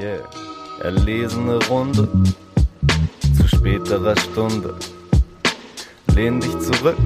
Yeah, 0.00 0.20
erlesene 0.82 1.58
Runde 1.66 2.08
zu 3.36 3.46
späterer 3.46 4.16
Stunde. 4.16 4.74
Lehn 6.14 6.40
dich 6.40 6.58
zurück, 6.58 6.96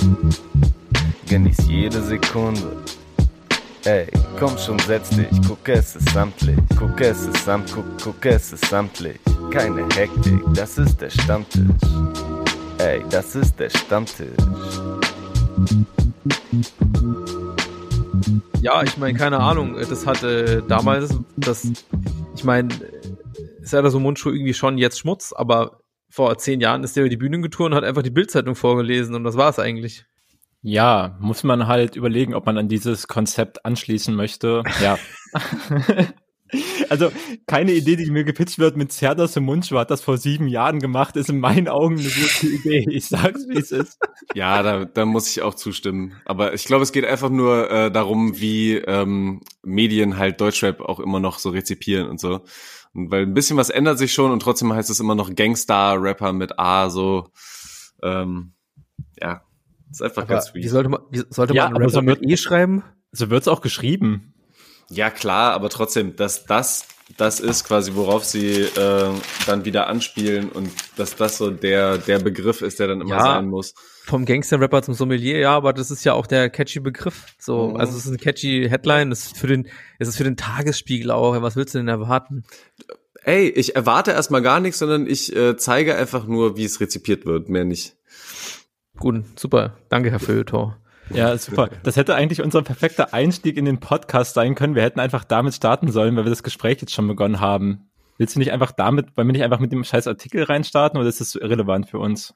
genieß 1.29 1.57
jede 1.67 2.01
Sekunde. 2.01 2.77
Ey, 3.85 4.07
komm 4.39 4.57
schon, 4.59 4.79
setz 4.79 5.11
dich, 5.11 5.27
guck 5.49 5.69
es 5.69 5.97
ist 5.97 6.09
samtlich, 6.11 6.57
guck 6.79 7.01
es 7.01 7.23
ist 7.23 7.45
samt, 7.45 7.73
guck, 7.75 7.85
guck 8.01 8.27
es 8.27 8.53
ist 8.53 8.65
samtlich. 8.67 9.19
Keine 9.51 9.83
Hektik, 9.97 10.41
das 10.55 10.79
ist 10.79 11.01
der 11.01 11.11
Stammtisch. 11.11 11.65
Ey, 12.79 13.05
das 13.11 13.35
ist 13.35 13.59
der 13.59 13.71
Stammtisch. 13.71 14.29
Ja, 18.65 18.83
ich 18.83 18.97
meine, 18.97 19.19
keine 19.19 19.41
Ahnung. 19.41 19.77
Das 19.91 20.07
hatte 20.07 20.63
damals, 20.67 21.11
das, 21.37 21.69
ich 22.35 22.45
meine, 22.45 22.69
ist 23.75 23.85
ja 23.85 23.91
so 23.91 24.01
Mundschuh 24.01 24.31
irgendwie 24.31 24.55
schon 24.55 24.79
jetzt 24.79 24.99
Schmutz, 24.99 25.33
aber 25.33 25.81
vor 26.09 26.37
zehn 26.39 26.61
Jahren 26.61 26.85
ist 26.85 26.97
der 26.97 27.03
über 27.03 27.11
die 27.11 27.17
Bühne 27.17 27.41
getourt 27.41 27.73
und 27.73 27.77
hat 27.77 27.85
einfach 27.85 28.03
die 28.03 28.11
Bildzeitung 28.11 28.55
vorgelesen 28.55 29.15
und 29.15 29.25
das 29.25 29.37
war 29.37 29.51
es 29.51 29.59
eigentlich. 29.59 30.07
Ja, 30.63 31.19
muss 31.21 31.45
man 31.45 31.67
halt 31.67 31.97
überlegen, 31.97 32.35
ob 32.35 32.47
man 32.47 32.57
an 32.57 32.69
dieses 32.69 33.07
Konzept 33.07 33.67
anschließen 33.67 34.15
möchte. 34.15 34.63
Ja. 34.81 34.99
Also 36.89 37.11
keine 37.47 37.73
Idee, 37.73 37.97
die 37.97 38.11
mir 38.11 38.23
gepitcht 38.25 38.59
wird 38.59 38.77
mit 38.77 38.93
Serdas 38.93 39.37
im 39.37 39.45
Mundschuh 39.45 39.79
hat 39.79 39.91
das 39.91 40.03
vor 40.03 40.19
sieben 40.19 40.47
Jahren 40.47 40.79
gemacht, 40.79 41.17
ist 41.17 41.29
in 41.29 41.41
meinen 41.41 41.69
Augen 41.69 41.99
eine 41.99 42.09
gute 42.09 42.47
Idee. 42.47 42.87
Ich 42.91 43.07
sag's, 43.07 43.49
wie 43.49 43.59
es 43.59 43.73
ist. 43.73 43.99
Ja, 44.35 44.63
da, 44.63 44.85
da 44.85 45.05
muss 45.05 45.29
ich 45.29 45.43
auch 45.43 45.55
zustimmen. 45.55 46.15
Aber 46.25 46.55
ich 46.55 46.65
glaube, 46.65 46.85
es 46.85 46.93
geht 46.93 47.05
einfach 47.05 47.31
nur 47.31 47.71
äh, 47.71 47.91
darum, 47.91 48.39
wie 48.39 48.77
ähm, 48.77 49.41
Medien 49.63 50.17
halt 50.17 50.41
Deutschrap 50.41 50.81
auch 50.81 51.01
immer 51.01 51.19
noch 51.19 51.39
so 51.39 51.51
rezipieren 51.51 52.09
und 52.09 52.21
so. 52.21 52.43
Und 52.95 53.11
weil 53.11 53.23
ein 53.25 53.35
bisschen 53.35 53.57
was 53.57 53.71
ändert 53.71 53.99
sich 53.99 54.13
schon 54.13 54.31
und 54.31 54.41
trotzdem 54.41 54.73
heißt 54.73 54.89
es 54.91 55.01
immer 55.01 55.15
noch 55.15 55.35
Gangstar-Rapper 55.35 56.33
mit 56.33 56.59
A, 56.59 56.91
so 56.91 57.29
ähm, 58.03 58.53
ja. 59.21 59.43
Ist 59.91 60.03
einfach 60.03 60.23
Aber 60.23 60.35
ganz 60.35 60.55
wie 60.55 60.61
weird. 60.63 60.71
sollte 60.71 60.89
man, 60.89 61.01
wie 61.11 61.23
sollte 61.31 61.55
Ja, 61.55 61.65
man 61.71 61.77
Rapper 61.79 61.91
so 61.91 62.03
mit 62.03 62.21
wird- 62.21 62.31
E 62.31 62.37
schreiben? 62.37 62.83
So 63.13 63.31
wird's 63.31 63.47
auch 63.49 63.61
geschrieben. 63.61 64.35
Ja, 64.91 65.11
klar, 65.11 65.53
aber 65.55 65.71
trotzdem, 65.71 66.17
dass 66.17 66.47
das 66.47 66.87
das 67.17 67.39
ist 67.41 67.65
quasi, 67.65 67.95
worauf 67.95 68.25
sie 68.25 68.63
äh, 68.63 69.11
dann 69.47 69.65
wieder 69.65 69.89
anspielen 69.89 70.49
und 70.49 70.71
dass 70.97 71.17
das 71.17 71.37
so 71.39 71.51
der 71.51 71.99
der 71.99 72.19
Begriff 72.19 72.63
ist, 72.63 72.81
der 72.81 72.89
dann 72.89 73.01
immer 73.01 73.17
Ja. 73.17 73.23
sein 73.23 73.47
muss. 73.47 73.75
Vom 74.07 74.25
Gangster-Rapper 74.25 74.83
zum 74.83 74.95
Sommelier, 74.95 75.39
ja, 75.39 75.51
aber 75.57 75.73
das 75.73 75.91
ist 75.91 76.05
ja 76.05 76.13
auch 76.15 76.27
der 76.27 76.51
catchy 76.51 76.81
Begriff. 76.81 77.27
So, 77.39 77.69
Mhm. 77.71 77.77
also 77.77 77.97
es 77.97 78.05
ist 78.07 78.11
ein 78.13 78.19
catchy 78.19 78.67
Headline, 78.69 79.11
das 79.11 79.27
ist 79.27 79.39
für 79.39 79.47
den, 79.47 79.69
es 79.99 80.09
ist 80.09 80.17
für 80.17 80.25
den 80.25 80.37
Tagesspiegel 80.37 81.11
auch. 81.11 81.41
Was 81.43 81.57
willst 81.57 81.75
du 81.75 81.79
denn 81.79 81.89
erwarten? 81.89 82.45
Ey, 83.23 83.49
ich 83.49 83.75
erwarte 83.77 84.11
erstmal 84.11 84.43
gar 84.43 84.61
nichts, 84.61 84.79
sondern 84.79 85.07
ich 85.07 85.35
äh, 85.35 85.57
zeige 85.57 85.95
einfach 85.97 86.27
nur, 86.27 86.57
wie 86.59 86.65
es 86.65 86.81
rezipiert 86.81 87.25
wird, 87.25 87.49
mehr 87.49 87.65
nicht. 87.65 87.97
Gut, 88.99 89.25
super. 89.39 89.79
Danke, 89.89 90.11
Herr 90.11 90.21
Feuilleton. 90.21 90.75
Ja, 91.11 91.37
super. 91.37 91.69
Das 91.83 91.97
hätte 91.97 92.15
eigentlich 92.15 92.41
unser 92.43 92.63
perfekter 92.63 93.13
Einstieg 93.13 93.57
in 93.57 93.65
den 93.65 93.79
Podcast 93.79 94.35
sein 94.35 94.55
können. 94.55 94.75
Wir 94.75 94.83
hätten 94.83 95.01
einfach 95.01 95.25
damit 95.25 95.55
starten 95.55 95.91
sollen, 95.91 96.17
weil 96.17 96.25
wir 96.25 96.31
das 96.31 96.43
Gespräch 96.43 96.81
jetzt 96.81 96.93
schon 96.93 97.07
begonnen 97.09 97.41
haben. 97.41 97.91
Willst 98.17 98.35
du 98.35 98.39
nicht 98.39 98.53
einfach 98.53 98.73
damit, 98.73 99.09
weil 99.17 99.27
wir 99.27 99.33
nicht 99.33 99.43
einfach 99.43 99.59
mit 99.59 99.73
dem 99.73 99.85
scheiß 99.85 100.07
Artikel 100.07 100.45
reinstarten 100.45 100.99
oder 100.99 101.09
ist 101.09 101.21
das 101.21 101.35
irrelevant 101.35 101.89
für 101.91 101.99
uns? 101.99 102.35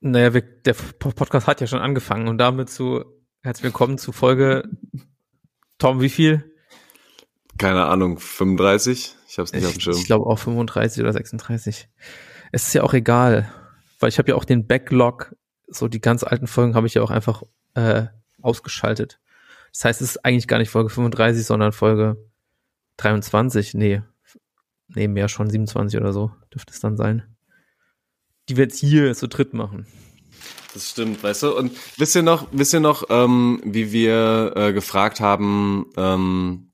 Naja, 0.00 0.32
wir, 0.34 0.42
der 0.42 0.74
Podcast 0.74 1.46
hat 1.46 1.60
ja 1.60 1.66
schon 1.66 1.80
angefangen 1.80 2.28
und 2.28 2.38
damit 2.38 2.70
zu 2.70 3.04
herzlich 3.42 3.64
willkommen 3.64 3.98
zu 3.98 4.12
Folge 4.12 4.68
Tom, 5.78 6.00
wie 6.00 6.08
viel? 6.08 6.52
Keine 7.56 7.86
Ahnung, 7.86 8.18
35? 8.18 9.14
Ich 9.28 9.38
hab's 9.38 9.52
nicht 9.52 9.64
auf 9.64 9.72
dem 9.72 9.78
Ich, 9.78 9.84
Schirm. 9.84 9.96
ich 9.96 10.06
glaube 10.06 10.26
auch 10.26 10.38
35 10.38 11.02
oder 11.02 11.12
36. 11.12 11.88
Es 12.52 12.66
ist 12.66 12.74
ja 12.74 12.82
auch 12.82 12.94
egal, 12.94 13.52
weil 14.00 14.08
ich 14.08 14.18
habe 14.18 14.30
ja 14.30 14.34
auch 14.34 14.44
den 14.44 14.66
Backlog, 14.66 15.34
so 15.66 15.88
die 15.88 16.00
ganz 16.00 16.24
alten 16.24 16.46
Folgen 16.46 16.74
habe 16.74 16.86
ich 16.86 16.94
ja 16.94 17.02
auch 17.02 17.10
einfach 17.10 17.42
äh, 17.74 18.06
ausgeschaltet. 18.42 19.20
Das 19.72 19.84
heißt, 19.84 20.00
es 20.00 20.10
ist 20.10 20.24
eigentlich 20.24 20.48
gar 20.48 20.58
nicht 20.58 20.70
Folge 20.70 20.90
35, 20.90 21.44
sondern 21.44 21.72
Folge 21.72 22.16
23. 22.96 23.74
Nee, 23.74 24.02
nee, 24.88 25.08
mehr 25.08 25.28
schon 25.28 25.50
27 25.50 26.00
oder 26.00 26.12
so 26.12 26.32
dürfte 26.52 26.72
es 26.72 26.80
dann 26.80 26.96
sein. 26.96 27.36
Die 28.48 28.56
wir 28.56 28.64
jetzt 28.64 28.78
hier 28.78 29.14
zu 29.14 29.28
dritt 29.28 29.54
machen. 29.54 29.86
Das 30.74 30.90
stimmt, 30.90 31.22
weißt 31.22 31.42
du? 31.44 31.56
Und 31.56 31.72
wisst 31.96 32.14
ihr 32.14 32.22
noch, 32.22 32.48
wisst 32.52 32.74
ihr 32.74 32.80
noch, 32.80 33.04
ähm, 33.10 33.60
wie 33.64 33.92
wir 33.92 34.52
äh, 34.54 34.72
gefragt 34.72 35.20
haben, 35.20 35.86
ähm, 35.96 36.67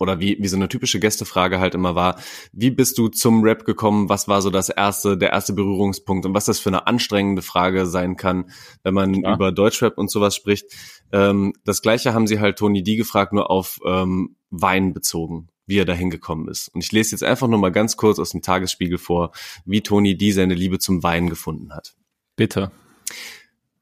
oder 0.00 0.20
wie, 0.20 0.36
wie 0.40 0.48
so 0.48 0.56
eine 0.56 0.68
typische 0.68 1.00
Gästefrage 1.00 1.60
halt 1.60 1.74
immer 1.74 1.94
war, 1.94 2.18
wie 2.52 2.70
bist 2.70 2.98
du 2.98 3.08
zum 3.08 3.42
Rap 3.42 3.64
gekommen? 3.64 4.08
Was 4.08 4.28
war 4.28 4.42
so 4.42 4.50
das 4.50 4.68
erste, 4.68 5.16
der 5.16 5.30
erste 5.30 5.52
Berührungspunkt 5.52 6.26
und 6.26 6.34
was 6.34 6.46
das 6.46 6.58
für 6.58 6.70
eine 6.70 6.86
anstrengende 6.86 7.42
Frage 7.42 7.86
sein 7.86 8.16
kann, 8.16 8.50
wenn 8.82 8.94
man 8.94 9.20
Klar. 9.20 9.34
über 9.34 9.52
Deutschrap 9.52 9.98
und 9.98 10.10
sowas 10.10 10.34
spricht? 10.34 10.66
Ähm, 11.12 11.52
das 11.64 11.82
gleiche 11.82 12.14
haben 12.14 12.26
sie 12.26 12.40
halt 12.40 12.58
Tony 12.58 12.82
D 12.82 12.96
gefragt, 12.96 13.32
nur 13.32 13.50
auf 13.50 13.78
ähm, 13.86 14.36
Wein 14.50 14.94
bezogen, 14.94 15.48
wie 15.66 15.78
er 15.78 15.84
da 15.84 15.92
hingekommen 15.92 16.48
ist. 16.48 16.68
Und 16.68 16.82
ich 16.82 16.92
lese 16.92 17.12
jetzt 17.12 17.24
einfach 17.24 17.48
nur 17.48 17.58
mal 17.58 17.72
ganz 17.72 17.96
kurz 17.96 18.18
aus 18.18 18.30
dem 18.30 18.42
Tagesspiegel 18.42 18.98
vor, 18.98 19.32
wie 19.64 19.82
Tony 19.82 20.16
D 20.16 20.32
seine 20.32 20.54
Liebe 20.54 20.78
zum 20.78 21.02
Wein 21.02 21.28
gefunden 21.28 21.74
hat. 21.74 21.94
Bitte. 22.36 22.70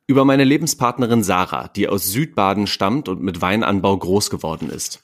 Über 0.07 0.25
meine 0.25 0.45
Lebenspartnerin 0.45 1.23
Sarah, 1.23 1.69
die 1.69 1.89
aus 1.89 2.07
Südbaden 2.07 2.67
stammt 2.67 3.09
und 3.09 3.23
mit 3.23 3.41
Weinanbau 3.41 3.97
groß 3.97 4.29
geworden 4.29 4.69
ist. 4.69 5.03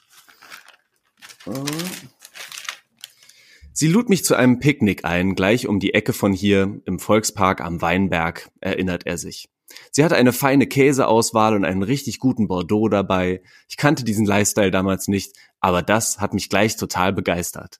Sie 3.73 3.87
lud 3.87 4.09
mich 4.09 4.23
zu 4.23 4.35
einem 4.35 4.59
Picknick 4.59 5.05
ein, 5.05 5.33
gleich 5.35 5.67
um 5.67 5.79
die 5.79 5.93
Ecke 5.93 6.13
von 6.13 6.33
hier, 6.33 6.81
im 6.85 6.99
Volkspark 6.99 7.61
am 7.61 7.81
Weinberg, 7.81 8.49
erinnert 8.59 9.05
er 9.05 9.17
sich. 9.17 9.49
Sie 9.91 10.03
hatte 10.03 10.17
eine 10.17 10.33
feine 10.33 10.67
Käseauswahl 10.67 11.55
und 11.55 11.65
einen 11.65 11.83
richtig 11.83 12.19
guten 12.19 12.47
Bordeaux 12.47 12.89
dabei. 12.89 13.41
Ich 13.69 13.77
kannte 13.77 14.03
diesen 14.03 14.25
Lifestyle 14.25 14.71
damals 14.71 15.07
nicht, 15.07 15.35
aber 15.59 15.81
das 15.81 16.19
hat 16.19 16.33
mich 16.33 16.49
gleich 16.49 16.75
total 16.75 17.13
begeistert. 17.13 17.79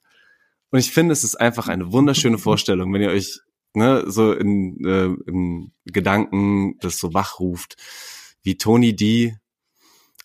Und 0.72 0.80
ich 0.80 0.92
finde, 0.92 1.12
es 1.14 1.24
ist 1.24 1.36
einfach 1.36 1.68
eine 1.68 1.92
wunderschöne 1.92 2.38
Vorstellung, 2.38 2.94
wenn 2.94 3.02
ihr 3.02 3.10
euch 3.10 3.42
ne, 3.74 4.04
so 4.08 4.34
in, 4.34 4.84
äh, 4.86 5.30
in 5.30 5.72
Gedanken 5.86 6.78
das 6.80 6.98
so 6.98 7.14
wachruft, 7.14 7.76
wie 8.42 8.58
Tony 8.58 8.96
D 8.96 9.38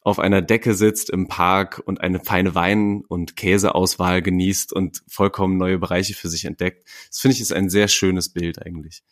auf 0.06 0.20
einer 0.20 0.40
Decke 0.40 0.74
sitzt 0.74 1.10
im 1.10 1.26
Park 1.26 1.82
und 1.84 2.00
eine 2.00 2.20
feine 2.20 2.54
Wein- 2.54 3.02
und 3.08 3.34
Käseauswahl 3.34 4.22
genießt 4.22 4.72
und 4.72 5.02
vollkommen 5.08 5.56
neue 5.56 5.78
Bereiche 5.78 6.14
für 6.14 6.28
sich 6.28 6.44
entdeckt. 6.44 6.88
Das 7.08 7.18
finde 7.18 7.34
ich 7.34 7.40
ist 7.40 7.52
ein 7.52 7.68
sehr 7.70 7.88
schönes 7.88 8.28
Bild 8.28 8.64
eigentlich. 8.64 9.02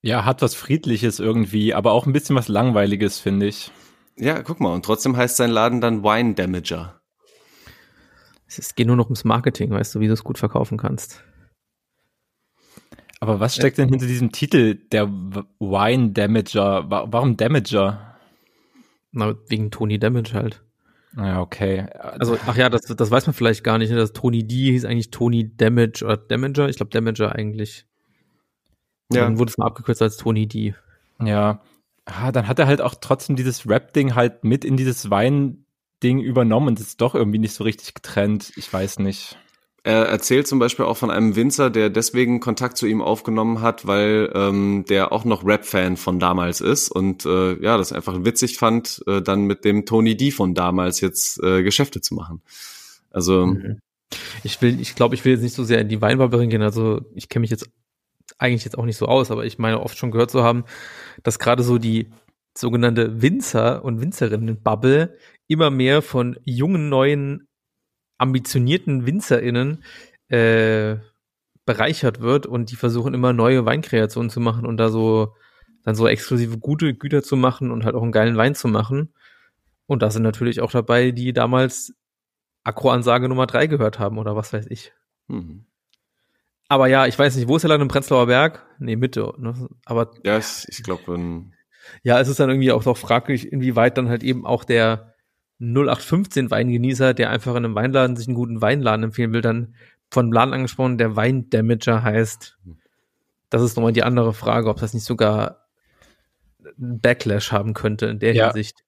Ja, 0.00 0.24
hat 0.24 0.40
was 0.40 0.54
Friedliches 0.54 1.20
irgendwie, 1.20 1.74
aber 1.74 1.92
auch 1.92 2.06
ein 2.06 2.14
bisschen 2.14 2.36
was 2.36 2.48
Langweiliges, 2.48 3.18
finde 3.18 3.46
ich. 3.48 3.70
Ja, 4.16 4.42
guck 4.42 4.60
mal, 4.60 4.72
und 4.72 4.82
trotzdem 4.82 5.14
heißt 5.14 5.36
sein 5.36 5.50
Laden 5.50 5.82
dann 5.82 6.02
Wine 6.02 6.32
Damager. 6.32 7.02
Es 8.46 8.74
geht 8.74 8.86
nur 8.86 8.96
noch 8.96 9.06
ums 9.06 9.24
Marketing, 9.24 9.72
weißt 9.72 9.94
du, 9.94 10.00
wie 10.00 10.06
du 10.06 10.14
es 10.14 10.24
gut 10.24 10.38
verkaufen 10.38 10.78
kannst. 10.78 11.22
Aber 13.20 13.40
was 13.40 13.56
steckt 13.56 13.76
denn 13.76 13.90
hinter 13.90 14.06
diesem 14.06 14.32
Titel, 14.32 14.74
der 14.90 15.08
Wine 15.10 16.12
Damager? 16.12 16.88
Wa- 16.90 17.06
Warum 17.10 17.36
Damager? 17.36 18.13
Na, 19.14 19.34
wegen 19.48 19.70
Tony 19.70 19.98
Damage 19.98 20.34
halt. 20.34 20.62
Ja, 21.16 21.40
okay. 21.40 21.86
Also, 21.92 22.36
ach 22.46 22.56
ja, 22.56 22.68
das, 22.68 22.82
das 22.82 23.10
weiß 23.10 23.26
man 23.26 23.34
vielleicht 23.34 23.62
gar 23.62 23.78
nicht. 23.78 23.90
Ne? 23.90 23.96
Das 23.96 24.12
Tony 24.12 24.44
D 24.44 24.72
hieß 24.72 24.84
eigentlich 24.84 25.10
Tony 25.10 25.56
Damage 25.56 26.04
oder 26.04 26.16
Damager. 26.16 26.68
Ich 26.68 26.76
glaube 26.76 26.90
Damager 26.90 27.32
eigentlich. 27.34 27.86
Und 29.08 29.16
Ja. 29.16 29.24
Dann 29.24 29.38
wurde 29.38 29.50
es 29.50 29.58
mal 29.58 29.66
abgekürzt 29.66 30.02
als 30.02 30.16
Tony 30.16 30.48
D. 30.48 30.74
Ja. 31.20 31.62
Ah, 32.04 32.32
dann 32.32 32.48
hat 32.48 32.58
er 32.58 32.66
halt 32.66 32.80
auch 32.80 32.96
trotzdem 33.00 33.36
dieses 33.36 33.68
Rap-Ding 33.68 34.14
halt 34.16 34.44
mit 34.44 34.64
in 34.64 34.76
dieses 34.76 35.08
Wein-Ding 35.08 36.20
übernommen 36.20 36.68
und 36.68 36.80
ist 36.80 37.00
doch 37.00 37.14
irgendwie 37.14 37.38
nicht 37.38 37.54
so 37.54 37.64
richtig 37.64 37.94
getrennt. 37.94 38.52
Ich 38.56 38.70
weiß 38.70 38.98
nicht. 38.98 39.38
Er 39.84 40.06
erzählt 40.06 40.48
zum 40.48 40.58
Beispiel 40.58 40.84
auch 40.86 40.96
von 40.96 41.10
einem 41.10 41.36
Winzer, 41.36 41.70
der 41.70 41.90
deswegen 41.90 42.40
Kontakt 42.40 42.76
zu 42.76 42.86
ihm 42.86 43.00
aufgenommen 43.00 43.60
hat, 43.60 43.86
weil 43.86 44.32
ähm, 44.34 44.84
der 44.88 45.12
auch 45.12 45.24
noch 45.24 45.44
Rap-Fan 45.44 45.96
von 45.96 46.18
damals 46.18 46.60
ist 46.60 46.90
und 46.90 47.24
äh, 47.26 47.62
ja, 47.62 47.76
das 47.76 47.92
einfach 47.92 48.24
witzig 48.24 48.58
fand, 48.58 49.04
äh, 49.06 49.22
dann 49.22 49.44
mit 49.44 49.64
dem 49.64 49.86
Tony 49.86 50.16
D 50.16 50.30
von 50.30 50.54
damals 50.54 51.00
jetzt 51.00 51.40
äh, 51.42 51.62
Geschäfte 51.62 52.00
zu 52.00 52.14
machen. 52.14 52.42
Also 53.10 53.46
Mhm. 53.46 53.80
Ich 54.42 54.60
will, 54.62 54.80
ich 54.80 54.94
glaube, 54.94 55.14
ich 55.14 55.24
will 55.24 55.32
jetzt 55.32 55.42
nicht 55.42 55.54
so 55.54 55.64
sehr 55.64 55.80
in 55.80 55.88
die 55.88 56.00
Weinbarberin 56.00 56.50
gehen. 56.50 56.62
Also 56.62 57.00
ich 57.14 57.28
kenne 57.28 57.42
mich 57.42 57.50
jetzt 57.50 57.68
eigentlich 58.38 58.64
jetzt 58.64 58.78
auch 58.78 58.84
nicht 58.84 58.96
so 58.96 59.06
aus, 59.06 59.30
aber 59.30 59.44
ich 59.44 59.58
meine 59.58 59.80
oft 59.80 59.96
schon 59.96 60.10
gehört 60.10 60.30
zu 60.30 60.42
haben, 60.42 60.64
dass 61.22 61.38
gerade 61.38 61.62
so 61.62 61.78
die 61.78 62.10
sogenannte 62.56 63.22
Winzer- 63.22 63.84
und 63.84 64.00
Winzerinnen-Bubble 64.00 65.16
immer 65.48 65.70
mehr 65.70 66.02
von 66.02 66.38
jungen, 66.44 66.88
neuen, 66.88 67.48
ambitionierten 68.18 69.06
WinzerInnen 69.06 69.84
äh, 70.28 70.96
bereichert 71.66 72.20
wird 72.20 72.46
und 72.46 72.70
die 72.70 72.76
versuchen 72.76 73.14
immer 73.14 73.32
neue 73.32 73.64
Weinkreationen 73.64 74.30
zu 74.30 74.40
machen 74.40 74.66
und 74.66 74.76
da 74.76 74.88
so 74.88 75.34
dann 75.82 75.94
so 75.94 76.08
exklusive 76.08 76.58
gute 76.58 76.94
Güter 76.94 77.22
zu 77.22 77.36
machen 77.36 77.70
und 77.70 77.84
halt 77.84 77.94
auch 77.94 78.02
einen 78.02 78.12
geilen 78.12 78.36
Wein 78.36 78.54
zu 78.54 78.68
machen. 78.68 79.12
Und 79.86 80.02
da 80.02 80.10
sind 80.10 80.22
natürlich 80.22 80.60
auch 80.62 80.70
dabei, 80.70 81.10
die 81.10 81.34
damals 81.34 81.94
Akro-Ansage 82.64 83.28
Nummer 83.28 83.46
drei 83.46 83.66
gehört 83.66 83.98
haben 83.98 84.18
oder 84.18 84.34
was 84.34 84.52
weiß 84.52 84.66
ich. 84.70 84.92
Mhm. 85.28 85.66
Aber 86.68 86.86
ja, 86.86 87.06
ich 87.06 87.18
weiß 87.18 87.36
nicht, 87.36 87.48
wo 87.48 87.56
ist 87.56 87.64
er 87.64 87.68
dann 87.68 87.82
im 87.82 87.88
Prenzlauer 87.88 88.26
Berg? 88.26 88.66
Nee, 88.78 88.96
Mitte, 88.96 89.34
ne? 89.36 89.68
Aber 89.84 90.10
Ja, 90.24 90.38
ich, 90.38 90.64
ich 90.68 90.82
glaube, 90.82 91.18
ja, 92.02 92.18
es 92.18 92.28
ist 92.28 92.40
dann 92.40 92.48
irgendwie 92.48 92.72
auch 92.72 92.84
noch 92.86 92.96
fraglich, 92.96 93.52
inwieweit 93.52 93.98
dann 93.98 94.08
halt 94.08 94.22
eben 94.22 94.46
auch 94.46 94.64
der 94.64 95.13
0815 95.60 96.50
Weingenießer, 96.50 97.14
der 97.14 97.30
einfach 97.30 97.52
in 97.52 97.64
einem 97.64 97.74
Weinladen 97.74 98.16
sich 98.16 98.26
einen 98.28 98.34
guten 98.34 98.60
Weinladen 98.60 99.04
empfehlen 99.04 99.32
will, 99.32 99.40
dann 99.40 99.74
von 100.10 100.30
Laden 100.32 100.54
angesprochen, 100.54 100.98
der 100.98 101.16
Weindamager 101.16 102.02
heißt. 102.02 102.58
Das 103.50 103.62
ist 103.62 103.76
nochmal 103.76 103.92
die 103.92 104.02
andere 104.02 104.32
Frage, 104.32 104.68
ob 104.68 104.78
das 104.80 104.94
nicht 104.94 105.04
sogar 105.04 105.66
einen 106.64 107.00
Backlash 107.00 107.52
haben 107.52 107.74
könnte 107.74 108.06
in 108.06 108.18
der 108.18 108.34
Ja. 108.34 108.46
Hinsicht. 108.46 108.80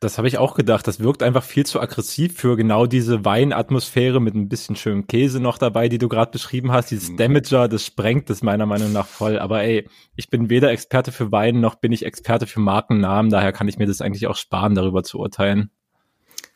Das 0.00 0.18
habe 0.18 0.28
ich 0.28 0.36
auch 0.36 0.54
gedacht. 0.54 0.86
Das 0.86 1.00
wirkt 1.00 1.22
einfach 1.22 1.42
viel 1.42 1.64
zu 1.64 1.80
aggressiv 1.80 2.36
für 2.36 2.56
genau 2.56 2.84
diese 2.84 3.24
Weinatmosphäre 3.24 4.20
mit 4.20 4.34
ein 4.34 4.48
bisschen 4.50 4.76
schönem 4.76 5.06
Käse 5.06 5.40
noch 5.40 5.56
dabei, 5.56 5.88
die 5.88 5.96
du 5.96 6.08
gerade 6.08 6.30
beschrieben 6.30 6.72
hast. 6.72 6.90
Dieses 6.90 7.10
Mhm. 7.10 7.16
Damager, 7.16 7.68
das 7.68 7.86
sprengt 7.86 8.28
es 8.28 8.42
meiner 8.42 8.66
Meinung 8.66 8.92
nach 8.92 9.06
voll. 9.06 9.38
Aber 9.38 9.62
ey, 9.62 9.88
ich 10.14 10.28
bin 10.28 10.50
weder 10.50 10.70
Experte 10.72 11.10
für 11.10 11.32
Wein 11.32 11.60
noch 11.60 11.76
bin 11.76 11.90
ich 11.92 12.04
Experte 12.04 12.46
für 12.46 12.60
Markennamen. 12.60 13.30
Daher 13.30 13.52
kann 13.52 13.66
ich 13.68 13.78
mir 13.78 13.86
das 13.86 14.02
eigentlich 14.02 14.26
auch 14.26 14.36
sparen, 14.36 14.74
darüber 14.74 15.04
zu 15.04 15.18
urteilen. 15.18 15.70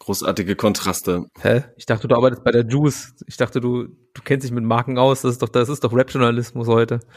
Großartige 0.08 0.56
Kontraste. 0.56 1.26
Hä? 1.38 1.64
Ich 1.76 1.84
dachte, 1.84 2.08
du 2.08 2.16
arbeitest 2.16 2.42
bei 2.42 2.50
der 2.50 2.66
Juice. 2.66 3.14
Ich 3.26 3.36
dachte, 3.36 3.60
du, 3.60 3.88
du 4.14 4.22
kennst 4.24 4.46
dich 4.46 4.52
mit 4.52 4.64
Marken 4.64 4.96
aus. 4.96 5.20
Das 5.20 5.32
ist 5.32 5.42
doch, 5.42 5.50
das 5.50 5.68
ist 5.68 5.84
doch 5.84 5.92
Rap-Journalismus 5.92 6.68
heute. 6.68 7.00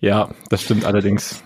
Ja, 0.00 0.32
das 0.50 0.62
stimmt 0.62 0.84
allerdings. 0.84 1.42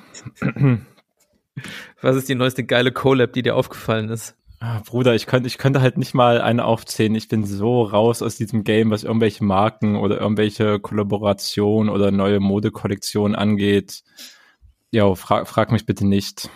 Was 2.02 2.16
ist 2.16 2.28
die 2.28 2.34
neueste 2.34 2.64
geile 2.64 2.92
Collab, 2.92 3.32
die 3.32 3.42
dir 3.42 3.54
aufgefallen 3.54 4.10
ist? 4.10 4.36
Ah, 4.58 4.80
Bruder, 4.84 5.14
ich 5.14 5.26
könnte, 5.26 5.46
ich 5.46 5.56
könnte 5.56 5.80
halt 5.80 5.96
nicht 5.96 6.12
mal 6.12 6.40
eine 6.42 6.64
aufzählen. 6.64 7.14
Ich 7.14 7.28
bin 7.28 7.46
so 7.46 7.82
raus 7.82 8.20
aus 8.20 8.36
diesem 8.36 8.64
Game, 8.64 8.90
was 8.90 9.04
irgendwelche 9.04 9.44
Marken 9.44 9.96
oder 9.96 10.20
irgendwelche 10.20 10.80
Kollaborationen 10.80 11.88
oder 11.88 12.10
neue 12.10 12.40
Modekollektionen 12.40 13.36
angeht. 13.36 14.02
Ja, 14.90 15.14
frag, 15.14 15.48
frag 15.48 15.72
mich 15.72 15.86
bitte 15.86 16.06
nicht. 16.06 16.50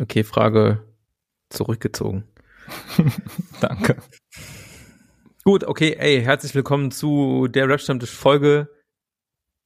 Okay, 0.00 0.22
Frage 0.24 0.93
zurückgezogen. 1.54 2.24
Danke. 3.60 3.96
Gut, 5.44 5.64
okay, 5.64 5.96
ey, 5.98 6.22
herzlich 6.22 6.54
willkommen 6.54 6.90
zu 6.90 7.48
der 7.48 7.68
Rap-Stammtisch 7.68 8.10
Folge 8.10 8.68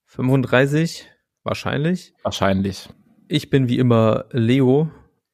35, 0.06 1.08
wahrscheinlich. 1.44 2.14
Wahrscheinlich. 2.22 2.88
Ich 3.28 3.50
bin 3.50 3.68
wie 3.68 3.78
immer 3.78 4.26
Leo 4.30 4.90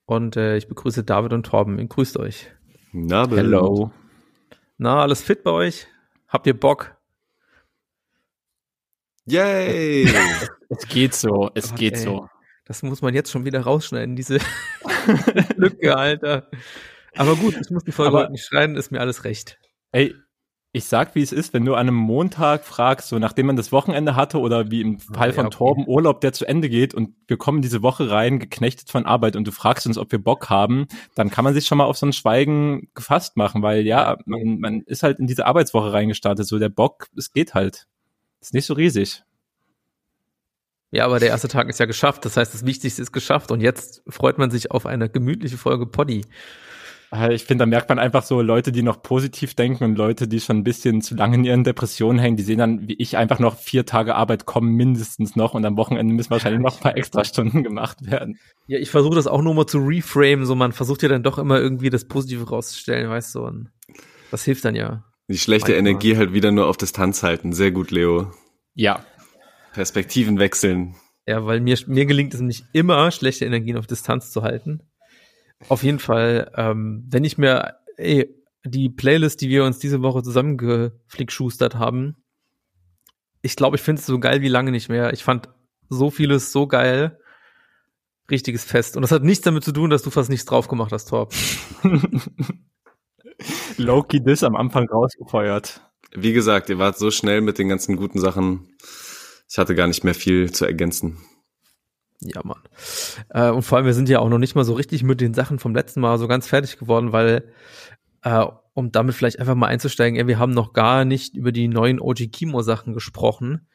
und 0.06 0.37
äh, 0.37 0.56
ich 0.56 0.69
begrüße 0.69 1.05
David 1.05 1.33
und 1.33 1.47
Torben. 1.47 1.89
Grüßt 1.89 2.19
euch. 2.19 2.51
Na. 2.93 3.29
Hello. 3.29 3.91
Na, 4.77 5.01
alles 5.01 5.23
fit 5.23 5.45
bei 5.45 5.51
euch? 5.51 5.87
Habt 6.29 6.47
ihr 6.47 6.59
Bock? 6.59 6.97
Yay! 9.27 10.09
Es 10.71 10.89
geht 10.89 11.15
so, 11.15 11.51
es 11.55 11.71
Gott, 11.71 11.79
geht 11.79 11.95
ey. 11.95 12.01
so. 12.01 12.29
Das 12.65 12.83
muss 12.83 13.03
man 13.03 13.15
jetzt 13.15 13.31
schon 13.31 13.45
wieder 13.45 13.61
rausschneiden, 13.61 14.17
diese 14.17 14.39
Lücke, 15.57 15.97
Alter. 15.97 16.49
Aber 17.15 17.37
gut, 17.37 17.55
ich 17.61 17.71
muss 17.71 17.85
die 17.85 17.93
Folge 17.93 18.17
heute 18.17 18.33
nicht 18.33 18.45
schneiden, 18.45 18.77
ist 18.77 18.91
mir 18.91 19.01
alles 19.01 19.25
recht. 19.25 19.59
Ey, 19.93 20.15
ich 20.77 20.87
sag, 20.87 21.15
wie 21.15 21.23
es 21.23 21.31
ist, 21.31 21.55
wenn 21.55 21.65
du 21.65 21.75
an 21.75 21.87
einem 21.87 21.95
Montag 21.95 22.65
fragst, 22.65 23.09
so 23.09 23.21
nachdem 23.21 23.47
man 23.47 23.55
das 23.55 23.71
Wochenende 23.71 24.17
hatte 24.17 24.41
oder 24.41 24.73
wie 24.73 24.81
im 24.81 24.99
Fall 24.99 25.29
ja, 25.29 25.35
von 25.35 25.47
okay. 25.47 25.57
Torben 25.57 25.87
Urlaub, 25.87 26.21
der 26.21 26.33
zu 26.33 26.47
Ende 26.47 26.69
geht 26.69 26.95
und 26.95 27.15
wir 27.29 27.37
kommen 27.37 27.63
diese 27.63 27.83
Woche 27.83 28.11
rein, 28.11 28.41
geknechtet 28.41 28.91
von 28.91 29.07
Arbeit 29.07 29.37
und 29.37 29.47
du 29.47 29.53
fragst 29.53 29.87
uns, 29.87 29.99
ob 29.99 30.11
wir 30.11 30.19
Bock 30.19 30.51
haben, 30.51 30.89
dann 31.15 31.31
kann 31.31 31.45
man 31.45 31.55
sich 31.55 31.67
schon 31.67 31.79
mal 31.79 31.85
auf 31.85 31.97
so 31.97 32.07
ein 32.07 32.13
Schweigen 32.13 32.89
gefasst 32.95 33.37
machen, 33.37 33.63
weil 33.63 33.87
ja, 33.87 34.17
man, 34.27 34.59
man 34.59 34.81
ist 34.81 35.05
halt 35.05 35.21
in 35.21 35.29
diese 35.29 35.47
Arbeitswoche 35.47 35.93
reingestartet, 35.93 36.45
so 36.45 36.59
der 36.59 36.71
Bock, 36.71 37.07
es 37.17 37.33
geht 37.33 37.55
halt. 37.55 37.87
Ist 38.41 38.53
nicht 38.53 38.67
so 38.67 38.75
riesig. 38.75 39.23
Ja, 40.94 41.06
aber 41.06 41.19
der 41.19 41.31
erste 41.31 41.49
Tag 41.49 41.69
ist 41.69 41.81
ja 41.81 41.87
geschafft. 41.87 42.25
Das 42.25 42.37
heißt, 42.37 42.55
das 42.55 42.64
Wichtigste 42.64 43.02
ist 43.02 43.11
geschafft. 43.11 43.50
Und 43.50 43.61
jetzt 43.61 44.05
freut 44.06 44.38
man 44.38 44.52
sich 44.52 44.70
auf 44.70 44.87
eine 44.87 45.08
gemütliche 45.08 45.56
Folge 45.58 45.87
Poddy. 45.87 46.25
Äh, 47.12 47.35
Ich 47.35 47.46
finde, 47.46 47.62
da 47.62 47.67
merkt 47.67 47.88
man 47.88 47.99
einfach 47.99 48.23
so 48.23 48.41
Leute, 48.41 48.70
die 48.70 48.85
noch 48.85 49.02
positiv 49.02 49.55
denken 49.55 49.82
und 49.82 49.96
Leute, 49.96 50.29
die 50.29 50.38
schon 50.38 50.58
ein 50.58 50.62
bisschen 50.62 51.02
zu 51.02 51.17
lange 51.17 51.35
in 51.35 51.44
ihren 51.44 51.64
Depressionen 51.64 52.20
hängen, 52.20 52.37
die 52.37 52.44
sehen 52.44 52.58
dann, 52.58 52.87
wie 52.87 52.94
ich, 52.94 53.17
einfach 53.17 53.41
noch 53.41 53.58
vier 53.58 53.85
Tage 53.87 54.14
Arbeit 54.14 54.46
kommen, 54.46 54.75
mindestens 54.76 55.35
noch. 55.35 55.55
Und 55.55 55.64
am 55.64 55.76
Wochenende 55.76 56.14
müssen 56.14 56.31
wahrscheinlich 56.31 56.62
noch 56.62 56.76
ein 56.76 56.81
paar 56.81 56.96
extra 56.96 57.25
Stunden 57.25 57.64
gemacht 57.64 58.08
werden. 58.08 58.38
Ja, 58.69 58.79
ich 58.79 58.91
versuche 58.91 59.17
das 59.17 59.26
auch 59.26 59.43
nur 59.43 59.55
mal 59.55 59.67
zu 59.67 59.79
reframe. 59.79 60.46
So, 60.46 60.55
man 60.55 60.70
versucht 60.70 61.02
ja 61.02 61.08
dann 61.08 61.25
doch 61.25 61.38
immer 61.38 61.58
irgendwie 61.58 61.91
das 61.91 62.05
Positive 62.05 62.49
rauszustellen, 62.49 63.11
weißt 63.11 63.35
du. 63.35 63.41
Und 63.41 63.73
das 64.31 64.44
hilft 64.44 64.64
dann 64.64 64.76
ja. 64.76 65.02
Die 65.26 65.38
schlechte 65.38 65.73
Manchmal. 65.73 65.91
Energie 65.91 66.17
halt 66.17 66.32
wieder 66.35 66.52
nur 66.52 66.69
auf 66.69 66.76
Distanz 66.76 67.25
halten. 67.25 67.52
Sehr 67.52 67.73
gut, 67.73 67.91
Leo. 67.91 68.31
Ja. 68.75 69.05
Perspektiven 69.75 70.38
wechseln. 70.38 70.94
Ja, 71.26 71.44
weil 71.44 71.61
mir, 71.61 71.76
mir 71.87 72.06
gelingt 72.06 72.32
es 72.32 72.41
nicht 72.41 72.65
immer, 72.73 73.11
schlechte 73.11 73.44
Energien 73.44 73.76
auf 73.76 73.87
Distanz 73.87 74.31
zu 74.31 74.43
halten. 74.43 74.81
Auf 75.69 75.82
jeden 75.82 75.99
Fall, 75.99 76.50
ähm, 76.56 77.05
wenn 77.09 77.25
ich 77.25 77.38
mir 77.38 77.76
ey, 77.97 78.29
die 78.65 78.88
Playlist, 78.88 79.41
die 79.41 79.49
wir 79.49 79.65
uns 79.65 79.79
diese 79.79 80.03
Woche 80.03 80.23
zusammengeflickschustert 80.23 81.75
haben, 81.75 82.17
ich 83.43 83.56
glaube, 83.56 83.76
ich 83.76 83.82
finde 83.82 84.00
es 84.00 84.06
so 84.06 84.19
geil 84.19 84.41
wie 84.41 84.49
lange 84.49 84.71
nicht 84.71 84.88
mehr. 84.88 85.12
Ich 85.12 85.23
fand 85.23 85.50
so 85.91 86.11
vieles 86.11 86.50
so 86.50 86.67
geil. 86.67 87.19
Richtiges 88.31 88.65
Fest. 88.65 88.97
Und 88.97 89.03
das 89.03 89.12
hat 89.12 89.23
nichts 89.23 89.44
damit 89.44 89.65
zu 89.65 89.73
tun, 89.73 89.91
dass 89.91 90.03
du 90.03 90.09
fast 90.09 90.31
nichts 90.31 90.47
drauf 90.47 90.67
gemacht 90.67 90.93
hast, 90.93 91.11
Torb. 91.11 91.35
Loki 93.77 94.23
Diss 94.23 94.44
am 94.44 94.56
Anfang 94.56 94.88
rausgefeuert. 94.88 95.82
Wie 96.15 96.32
gesagt, 96.32 96.70
ihr 96.70 96.79
wart 96.79 96.97
so 96.97 97.11
schnell 97.11 97.43
mit 97.43 97.59
den 97.59 97.69
ganzen 97.69 97.97
guten 97.97 98.19
Sachen. 98.19 98.69
Ich 99.55 99.59
hatte 99.59 99.77
gar 99.77 99.87
nicht 99.87 100.03
mehr 100.03 100.17
viel 100.17 100.51
zu 100.51 100.65
ergänzen. 100.65 101.17
Ja, 102.19 102.41
Mann. 102.43 102.61
Äh, 103.29 103.51
und 103.51 103.62
vor 103.62 103.79
allem, 103.79 103.87
wir 103.87 103.95
sind 103.95 104.09
ja 104.09 104.19
auch 104.19 104.29
noch 104.29 104.41
nicht 104.41 104.56
mal 104.56 104.65
so 104.65 104.73
richtig 104.73 105.05
mit 105.05 105.21
den 105.21 105.33
Sachen 105.33 105.61
vom 105.61 105.77
letzten 105.77 106.01
Mal 106.01 106.19
so 106.19 106.27
ganz 106.27 106.49
fertig 106.49 106.77
geworden, 106.77 107.12
weil, 107.12 107.53
äh, 108.23 108.45
um 108.73 108.91
damit 108.91 109.15
vielleicht 109.15 109.39
einfach 109.39 109.55
mal 109.55 109.69
einzusteigen, 109.69 110.19
ja, 110.19 110.27
wir 110.27 110.41
haben 110.41 110.51
noch 110.51 110.73
gar 110.73 111.05
nicht 111.05 111.37
über 111.37 111.53
die 111.53 111.69
neuen 111.69 112.01
OG 112.01 112.33
Kimo 112.33 112.62
Sachen 112.62 112.95
gesprochen, 112.95 113.69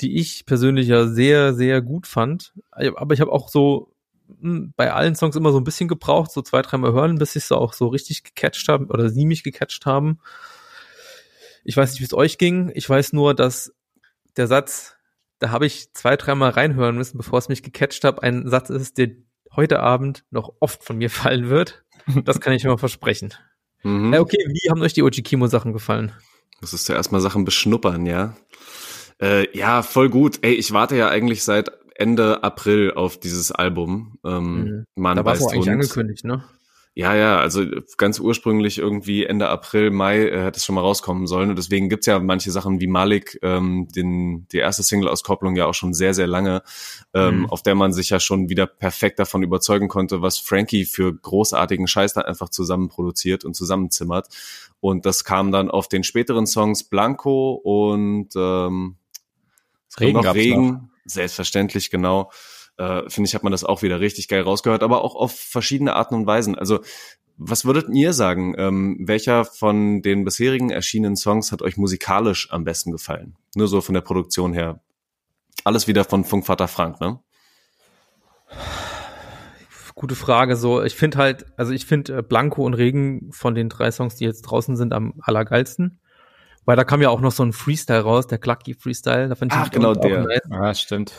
die 0.00 0.16
ich 0.18 0.46
persönlich 0.46 0.88
ja 0.88 1.06
sehr, 1.06 1.52
sehr 1.52 1.82
gut 1.82 2.06
fand. 2.06 2.54
Aber 2.70 3.12
ich 3.12 3.20
habe 3.20 3.30
auch 3.32 3.50
so 3.50 3.92
mh, 4.40 4.70
bei 4.74 4.90
allen 4.90 5.16
Songs 5.16 5.36
immer 5.36 5.52
so 5.52 5.58
ein 5.60 5.64
bisschen 5.64 5.88
gebraucht, 5.88 6.32
so 6.32 6.40
zwei, 6.40 6.62
dreimal 6.62 6.94
hören, 6.94 7.18
bis 7.18 7.36
ich 7.36 7.44
so 7.44 7.56
auch 7.56 7.74
so 7.74 7.88
richtig 7.88 8.24
gecatcht 8.24 8.66
haben 8.68 8.86
oder 8.86 9.10
sie 9.10 9.26
mich 9.26 9.42
gecatcht 9.42 9.84
haben. 9.84 10.18
Ich 11.62 11.76
weiß 11.76 11.90
nicht, 11.90 12.00
wie 12.00 12.06
es 12.06 12.14
euch 12.14 12.38
ging. 12.38 12.72
Ich 12.74 12.88
weiß 12.88 13.12
nur, 13.12 13.34
dass 13.34 13.74
der 14.38 14.46
Satz, 14.46 14.96
da 15.40 15.50
habe 15.50 15.66
ich 15.66 15.92
zwei, 15.92 16.16
dreimal 16.16 16.50
reinhören 16.50 16.96
müssen, 16.96 17.16
bevor 17.18 17.38
es 17.38 17.48
mich 17.48 17.62
gecatcht 17.62 18.04
hat, 18.04 18.22
ein 18.22 18.48
Satz 18.48 18.70
ist, 18.70 18.98
der 18.98 19.08
heute 19.56 19.80
Abend 19.80 20.24
noch 20.30 20.52
oft 20.60 20.84
von 20.84 20.96
mir 20.98 21.10
fallen 21.10 21.48
wird. 21.48 21.82
Das 22.24 22.40
kann 22.40 22.52
ich 22.52 22.64
immer 22.64 22.78
versprechen. 22.78 23.34
Mhm. 23.82 24.12
Ja, 24.12 24.20
okay, 24.20 24.38
wie 24.46 24.70
haben 24.70 24.82
euch 24.82 24.92
die 24.92 25.02
Oji 25.02 25.22
Kimo 25.22 25.46
Sachen 25.48 25.72
gefallen? 25.72 26.12
Das 26.60 26.72
ist 26.74 26.88
ja 26.88 26.94
erstmal 26.94 27.20
Sachen 27.22 27.44
beschnuppern, 27.44 28.04
ja. 28.06 28.36
Äh, 29.20 29.46
ja, 29.56 29.82
voll 29.82 30.10
gut. 30.10 30.38
Ey, 30.42 30.52
ich 30.54 30.72
warte 30.72 30.96
ja 30.96 31.08
eigentlich 31.08 31.42
seit 31.42 31.70
Ende 31.94 32.42
April 32.42 32.92
auf 32.92 33.18
dieses 33.18 33.50
Album. 33.52 34.18
Ähm, 34.24 34.54
Mhm. 34.64 34.84
Mann 34.94 35.16
Da 35.16 35.24
war 35.24 35.34
es 35.34 35.46
eigentlich 35.46 35.70
angekündigt, 35.70 36.24
ne? 36.24 36.44
Ja, 36.94 37.14
ja, 37.14 37.38
also 37.38 37.64
ganz 37.98 38.18
ursprünglich 38.18 38.78
irgendwie 38.78 39.24
Ende 39.24 39.48
April, 39.48 39.92
Mai 39.92 40.26
äh, 40.26 40.42
hätte 40.42 40.58
es 40.58 40.64
schon 40.64 40.74
mal 40.74 40.80
rauskommen 40.80 41.28
sollen. 41.28 41.48
Und 41.50 41.56
deswegen 41.56 41.88
gibt's 41.88 42.06
ja 42.06 42.18
manche 42.18 42.50
Sachen 42.50 42.80
wie 42.80 42.88
Malik, 42.88 43.38
ähm, 43.42 43.86
den, 43.94 44.48
die 44.48 44.58
erste 44.58 44.82
Single-Auskopplung 44.82 45.54
ja 45.54 45.66
auch 45.66 45.74
schon 45.74 45.94
sehr, 45.94 46.14
sehr 46.14 46.26
lange, 46.26 46.62
ähm, 47.14 47.40
Mhm. 47.40 47.46
auf 47.46 47.62
der 47.62 47.76
man 47.76 47.92
sich 47.92 48.10
ja 48.10 48.18
schon 48.18 48.48
wieder 48.48 48.66
perfekt 48.66 49.20
davon 49.20 49.44
überzeugen 49.44 49.86
konnte, 49.86 50.20
was 50.20 50.40
Frankie 50.40 50.84
für 50.84 51.14
großartigen 51.14 51.86
Scheiß 51.86 52.14
da 52.14 52.22
einfach 52.22 52.48
zusammen 52.48 52.88
produziert 52.88 53.44
und 53.44 53.54
zusammenzimmert. 53.54 54.26
Und 54.80 55.06
das 55.06 55.22
kam 55.22 55.52
dann 55.52 55.70
auf 55.70 55.86
den 55.86 56.02
späteren 56.02 56.48
Songs 56.48 56.82
Blanco 56.84 57.52
und 57.52 58.34
ähm, 58.34 58.96
kommt 59.94 60.00
Regen 60.00 60.20
noch 60.20 60.34
Regen, 60.34 60.90
selbstverständlich, 61.04 61.90
genau 61.90 62.30
äh, 62.80 63.10
finde 63.10 63.28
ich, 63.28 63.34
hat 63.34 63.42
man 63.42 63.52
das 63.52 63.64
auch 63.64 63.82
wieder 63.82 64.00
richtig 64.00 64.28
geil 64.28 64.42
rausgehört, 64.42 64.82
aber 64.82 65.04
auch 65.04 65.14
auf 65.14 65.38
verschiedene 65.38 65.94
Arten 65.94 66.14
und 66.14 66.26
Weisen. 66.26 66.56
Also, 66.56 66.80
was 67.36 67.64
würdet 67.64 67.88
ihr 67.90 68.12
sagen? 68.12 68.54
Ähm, 68.58 68.98
welcher 69.00 69.44
von 69.44 70.02
den 70.02 70.24
bisherigen 70.24 70.70
erschienenen 70.70 71.16
Songs 71.16 71.52
hat 71.52 71.62
euch 71.62 71.76
musikalisch 71.76 72.50
am 72.50 72.64
besten 72.64 72.92
gefallen? 72.92 73.36
Nur 73.54 73.68
so 73.68 73.80
von 73.80 73.94
der 73.94 74.02
Produktion 74.02 74.52
her. 74.52 74.80
Alles 75.64 75.86
wieder 75.86 76.04
von 76.04 76.24
Funkvater 76.24 76.68
Frank, 76.68 77.00
ne? 77.00 77.20
Gute 79.94 80.14
Frage. 80.14 80.56
So, 80.56 80.82
ich 80.82 80.94
finde 80.94 81.18
halt, 81.18 81.46
also 81.58 81.72
ich 81.72 81.84
finde 81.84 82.18
äh, 82.18 82.22
Blanco 82.22 82.64
und 82.64 82.74
Regen 82.74 83.30
von 83.32 83.54
den 83.54 83.68
drei 83.68 83.90
Songs, 83.90 84.16
die 84.16 84.24
jetzt 84.24 84.42
draußen 84.42 84.76
sind, 84.76 84.94
am 84.94 85.14
allergeilsten. 85.20 86.00
Weil 86.64 86.76
da 86.76 86.84
kam 86.84 87.02
ja 87.02 87.10
auch 87.10 87.20
noch 87.20 87.32
so 87.32 87.42
ein 87.42 87.52
Freestyle 87.52 88.00
raus, 88.00 88.26
der 88.26 88.38
Clucky 88.38 88.74
Freestyle. 88.74 89.28
Da 89.28 89.34
fand 89.34 89.52
ich 89.52 89.58
Ach, 89.58 89.70
genau 89.70 89.94
der. 89.94 90.24
nice. 90.24 90.50
Ah, 90.50 90.74
stimmt. 90.74 91.12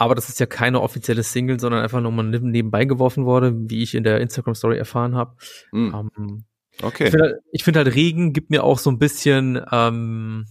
Aber 0.00 0.14
das 0.14 0.30
ist 0.30 0.40
ja 0.40 0.46
keine 0.46 0.80
offizielle 0.80 1.22
Single, 1.22 1.60
sondern 1.60 1.82
einfach 1.82 2.00
nochmal 2.00 2.24
nebenbei 2.24 2.86
geworfen 2.86 3.26
wurde, 3.26 3.52
wie 3.54 3.82
ich 3.82 3.94
in 3.94 4.02
der 4.02 4.20
Instagram 4.20 4.54
Story 4.54 4.78
erfahren 4.78 5.14
habe. 5.14 5.36
Hm. 5.72 5.94
Ähm, 5.94 6.44
Okay. 6.82 7.04
Ich 7.04 7.10
finde 7.10 7.24
halt, 7.24 7.62
find 7.62 7.76
halt, 7.76 7.94
Regen 7.94 8.32
gibt 8.32 8.48
mir 8.48 8.64
auch 8.64 8.78
so 8.78 8.90
ein 8.90 8.98
bisschen, 8.98 9.60
ähm, 9.70 10.46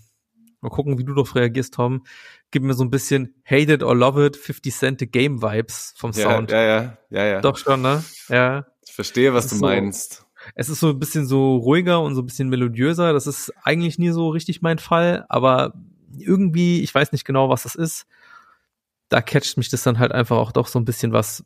mal 0.61 0.69
gucken, 0.69 0.99
wie 0.99 1.03
du 1.03 1.13
darauf 1.13 1.35
reagierst, 1.35 1.73
Tom, 1.73 2.03
gibt 2.51 2.65
mir 2.65 2.73
so 2.75 2.83
ein 2.83 2.91
bisschen 2.91 3.33
Hate 3.45 3.73
it 3.73 3.83
or 3.83 3.95
love 3.95 4.23
it, 4.23 4.37
50 4.37 4.75
Cent 4.75 4.99
the 4.99 5.07
Game 5.07 5.41
Vibes 5.41 5.93
vom 5.97 6.11
ja, 6.11 6.29
Sound. 6.29 6.51
Ja, 6.51 6.61
ja, 6.61 6.97
ja, 7.09 7.25
ja. 7.25 7.41
Doch 7.41 7.57
schon, 7.57 7.81
ne? 7.81 8.03
Ja. 8.27 8.67
Ich 8.85 8.93
verstehe, 8.93 9.33
was 9.33 9.47
du 9.47 9.55
so- 9.55 9.65
meinst. 9.65 10.25
Es 10.55 10.69
ist 10.69 10.79
so 10.79 10.89
ein 10.89 10.99
bisschen 10.99 11.25
so 11.25 11.57
ruhiger 11.57 12.01
und 12.01 12.15
so 12.15 12.21
ein 12.21 12.25
bisschen 12.25 12.49
melodiöser. 12.49 13.11
Das 13.11 13.27
ist 13.27 13.51
eigentlich 13.63 13.99
nie 13.99 14.11
so 14.11 14.29
richtig 14.29 14.61
mein 14.61 14.77
Fall, 14.77 15.25
aber 15.29 15.73
irgendwie, 16.17 16.81
ich 16.81 16.93
weiß 16.93 17.11
nicht 17.11 17.25
genau, 17.25 17.49
was 17.49 17.63
das 17.63 17.75
ist. 17.75 18.05
Da 19.09 19.21
catcht 19.21 19.57
mich 19.57 19.69
das 19.69 19.83
dann 19.83 19.99
halt 19.99 20.11
einfach 20.11 20.37
auch 20.37 20.51
doch 20.51 20.67
so 20.67 20.79
ein 20.79 20.85
bisschen 20.85 21.11
was 21.11 21.43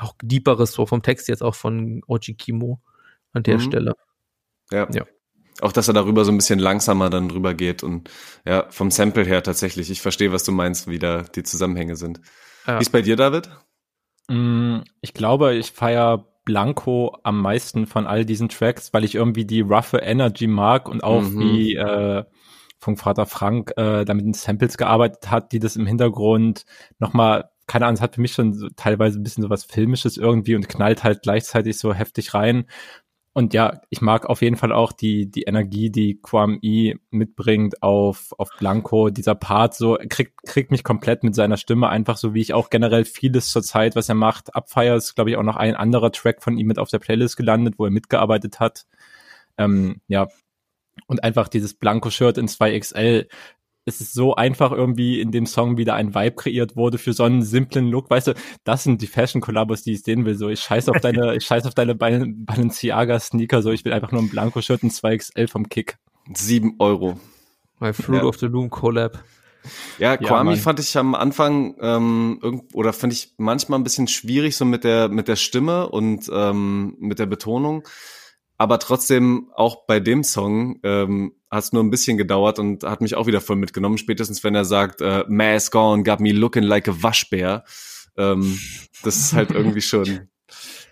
auch 0.00 0.14
deeperes 0.22 0.72
so 0.72 0.86
vom 0.86 1.02
Text 1.02 1.28
jetzt 1.28 1.42
auch 1.42 1.54
von 1.54 2.00
Oji 2.06 2.34
Kimo 2.34 2.80
an 3.32 3.42
der 3.42 3.56
Mhm. 3.58 3.60
Stelle. 3.60 3.94
Ja. 4.70 4.88
Ja. 4.90 5.04
Auch, 5.60 5.72
dass 5.72 5.88
er 5.88 5.94
darüber 5.94 6.24
so 6.24 6.32
ein 6.32 6.38
bisschen 6.38 6.58
langsamer 6.58 7.10
dann 7.10 7.28
drüber 7.28 7.52
geht 7.52 7.82
und 7.82 8.08
ja, 8.46 8.66
vom 8.70 8.90
Sample 8.90 9.24
her 9.24 9.42
tatsächlich. 9.42 9.90
Ich 9.90 10.00
verstehe, 10.00 10.32
was 10.32 10.44
du 10.44 10.52
meinst, 10.52 10.88
wie 10.88 10.98
da 10.98 11.22
die 11.22 11.42
Zusammenhänge 11.42 11.96
sind. 11.96 12.20
Ja. 12.66 12.78
Wie 12.78 12.82
ist 12.82 12.90
bei 12.90 13.02
dir, 13.02 13.16
David? 13.16 13.50
Mm, 14.28 14.78
Ich 15.02 15.12
glaube, 15.12 15.54
ich 15.54 15.72
feier 15.72 16.26
Blanco 16.44 17.16
am 17.22 17.40
meisten 17.40 17.86
von 17.86 18.06
all 18.06 18.24
diesen 18.24 18.48
Tracks, 18.48 18.92
weil 18.94 19.04
ich 19.04 19.14
irgendwie 19.14 19.44
die 19.44 19.60
roughe 19.60 19.98
Energy 19.98 20.46
mag 20.46 20.88
und 20.88 21.04
auch 21.04 21.22
Mhm. 21.22 21.38
wie 21.40 21.74
äh, 21.76 22.24
Funkvater 22.82 23.26
Frank 23.26 23.72
äh, 23.76 24.04
da 24.04 24.12
mit 24.12 24.24
den 24.24 24.34
Samples 24.34 24.76
gearbeitet 24.76 25.30
hat, 25.30 25.52
die 25.52 25.60
das 25.60 25.76
im 25.76 25.86
Hintergrund 25.86 26.64
nochmal, 26.98 27.50
keine 27.68 27.86
Ahnung, 27.86 27.94
es 27.94 28.00
hat 28.00 28.16
für 28.16 28.20
mich 28.20 28.32
schon 28.32 28.54
so, 28.54 28.68
teilweise 28.76 29.20
ein 29.20 29.22
bisschen 29.22 29.42
so 29.42 29.50
was 29.50 29.64
Filmisches 29.64 30.16
irgendwie 30.16 30.56
und 30.56 30.68
knallt 30.68 31.04
halt 31.04 31.22
gleichzeitig 31.22 31.78
so 31.78 31.94
heftig 31.94 32.34
rein. 32.34 32.66
Und 33.34 33.54
ja, 33.54 33.80
ich 33.88 34.02
mag 34.02 34.26
auf 34.26 34.42
jeden 34.42 34.56
Fall 34.56 34.72
auch 34.72 34.92
die, 34.92 35.30
die 35.30 35.44
Energie, 35.44 35.90
die 35.90 36.20
Quam 36.20 36.58
E 36.60 36.96
mitbringt 37.10 37.82
auf, 37.82 38.34
auf 38.36 38.50
Blanco. 38.58 39.08
Dieser 39.08 39.34
Part 39.34 39.74
so, 39.74 39.96
kriegt, 40.08 40.42
kriegt 40.42 40.70
mich 40.70 40.84
komplett 40.84 41.22
mit 41.22 41.34
seiner 41.34 41.56
Stimme 41.56 41.88
einfach 41.88 42.18
so, 42.18 42.34
wie 42.34 42.42
ich 42.42 42.52
auch 42.52 42.68
generell 42.68 43.06
vieles 43.06 43.48
zur 43.48 43.62
Zeit, 43.62 43.96
was 43.96 44.08
er 44.10 44.16
macht, 44.16 44.54
abfeier. 44.54 44.96
Ist, 44.96 45.14
glaube 45.14 45.30
ich, 45.30 45.36
auch 45.36 45.42
noch 45.44 45.56
ein 45.56 45.76
anderer 45.76 46.12
Track 46.12 46.42
von 46.42 46.58
ihm 46.58 46.66
mit 46.66 46.78
auf 46.78 46.90
der 46.90 46.98
Playlist 46.98 47.38
gelandet, 47.38 47.76
wo 47.78 47.86
er 47.86 47.90
mitgearbeitet 47.90 48.60
hat. 48.60 48.86
Ähm, 49.56 50.02
ja. 50.08 50.28
Und 51.06 51.24
einfach 51.24 51.48
dieses 51.48 51.74
Blanco-Shirt 51.74 52.38
in 52.38 52.48
2XL. 52.48 53.26
Es 53.84 54.00
ist 54.00 54.12
so 54.14 54.36
einfach 54.36 54.70
irgendwie 54.70 55.20
in 55.20 55.32
dem 55.32 55.44
Song 55.46 55.76
wieder 55.76 55.94
ein 55.94 56.14
Vibe 56.14 56.36
kreiert 56.36 56.76
wurde 56.76 56.98
für 56.98 57.12
so 57.12 57.24
einen 57.24 57.42
simplen 57.42 57.88
Look. 57.90 58.08
Weißt 58.10 58.28
du, 58.28 58.34
das 58.62 58.84
sind 58.84 59.02
die 59.02 59.08
Fashion-Kollabos, 59.08 59.82
die 59.82 59.92
ich 59.94 60.02
sehen 60.02 60.24
will. 60.24 60.36
So, 60.36 60.48
ich 60.50 60.60
scheiß 60.60 60.88
auf 60.88 61.00
deine, 61.00 61.34
ich 61.34 61.44
scheiß 61.44 61.66
auf 61.66 61.74
deine 61.74 61.94
Bal- 61.96 62.26
Balenciaga-Sneaker. 62.32 63.62
So, 63.62 63.72
ich 63.72 63.84
will 63.84 63.92
einfach 63.92 64.12
nur 64.12 64.22
ein 64.22 64.28
Blanco-Shirt 64.30 64.82
in 64.82 64.90
2XL 64.90 65.48
vom 65.48 65.68
Kick. 65.68 65.98
Sieben 66.32 66.76
Euro. 66.78 67.18
My 67.80 67.92
Fruit 67.92 68.18
Ja. 68.22 68.24
of 68.24 68.38
the 68.38 68.46
Loom 68.46 68.70
Collab. 68.70 69.24
Ja, 69.98 70.16
Kwame 70.16 70.50
Mann. 70.50 70.58
fand 70.58 70.80
ich 70.80 70.96
am 70.96 71.14
Anfang 71.14 71.76
ähm, 71.80 72.38
irgend, 72.42 72.74
oder 72.74 72.92
fand 72.92 73.12
ich 73.12 73.34
manchmal 73.36 73.78
ein 73.78 73.84
bisschen 73.84 74.08
schwierig 74.08 74.56
so 74.56 74.64
mit 74.64 74.82
der 74.82 75.08
mit 75.08 75.28
der 75.28 75.36
Stimme 75.36 75.88
und 75.88 76.28
ähm, 76.32 76.96
mit 76.98 77.20
der 77.20 77.26
Betonung, 77.26 77.84
aber 78.58 78.78
trotzdem 78.78 79.50
auch 79.54 79.86
bei 79.86 80.00
dem 80.00 80.24
Song 80.24 80.78
ähm, 80.82 81.34
hat 81.50 81.64
es 81.64 81.72
nur 81.72 81.82
ein 81.82 81.90
bisschen 81.90 82.16
gedauert 82.16 82.58
und 82.58 82.84
hat 82.84 83.00
mich 83.00 83.14
auch 83.14 83.26
wieder 83.26 83.40
voll 83.40 83.56
mitgenommen. 83.56 83.98
Spätestens 83.98 84.42
wenn 84.44 84.54
er 84.54 84.64
sagt, 84.64 85.00
äh, 85.00 85.24
Mask 85.28 85.74
on, 85.74 86.04
got 86.04 86.20
me 86.20 86.32
looking 86.32 86.62
like 86.62 86.88
a 86.88 86.94
Waschbär, 87.02 87.64
ähm, 88.16 88.58
das 89.02 89.16
ist 89.16 89.32
halt 89.32 89.50
irgendwie 89.50 89.80
schon, 89.82 90.28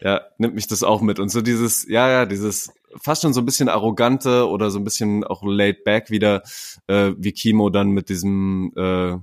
ja, 0.03 0.23
nimmt 0.39 0.55
mich 0.55 0.67
das 0.67 0.83
auch 0.83 1.01
mit 1.01 1.19
und 1.19 1.31
so 1.31 1.41
dieses, 1.41 1.87
ja, 1.89 2.11
ja, 2.11 2.27
dieses 2.27 2.71
fast 3.01 3.23
schon 3.23 3.33
so 3.33 3.41
ein 3.41 3.47
bisschen 3.47 3.69
arrogante 3.69 4.49
oder 4.49 4.71
so 4.71 4.79
ein 4.79 4.85
bisschen 4.85 5.23
auch 5.23 5.43
laid 5.45 5.85
back 5.85 6.11
wieder, 6.11 6.43
äh, 6.89 7.13
wie 7.17 7.33
Kimo 7.33 7.71
dann 7.71 7.91
mit 7.91 8.09
diesem 8.09 8.73
äh, 8.77 9.17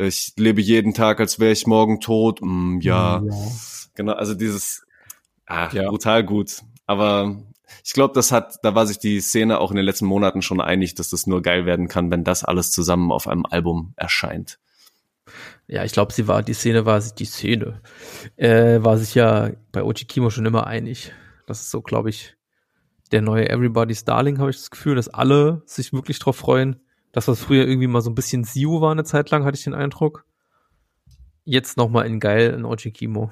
ich 0.00 0.32
lebe 0.36 0.60
jeden 0.60 0.94
Tag, 0.94 1.18
als 1.18 1.40
wäre 1.40 1.52
ich 1.52 1.66
morgen 1.66 2.00
tot. 2.00 2.40
Mm, 2.40 2.78
ja. 2.80 3.22
genau, 3.94 4.12
also 4.12 4.34
dieses 4.34 4.86
ah, 5.46 5.68
Ja. 5.72 5.88
brutal 5.88 6.24
gut. 6.24 6.62
Aber 6.88 7.36
ich 7.84 7.92
glaube, 7.92 8.14
das 8.14 8.32
hat, 8.32 8.58
da 8.62 8.74
war 8.74 8.86
sich 8.86 8.98
die 8.98 9.20
Szene 9.20 9.60
auch 9.60 9.70
in 9.70 9.76
den 9.76 9.84
letzten 9.84 10.06
Monaten 10.06 10.40
schon 10.40 10.60
einig, 10.60 10.94
dass 10.94 11.10
das 11.10 11.26
nur 11.26 11.42
geil 11.42 11.66
werden 11.66 11.86
kann, 11.86 12.10
wenn 12.10 12.24
das 12.24 12.44
alles 12.44 12.72
zusammen 12.72 13.12
auf 13.12 13.28
einem 13.28 13.44
Album 13.44 13.92
erscheint. 13.96 14.58
Ja, 15.66 15.84
ich 15.84 15.92
glaube, 15.92 16.14
sie 16.14 16.26
war, 16.26 16.42
die 16.42 16.54
Szene 16.54 16.86
war 16.86 16.98
sich, 17.02 17.12
die 17.12 17.26
Szene, 17.26 17.82
äh, 18.36 18.82
war 18.82 18.96
sich 18.96 19.14
ja 19.14 19.50
bei 19.70 19.82
Oji 19.82 20.06
Kimo 20.06 20.30
schon 20.30 20.46
immer 20.46 20.66
einig. 20.66 21.12
Das 21.46 21.60
ist 21.60 21.70
so, 21.70 21.82
glaube 21.82 22.08
ich, 22.08 22.36
der 23.12 23.20
neue 23.20 23.50
Everybody's 23.50 24.06
Darling, 24.06 24.38
habe 24.38 24.48
ich 24.48 24.56
das 24.56 24.70
Gefühl, 24.70 24.94
dass 24.94 25.10
alle 25.10 25.62
sich 25.66 25.92
wirklich 25.92 26.18
drauf 26.18 26.36
freuen. 26.36 26.80
Das, 27.12 27.28
was 27.28 27.40
früher 27.40 27.66
irgendwie 27.66 27.86
mal 27.86 28.00
so 28.00 28.10
ein 28.10 28.14
bisschen 28.14 28.44
Siu 28.44 28.80
war 28.80 28.92
eine 28.92 29.04
Zeit 29.04 29.30
lang, 29.30 29.44
hatte 29.44 29.58
ich 29.58 29.64
den 29.64 29.74
Eindruck. 29.74 30.24
Jetzt 31.44 31.76
nochmal 31.76 32.06
in 32.06 32.18
geil 32.18 32.54
in 32.54 32.64
Oji 32.64 32.92
Kimo. 32.92 33.30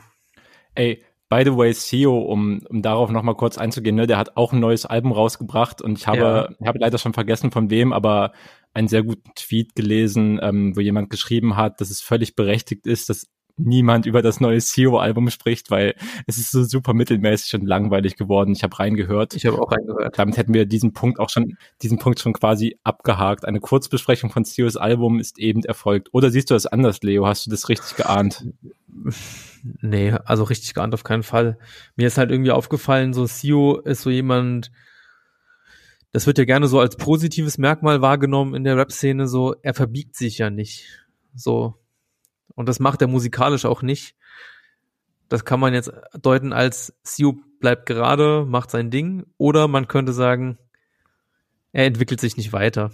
Ey, 0.74 1.02
by 1.28 1.42
the 1.44 1.56
way, 1.56 1.72
CEO, 1.72 2.18
um, 2.18 2.60
um 2.68 2.82
darauf 2.82 3.10
nochmal 3.10 3.34
kurz 3.34 3.58
einzugehen, 3.58 3.96
ne, 3.96 4.06
der 4.06 4.18
hat 4.18 4.36
auch 4.36 4.52
ein 4.52 4.60
neues 4.60 4.86
Album 4.86 5.12
rausgebracht 5.12 5.82
und 5.82 5.98
ich 5.98 6.06
habe, 6.06 6.18
Ja. 6.18 6.48
ich 6.60 6.66
habe 6.66 6.78
leider 6.78 6.98
schon 6.98 7.14
vergessen 7.14 7.50
von 7.50 7.70
wem, 7.70 7.92
aber 7.92 8.32
einen 8.74 8.88
sehr 8.88 9.02
guten 9.02 9.30
Tweet 9.34 9.74
gelesen, 9.74 10.38
ähm, 10.42 10.76
wo 10.76 10.80
jemand 10.80 11.10
geschrieben 11.10 11.56
hat, 11.56 11.80
dass 11.80 11.90
es 11.90 12.00
völlig 12.00 12.36
berechtigt 12.36 12.86
ist, 12.86 13.08
dass 13.08 13.26
niemand 13.58 14.04
über 14.04 14.20
das 14.20 14.38
neue 14.38 14.58
CEO-Album 14.60 15.30
spricht, 15.30 15.70
weil 15.70 15.94
es 16.26 16.36
ist 16.36 16.50
so 16.50 16.62
super 16.62 16.92
mittelmäßig 16.92 17.54
und 17.54 17.66
langweilig 17.66 18.16
geworden. 18.16 18.52
Ich 18.52 18.62
habe 18.62 18.78
reingehört. 18.78 19.34
Ich 19.34 19.46
habe 19.46 19.58
auch 19.60 19.72
reingehört. 19.72 20.18
Damit 20.18 20.36
hätten 20.36 20.52
wir 20.52 20.66
diesen 20.66 20.92
Punkt 20.92 21.18
auch 21.18 21.30
schon, 21.30 21.56
diesen 21.80 21.98
Punkt 21.98 22.20
schon 22.20 22.34
quasi 22.34 22.78
abgehakt. 22.84 23.46
Eine 23.46 23.60
Kurzbesprechung 23.60 24.30
von 24.30 24.44
CEOs 24.44 24.76
Album 24.76 25.18
ist 25.18 25.38
eben 25.38 25.64
erfolgt. 25.64 26.08
Oder 26.12 26.30
siehst 26.30 26.50
du 26.50 26.54
das 26.54 26.66
anders, 26.66 27.02
Leo? 27.02 27.26
Hast 27.26 27.46
du 27.46 27.50
das 27.50 27.70
richtig 27.70 27.96
geahnt? 27.96 28.44
Nee, 29.80 30.12
also 30.12 30.44
richtig 30.44 30.74
geahnt 30.74 30.94
auf 30.94 31.04
keinen 31.04 31.22
Fall. 31.22 31.58
Mir 31.96 32.06
ist 32.06 32.18
halt 32.18 32.30
irgendwie 32.30 32.50
aufgefallen, 32.50 33.14
so 33.14 33.26
Sio 33.26 33.78
ist 33.80 34.02
so 34.02 34.10
jemand, 34.10 34.70
das 36.12 36.26
wird 36.26 36.38
ja 36.38 36.44
gerne 36.44 36.68
so 36.68 36.78
als 36.78 36.96
positives 36.96 37.58
Merkmal 37.58 38.00
wahrgenommen 38.00 38.54
in 38.54 38.64
der 38.64 38.76
Rap-Szene, 38.76 39.26
so, 39.26 39.54
er 39.62 39.74
verbiegt 39.74 40.16
sich 40.16 40.38
ja 40.38 40.50
nicht. 40.50 40.86
So. 41.34 41.74
Und 42.54 42.68
das 42.68 42.80
macht 42.80 43.02
er 43.02 43.08
musikalisch 43.08 43.64
auch 43.64 43.82
nicht. 43.82 44.14
Das 45.28 45.44
kann 45.44 45.60
man 45.60 45.74
jetzt 45.74 45.92
deuten 46.20 46.52
als 46.52 46.94
Sio 47.02 47.36
bleibt 47.60 47.86
gerade, 47.86 48.44
macht 48.46 48.70
sein 48.70 48.90
Ding, 48.90 49.26
oder 49.38 49.66
man 49.68 49.88
könnte 49.88 50.12
sagen, 50.12 50.58
er 51.72 51.86
entwickelt 51.86 52.20
sich 52.20 52.36
nicht 52.36 52.52
weiter. 52.52 52.92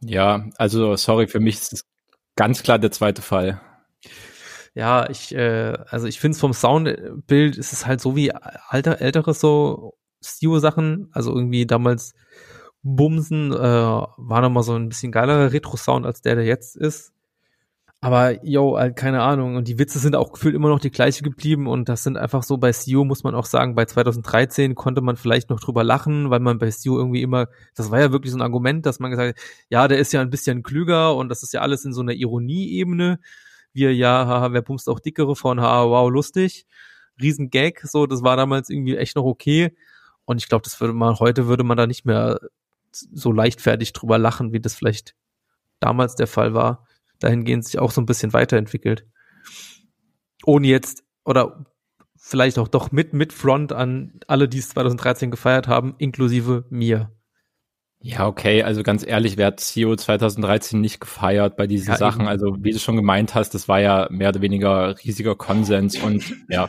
Ja, 0.00 0.48
also 0.56 0.96
sorry, 0.96 1.26
für 1.26 1.40
mich 1.40 1.56
ist 1.56 1.72
es 1.72 1.84
ganz 2.36 2.62
klar 2.62 2.78
der 2.78 2.90
zweite 2.90 3.22
Fall. 3.22 3.60
Ja, 4.74 5.08
ich, 5.08 5.34
äh, 5.34 5.72
also 5.88 6.06
ich 6.06 6.20
finde 6.20 6.34
es 6.34 6.40
vom 6.40 6.52
Soundbild 6.52 7.56
ist 7.56 7.72
es 7.72 7.86
halt 7.86 8.00
so 8.00 8.16
wie 8.16 8.32
alter, 8.32 9.00
ältere 9.00 9.32
so 9.32 9.94
Stio-Sachen, 10.20 11.08
also 11.12 11.32
irgendwie 11.34 11.66
damals 11.66 12.14
Bumsen, 12.82 13.52
äh, 13.52 13.56
war 13.56 14.40
nochmal 14.40 14.64
so 14.64 14.74
ein 14.74 14.88
bisschen 14.88 15.12
geilerer 15.12 15.52
Retro-Sound 15.52 16.04
als 16.04 16.22
der, 16.22 16.34
der 16.36 16.44
jetzt 16.44 16.76
ist. 16.76 17.12
Aber, 18.00 18.44
yo, 18.44 18.76
halt, 18.76 18.96
keine 18.96 19.22
Ahnung. 19.22 19.56
Und 19.56 19.66
die 19.66 19.78
Witze 19.78 19.98
sind 19.98 20.14
auch 20.14 20.32
gefühlt 20.32 20.54
immer 20.54 20.68
noch 20.68 20.80
die 20.80 20.90
gleiche 20.90 21.22
geblieben. 21.22 21.66
Und 21.66 21.88
das 21.88 22.02
sind 22.02 22.18
einfach 22.18 22.42
so 22.42 22.58
bei 22.58 22.70
Stio, 22.70 23.02
muss 23.06 23.24
man 23.24 23.34
auch 23.34 23.46
sagen, 23.46 23.74
bei 23.74 23.86
2013 23.86 24.74
konnte 24.74 25.00
man 25.00 25.16
vielleicht 25.16 25.48
noch 25.48 25.58
drüber 25.58 25.84
lachen, 25.84 26.28
weil 26.28 26.40
man 26.40 26.58
bei 26.58 26.70
Stio 26.70 26.98
irgendwie 26.98 27.22
immer, 27.22 27.48
das 27.74 27.90
war 27.90 28.00
ja 28.00 28.12
wirklich 28.12 28.32
so 28.32 28.36
ein 28.36 28.42
Argument, 28.42 28.84
dass 28.84 29.00
man 29.00 29.10
gesagt 29.10 29.38
hat, 29.38 29.44
ja, 29.70 29.88
der 29.88 29.98
ist 29.98 30.12
ja 30.12 30.20
ein 30.20 30.28
bisschen 30.28 30.62
klüger 30.62 31.16
und 31.16 31.30
das 31.30 31.42
ist 31.42 31.54
ja 31.54 31.62
alles 31.62 31.86
in 31.86 31.94
so 31.94 32.02
einer 32.02 32.12
Ironie-Ebene 32.12 33.20
wir, 33.74 33.94
ja, 33.94 34.26
haha, 34.26 34.52
wer 34.52 34.62
bumst 34.62 34.88
auch 34.88 35.00
dickere 35.00 35.36
von, 35.36 35.60
haha, 35.60 35.84
wow, 35.86 36.10
lustig. 36.10 36.66
Riesengag, 37.20 37.80
so, 37.84 38.06
das 38.06 38.22
war 38.22 38.36
damals 38.36 38.70
irgendwie 38.70 38.96
echt 38.96 39.16
noch 39.16 39.24
okay. 39.24 39.76
Und 40.24 40.38
ich 40.38 40.48
glaube, 40.48 40.62
das 40.62 40.80
würde 40.80 40.94
man, 40.94 41.18
heute 41.18 41.46
würde 41.46 41.64
man 41.64 41.76
da 41.76 41.86
nicht 41.86 42.04
mehr 42.04 42.40
so 42.90 43.32
leichtfertig 43.32 43.92
drüber 43.92 44.18
lachen, 44.18 44.52
wie 44.52 44.60
das 44.60 44.74
vielleicht 44.74 45.14
damals 45.80 46.14
der 46.14 46.26
Fall 46.26 46.54
war. 46.54 46.86
Dahingehend 47.18 47.64
sich 47.64 47.78
auch 47.78 47.90
so 47.90 48.00
ein 48.00 48.06
bisschen 48.06 48.32
weiterentwickelt. 48.32 49.06
Ohne 50.44 50.66
jetzt, 50.66 51.04
oder 51.24 51.66
vielleicht 52.16 52.58
auch 52.58 52.68
doch 52.68 52.92
mit, 52.92 53.12
mit 53.12 53.32
Front 53.32 53.72
an 53.72 54.20
alle, 54.26 54.48
die 54.48 54.58
es 54.58 54.70
2013 54.70 55.30
gefeiert 55.30 55.68
haben, 55.68 55.94
inklusive 55.98 56.64
mir. 56.70 57.10
Ja, 58.06 58.26
okay, 58.26 58.62
also 58.62 58.82
ganz 58.82 59.02
ehrlich, 59.06 59.38
wer 59.38 59.46
hat 59.46 59.60
CEO 59.60 59.96
2013 59.96 60.78
nicht 60.78 61.00
gefeiert 61.00 61.56
bei 61.56 61.66
diesen 61.66 61.88
Ja, 61.88 61.96
Sachen? 61.96 62.20
eben. 62.20 62.28
Also, 62.28 62.54
wie 62.60 62.72
du 62.72 62.78
schon 62.78 62.96
gemeint 62.96 63.34
hast, 63.34 63.54
das 63.54 63.66
war 63.66 63.80
ja 63.80 64.08
mehr 64.10 64.28
oder 64.28 64.42
weniger 64.42 64.94
riesiger 65.02 65.34
Konsens 65.34 65.96
und 65.96 66.34
ja, 66.50 66.68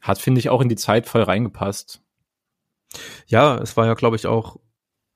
hat, 0.00 0.18
finde 0.18 0.40
ich, 0.40 0.50
auch 0.50 0.60
in 0.60 0.68
die 0.68 0.74
Zeit 0.74 1.06
voll 1.06 1.22
reingepasst. 1.22 2.02
Ja, 3.28 3.56
es 3.58 3.76
war 3.76 3.86
ja, 3.86 3.94
glaube 3.94 4.16
ich, 4.16 4.26
auch 4.26 4.56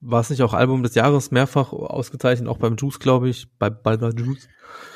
war 0.01 0.21
es 0.21 0.31
nicht 0.31 0.43
auch 0.43 0.55
Album 0.55 0.83
des 0.83 0.95
Jahres 0.95 1.31
mehrfach 1.31 1.73
ausgezeichnet, 1.73 2.49
auch 2.49 2.59
beim 2.59 2.77
Juice, 2.77 2.99
glaube 2.99 3.29
ich, 3.29 3.47
bei, 3.59 3.71
bei 3.71 3.97
der 3.97 4.11
Juice. 4.11 4.49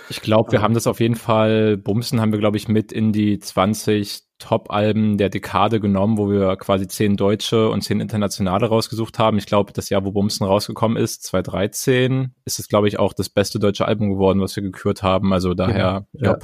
Ich 0.08 0.20
glaube, 0.20 0.50
wir 0.52 0.60
haben 0.60 0.74
das 0.74 0.86
auf 0.86 1.00
jeden 1.00 1.14
Fall, 1.14 1.76
Bumsen 1.76 2.20
haben 2.20 2.32
wir, 2.32 2.40
glaube 2.40 2.56
ich, 2.56 2.68
mit 2.68 2.92
in 2.92 3.12
die 3.12 3.38
20 3.38 4.22
Top-Alben 4.38 5.18
der 5.18 5.28
Dekade 5.28 5.78
genommen, 5.78 6.18
wo 6.18 6.28
wir 6.28 6.56
quasi 6.56 6.88
zehn 6.88 7.16
deutsche 7.16 7.68
und 7.68 7.82
zehn 7.82 8.00
internationale 8.00 8.66
rausgesucht 8.66 9.18
haben. 9.18 9.38
Ich 9.38 9.46
glaube, 9.46 9.72
das 9.72 9.88
Jahr, 9.90 10.04
wo 10.04 10.10
Bumsen 10.10 10.46
rausgekommen 10.46 10.96
ist, 10.96 11.22
2013, 11.24 12.34
ist 12.44 12.58
es, 12.58 12.68
glaube 12.68 12.88
ich, 12.88 12.98
auch 12.98 13.12
das 13.12 13.28
beste 13.28 13.58
deutsche 13.60 13.86
Album 13.86 14.10
geworden, 14.10 14.40
was 14.40 14.56
wir 14.56 14.62
gekürt 14.62 15.02
haben. 15.02 15.32
Also 15.32 15.54
daher, 15.54 16.06
ja. 16.12 16.32
ja. 16.32 16.38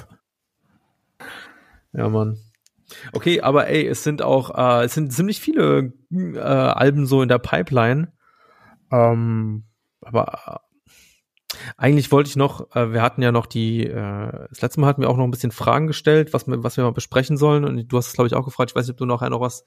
Ja, 1.93 2.09
Mann. 2.09 2.39
Okay, 3.13 3.41
aber 3.41 3.69
ey, 3.69 3.87
es 3.87 4.05
sind 4.05 4.23
auch, 4.23 4.57
äh, 4.57 4.85
es 4.85 4.95
sind 4.95 5.13
ziemlich 5.13 5.41
viele 5.41 5.93
äh, 6.13 6.39
Alben 6.39 7.07
so 7.07 7.23
in 7.23 7.29
der 7.29 7.39
Pipeline. 7.39 8.13
Ähm, 8.91 9.65
aber 10.01 10.63
äh, 11.55 11.57
eigentlich 11.77 12.13
wollte 12.13 12.29
ich 12.29 12.37
noch, 12.37 12.75
äh, 12.75 12.93
wir 12.93 13.03
hatten 13.03 13.23
ja 13.23 13.33
noch 13.33 13.47
die, 13.47 13.87
äh, 13.87 14.49
das 14.49 14.61
letzte 14.63 14.81
Mal 14.81 14.89
hatten 14.89 15.03
wir 15.03 15.11
auch 15.11 15.17
noch 15.17 15.25
ein 15.25 15.31
bisschen 15.31 15.53
Fragen 15.53 15.87
gestellt, 15.87 16.33
was 16.33 16.47
wir, 16.47 16.63
was 16.63 16.77
wir 16.77 16.85
mal 16.85 16.93
besprechen 16.93 17.37
sollen. 17.37 17.65
Und 17.65 17.89
du 17.89 17.97
hast 17.97 18.09
es, 18.09 18.13
glaube 18.13 18.29
ich, 18.29 18.35
auch 18.35 18.45
gefragt. 18.45 18.71
Ich 18.71 18.77
weiß 18.77 18.87
nicht, 18.87 18.95
ob 18.95 18.99
du 18.99 19.07
noch, 19.07 19.23
noch 19.29 19.41
was 19.41 19.65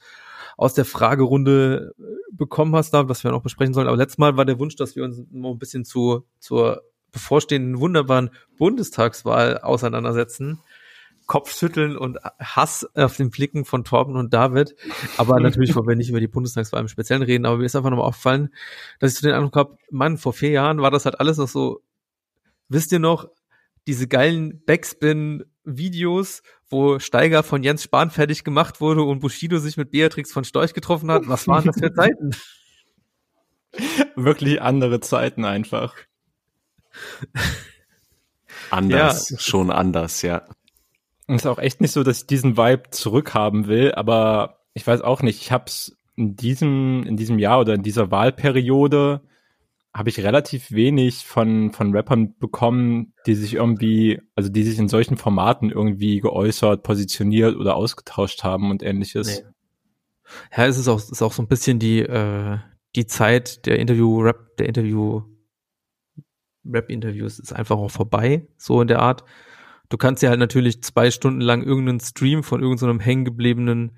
aus 0.58 0.74
der 0.74 0.86
Fragerunde 0.86 1.94
äh, 1.98 2.04
bekommen 2.32 2.76
hast, 2.76 2.94
da, 2.94 3.08
was 3.10 3.24
wir 3.24 3.32
noch 3.32 3.44
besprechen 3.44 3.74
sollen. 3.74 3.88
Aber 3.88 3.98
letztes 3.98 4.18
Mal 4.18 4.38
war 4.38 4.46
der 4.46 4.60
Wunsch, 4.60 4.76
dass 4.76 4.96
wir 4.96 5.04
uns 5.04 5.22
noch 5.32 5.52
ein 5.52 5.60
bisschen 5.60 5.86
zu, 5.86 6.26
zur 6.40 6.84
bevorstehenden 7.12 7.80
wunderbaren 7.80 8.30
Bundestagswahl 8.58 9.60
auseinandersetzen. 9.60 10.60
Kopfschütteln 11.30 11.96
und 11.96 12.18
Hass 12.40 12.90
auf 12.96 13.16
den 13.16 13.30
Blicken 13.30 13.64
von 13.64 13.84
Torben 13.86 14.18
und 14.18 14.34
David. 14.34 14.76
Aber 15.16 15.40
natürlich 15.40 15.76
wollen 15.76 15.88
wir 15.88 15.96
nicht 15.96 16.10
über 16.10 16.20
die 16.20 16.28
Bundestagswahl 16.28 16.82
im 16.82 16.88
Speziellen 16.90 17.22
reden, 17.22 17.46
aber 17.46 17.58
mir 17.58 17.66
ist 17.66 17.76
einfach 17.76 17.92
nochmal 17.92 18.08
aufgefallen, 18.08 18.50
dass 19.00 19.14
ich 19.14 19.20
so 19.20 19.28
den 19.28 19.36
Eindruck 19.36 19.56
habe, 19.56 19.78
Mann, 19.92 20.18
vor 20.18 20.34
vier 20.34 20.50
Jahren 20.50 20.82
war 20.82 20.92
das 20.92 21.06
halt 21.06 21.20
alles 21.20 21.38
noch 21.38 21.48
so, 21.48 21.82
wisst 22.68 22.92
ihr 22.92 23.00
noch, 23.00 23.30
diese 23.88 24.08
geilen 24.08 24.66
Backspin-Videos, 24.66 26.42
wo 26.68 27.00
Steiger 27.00 27.44
von 27.44 27.64
Jens 27.64 27.84
Spahn 27.84 28.10
fertig 28.10 28.44
gemacht 28.44 28.82
wurde 28.82 29.04
und 29.04 29.20
Bushido 29.20 29.60
sich 29.60 29.78
mit 29.78 29.92
Beatrix 29.92 30.32
von 30.32 30.44
Storch 30.44 30.74
getroffen 30.74 31.12
hat. 31.12 31.28
Was 31.28 31.48
waren 31.48 31.66
das 31.66 31.80
für 31.80 31.94
Zeiten? 31.94 32.32
Wirklich 34.16 34.62
andere 34.64 35.00
Zeiten 35.00 35.46
einfach. 35.46 35.96
Anders, 38.72 39.30
ja. 39.30 39.40
schon 39.40 39.70
anders, 39.72 40.24
ja. 40.24 40.44
Und 41.30 41.36
es 41.36 41.44
ist 41.44 41.48
auch 41.48 41.60
echt 41.60 41.80
nicht 41.80 41.92
so, 41.92 42.02
dass 42.02 42.22
ich 42.22 42.26
diesen 42.26 42.58
Vibe 42.58 42.90
zurückhaben 42.90 43.68
will, 43.68 43.92
aber 43.92 44.62
ich 44.74 44.88
weiß 44.88 45.02
auch 45.02 45.22
nicht, 45.22 45.40
ich 45.44 45.52
habe 45.52 45.66
es 45.68 45.96
in 46.16 46.36
diesem, 46.36 47.04
in 47.04 47.18
diesem 47.18 47.38
Jahr 47.38 47.60
oder 47.60 47.76
in 47.76 47.84
dieser 47.84 48.10
Wahlperiode 48.10 49.22
habe 49.94 50.10
ich 50.10 50.24
relativ 50.24 50.72
wenig 50.72 51.26
von, 51.26 51.72
von 51.72 51.96
Rappern 51.96 52.36
bekommen, 52.40 53.14
die 53.28 53.36
sich 53.36 53.54
irgendwie, 53.54 54.20
also 54.34 54.50
die 54.50 54.64
sich 54.64 54.80
in 54.80 54.88
solchen 54.88 55.18
Formaten 55.18 55.70
irgendwie 55.70 56.20
geäußert, 56.20 56.82
positioniert 56.82 57.56
oder 57.58 57.76
ausgetauscht 57.76 58.44
haben 58.44 58.72
und 58.72 58.82
ähnliches. 58.82 59.44
Nee. 59.44 59.48
Ja, 60.58 60.66
es 60.66 60.80
ist 60.80 60.88
auch, 60.88 60.98
ist 60.98 61.22
auch 61.22 61.34
so 61.34 61.44
ein 61.44 61.48
bisschen 61.48 61.78
die, 61.78 62.00
äh, 62.00 62.58
die 62.96 63.06
Zeit 63.06 63.68
der 63.68 63.78
Interview-Rap, 63.78 64.58
der 64.58 64.68
Interview, 64.68 65.22
Rap-Interviews 66.66 67.38
ist 67.38 67.54
einfach 67.54 67.78
auch 67.78 67.92
vorbei, 67.92 68.48
so 68.58 68.82
in 68.82 68.88
der 68.88 69.04
Art. 69.04 69.24
Du 69.90 69.98
kannst 69.98 70.22
ja 70.22 70.30
halt 70.30 70.40
natürlich 70.40 70.84
zwei 70.84 71.12
Stunden 71.12 71.42
lang 71.42 71.64
irgendeinen 71.64 72.00
Stream 72.00 72.44
von 72.44 72.62
irgendeinem 72.62 73.00
so 73.00 73.04
hängengebliebenen 73.04 73.98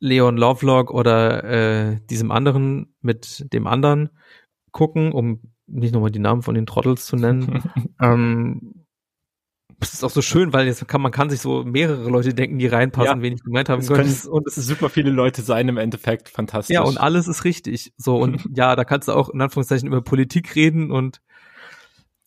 Leon 0.00 0.36
Lovelock 0.36 0.90
oder 0.90 1.44
äh, 1.44 2.00
diesem 2.10 2.30
anderen 2.30 2.94
mit 3.00 3.52
dem 3.52 3.66
anderen 3.66 4.10
gucken, 4.72 5.12
um 5.12 5.40
nicht 5.66 5.94
nochmal 5.94 6.10
die 6.10 6.18
Namen 6.18 6.42
von 6.42 6.54
den 6.54 6.66
Trottels 6.66 7.06
zu 7.06 7.16
nennen. 7.16 7.62
ähm, 8.02 8.84
das 9.80 9.94
ist 9.94 10.04
auch 10.04 10.10
so 10.10 10.22
schön, 10.22 10.52
weil 10.52 10.66
jetzt 10.66 10.86
kann 10.88 11.00
man 11.00 11.12
kann 11.12 11.30
sich 11.30 11.40
so 11.40 11.64
mehrere 11.64 12.08
Leute 12.08 12.34
denken, 12.34 12.58
die 12.58 12.66
reinpassen, 12.66 13.18
ja, 13.18 13.22
wen 13.22 13.34
ich 13.34 13.42
gemeint 13.42 13.68
haben 13.68 13.84
können. 13.86 14.14
Und 14.28 14.46
es 14.46 14.58
ist 14.58 14.66
super 14.66 14.88
viele 14.88 15.10
Leute 15.10 15.42
sein 15.42 15.68
im 15.68 15.76
Endeffekt, 15.76 16.28
fantastisch. 16.28 16.74
Ja, 16.74 16.82
und 16.82 16.98
alles 16.98 17.28
ist 17.28 17.44
richtig. 17.44 17.92
So 17.96 18.16
und 18.16 18.46
ja, 18.54 18.76
da 18.76 18.84
kannst 18.84 19.08
du 19.08 19.12
auch 19.12 19.28
in 19.30 19.40
Anführungszeichen 19.40 19.88
über 19.88 20.02
Politik 20.02 20.54
reden 20.54 20.90
und 20.90 21.20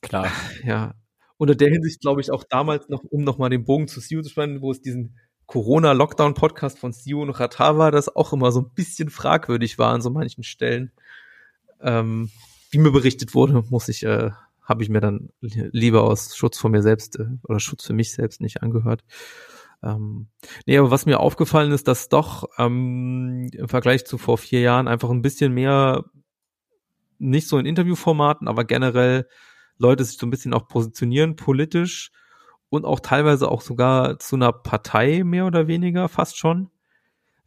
klar. 0.02 0.28
Ja, 0.64 0.94
unter 1.38 1.56
der 1.56 1.70
Hinsicht 1.70 2.02
glaube 2.02 2.22
ich 2.22 2.32
auch 2.32 2.44
damals 2.44 2.90
noch, 2.90 3.04
um 3.04 3.24
nochmal 3.24 3.50
den 3.50 3.66
Bogen 3.66 3.88
zu 3.88 4.00
Sio 4.00 4.22
zu 4.22 4.30
spannen, 4.30 4.62
wo 4.62 4.72
es 4.72 4.82
diesen 4.82 5.18
Corona-Lockdown-Podcast 5.46 6.78
von 6.78 6.94
Sio 6.94 7.22
und 7.22 7.30
Ratar 7.30 7.78
war, 7.78 7.92
das 7.92 8.14
auch 8.14 8.34
immer 8.34 8.52
so 8.52 8.62
ein 8.62 8.70
bisschen 8.74 9.10
fragwürdig 9.10 9.80
war 9.80 9.94
an 9.94 10.02
so 10.02 10.10
manchen 10.10 10.44
Stellen. 10.44 10.92
Ähm, 11.82 12.30
wie 12.70 12.80
mir 12.80 12.92
berichtet 12.92 13.34
wurde, 13.34 13.64
muss 13.70 13.88
ich, 13.88 14.04
äh, 14.04 14.32
habe 14.62 14.84
ich 14.84 14.90
mir 14.90 15.00
dann 15.00 15.30
lieber 15.40 16.04
aus 16.04 16.36
Schutz 16.36 16.58
vor 16.58 16.70
mir 16.70 16.82
selbst 16.82 17.18
äh, 17.18 17.28
oder 17.44 17.60
Schutz 17.60 17.86
für 17.86 17.94
mich 17.94 18.12
selbst 18.12 18.42
nicht 18.42 18.62
angehört. 18.62 19.04
Ähm, 19.84 20.28
nee, 20.66 20.78
aber 20.78 20.92
was 20.92 21.06
mir 21.06 21.20
aufgefallen 21.20 21.72
ist, 21.72 21.88
dass 21.88 22.10
doch 22.10 22.50
ähm, 22.58 23.50
im 23.54 23.70
Vergleich 23.70 24.06
zu 24.06 24.18
vor 24.18 24.38
vier 24.38 24.62
Jahren 24.62 24.88
einfach 24.88 25.10
ein 25.10 25.22
bisschen 25.22 25.54
mehr, 25.54 26.04
nicht 27.20 27.48
so 27.48 27.58
in 27.58 27.66
Interviewformaten, 27.66 28.48
aber 28.48 28.66
generell 28.66 29.28
Leute 29.78 30.04
sich 30.04 30.18
so 30.18 30.26
ein 30.26 30.30
bisschen 30.30 30.54
auch 30.54 30.68
positionieren 30.68 31.36
politisch 31.36 32.12
und 32.70 32.86
auch 32.86 33.00
teilweise 33.00 33.50
auch 33.50 33.62
sogar 33.62 34.20
zu 34.20 34.36
einer 34.36 34.52
Partei 34.52 35.24
mehr 35.24 35.46
oder 35.46 35.68
weniger 35.68 36.10
fast 36.10 36.38
schon. 36.38 36.70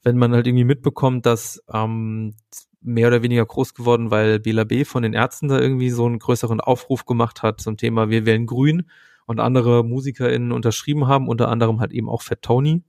Wenn 0.03 0.17
man 0.17 0.33
halt 0.33 0.47
irgendwie 0.47 0.65
mitbekommt, 0.65 1.27
dass 1.27 1.63
ähm, 1.73 2.35
mehr 2.81 3.09
oder 3.09 3.23
weniger 3.23 3.45
groß 3.45 3.75
geworden, 3.75 4.11
weil 4.11 4.41
Bela 4.41 4.65
B 4.65 4.85
von 4.85 5.03
den 5.03 5.13
Ärzten 5.13 5.49
da 5.49 5.61
irgendwie 5.61 5.91
so 5.91 6.07
einen 6.07 6.19
größeren 6.19 6.61
Aufruf 6.61 7.05
gemacht 7.05 7.43
hat 7.43 7.61
zum 7.61 7.77
Thema 7.77 8.09
Wir 8.09 8.25
wählen 8.25 8.47
Grün 8.47 8.89
und 9.27 9.41
andere 9.41 9.85
MusikerInnen 9.85 10.53
unterschrieben 10.53 11.07
haben, 11.07 11.29
unter 11.29 11.49
anderem 11.49 11.81
halt 11.81 11.93
eben 11.93 12.09
auch 12.09 12.23
Fat 12.23 12.43
Tony. 12.43 12.83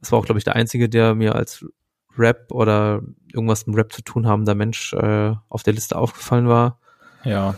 Das 0.00 0.12
war 0.12 0.18
auch, 0.18 0.26
glaube 0.26 0.38
ich, 0.38 0.44
der 0.44 0.56
einzige, 0.56 0.88
der 0.90 1.14
mir 1.14 1.34
als 1.34 1.64
Rap 2.16 2.52
oder 2.52 3.02
irgendwas 3.32 3.66
mit 3.66 3.76
Rap 3.76 3.92
zu 3.92 4.02
tun 4.02 4.26
haben, 4.26 4.44
der 4.44 4.54
Mensch 4.54 4.92
äh, 4.92 5.32
auf 5.48 5.62
der 5.62 5.72
Liste 5.72 5.96
aufgefallen 5.96 6.46
war. 6.46 6.78
Ja. 7.24 7.54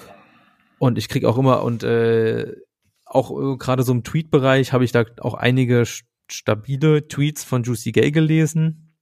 Und 0.78 0.98
ich 0.98 1.08
krieg 1.08 1.24
auch 1.24 1.38
immer 1.38 1.62
und 1.62 1.82
äh, 1.82 2.54
auch 3.04 3.30
äh, 3.30 3.56
gerade 3.56 3.82
so 3.82 3.92
im 3.92 4.04
Tweet-Bereich 4.04 4.72
habe 4.72 4.84
ich 4.84 4.92
da 4.92 5.04
auch 5.20 5.34
einige 5.34 5.84
stabile 6.28 7.08
Tweets 7.08 7.44
von 7.44 7.62
Juicy 7.62 7.92
Gay 7.92 8.10
gelesen, 8.10 8.96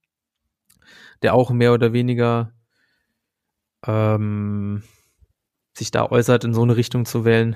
der 1.21 1.33
auch 1.33 1.51
mehr 1.51 1.73
oder 1.73 1.91
weniger 1.91 2.53
ähm, 3.85 4.83
sich 5.73 5.91
da 5.91 6.09
äußert, 6.09 6.43
in 6.43 6.53
so 6.53 6.61
eine 6.61 6.77
Richtung 6.77 7.05
zu 7.05 7.25
wählen. 7.25 7.55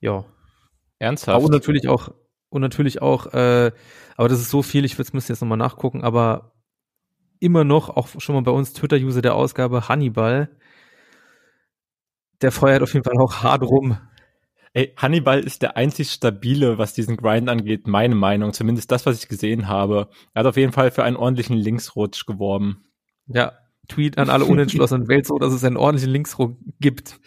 Ja. 0.00 0.24
Ernsthaft? 0.98 1.44
Und 1.44 1.50
natürlich 1.50 1.88
auch, 1.88 2.14
und 2.50 2.60
natürlich 2.60 3.02
auch, 3.02 3.26
äh, 3.32 3.72
aber 4.16 4.28
das 4.28 4.40
ist 4.40 4.50
so 4.50 4.62
viel, 4.62 4.84
ich 4.84 4.96
müsste 4.98 5.32
jetzt 5.32 5.40
nochmal 5.40 5.58
nachgucken, 5.58 6.04
aber 6.04 6.52
immer 7.40 7.64
noch, 7.64 7.88
auch 7.90 8.08
schon 8.20 8.34
mal 8.36 8.42
bei 8.42 8.52
uns 8.52 8.72
Twitter-User 8.72 9.22
der 9.22 9.34
Ausgabe 9.34 9.88
Hannibal, 9.88 10.56
der 12.42 12.52
feuert 12.52 12.82
auf 12.82 12.92
jeden 12.92 13.04
Fall 13.04 13.18
auch 13.18 13.42
hart 13.42 13.62
rum. 13.62 13.98
Ey, 14.72 14.92
Hannibal 14.96 15.40
ist 15.40 15.62
der 15.62 15.76
einzig 15.76 16.10
stabile, 16.10 16.78
was 16.78 16.94
diesen 16.94 17.16
Grind 17.16 17.48
angeht, 17.48 17.86
meine 17.86 18.16
Meinung. 18.16 18.52
Zumindest 18.52 18.90
das, 18.90 19.06
was 19.06 19.22
ich 19.22 19.28
gesehen 19.28 19.68
habe. 19.68 20.08
Er 20.34 20.40
hat 20.40 20.46
auf 20.46 20.56
jeden 20.56 20.72
Fall 20.72 20.90
für 20.90 21.04
einen 21.04 21.16
ordentlichen 21.16 21.56
Linksrutsch 21.56 22.26
geworben. 22.26 22.84
Ja, 23.28 23.52
Tweet 23.88 24.18
an 24.18 24.30
alle 24.30 24.44
unentschlossenen 24.44 25.08
Welt 25.08 25.26
so, 25.26 25.38
dass 25.38 25.52
es 25.52 25.62
einen 25.62 25.76
ordentlichen 25.76 26.12
Linksrutsch 26.12 26.56
gibt. 26.80 27.20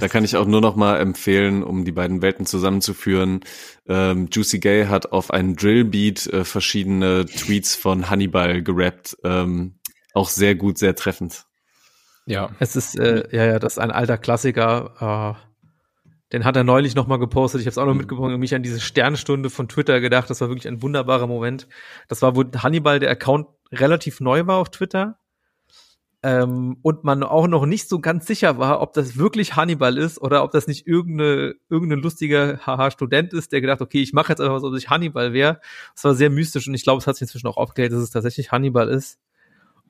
Da 0.00 0.08
kann 0.08 0.24
ich 0.24 0.36
auch 0.36 0.46
nur 0.46 0.60
noch 0.60 0.76
mal 0.76 0.98
empfehlen, 0.98 1.62
um 1.62 1.86
die 1.86 1.92
beiden 1.92 2.20
Welten 2.20 2.44
zusammenzuführen. 2.44 3.40
Ähm, 3.88 4.28
Juicy 4.30 4.58
Gay 4.58 4.86
hat 4.86 5.12
auf 5.12 5.30
einen 5.30 5.56
Drillbeat 5.56 6.26
äh, 6.26 6.44
verschiedene 6.44 7.24
Tweets 7.24 7.74
von 7.74 8.10
Hannibal 8.10 8.62
gerappt. 8.62 9.16
Ähm, 9.24 9.76
auch 10.12 10.28
sehr 10.28 10.54
gut, 10.54 10.76
sehr 10.76 10.94
treffend. 10.94 11.46
Ja. 12.26 12.50
Es 12.58 12.76
ist, 12.76 12.98
äh, 12.98 13.24
ja, 13.34 13.44
ja, 13.44 13.58
das 13.58 13.74
ist 13.74 13.78
ein 13.78 13.90
alter 13.90 14.18
Klassiker. 14.18 15.36
Äh, 15.38 15.52
den 16.32 16.44
hat 16.44 16.56
er 16.56 16.64
neulich 16.64 16.94
nochmal 16.94 17.18
gepostet. 17.18 17.60
Ich 17.60 17.66
habe 17.66 17.72
es 17.72 17.78
auch 17.78 17.86
noch 17.86 17.94
mitgebracht 17.94 18.32
und 18.32 18.40
mich 18.40 18.54
an 18.54 18.62
diese 18.62 18.80
Sternstunde 18.80 19.50
von 19.50 19.68
Twitter 19.68 20.00
gedacht. 20.00 20.30
Das 20.30 20.40
war 20.40 20.48
wirklich 20.48 20.66
ein 20.66 20.80
wunderbarer 20.80 21.26
Moment. 21.26 21.68
Das 22.08 22.22
war, 22.22 22.34
wo 22.34 22.44
Hannibal, 22.56 23.00
der 23.00 23.10
Account 23.10 23.48
relativ 23.70 24.20
neu 24.20 24.46
war 24.46 24.58
auf 24.58 24.70
Twitter. 24.70 25.18
Ähm, 26.24 26.76
und 26.82 27.02
man 27.02 27.24
auch 27.24 27.48
noch 27.48 27.66
nicht 27.66 27.88
so 27.88 27.98
ganz 27.98 28.26
sicher 28.26 28.56
war, 28.56 28.80
ob 28.80 28.92
das 28.92 29.16
wirklich 29.18 29.56
Hannibal 29.56 29.98
ist 29.98 30.22
oder 30.22 30.44
ob 30.44 30.52
das 30.52 30.68
nicht 30.68 30.86
irgendeine, 30.86 31.56
irgendein 31.68 31.98
lustiger 31.98 32.60
Haha-Student 32.64 33.32
ist, 33.32 33.50
der 33.50 33.60
gedacht, 33.60 33.80
okay, 33.80 34.00
ich 34.00 34.12
mache 34.12 34.30
jetzt 34.30 34.40
einfach 34.40 34.60
so, 34.60 34.68
ob 34.68 34.76
ich 34.76 34.88
Hannibal 34.88 35.32
wäre. 35.32 35.60
Das 35.94 36.04
war 36.04 36.14
sehr 36.14 36.30
mystisch 36.30 36.68
und 36.68 36.74
ich 36.74 36.84
glaube, 36.84 37.00
es 37.00 37.08
hat 37.08 37.16
sich 37.16 37.22
inzwischen 37.22 37.48
auch 37.48 37.56
aufgeklärt, 37.56 37.92
dass 37.92 37.98
es 37.98 38.10
tatsächlich 38.10 38.52
Hannibal 38.52 38.88
ist. 38.88 39.18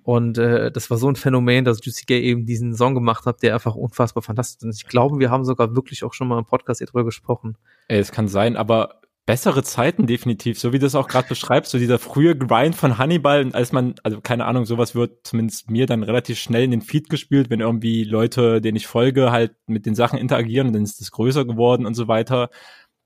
Und 0.03 0.39
äh, 0.39 0.73
das 0.73 0.91
war 0.91 0.99
so 0.99 1.09
ein 1.09 1.17
Phänomen, 1.17 1.65
dass 1.65 1.85
Juicy 1.85 2.05
Gay 2.07 2.21
eben 2.23 2.45
diesen 2.45 2.75
Song 2.75 2.95
gemacht 2.95 3.25
hat, 3.25 3.43
der 3.43 3.55
einfach 3.55 3.75
unfassbar 3.75 4.23
fantastisch 4.23 4.69
ist. 4.69 4.83
Ich 4.83 4.89
glaube, 4.89 5.19
wir 5.19 5.31
haben 5.31 5.45
sogar 5.45 5.77
wirklich 5.77 6.03
auch 6.03 6.13
schon 6.13 6.29
mal 6.29 6.39
im 6.39 6.45
Podcast 6.45 6.79
hier 6.79 6.87
drüber 6.87 7.05
gesprochen. 7.05 7.57
Ey, 7.89 8.01
es 8.01 8.11
kann 8.11 8.29
sein, 8.29 8.57
aber 8.57 9.03
bessere 9.27 9.63
Zeiten 9.63 10.07
definitiv, 10.07 10.59
so 10.59 10.73
wie 10.73 10.79
du 10.81 10.87
es 10.87 10.97
auch 10.97 11.07
gerade 11.07 11.29
beschreibst, 11.29 11.71
so 11.71 11.79
dieser 11.79 11.99
frühe 11.99 12.37
Grind 12.37 12.75
von 12.75 12.99
Hannibal, 12.99 13.49
als 13.53 13.73
man, 13.73 13.95
also 14.03 14.21
keine 14.21 14.47
Ahnung, 14.47 14.65
sowas 14.65 14.95
wird 14.95 15.25
zumindest 15.25 15.71
mir 15.71 15.87
dann 15.87 16.03
relativ 16.03 16.39
schnell 16.39 16.65
in 16.65 16.73
den 16.73 16.83
Feed 16.83 17.09
gespielt, 17.09 17.49
wenn 17.49 17.61
irgendwie 17.61 18.03
Leute, 18.05 18.61
denen 18.61 18.77
ich 18.77 18.89
folge, 18.89 19.31
halt 19.31 19.55
mit 19.67 19.87
den 19.87 19.95
Sachen 19.95 20.19
interagieren 20.19 20.67
und 20.69 20.73
dann 20.73 20.83
ist 20.83 21.01
das 21.01 21.13
größer 21.13 21.45
geworden 21.45 21.87
und 21.87 21.95
so 21.95 22.09
weiter. 22.09 22.51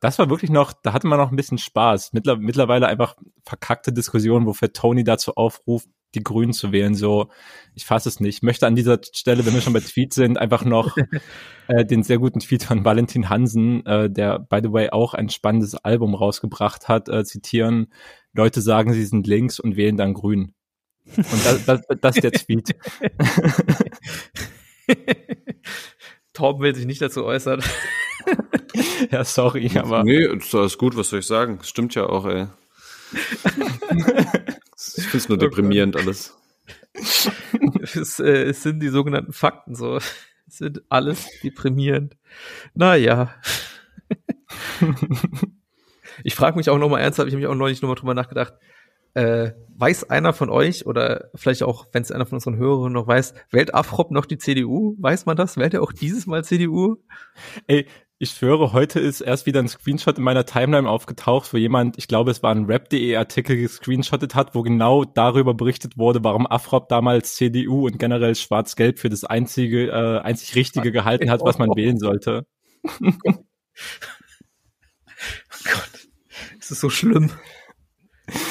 Das 0.00 0.18
war 0.18 0.30
wirklich 0.30 0.50
noch, 0.50 0.72
da 0.72 0.92
hatte 0.92 1.06
man 1.06 1.18
noch 1.18 1.30
ein 1.30 1.36
bisschen 1.36 1.58
Spaß. 1.58 2.12
Mittler, 2.12 2.36
mittlerweile 2.36 2.86
einfach 2.86 3.16
verkackte 3.44 3.92
Diskussionen, 3.92 4.46
wofür 4.46 4.72
Tony 4.72 5.04
dazu 5.04 5.34
aufruft, 5.34 5.88
die 6.16 6.24
Grünen 6.24 6.52
zu 6.52 6.72
wählen. 6.72 6.94
So, 6.94 7.30
ich 7.74 7.84
fasse 7.84 8.08
es 8.08 8.18
nicht. 8.18 8.36
Ich 8.36 8.42
möchte 8.42 8.66
an 8.66 8.74
dieser 8.74 8.98
Stelle, 9.12 9.46
wenn 9.46 9.54
wir 9.54 9.60
schon 9.60 9.72
bei 9.72 9.80
Tweets 9.80 10.16
sind, 10.16 10.38
einfach 10.38 10.64
noch 10.64 10.96
äh, 11.68 11.84
den 11.84 12.02
sehr 12.02 12.18
guten 12.18 12.40
Tweet 12.40 12.64
von 12.64 12.84
Valentin 12.84 13.28
Hansen, 13.28 13.86
äh, 13.86 14.10
der 14.10 14.40
by 14.40 14.60
the 14.62 14.72
way 14.72 14.90
auch 14.90 15.14
ein 15.14 15.28
spannendes 15.28 15.74
Album 15.76 16.14
rausgebracht 16.14 16.88
hat, 16.88 17.08
äh, 17.08 17.24
zitieren. 17.24 17.92
Leute 18.32 18.60
sagen, 18.60 18.92
sie 18.92 19.04
sind 19.04 19.26
links 19.26 19.60
und 19.60 19.76
wählen 19.76 19.96
dann 19.96 20.14
grün. 20.14 20.54
Und 21.16 21.46
das, 21.46 21.64
das, 21.64 21.80
das 22.00 22.16
ist 22.16 22.24
der 22.24 22.32
Tweet. 22.32 22.74
Torben 26.32 26.62
will 26.62 26.74
sich 26.74 26.86
nicht 26.86 27.00
dazu 27.00 27.24
äußern. 27.24 27.62
ja, 29.10 29.24
sorry, 29.24 29.70
aber. 29.76 30.04
Nee, 30.04 30.26
ist 30.26 30.54
alles 30.54 30.78
gut, 30.78 30.96
was 30.96 31.10
soll 31.10 31.20
ich 31.20 31.26
sagen? 31.26 31.58
Das 31.58 31.68
stimmt 31.68 31.94
ja 31.94 32.06
auch, 32.06 32.26
ey. 32.26 32.48
Ich 34.96 35.04
finde 35.04 35.16
es 35.18 35.28
nur 35.28 35.38
deprimierend 35.38 35.96
alles. 35.96 36.36
es, 36.94 38.18
äh, 38.20 38.44
es 38.44 38.62
sind 38.62 38.80
die 38.80 38.88
sogenannten 38.88 39.32
Fakten 39.32 39.74
so. 39.74 39.96
Es 40.48 40.58
sind 40.58 40.82
alles 40.88 41.26
deprimierend. 41.42 42.16
Naja. 42.74 43.34
ich 46.24 46.34
frage 46.34 46.56
mich 46.56 46.70
auch 46.70 46.78
nochmal 46.78 47.00
ernsthaft, 47.00 47.28
ich 47.28 47.34
habe 47.34 47.40
mich 47.40 47.48
auch 47.48 47.54
neulich 47.54 47.82
nochmal 47.82 47.96
drüber 47.96 48.14
nachgedacht, 48.14 48.54
äh, 49.14 49.52
weiß 49.76 50.10
einer 50.10 50.32
von 50.32 50.50
euch 50.50 50.86
oder 50.86 51.30
vielleicht 51.34 51.62
auch, 51.62 51.86
wenn 51.92 52.02
es 52.02 52.12
einer 52.12 52.26
von 52.26 52.36
unseren 52.36 52.56
Hörern 52.56 52.92
noch 52.92 53.06
weiß, 53.06 53.34
wählt 53.50 53.74
Afrop 53.74 54.10
noch 54.10 54.26
die 54.26 54.38
CDU? 54.38 54.94
Weiß 54.98 55.26
man 55.26 55.36
das? 55.36 55.56
Wählt 55.56 55.74
er 55.74 55.82
auch 55.82 55.92
dieses 55.92 56.26
Mal 56.26 56.44
CDU? 56.44 56.96
Ey, 57.66 57.86
ich 58.18 58.30
schwöre, 58.30 58.72
heute 58.72 58.98
ist 58.98 59.20
erst 59.20 59.44
wieder 59.44 59.60
ein 59.60 59.68
Screenshot 59.68 60.16
in 60.16 60.24
meiner 60.24 60.46
Timeline 60.46 60.88
aufgetaucht, 60.88 61.52
wo 61.52 61.58
jemand, 61.58 61.98
ich 61.98 62.08
glaube, 62.08 62.30
es 62.30 62.42
war 62.42 62.50
ein 62.50 62.64
Rap.de 62.64 63.14
Artikel 63.16 63.56
gescreenshottet 63.56 64.34
hat, 64.34 64.54
wo 64.54 64.62
genau 64.62 65.04
darüber 65.04 65.52
berichtet 65.52 65.98
wurde, 65.98 66.24
warum 66.24 66.46
Afrop 66.46 66.88
damals 66.88 67.34
CDU 67.34 67.86
und 67.86 67.98
generell 67.98 68.34
Schwarz-Gelb 68.34 68.98
für 68.98 69.10
das 69.10 69.24
einzige, 69.24 69.88
äh, 69.88 70.20
einzig 70.20 70.54
Richtige 70.54 70.92
gehalten 70.92 71.30
hat, 71.30 71.42
was 71.42 71.58
man 71.58 71.68
wählen 71.76 71.98
sollte. 71.98 72.46
oh 72.84 73.02
Gott, 75.64 76.08
es 76.58 76.70
ist 76.70 76.80
so 76.80 76.88
schlimm. 76.88 77.30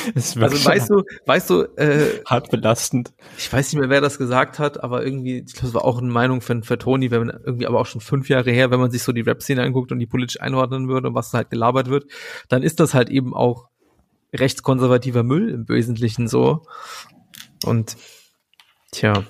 also 0.16 0.40
weißt 0.40 0.90
du, 0.90 1.04
weißt 1.26 1.50
du, 1.50 1.64
äh, 1.78 2.22
hart 2.26 2.52
belastend. 2.52 3.14
Ich 3.38 3.52
weiß 3.52 3.72
nicht 3.72 3.80
mehr, 3.80 3.90
wer 3.90 4.02
das 4.02 4.18
gesagt 4.18 4.60
hat, 4.60 4.84
aber 4.84 5.04
irgendwie, 5.04 5.44
ich 5.46 5.54
glaube, 5.54 5.68
das 5.68 5.74
war 5.74 5.86
auch 5.86 6.00
eine 6.00 6.12
Meinung 6.12 6.42
für, 6.42 6.62
für 6.64 6.78
Tony, 6.78 7.12
wenn 7.12 7.28
man 7.28 7.40
irgendwie 7.44 7.68
aber 7.68 7.80
auch 7.80 7.86
schon 7.86 8.02
fünf 8.02 8.30
Jahre 8.30 8.52
her, 8.52 8.72
wenn 8.72 8.80
man 8.80 8.92
sich 8.92 9.04
so 9.04 9.12
die 9.12 9.22
Rap-Szene 9.22 9.62
anguckt 9.62 9.92
und 9.92 10.00
die 10.00 10.08
politisch 10.08 10.42
einordnen 10.42 10.88
würde 10.88 11.08
und 11.08 11.16
was 11.16 11.34
halt 11.34 11.50
gelabert 11.50 11.90
wird, 11.90 12.06
dann 12.50 12.64
ist 12.64 12.80
das 12.80 12.94
halt 12.94 13.10
eben 13.10 13.34
auch 13.34 13.70
rechtskonservativer 14.34 15.24
Müll 15.24 15.50
im 15.50 15.70
Wesentlichen 15.70 16.28
so. 16.28 16.66
Und 17.64 17.98
tja. 18.92 19.24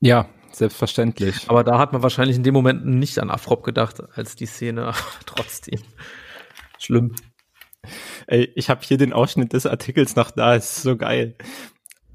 Ja, 0.00 0.28
selbstverständlich. 0.52 1.48
Aber 1.48 1.64
da 1.64 1.78
hat 1.78 1.92
man 1.92 2.02
wahrscheinlich 2.02 2.36
in 2.36 2.42
dem 2.42 2.54
Moment 2.54 2.86
nicht 2.86 3.18
an 3.18 3.30
Afrop 3.30 3.62
gedacht, 3.64 4.02
als 4.14 4.36
die 4.36 4.46
Szene, 4.46 4.92
trotzdem. 5.26 5.80
Schlimm. 6.78 7.14
Ey, 8.26 8.50
ich 8.54 8.70
habe 8.70 8.82
hier 8.84 8.98
den 8.98 9.12
Ausschnitt 9.12 9.52
des 9.52 9.66
Artikels 9.66 10.16
noch 10.16 10.30
da, 10.30 10.54
es 10.54 10.76
ist 10.76 10.82
so 10.82 10.96
geil. 10.96 11.36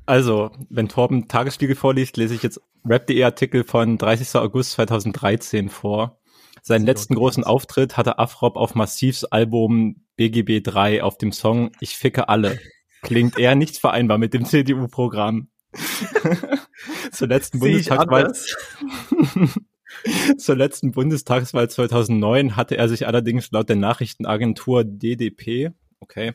Also, 0.05 0.51
wenn 0.69 0.87
Torben 0.87 1.27
Tagesspiegel 1.27 1.75
vorliest, 1.75 2.17
lese 2.17 2.35
ich 2.35 2.43
jetzt 2.43 2.61
Rap.de 2.85 3.23
Artikel 3.23 3.63
von 3.63 3.97
30. 3.97 4.35
August 4.35 4.71
2013 4.73 5.69
vor. 5.69 6.19
Seinen 6.61 6.85
letzten 6.85 7.15
großen 7.15 7.43
Auftritt 7.43 7.97
hatte 7.97 8.19
Afrop 8.19 8.55
auf 8.55 8.75
Massivs 8.75 9.23
Album 9.25 10.03
BGB 10.15 10.63
3 10.63 11.03
auf 11.03 11.17
dem 11.17 11.31
Song 11.31 11.71
Ich 11.79 11.97
ficke 11.97 12.29
alle. 12.29 12.59
Klingt 13.01 13.37
eher 13.37 13.55
nicht 13.55 13.77
vereinbar 13.77 14.17
mit 14.17 14.33
dem 14.33 14.45
CDU-Programm. 14.45 15.49
Zur 17.11 17.27
letzten 17.27 17.59
Bundestagswahl. 17.59 18.33
Zur 20.37 20.55
letzten 20.55 20.91
Bundestagswahl 20.91 21.69
2009 21.69 22.55
hatte 22.55 22.77
er 22.77 22.89
sich 22.89 23.07
allerdings 23.07 23.51
laut 23.51 23.69
der 23.69 23.75
Nachrichtenagentur 23.75 24.83
DDP, 24.83 25.71
okay, 25.99 26.33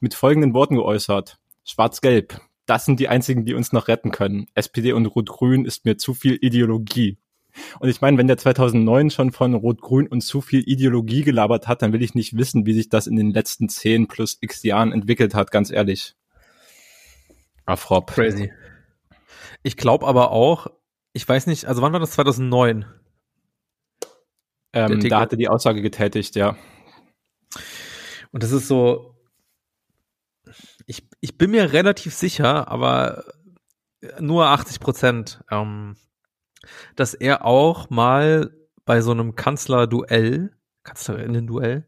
mit 0.00 0.14
folgenden 0.14 0.54
Worten 0.54 0.76
geäußert. 0.76 1.38
Schwarz-Gelb. 1.64 2.40
Das 2.66 2.84
sind 2.84 3.00
die 3.00 3.08
einzigen, 3.08 3.44
die 3.44 3.54
uns 3.54 3.72
noch 3.72 3.88
retten 3.88 4.10
können. 4.10 4.46
SPD 4.54 4.92
und 4.92 5.06
Rot-Grün 5.06 5.64
ist 5.64 5.84
mir 5.84 5.96
zu 5.96 6.14
viel 6.14 6.38
Ideologie. 6.40 7.18
Und 7.80 7.88
ich 7.88 8.00
meine, 8.00 8.18
wenn 8.18 8.26
der 8.26 8.36
2009 8.36 9.10
schon 9.10 9.32
von 9.32 9.54
Rot-Grün 9.54 10.06
und 10.06 10.20
zu 10.20 10.40
viel 10.40 10.62
Ideologie 10.66 11.22
gelabert 11.22 11.66
hat, 11.66 11.82
dann 11.82 11.92
will 11.92 12.02
ich 12.02 12.14
nicht 12.14 12.36
wissen, 12.36 12.66
wie 12.66 12.74
sich 12.74 12.88
das 12.88 13.06
in 13.06 13.16
den 13.16 13.32
letzten 13.32 13.68
10 13.68 14.08
plus 14.08 14.38
x 14.40 14.62
Jahren 14.62 14.92
entwickelt 14.92 15.34
hat, 15.34 15.50
ganz 15.50 15.70
ehrlich. 15.70 16.14
Afrop. 17.66 18.10
Crazy. 18.10 18.52
Ich 19.62 19.76
glaube 19.76 20.06
aber 20.06 20.30
auch, 20.30 20.68
ich 21.12 21.28
weiß 21.28 21.46
nicht, 21.46 21.66
also 21.66 21.82
wann 21.82 21.92
war 21.92 22.00
das 22.00 22.12
2009? 22.12 22.86
Ähm, 24.72 25.00
da 25.08 25.20
hatte 25.20 25.36
die 25.36 25.48
Aussage 25.48 25.82
getätigt, 25.82 26.34
ja. 26.34 26.56
Und 28.30 28.42
das 28.42 28.52
ist 28.52 28.68
so, 28.68 29.16
ich, 30.86 31.08
ich 31.20 31.38
bin 31.38 31.50
mir 31.50 31.72
relativ 31.72 32.14
sicher, 32.14 32.68
aber 32.68 33.24
nur 34.20 34.46
80 34.46 34.80
Prozent, 34.80 35.42
ähm, 35.50 35.96
dass 36.96 37.14
er 37.14 37.44
auch 37.44 37.90
mal 37.90 38.50
bei 38.84 39.00
so 39.00 39.10
einem 39.10 39.34
Kanzlerduell, 39.34 40.56
Kanzlerinnen-Duell, 40.84 41.86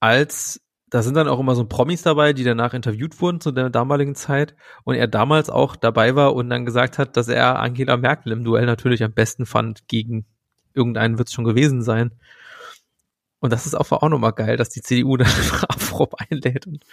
als 0.00 0.60
da 0.90 1.02
sind 1.02 1.14
dann 1.14 1.28
auch 1.28 1.38
immer 1.38 1.54
so 1.54 1.66
Promis 1.66 2.02
dabei, 2.02 2.32
die 2.32 2.44
danach 2.44 2.72
interviewt 2.72 3.20
wurden 3.20 3.40
zu 3.40 3.52
der 3.52 3.68
damaligen 3.68 4.14
Zeit 4.14 4.56
und 4.84 4.94
er 4.94 5.06
damals 5.06 5.50
auch 5.50 5.76
dabei 5.76 6.16
war 6.16 6.34
und 6.34 6.48
dann 6.48 6.64
gesagt 6.64 6.96
hat, 6.96 7.16
dass 7.16 7.28
er 7.28 7.58
Angela 7.58 7.98
Merkel 7.98 8.32
im 8.32 8.42
Duell 8.42 8.64
natürlich 8.64 9.04
am 9.04 9.12
besten 9.12 9.44
fand 9.44 9.86
gegen 9.86 10.26
irgendeinen 10.78 11.18
wird 11.18 11.28
es 11.28 11.34
schon 11.34 11.44
gewesen 11.44 11.82
sein. 11.82 12.12
Und 13.40 13.52
das 13.52 13.66
ist 13.66 13.74
auch, 13.74 13.90
auch 13.92 14.08
nochmal 14.08 14.32
geil, 14.32 14.56
dass 14.56 14.70
die 14.70 14.82
CDU 14.82 15.16
dann 15.18 15.28
Afrop 15.68 16.14
einlädt 16.18 16.66
und 16.66 16.84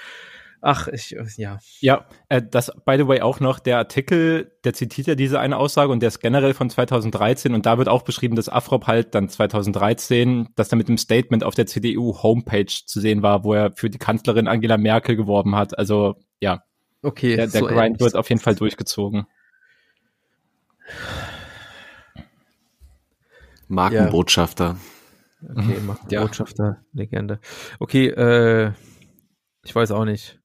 Ach, 0.67 0.87
ich, 0.87 1.15
ja. 1.37 1.59
Ja, 1.79 2.05
äh, 2.27 2.41
das, 2.41 2.71
by 2.85 2.95
the 2.97 3.07
way, 3.07 3.21
auch 3.21 3.39
noch, 3.39 3.59
der 3.59 3.77
Artikel, 3.77 4.51
der 4.63 4.73
zitiert 4.73 5.05
ja 5.05 5.13
diese 5.13 5.39
eine 5.39 5.57
Aussage 5.57 5.91
und 5.91 5.99
der 5.99 6.07
ist 6.07 6.21
generell 6.21 6.55
von 6.55 6.71
2013 6.71 7.53
und 7.53 7.67
da 7.67 7.77
wird 7.77 7.87
auch 7.87 8.01
beschrieben, 8.01 8.35
dass 8.35 8.49
Afrop 8.49 8.87
halt 8.87 9.13
dann 9.13 9.29
2013, 9.29 10.49
dass 10.55 10.71
er 10.71 10.77
mit 10.77 10.87
dem 10.87 10.97
Statement 10.97 11.43
auf 11.43 11.53
der 11.53 11.67
CDU-Homepage 11.67 12.65
zu 12.65 12.99
sehen 12.99 13.21
war, 13.21 13.43
wo 13.43 13.53
er 13.53 13.73
für 13.73 13.91
die 13.91 13.99
Kanzlerin 13.99 14.47
Angela 14.47 14.77
Merkel 14.77 15.15
geworben 15.15 15.55
hat. 15.55 15.77
Also, 15.77 16.15
ja. 16.39 16.63
Okay. 17.03 17.35
Der, 17.35 17.45
der 17.45 17.61
so 17.61 17.67
Grind 17.67 17.99
wird 17.99 18.15
auf 18.15 18.29
jeden 18.29 18.41
Fall 18.41 18.55
durchgezogen. 18.55 19.27
Markenbotschafter. 23.67 24.77
Okay, 25.41 25.79
mhm. 25.79 25.85
Markenbotschafter, 25.85 26.81
Legende. 26.93 27.39
Okay, 27.79 28.07
äh, 28.07 28.71
ich 29.63 29.75
weiß 29.75 29.91
auch 29.91 30.05
nicht. 30.05 30.39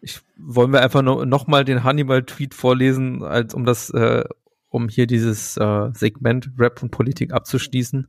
Ich, 0.00 0.20
wollen 0.36 0.72
wir 0.72 0.82
einfach 0.82 1.02
noch, 1.02 1.24
noch 1.24 1.46
mal 1.46 1.64
den 1.64 1.84
Hannibal-Tweet 1.84 2.54
vorlesen, 2.54 3.22
als 3.22 3.54
um 3.54 3.64
das, 3.64 3.90
äh, 3.90 4.24
um 4.68 4.88
hier 4.88 5.06
dieses 5.06 5.56
äh, 5.56 5.90
Segment 5.94 6.50
Rap 6.58 6.82
und 6.82 6.90
Politik 6.90 7.32
abzuschließen? 7.32 8.08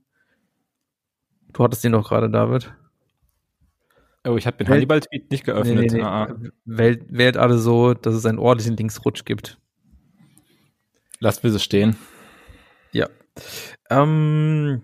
Du 1.54 1.64
hattest 1.64 1.84
den 1.84 1.94
noch 1.94 2.10
gerade, 2.10 2.30
David. 2.30 2.74
Oh, 4.28 4.36
ich 4.38 4.48
habe 4.48 4.58
den 4.58 4.68
Hannibal-Tweet 4.68 5.30
nicht 5.32 5.46
geöffnet. 5.46 5.76
Nee, 5.76 5.88
nee, 5.88 5.98
nee. 5.98 6.02
Ah. 6.02 6.36
Wählt, 6.66 7.04
wählt 7.10 7.38
alle 7.38 7.60
so, 7.60 7.94
dass 7.94 8.16
es 8.16 8.26
einen 8.26 8.40
ordentlichen 8.40 8.76
Linksrutsch 8.76 9.24
gibt. 9.24 9.60
Lasst 11.20 11.44
wir 11.44 11.52
so 11.52 11.60
stehen. 11.60 11.96
Ja. 12.92 13.08
Ähm, 13.90 14.82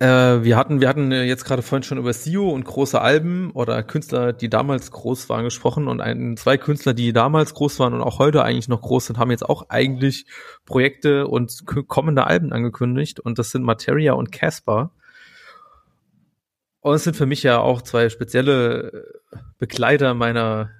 äh, 0.00 0.42
wir 0.42 0.56
hatten, 0.56 0.80
wir 0.80 0.88
hatten 0.88 1.12
äh, 1.12 1.24
jetzt 1.24 1.44
gerade 1.44 1.60
vorhin 1.60 1.82
schon 1.82 1.98
über 1.98 2.14
SEO 2.14 2.48
und 2.50 2.64
große 2.64 2.98
Alben 2.98 3.50
oder 3.50 3.82
Künstler, 3.82 4.32
die 4.32 4.48
damals 4.48 4.90
groß 4.90 5.28
waren, 5.28 5.44
gesprochen 5.44 5.88
und 5.88 6.00
ein, 6.00 6.38
zwei 6.38 6.56
Künstler, 6.56 6.94
die 6.94 7.12
damals 7.12 7.52
groß 7.52 7.78
waren 7.80 7.92
und 7.92 8.00
auch 8.00 8.18
heute 8.18 8.42
eigentlich 8.42 8.68
noch 8.68 8.80
groß 8.80 9.06
sind, 9.06 9.18
haben 9.18 9.30
jetzt 9.30 9.46
auch 9.46 9.68
eigentlich 9.68 10.24
Projekte 10.64 11.26
und 11.26 11.66
kommende 11.86 12.26
Alben 12.26 12.50
angekündigt 12.52 13.20
und 13.20 13.38
das 13.38 13.50
sind 13.50 13.62
Materia 13.62 14.14
und 14.14 14.32
Casper. 14.32 14.90
Und 16.80 16.94
es 16.94 17.04
sind 17.04 17.14
für 17.14 17.26
mich 17.26 17.42
ja 17.42 17.58
auch 17.58 17.82
zwei 17.82 18.08
spezielle 18.08 19.20
Begleiter 19.58 20.14
meiner, 20.14 20.70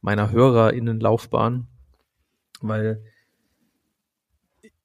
meiner 0.00 0.30
HörerInnen-Laufbahn, 0.30 1.66
weil 2.62 3.04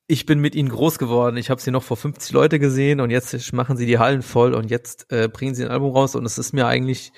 ich 0.08 0.26
bin 0.26 0.40
mit 0.40 0.56
ihnen 0.56 0.70
groß 0.70 1.00
geworden. 1.00 1.36
Ich 1.38 1.50
habe 1.50 1.62
sie 1.62 1.72
noch 1.72 1.84
vor 1.84 1.98
50 1.98 2.32
Leute 2.32 2.60
gesehen 2.60 3.02
und 3.02 3.10
jetzt 3.10 3.54
machen 3.54 3.76
sie 3.76 3.86
die 3.86 4.00
Hallen 4.00 4.22
voll 4.22 4.54
und 4.54 4.72
jetzt 4.72 5.12
äh, 5.12 5.28
bringen 5.28 5.54
sie 5.54 5.66
ein 5.66 5.72
Album 5.72 5.92
raus 5.92 6.16
und 6.16 6.26
es 6.26 6.38
ist 6.38 6.54
mir 6.54 6.66
eigentlich, 6.66 7.12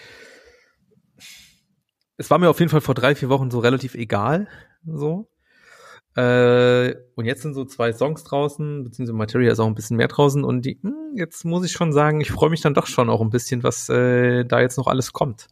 es 2.17 2.29
war 2.31 2.39
mir 2.39 2.49
auf 2.49 2.59
jeden 2.59 2.71
Fall 2.71 2.81
vor 2.81 2.95
drei, 2.95 3.13
vier 3.13 3.29
Wochen 3.29 3.51
so 3.51 3.59
relativ 3.59 3.93
egal, 3.93 4.47
so. 4.83 5.29
Äh, 6.15 6.95
und 7.15 7.25
jetzt 7.25 7.43
sind 7.43 7.53
so 7.53 7.63
zwei 7.65 7.93
Songs 7.93 8.23
draußen, 8.23 8.83
beziehungsweise 8.83 9.15
Materia 9.15 9.51
ist 9.51 9.59
auch 9.59 9.67
ein 9.67 9.75
bisschen 9.75 9.97
mehr 9.97 10.07
draußen 10.07 10.43
und 10.43 10.65
die, 10.65 10.79
mh, 10.81 10.89
hm, 10.89 11.15
jetzt 11.15 11.45
muss 11.45 11.63
ich 11.63 11.71
schon 11.71 11.93
sagen, 11.93 12.19
ich 12.21 12.31
freue 12.31 12.49
mich 12.49 12.61
dann 12.61 12.73
doch 12.73 12.87
schon 12.87 13.11
auch 13.11 13.21
ein 13.21 13.29
bisschen, 13.29 13.61
was 13.61 13.87
äh, 13.89 14.45
da 14.45 14.61
jetzt 14.61 14.77
noch 14.77 14.87
alles 14.87 15.13
kommt. 15.13 15.47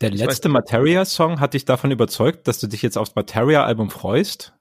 Der 0.00 0.10
letzte 0.10 0.48
Materia-Song 0.48 1.40
hat 1.40 1.54
dich 1.54 1.64
davon 1.64 1.90
überzeugt, 1.90 2.46
dass 2.46 2.60
du 2.60 2.68
dich 2.68 2.82
jetzt 2.82 2.96
aufs 2.96 3.14
Materia-Album 3.16 3.90
freust? 3.90 4.54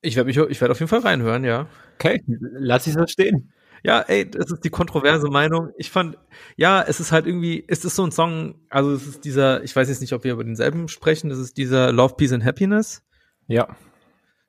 Ich 0.00 0.16
werde 0.16 0.28
mich, 0.28 0.36
ich 0.36 0.60
werde 0.60 0.72
auf 0.72 0.78
jeden 0.78 0.88
Fall 0.88 1.00
reinhören, 1.00 1.44
ja. 1.44 1.66
Okay, 1.94 2.22
lass 2.26 2.86
ich 2.86 2.92
so 2.94 3.06
stehen. 3.06 3.52
Ja, 3.84 4.00
ey, 4.00 4.28
das 4.28 4.50
ist 4.50 4.64
die 4.64 4.70
kontroverse 4.70 5.28
Meinung. 5.28 5.70
Ich 5.76 5.90
fand, 5.90 6.18
ja, 6.56 6.82
es 6.82 7.00
ist 7.00 7.12
halt 7.12 7.26
irgendwie, 7.26 7.64
es 7.68 7.84
ist 7.84 7.96
so 7.96 8.04
ein 8.04 8.12
Song, 8.12 8.60
also 8.70 8.92
es 8.92 9.06
ist 9.06 9.24
dieser, 9.24 9.62
ich 9.62 9.74
weiß 9.74 9.88
jetzt 9.88 10.00
nicht, 10.00 10.12
ob 10.12 10.24
wir 10.24 10.32
über 10.32 10.44
denselben 10.44 10.88
sprechen, 10.88 11.30
das 11.30 11.38
ist 11.38 11.56
dieser 11.56 11.92
Love, 11.92 12.14
Peace 12.16 12.32
and 12.32 12.44
Happiness. 12.44 13.02
Ja. 13.46 13.76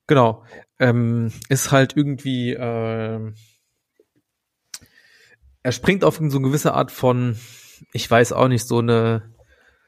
Genau. 0.08 0.44
Ähm, 0.80 1.32
ist 1.50 1.72
halt 1.72 1.96
irgendwie, 1.96 2.54
äh, 2.54 3.32
er 5.64 5.72
springt 5.72 6.04
auf 6.04 6.18
so 6.18 6.24
eine 6.24 6.42
gewisse 6.48 6.74
Art 6.74 6.92
von, 6.92 7.38
ich 7.94 8.10
weiß 8.10 8.34
auch 8.34 8.48
nicht, 8.48 8.68
so 8.68 8.80
eine, 8.80 9.36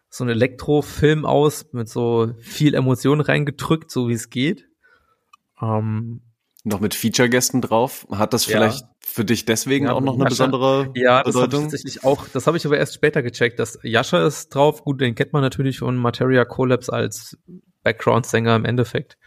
so 0.09 0.23
ein 0.23 0.29
Elektrofilm 0.29 1.25
aus, 1.25 1.71
mit 1.71 1.89
so 1.89 2.33
viel 2.39 2.73
Emotionen 2.75 3.21
reingedrückt, 3.21 3.89
so 3.89 4.09
wie 4.09 4.13
es 4.13 4.29
geht. 4.29 4.67
Ähm, 5.61 6.21
noch 6.63 6.79
mit 6.79 6.93
Feature-Gästen 6.93 7.61
drauf. 7.61 8.07
Hat 8.11 8.33
das 8.33 8.45
vielleicht 8.45 8.81
ja. 8.81 8.89
für 8.99 9.25
dich 9.25 9.45
deswegen 9.45 9.85
ja, 9.85 9.93
auch 9.93 10.01
noch 10.01 10.13
eine 10.13 10.25
Jascha, 10.25 10.45
besondere 10.45 10.91
Ja, 10.95 11.23
das 11.23 11.35
habe 11.35 11.45
ich 11.45 11.51
tatsächlich 11.51 12.03
auch. 12.03 12.27
Das 12.27 12.45
habe 12.45 12.57
ich 12.57 12.65
aber 12.65 12.77
erst 12.77 12.93
später 12.93 13.23
gecheckt. 13.23 13.57
Dass 13.57 13.79
Jascha 13.81 14.25
ist 14.25 14.49
drauf. 14.49 14.83
Gut, 14.83 15.01
den 15.01 15.15
kennt 15.15 15.33
man 15.33 15.41
natürlich 15.41 15.79
von 15.79 15.95
Materia 15.95 16.45
Collapse 16.45 16.93
als 16.93 17.37
Background-Sänger 17.83 18.55
im 18.55 18.65
Endeffekt. 18.65 19.17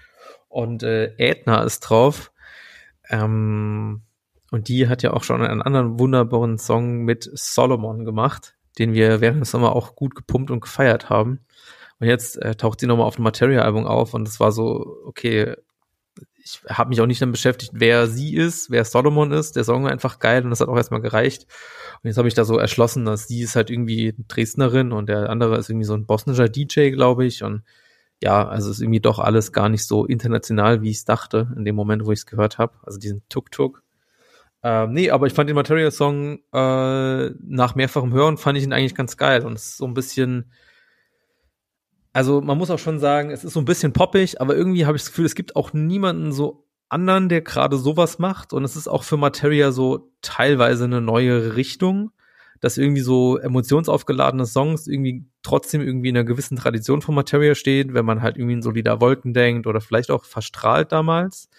Und 0.48 0.84
äh, 0.84 1.14
Edna 1.16 1.64
ist 1.64 1.80
drauf. 1.80 2.30
Ähm, 3.08 4.02
und 4.52 4.68
die 4.68 4.88
hat 4.88 5.02
ja 5.02 5.12
auch 5.12 5.24
schon 5.24 5.42
einen 5.42 5.62
anderen 5.62 5.98
wunderbaren 5.98 6.58
Song 6.58 6.98
mit 6.98 7.28
Solomon 7.34 8.04
gemacht, 8.04 8.54
den 8.78 8.94
wir 8.94 9.20
während 9.20 9.40
des 9.40 9.50
Sommer 9.50 9.74
auch 9.74 9.96
gut 9.96 10.14
gepumpt 10.14 10.52
und 10.52 10.60
gefeiert 10.60 11.10
haben. 11.10 11.40
Und 11.98 12.06
jetzt 12.06 12.40
äh, 12.40 12.54
taucht 12.54 12.78
sie 12.78 12.86
nochmal 12.86 13.06
auf 13.06 13.16
dem 13.16 13.24
Materia-Album 13.24 13.86
auf 13.86 14.14
und 14.14 14.28
es 14.28 14.38
war 14.38 14.52
so, 14.52 14.96
okay, 15.04 15.56
ich 16.44 16.60
habe 16.68 16.90
mich 16.90 17.00
auch 17.00 17.06
nicht 17.06 17.22
damit 17.22 17.32
beschäftigt, 17.32 17.72
wer 17.74 18.06
sie 18.06 18.34
ist, 18.34 18.70
wer 18.70 18.84
Solomon 18.84 19.32
ist. 19.32 19.56
Der 19.56 19.64
Song 19.64 19.84
war 19.84 19.90
einfach 19.90 20.18
geil 20.18 20.44
und 20.44 20.50
das 20.50 20.60
hat 20.60 20.68
auch 20.68 20.76
erstmal 20.76 21.00
gereicht. 21.00 21.46
Und 22.02 22.08
jetzt 22.08 22.18
habe 22.18 22.28
ich 22.28 22.34
da 22.34 22.44
so 22.44 22.58
erschlossen, 22.58 23.06
dass 23.06 23.26
sie 23.26 23.40
ist 23.40 23.56
halt 23.56 23.70
irgendwie 23.70 24.14
Dresdnerin 24.28 24.92
und 24.92 25.08
der 25.08 25.30
andere 25.30 25.56
ist 25.56 25.70
irgendwie 25.70 25.86
so 25.86 25.94
ein 25.94 26.04
bosnischer 26.04 26.50
DJ, 26.50 26.90
glaube 26.90 27.24
ich. 27.24 27.42
Und 27.42 27.62
ja, 28.22 28.46
also 28.46 28.70
ist 28.70 28.82
irgendwie 28.82 29.00
doch 29.00 29.18
alles 29.18 29.52
gar 29.52 29.70
nicht 29.70 29.84
so 29.84 30.04
international, 30.04 30.82
wie 30.82 30.90
ich 30.90 30.98
es 30.98 31.04
dachte, 31.06 31.50
in 31.56 31.64
dem 31.64 31.76
Moment, 31.76 32.04
wo 32.04 32.12
ich 32.12 32.20
es 32.20 32.26
gehört 32.26 32.58
habe. 32.58 32.74
Also 32.82 32.98
diesen 32.98 33.22
Tuk-Tuk. 33.30 33.82
Ähm, 34.62 34.92
nee, 34.92 35.10
aber 35.10 35.26
ich 35.26 35.32
fand 35.32 35.48
den 35.48 35.56
Material-Song 35.56 36.40
äh, 36.52 37.30
nach 37.40 37.74
mehrfachem 37.74 38.12
Hören 38.12 38.36
fand 38.36 38.58
ich 38.58 38.64
ihn 38.64 38.72
eigentlich 38.74 38.94
ganz 38.94 39.16
geil. 39.16 39.46
Und 39.46 39.54
es 39.54 39.64
ist 39.64 39.76
so 39.78 39.86
ein 39.86 39.94
bisschen 39.94 40.52
also 42.14 42.40
man 42.40 42.56
muss 42.56 42.70
auch 42.70 42.78
schon 42.78 43.00
sagen, 43.00 43.30
es 43.30 43.44
ist 43.44 43.52
so 43.54 43.60
ein 43.60 43.64
bisschen 43.64 43.92
poppig, 43.92 44.40
aber 44.40 44.56
irgendwie 44.56 44.86
habe 44.86 44.96
ich 44.96 45.02
das 45.02 45.10
Gefühl, 45.10 45.26
es 45.26 45.34
gibt 45.34 45.56
auch 45.56 45.72
niemanden 45.72 46.32
so 46.32 46.64
anderen, 46.88 47.28
der 47.28 47.42
gerade 47.42 47.76
sowas 47.76 48.20
macht. 48.20 48.52
Und 48.52 48.62
es 48.62 48.76
ist 48.76 48.86
auch 48.86 49.02
für 49.02 49.16
Materia 49.16 49.72
so 49.72 50.12
teilweise 50.22 50.84
eine 50.84 51.00
neue 51.00 51.56
Richtung, 51.56 52.12
dass 52.60 52.78
irgendwie 52.78 53.00
so 53.00 53.36
emotionsaufgeladene 53.38 54.46
Songs 54.46 54.86
irgendwie 54.86 55.26
trotzdem 55.42 55.80
irgendwie 55.80 56.10
in 56.10 56.16
einer 56.16 56.24
gewissen 56.24 56.56
Tradition 56.56 57.02
von 57.02 57.16
Materia 57.16 57.56
stehen, 57.56 57.94
wenn 57.94 58.04
man 58.04 58.22
halt 58.22 58.36
irgendwie 58.36 58.54
in 58.54 58.62
solider 58.62 59.00
Wolken 59.00 59.34
denkt 59.34 59.66
oder 59.66 59.80
vielleicht 59.80 60.12
auch 60.12 60.24
verstrahlt 60.24 60.92
damals. 60.92 61.50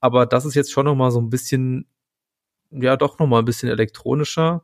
Aber 0.00 0.26
das 0.26 0.44
ist 0.44 0.54
jetzt 0.54 0.72
schon 0.72 0.84
noch 0.84 0.94
mal 0.94 1.10
so 1.10 1.22
ein 1.22 1.30
bisschen, 1.30 1.86
ja, 2.70 2.98
doch 2.98 3.18
noch 3.18 3.26
mal 3.26 3.38
ein 3.38 3.46
bisschen 3.46 3.70
elektronischer. 3.70 4.62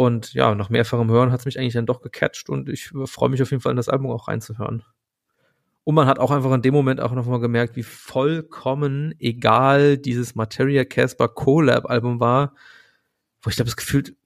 Und 0.00 0.32
ja, 0.32 0.54
nach 0.54 0.70
mehrfachem 0.70 1.10
Hören 1.10 1.30
hat 1.30 1.40
es 1.40 1.44
mich 1.44 1.58
eigentlich 1.58 1.74
dann 1.74 1.84
doch 1.84 2.00
gecatcht 2.00 2.48
und 2.48 2.70
ich 2.70 2.90
freue 3.04 3.28
mich 3.28 3.42
auf 3.42 3.50
jeden 3.50 3.60
Fall 3.60 3.72
in 3.72 3.76
das 3.76 3.90
Album 3.90 4.10
auch 4.10 4.28
reinzuhören. 4.28 4.82
Und 5.84 5.94
man 5.94 6.06
hat 6.06 6.18
auch 6.18 6.30
einfach 6.30 6.50
in 6.52 6.62
dem 6.62 6.72
Moment 6.72 7.02
auch 7.02 7.12
nochmal 7.12 7.38
gemerkt, 7.38 7.76
wie 7.76 7.82
vollkommen 7.82 9.14
egal 9.18 9.98
dieses 9.98 10.34
Materia 10.34 10.86
Casper 10.86 11.28
Collab 11.28 11.84
Album 11.90 12.18
war, 12.18 12.54
wo 13.42 13.50
ich 13.50 13.56
glaube, 13.56 13.66
das 13.66 13.76
gefühlt 13.76 14.16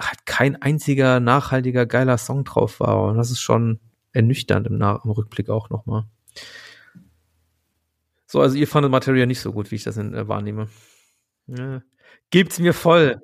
halt 0.00 0.26
kein 0.26 0.60
einziger 0.60 1.20
nachhaltiger 1.20 1.86
geiler 1.86 2.18
Song 2.18 2.42
drauf 2.42 2.80
war. 2.80 3.00
Und 3.04 3.16
das 3.16 3.30
ist 3.30 3.40
schon 3.40 3.78
ernüchternd 4.10 4.66
im, 4.66 4.78
Nach 4.78 5.04
im 5.04 5.12
Rückblick 5.12 5.48
auch 5.48 5.70
nochmal. 5.70 6.06
So, 8.26 8.40
also 8.40 8.56
ihr 8.56 8.66
fandet 8.66 8.90
Materia 8.90 9.26
nicht 9.26 9.42
so 9.42 9.52
gut, 9.52 9.70
wie 9.70 9.76
ich 9.76 9.84
das 9.84 9.96
in, 9.96 10.12
äh, 10.12 10.26
wahrnehme. 10.26 10.66
Ja. 11.46 11.82
Gebt's 12.30 12.58
mir 12.58 12.74
voll. 12.74 13.22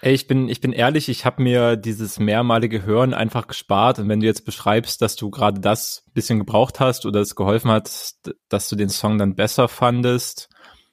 Ey, 0.00 0.14
ich 0.14 0.28
bin, 0.28 0.48
ich 0.48 0.60
bin 0.60 0.72
ehrlich, 0.72 1.08
ich 1.08 1.24
habe 1.24 1.42
mir 1.42 1.76
dieses 1.76 2.20
mehrmalige 2.20 2.84
Hören 2.84 3.14
einfach 3.14 3.48
gespart. 3.48 3.98
Und 3.98 4.08
wenn 4.08 4.20
du 4.20 4.26
jetzt 4.26 4.44
beschreibst, 4.44 5.02
dass 5.02 5.16
du 5.16 5.28
gerade 5.30 5.60
das 5.60 6.04
bisschen 6.14 6.38
gebraucht 6.38 6.78
hast 6.78 7.04
oder 7.04 7.20
es 7.20 7.34
geholfen 7.34 7.72
hat, 7.72 8.14
dass 8.48 8.68
du 8.68 8.76
den 8.76 8.90
Song 8.90 9.18
dann 9.18 9.34
besser 9.34 9.66
fandest, 9.66 10.50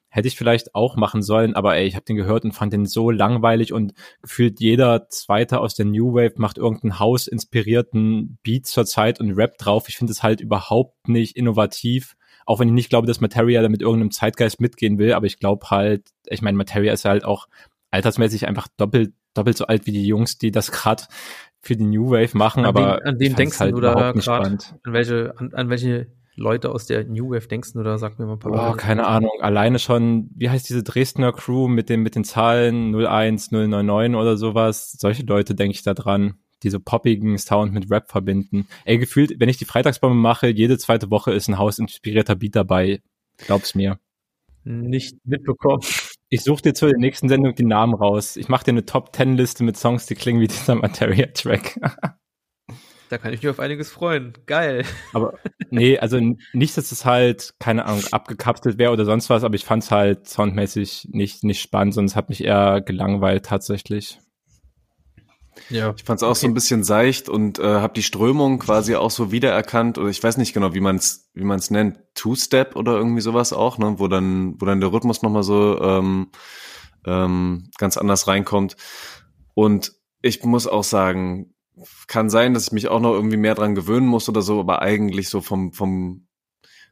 hätte 0.09 0.27
ich 0.27 0.35
vielleicht 0.35 0.73
auch 0.73 0.95
machen 0.95 1.21
sollen. 1.21 1.55
Aber 1.55 1.75
ey, 1.75 1.85
ich 1.85 1.95
habe 1.95 2.05
den 2.05 2.15
gehört 2.15 2.45
und 2.45 2.53
fand 2.53 2.73
den 2.73 2.87
so 2.87 3.11
langweilig 3.11 3.73
und 3.73 3.93
gefühlt 4.23 4.59
jeder 4.59 5.07
Zweite 5.09 5.59
aus 5.59 5.75
der 5.75 5.85
New 5.85 6.15
Wave 6.15 6.33
macht 6.37 6.57
irgendeinen 6.57 6.97
House-inspirierten 6.97 8.39
Beat 8.41 8.65
zurzeit 8.65 9.19
und 9.19 9.33
Rap 9.33 9.59
drauf. 9.59 9.87
Ich 9.87 9.97
finde 9.97 10.13
es 10.13 10.23
halt 10.23 10.41
überhaupt 10.41 11.07
nicht 11.07 11.35
innovativ 11.35 12.15
auch 12.47 12.59
wenn 12.59 12.67
ich 12.67 12.73
nicht 12.75 12.89
glaube, 12.89 13.07
dass 13.07 13.21
Materia 13.21 13.61
da 13.63 13.69
mit 13.69 13.81
irgendeinem 13.81 14.11
Zeitgeist 14.11 14.61
mitgehen 14.61 14.99
will, 14.99 15.13
aber 15.13 15.25
ich 15.25 15.39
glaube 15.39 15.65
halt, 15.71 16.09
ich 16.27 16.43
meine, 16.43 16.57
Materia 16.57 16.93
ist 16.93 17.03
halt 17.03 17.25
auch 17.25 17.47
altersmäßig 17.95 18.47
einfach 18.47 18.67
doppelt, 18.77 19.13
doppelt 19.33 19.57
so 19.57 19.65
alt 19.65 19.85
wie 19.85 19.91
die 19.91 20.05
Jungs, 20.05 20.37
die 20.37 20.51
das 20.51 20.71
gerade 20.71 21.03
für 21.61 21.75
die 21.75 21.85
New 21.85 22.11
Wave 22.11 22.37
machen, 22.37 22.59
an 22.59 22.65
aber 22.65 22.99
wen, 22.99 23.07
an 23.07 23.19
wen 23.19 23.35
denkst 23.35 23.59
halt 23.59 23.73
du 23.73 23.79
da 23.79 24.11
gerade? 24.11 24.57
An 24.83 24.93
welche, 24.93 25.33
an, 25.37 25.53
an 25.53 25.69
welche 25.69 26.07
Leute 26.35 26.71
aus 26.71 26.85
der 26.85 27.05
New 27.05 27.31
Wave 27.31 27.47
denkst 27.47 27.73
du 27.73 27.83
da? 27.83 27.97
Sag 27.97 28.19
mir 28.19 28.25
mal 28.25 28.33
ein 28.33 28.39
paar. 28.39 28.73
Oh, 28.73 28.75
keine 28.75 29.07
Ahnung. 29.07 29.31
Alleine 29.39 29.79
schon, 29.79 30.29
wie 30.35 30.49
heißt 30.49 30.67
diese 30.67 30.83
Dresdner 30.83 31.31
Crew 31.31 31.67
mit 31.67 31.89
den, 31.89 32.01
mit 32.01 32.15
den 32.15 32.25
Zahlen 32.25 32.93
01, 32.93 33.51
099 33.51 34.15
oder 34.15 34.37
sowas? 34.37 34.91
Solche 34.91 35.23
Leute 35.23 35.55
denke 35.55 35.75
ich 35.75 35.83
da 35.83 35.93
dran, 35.93 36.35
die 36.63 36.69
so 36.69 36.79
poppigen 36.79 37.37
Sound 37.37 37.73
mit 37.73 37.89
Rap 37.89 38.11
verbinden. 38.11 38.67
Ey, 38.83 38.97
gefühlt, 38.97 39.39
wenn 39.39 39.49
ich 39.49 39.57
die 39.57 39.65
Freitagsbombe 39.65 40.15
mache, 40.15 40.47
jede 40.47 40.77
zweite 40.77 41.09
Woche 41.09 41.31
ist 41.31 41.47
ein 41.47 41.57
hausinspirierter 41.57 42.35
Beat 42.35 42.55
dabei. 42.55 43.01
Glaub's 43.37 43.73
mir. 43.73 43.97
Nicht 44.65 45.17
mitbekommen. 45.25 45.83
Ich 46.29 46.43
suche 46.43 46.63
dir 46.63 46.73
zur 46.73 46.91
nächsten 46.97 47.29
Sendung 47.29 47.53
die 47.53 47.65
Namen 47.65 47.93
raus. 47.93 48.35
Ich 48.35 48.49
mache 48.49 48.65
dir 48.65 48.71
eine 48.71 48.85
Top-10-Liste 48.85 49.63
mit 49.63 49.77
Songs, 49.77 50.07
die 50.07 50.15
klingen 50.15 50.41
wie 50.41 50.47
dieser 50.47 50.75
Materia-Track. 50.75 51.79
da 53.09 53.17
kann 53.17 53.31
ich 53.31 53.43
mich 53.43 53.49
auf 53.49 53.59
einiges 53.59 53.91
freuen. 53.91 54.33
Geil. 54.47 54.85
Aber 55.13 55.37
nee, 55.69 55.99
also 55.99 56.19
nicht, 56.53 56.77
dass 56.77 56.91
es 56.91 57.05
halt, 57.05 57.53
keine 57.59 57.85
Ahnung, 57.85 58.03
abgekapselt 58.11 58.79
wäre 58.79 58.91
oder 58.91 59.05
sonst 59.05 59.29
was, 59.29 59.43
aber 59.43 59.55
ich 59.55 59.65
fand 59.65 59.83
es 59.83 59.91
halt 59.91 60.27
soundmäßig 60.27 61.09
nicht, 61.11 61.43
nicht 61.43 61.61
spannend, 61.61 61.93
sondern 61.93 62.07
es 62.07 62.15
hat 62.15 62.29
mich 62.29 62.43
eher 62.43 62.81
gelangweilt 62.81 63.45
tatsächlich. 63.45 64.17
Ja. 65.69 65.93
Ich 65.97 66.03
fand 66.03 66.19
es 66.19 66.23
auch 66.23 66.31
okay. 66.31 66.39
so 66.39 66.47
ein 66.47 66.53
bisschen 66.53 66.83
seicht 66.83 67.29
und 67.29 67.59
äh, 67.59 67.63
habe 67.63 67.93
die 67.93 68.03
Strömung 68.03 68.59
quasi 68.59 68.95
auch 68.95 69.11
so 69.11 69.31
wiedererkannt 69.31 69.97
oder 69.97 70.09
ich 70.09 70.21
weiß 70.21 70.37
nicht 70.37 70.53
genau, 70.53 70.73
wie 70.73 70.79
man 70.79 70.97
es 70.97 71.29
wie 71.33 71.43
man 71.43 71.59
es 71.59 71.71
nennt, 71.71 71.99
Two-Step 72.13 72.75
oder 72.75 72.93
irgendwie 72.93 73.21
sowas 73.21 73.53
auch, 73.53 73.77
ne, 73.77 73.95
wo 73.97 74.07
dann 74.07 74.59
wo 74.59 74.65
dann 74.65 74.79
der 74.79 74.91
Rhythmus 74.91 75.21
nochmal 75.21 75.43
so 75.43 75.79
ähm, 75.81 76.27
ähm, 77.05 77.69
ganz 77.77 77.97
anders 77.97 78.27
reinkommt. 78.27 78.75
Und 79.53 79.93
ich 80.21 80.43
muss 80.43 80.67
auch 80.67 80.83
sagen, 80.83 81.53
kann 82.07 82.29
sein, 82.29 82.53
dass 82.53 82.67
ich 82.67 82.71
mich 82.71 82.87
auch 82.87 82.99
noch 82.99 83.13
irgendwie 83.13 83.37
mehr 83.37 83.55
dran 83.55 83.75
gewöhnen 83.75 84.07
muss 84.07 84.29
oder 84.29 84.41
so, 84.41 84.59
aber 84.59 84.81
eigentlich 84.81 85.29
so 85.29 85.41
vom 85.41 85.73
vom 85.73 86.27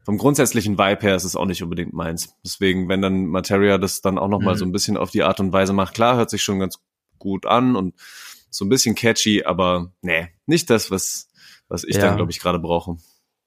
vom 0.06 0.18
grundsätzlichen 0.18 0.78
Vibe 0.78 1.02
her 1.02 1.16
ist 1.16 1.24
es 1.24 1.36
auch 1.36 1.46
nicht 1.46 1.64
unbedingt 1.64 1.94
meins. 1.94 2.36
Deswegen, 2.44 2.90
wenn 2.90 3.02
dann 3.02 3.26
Materia 3.28 3.78
das 3.78 4.02
dann 4.02 4.18
auch 4.18 4.28
noch 4.28 4.42
mal 4.42 4.56
mhm. 4.56 4.60
so 4.60 4.66
ein 4.66 4.72
bisschen 4.74 4.98
auf 4.98 5.12
die 5.12 5.24
Art 5.24 5.40
und 5.40 5.54
Weise 5.54 5.72
macht, 5.72 5.94
klar, 5.94 6.18
hört 6.18 6.30
sich 6.30 6.44
schon 6.44 6.60
ganz 6.60 6.80
gut 7.20 7.46
an 7.46 7.76
und 7.78 7.96
so 8.54 8.66
ein 8.66 8.70
bisschen 8.70 8.96
catchy, 8.96 9.44
aber 9.44 9.92
nee, 10.02 10.30
nicht 10.46 10.70
das, 10.70 10.92
was, 10.92 11.30
was 11.68 11.84
ich 11.84 11.96
ja. 11.96 12.02
dann, 12.02 12.18
glaube 12.18 12.32
ich, 12.32 12.40
gerade 12.40 12.60
brauche. 12.60 12.98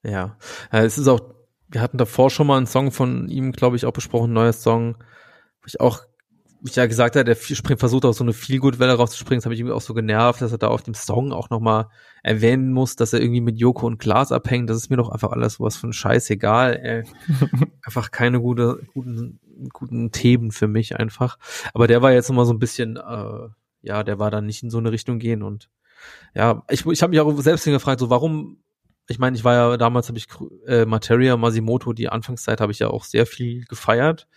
Ja, 0.03 0.37
äh, 0.71 0.85
es 0.85 0.97
ist 0.97 1.07
auch, 1.07 1.21
wir 1.69 1.81
hatten 1.81 1.97
davor 1.97 2.29
schon 2.29 2.47
mal 2.47 2.57
einen 2.57 2.67
Song 2.67 2.91
von 2.91 3.29
ihm, 3.29 3.51
glaube 3.51 3.75
ich, 3.75 3.85
auch 3.85 3.93
besprochen, 3.93 4.31
ein 4.31 4.33
neuer 4.33 4.53
Song, 4.53 4.95
wo 5.61 5.65
ich 5.65 5.79
auch, 5.79 6.03
wie 6.61 6.69
ich 6.69 6.75
ja 6.75 6.85
gesagt 6.87 7.15
habe, 7.15 7.25
der 7.25 7.35
springt, 7.35 7.79
versucht 7.79 8.05
auch 8.05 8.13
so 8.13 8.23
eine 8.23 8.33
Feelgood-Welle 8.33 8.93
rauszuspringen, 8.93 9.39
das 9.39 9.45
habe 9.45 9.53
ich 9.53 9.61
irgendwie 9.61 9.75
auch 9.75 9.81
so 9.81 9.93
genervt, 9.93 10.41
dass 10.41 10.51
er 10.51 10.57
da 10.57 10.67
auf 10.67 10.83
dem 10.83 10.93
Song 10.93 11.31
auch 11.31 11.49
nochmal 11.49 11.87
erwähnen 12.23 12.71
muss, 12.71 12.95
dass 12.95 13.13
er 13.13 13.21
irgendwie 13.21 13.41
mit 13.41 13.59
Joko 13.59 13.85
und 13.87 13.99
Glas 13.99 14.31
abhängt, 14.31 14.69
das 14.69 14.77
ist 14.77 14.89
mir 14.89 14.97
doch 14.97 15.09
einfach 15.09 15.31
alles 15.31 15.53
sowas 15.53 15.77
von 15.77 15.93
scheißegal, 15.93 16.75
ey. 16.75 17.03
einfach 17.83 18.11
keine 18.11 18.41
gute, 18.41 18.81
guten 18.93 19.39
guten 19.73 20.11
Themen 20.11 20.51
für 20.51 20.67
mich 20.67 20.95
einfach. 20.97 21.37
Aber 21.73 21.87
der 21.87 22.01
war 22.01 22.11
jetzt 22.11 22.29
immer 22.29 22.45
so 22.45 22.53
ein 22.53 22.59
bisschen, 22.59 22.97
äh, 22.97 23.49
ja, 23.87 24.03
der 24.03 24.19
war 24.19 24.31
dann 24.31 24.45
nicht 24.45 24.63
in 24.63 24.69
so 24.69 24.77
eine 24.77 24.91
Richtung 24.91 25.19
gehen 25.19 25.43
und 25.43 25.69
ja, 26.33 26.63
ich, 26.69 26.85
ich 26.85 27.01
habe 27.01 27.11
mich 27.11 27.19
auch 27.19 27.41
selbst 27.41 27.65
gefragt, 27.65 27.99
so 27.99 28.09
warum, 28.09 28.61
ich 29.07 29.19
meine, 29.19 29.35
ich 29.35 29.43
war 29.43 29.53
ja 29.53 29.77
damals, 29.77 30.07
habe 30.07 30.17
ich 30.17 30.27
äh, 30.67 30.85
Materia, 30.85 31.37
Masimoto, 31.37 31.93
die 31.93 32.09
Anfangszeit 32.09 32.61
habe 32.61 32.71
ich 32.71 32.79
ja 32.79 32.89
auch 32.89 33.03
sehr 33.03 33.25
viel 33.25 33.65
gefeiert. 33.65 34.27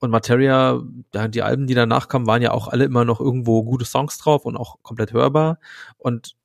Und 0.00 0.10
Materia, 0.10 0.82
ja, 1.14 1.28
die 1.28 1.42
Alben, 1.42 1.66
die 1.66 1.74
danach 1.74 2.08
kamen, 2.08 2.26
waren 2.26 2.42
ja 2.42 2.52
auch 2.52 2.68
alle 2.68 2.84
immer 2.84 3.04
noch 3.04 3.20
irgendwo 3.20 3.64
gute 3.64 3.84
Songs 3.84 4.18
drauf 4.18 4.44
und 4.44 4.56
auch 4.56 4.76
komplett 4.82 5.12
hörbar. 5.12 5.58
Und 5.96 6.36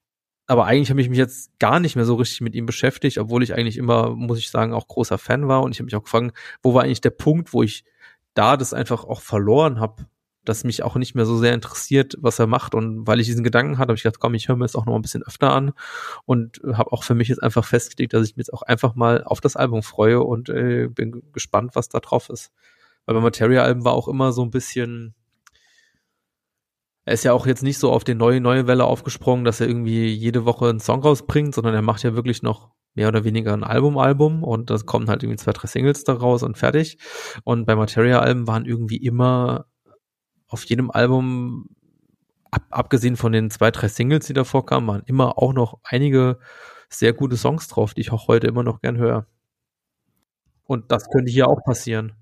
aber 0.47 0.65
eigentlich 0.65 0.89
habe 0.89 1.01
ich 1.01 1.09
mich 1.09 1.17
jetzt 1.17 1.51
gar 1.59 1.79
nicht 1.79 1.95
mehr 1.95 2.05
so 2.05 2.15
richtig 2.15 2.41
mit 2.41 2.55
ihm 2.55 2.65
beschäftigt, 2.65 3.19
obwohl 3.19 3.43
ich 3.43 3.53
eigentlich 3.53 3.77
immer, 3.77 4.15
muss 4.15 4.39
ich 4.39 4.49
sagen, 4.49 4.73
auch 4.73 4.87
großer 4.87 5.19
Fan 5.19 5.47
war. 5.47 5.61
Und 5.61 5.71
ich 5.71 5.79
habe 5.79 5.85
mich 5.85 5.95
auch 5.95 6.03
gefragt, 6.03 6.35
wo 6.63 6.73
war 6.73 6.83
eigentlich 6.83 7.01
der 7.01 7.11
Punkt, 7.11 7.53
wo 7.53 7.61
ich 7.61 7.83
da 8.33 8.57
das 8.57 8.73
einfach 8.73 9.03
auch 9.03 9.21
verloren 9.21 9.79
habe, 9.79 10.07
dass 10.49 10.63
mich 10.63 10.81
auch 10.81 10.95
nicht 10.95 11.13
mehr 11.13 11.25
so 11.25 11.37
sehr 11.37 11.53
interessiert, 11.53 12.17
was 12.19 12.39
er 12.39 12.47
macht. 12.47 12.73
Und 12.73 13.05
weil 13.05 13.19
ich 13.19 13.27
diesen 13.27 13.43
Gedanken 13.43 13.77
hatte, 13.77 13.89
habe 13.89 13.95
ich 13.95 14.03
gedacht, 14.03 14.19
komm, 14.19 14.33
ich 14.33 14.47
höre 14.47 14.55
mir 14.55 14.65
das 14.65 14.75
auch 14.75 14.87
noch 14.87 14.95
ein 14.95 15.01
bisschen 15.01 15.23
öfter 15.23 15.53
an 15.53 15.73
und 16.25 16.59
habe 16.73 16.91
auch 16.91 17.03
für 17.03 17.13
mich 17.13 17.27
jetzt 17.27 17.43
einfach 17.43 17.63
festgelegt, 17.63 18.13
dass 18.13 18.27
ich 18.27 18.35
mich 18.35 18.47
jetzt 18.47 18.53
auch 18.53 18.63
einfach 18.63 18.95
mal 18.95 19.23
auf 19.23 19.41
das 19.41 19.55
Album 19.55 19.83
freue 19.83 20.21
und 20.21 20.49
äh, 20.49 20.87
bin 20.87 21.21
gespannt, 21.33 21.75
was 21.75 21.87
da 21.87 21.99
drauf 21.99 22.29
ist. 22.29 22.51
Weil 23.05 23.15
bei 23.15 23.21
Materia-Alben 23.21 23.85
war 23.85 23.93
auch 23.93 24.07
immer 24.07 24.31
so 24.31 24.41
ein 24.41 24.49
bisschen, 24.49 25.13
er 27.05 27.13
ist 27.13 27.23
ja 27.23 27.33
auch 27.33 27.45
jetzt 27.45 27.63
nicht 27.63 27.77
so 27.77 27.91
auf 27.91 28.03
die 28.03 28.15
neue, 28.15 28.41
neue 28.41 28.65
Welle 28.65 28.85
aufgesprungen, 28.85 29.45
dass 29.45 29.61
er 29.61 29.67
irgendwie 29.67 30.07
jede 30.07 30.45
Woche 30.45 30.67
einen 30.67 30.79
Song 30.79 31.01
rausbringt, 31.01 31.53
sondern 31.53 31.75
er 31.75 31.83
macht 31.83 32.03
ja 32.03 32.15
wirklich 32.15 32.41
noch 32.41 32.71
mehr 32.95 33.07
oder 33.07 33.23
weniger 33.23 33.53
ein 33.53 33.63
Album-Album 33.63 34.43
und 34.43 34.71
das 34.71 34.87
kommen 34.87 35.09
halt 35.09 35.21
irgendwie 35.21 35.37
zwei, 35.37 35.51
drei 35.51 35.67
Singles 35.67 36.03
daraus 36.05 36.41
und 36.41 36.57
fertig. 36.57 36.97
Und 37.43 37.65
bei 37.65 37.75
Materia-Alben 37.75 38.47
waren 38.47 38.65
irgendwie 38.65 38.97
immer 38.97 39.67
auf 40.49 40.65
jedem 40.65 40.91
Album, 40.91 41.69
ab, 42.51 42.63
abgesehen 42.69 43.15
von 43.15 43.31
den 43.31 43.49
zwei, 43.49 43.71
drei 43.71 43.87
Singles, 43.87 44.25
die 44.25 44.33
davor 44.33 44.65
kamen, 44.65 44.87
waren 44.87 45.03
immer 45.05 45.37
auch 45.37 45.53
noch 45.53 45.79
einige 45.83 46.39
sehr 46.89 47.13
gute 47.13 47.37
Songs 47.37 47.67
drauf, 47.67 47.93
die 47.93 48.01
ich 48.01 48.11
auch 48.11 48.27
heute 48.27 48.47
immer 48.47 48.63
noch 48.63 48.81
gern 48.81 48.97
höre. 48.97 49.27
Und 50.65 50.91
das 50.91 51.09
könnte 51.09 51.31
hier 51.31 51.47
auch 51.47 51.63
passieren. 51.63 52.13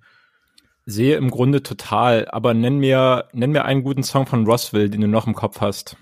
Sehe 0.85 1.17
im 1.17 1.31
Grunde 1.31 1.63
total, 1.63 2.27
aber 2.29 2.53
nenn 2.53 2.77
mir, 2.77 3.27
nenn 3.33 3.51
mir 3.51 3.65
einen 3.65 3.83
guten 3.83 4.03
Song 4.03 4.25
von 4.25 4.45
Roswell, 4.45 4.89
den 4.89 5.01
du 5.01 5.07
noch 5.07 5.27
im 5.27 5.33
Kopf 5.33 5.59
hast. 5.59 5.97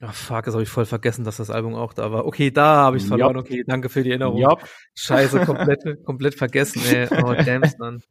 Ach 0.00 0.14
fuck, 0.14 0.44
das 0.44 0.54
habe 0.54 0.62
ich 0.62 0.68
voll 0.68 0.86
vergessen, 0.86 1.24
dass 1.24 1.38
das 1.38 1.50
Album 1.50 1.74
auch 1.74 1.92
da 1.92 2.12
war. 2.12 2.24
Okay, 2.24 2.52
da 2.52 2.76
habe 2.76 2.98
ich 2.98 3.04
verloren. 3.04 3.36
Yep. 3.36 3.44
Okay, 3.44 3.64
danke 3.66 3.88
für 3.88 4.04
die 4.04 4.10
Erinnerung. 4.10 4.38
Yep. 4.38 4.60
Scheiße, 4.94 5.44
komplett, 5.44 6.04
komplett 6.04 6.36
vergessen, 6.36 6.82
ey. 6.86 7.08
Oh, 7.20 7.34
damn, 7.44 7.62
dann. 7.78 8.02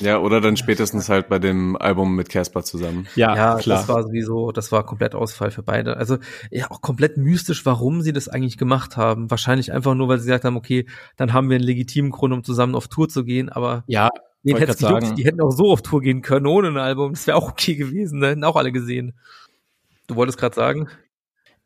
Ja, 0.00 0.18
oder 0.18 0.40
dann 0.40 0.56
spätestens 0.56 1.08
halt 1.08 1.28
bei 1.28 1.38
dem 1.38 1.76
Album 1.76 2.14
mit 2.16 2.28
Casper 2.28 2.62
zusammen. 2.62 3.06
Ja, 3.14 3.34
ja 3.34 3.56
klar. 3.56 3.78
das 3.78 3.88
war 3.88 4.02
sowieso, 4.02 4.52
das 4.52 4.72
war 4.72 4.84
komplett 4.84 5.14
Ausfall 5.14 5.50
für 5.50 5.62
beide. 5.62 5.96
Also 5.96 6.18
ja, 6.50 6.70
auch 6.70 6.80
komplett 6.80 7.16
mystisch, 7.16 7.64
warum 7.66 8.02
sie 8.02 8.12
das 8.12 8.28
eigentlich 8.28 8.58
gemacht 8.58 8.96
haben. 8.96 9.30
Wahrscheinlich 9.30 9.72
einfach 9.72 9.94
nur, 9.94 10.08
weil 10.08 10.18
sie 10.18 10.26
gesagt 10.26 10.44
haben, 10.44 10.56
okay, 10.56 10.86
dann 11.16 11.32
haben 11.32 11.48
wir 11.48 11.56
einen 11.56 11.64
legitimen 11.64 12.10
Grund, 12.10 12.32
um 12.32 12.44
zusammen 12.44 12.74
auf 12.74 12.88
Tour 12.88 13.08
zu 13.08 13.24
gehen, 13.24 13.48
aber 13.48 13.84
ja, 13.86 14.08
den 14.42 14.56
hätte 14.56 14.76
gejuckt, 14.76 15.16
die 15.16 15.24
hätten 15.24 15.40
auch 15.40 15.52
so 15.52 15.70
auf 15.70 15.82
Tour 15.82 16.00
gehen 16.00 16.22
können 16.22 16.46
ohne 16.46 16.68
ein 16.68 16.76
Album. 16.76 17.12
Das 17.12 17.26
wäre 17.26 17.36
auch 17.36 17.50
okay 17.50 17.76
gewesen, 17.76 18.18
ne? 18.18 18.28
hätten 18.28 18.44
auch 18.44 18.56
alle 18.56 18.72
gesehen. 18.72 19.14
Du 20.08 20.16
wolltest 20.16 20.38
gerade 20.38 20.54
sagen? 20.54 20.88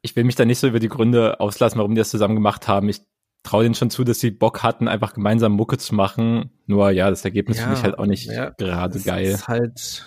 Ich 0.03 0.15
will 0.15 0.25
mich 0.25 0.37
da 0.37 0.45
nicht 0.45 0.59
so 0.59 0.69
über 0.69 0.79
die 0.79 0.89
Gründe 0.89 1.41
auslassen, 1.41 1.79
warum 1.79 1.95
die 1.95 1.99
das 1.99 2.11
zusammen 2.11 2.35
gemacht 2.35 2.69
haben. 2.69 2.89
Ich 2.89 3.01
traue 3.47 3.63
denen 3.63 3.75
schon 3.75 3.91
zu, 3.91 4.05
dass 4.05 4.21
sie 4.21 4.31
Bock 4.31 4.63
hatten, 4.63 4.89
einfach 4.89 5.15
gemeinsam 5.15 5.53
Mucke 5.53 5.79
zu 5.79 5.95
machen. 5.95 6.51
Nur 6.67 6.91
ja, 6.91 7.09
das 7.11 7.25
Ergebnis 7.25 7.59
ja, 7.59 7.65
finde 7.65 7.79
ich 7.79 7.85
halt 7.85 7.99
auch 7.99 8.07
nicht 8.07 8.27
ja, 8.27 8.51
gerade 8.51 8.99
geil. 9.01 9.27
Ist 9.27 9.49
halt 9.49 10.05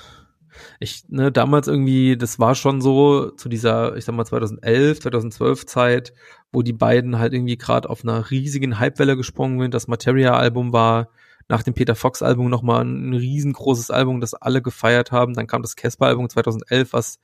ich 0.80 1.04
ne, 1.10 1.32
damals 1.32 1.68
irgendwie, 1.68 2.18
das 2.18 2.40
war 2.40 2.56
schon 2.56 2.82
so 2.82 3.32
zu 3.32 3.50
dieser, 3.50 3.96
ich 3.96 4.06
sag 4.06 4.16
mal 4.16 4.26
2011, 4.26 5.02
2012 5.02 5.66
Zeit, 5.66 6.14
wo 6.52 6.62
die 6.62 6.74
beiden 6.74 7.20
halt 7.20 7.34
irgendwie 7.34 7.58
gerade 7.58 7.90
auf 7.90 8.04
einer 8.04 8.30
riesigen 8.30 8.80
Hypewelle 8.80 9.16
gesprungen 9.16 9.60
sind. 9.60 9.74
Das 9.74 9.88
Materia 9.88 10.36
Album 10.36 10.74
war 10.74 11.10
nach 11.48 11.64
dem 11.64 11.74
Peter 11.74 11.96
Fox 11.96 12.22
Album 12.22 12.50
nochmal 12.50 12.84
ein 12.84 13.14
riesengroßes 13.14 13.90
Album, 13.90 14.22
das 14.22 14.34
alle 14.34 14.62
gefeiert 14.62 15.12
haben. 15.12 15.34
Dann 15.34 15.48
kam 15.48 15.62
das 15.62 15.76
Casper 15.76 16.08
Album 16.08 16.30
2011, 16.30 16.94
was 16.94 17.20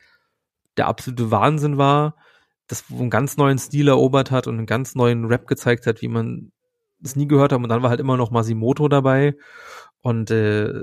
der 0.78 0.88
absolute 0.88 1.32
Wahnsinn 1.32 1.78
war 1.78 2.16
das 2.68 2.86
einen 2.90 3.10
ganz 3.10 3.38
neuen 3.38 3.58
Stil 3.58 3.88
erobert 3.88 4.32
hat 4.32 4.48
und 4.48 4.58
einen 4.58 4.66
ganz 4.66 4.96
neuen 4.96 5.26
Rap 5.26 5.48
gezeigt 5.48 5.86
hat, 5.88 6.02
wie 6.02 6.08
man 6.08 6.52
es 7.04 7.16
nie 7.16 7.28
gehört 7.28 7.52
hat. 7.52 7.60
Und 7.62 7.70
dann 7.70 7.84
war 7.84 7.90
halt 7.90 8.00
immer 8.00 8.18
noch 8.18 8.32
Masimoto 8.32 8.88
dabei. 8.88 9.36
Und 10.02 10.32
äh, 10.32 10.82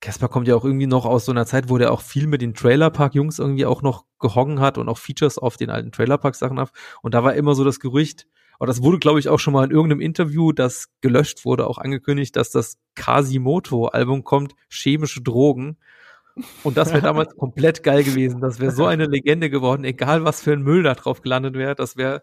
Casper 0.00 0.28
kommt 0.28 0.48
ja 0.48 0.56
auch 0.56 0.64
irgendwie 0.64 0.86
noch 0.86 1.04
aus 1.04 1.24
so 1.24 1.32
einer 1.32 1.46
Zeit, 1.46 1.68
wo 1.68 1.78
der 1.78 1.92
auch 1.92 2.00
viel 2.00 2.26
mit 2.26 2.42
den 2.42 2.54
Trailerpark-Jungs 2.54 3.38
irgendwie 3.38 3.66
auch 3.66 3.82
noch 3.82 4.04
gehongen 4.18 4.60
hat 4.60 4.78
und 4.78 4.88
auch 4.88 4.98
Features 4.98 5.38
auf 5.38 5.56
den 5.56 5.70
alten 5.70 5.92
Trailerpark-Sachen 5.92 6.58
hat. 6.58 6.72
Und 7.02 7.14
da 7.14 7.22
war 7.22 7.34
immer 7.34 7.54
so 7.54 7.64
das 7.64 7.78
Gerücht, 7.78 8.26
und 8.62 8.68
das 8.68 8.80
wurde, 8.80 9.00
glaube 9.00 9.18
ich, 9.18 9.28
auch 9.28 9.40
schon 9.40 9.54
mal 9.54 9.64
in 9.64 9.72
irgendeinem 9.72 10.00
Interview, 10.00 10.52
das 10.52 10.86
gelöscht 11.00 11.44
wurde, 11.44 11.66
auch 11.66 11.78
angekündigt, 11.78 12.36
dass 12.36 12.52
das 12.52 12.78
Kasimoto-Album 12.94 14.22
kommt, 14.22 14.54
chemische 14.68 15.20
Drogen. 15.20 15.78
Und 16.62 16.76
das 16.76 16.90
wäre 16.90 17.02
damals 17.02 17.36
komplett 17.36 17.82
geil 17.82 18.04
gewesen. 18.04 18.40
Das 18.40 18.58
wäre 18.60 18.72
so 18.72 18.86
eine 18.86 19.06
Legende 19.06 19.50
geworden, 19.50 19.84
egal 19.84 20.24
was 20.24 20.42
für 20.42 20.52
ein 20.52 20.62
Müll 20.62 20.82
da 20.82 20.94
drauf 20.94 21.22
gelandet 21.22 21.54
wäre. 21.54 21.74
Das 21.74 21.96
wäre 21.96 22.22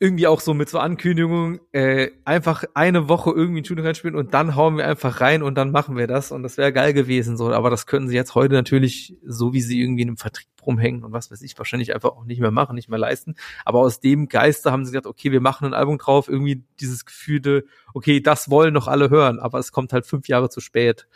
irgendwie 0.00 0.28
auch 0.28 0.40
so 0.40 0.54
mit 0.54 0.68
so 0.68 0.78
Ankündigungen, 0.78 1.60
äh, 1.72 2.10
einfach 2.24 2.64
eine 2.74 3.08
Woche 3.08 3.30
irgendwie 3.30 3.62
ein 3.62 3.64
Shooting 3.64 3.84
reinspielen 3.84 4.16
und 4.16 4.32
dann 4.32 4.54
hauen 4.54 4.76
wir 4.76 4.86
einfach 4.86 5.20
rein 5.20 5.42
und 5.42 5.56
dann 5.56 5.72
machen 5.72 5.96
wir 5.96 6.06
das 6.06 6.30
und 6.30 6.44
das 6.44 6.56
wäre 6.56 6.72
geil 6.72 6.92
gewesen 6.92 7.36
so. 7.36 7.52
Aber 7.52 7.68
das 7.68 7.86
können 7.86 8.08
sie 8.08 8.14
jetzt 8.14 8.36
heute 8.36 8.54
natürlich, 8.54 9.16
so 9.24 9.52
wie 9.52 9.60
sie 9.60 9.80
irgendwie 9.80 10.02
in 10.02 10.08
einem 10.08 10.16
Vertrieb 10.16 10.46
rumhängen 10.64 11.02
und 11.02 11.12
was 11.12 11.32
weiß 11.32 11.42
ich, 11.42 11.58
wahrscheinlich 11.58 11.94
einfach 11.94 12.10
auch 12.10 12.24
nicht 12.24 12.40
mehr 12.40 12.52
machen, 12.52 12.76
nicht 12.76 12.88
mehr 12.88 12.98
leisten. 12.98 13.34
Aber 13.64 13.80
aus 13.80 13.98
dem 13.98 14.28
Geiste 14.28 14.70
haben 14.70 14.84
sie 14.84 14.92
gesagt, 14.92 15.06
okay, 15.06 15.32
wir 15.32 15.40
machen 15.40 15.66
ein 15.66 15.74
Album 15.74 15.98
drauf, 15.98 16.28
irgendwie 16.28 16.62
dieses 16.78 17.04
Gefühl, 17.04 17.66
okay, 17.92 18.20
das 18.20 18.50
wollen 18.50 18.74
noch 18.74 18.86
alle 18.86 19.10
hören, 19.10 19.40
aber 19.40 19.58
es 19.58 19.72
kommt 19.72 19.92
halt 19.92 20.06
fünf 20.06 20.28
Jahre 20.28 20.48
zu 20.48 20.60
spät. 20.60 21.08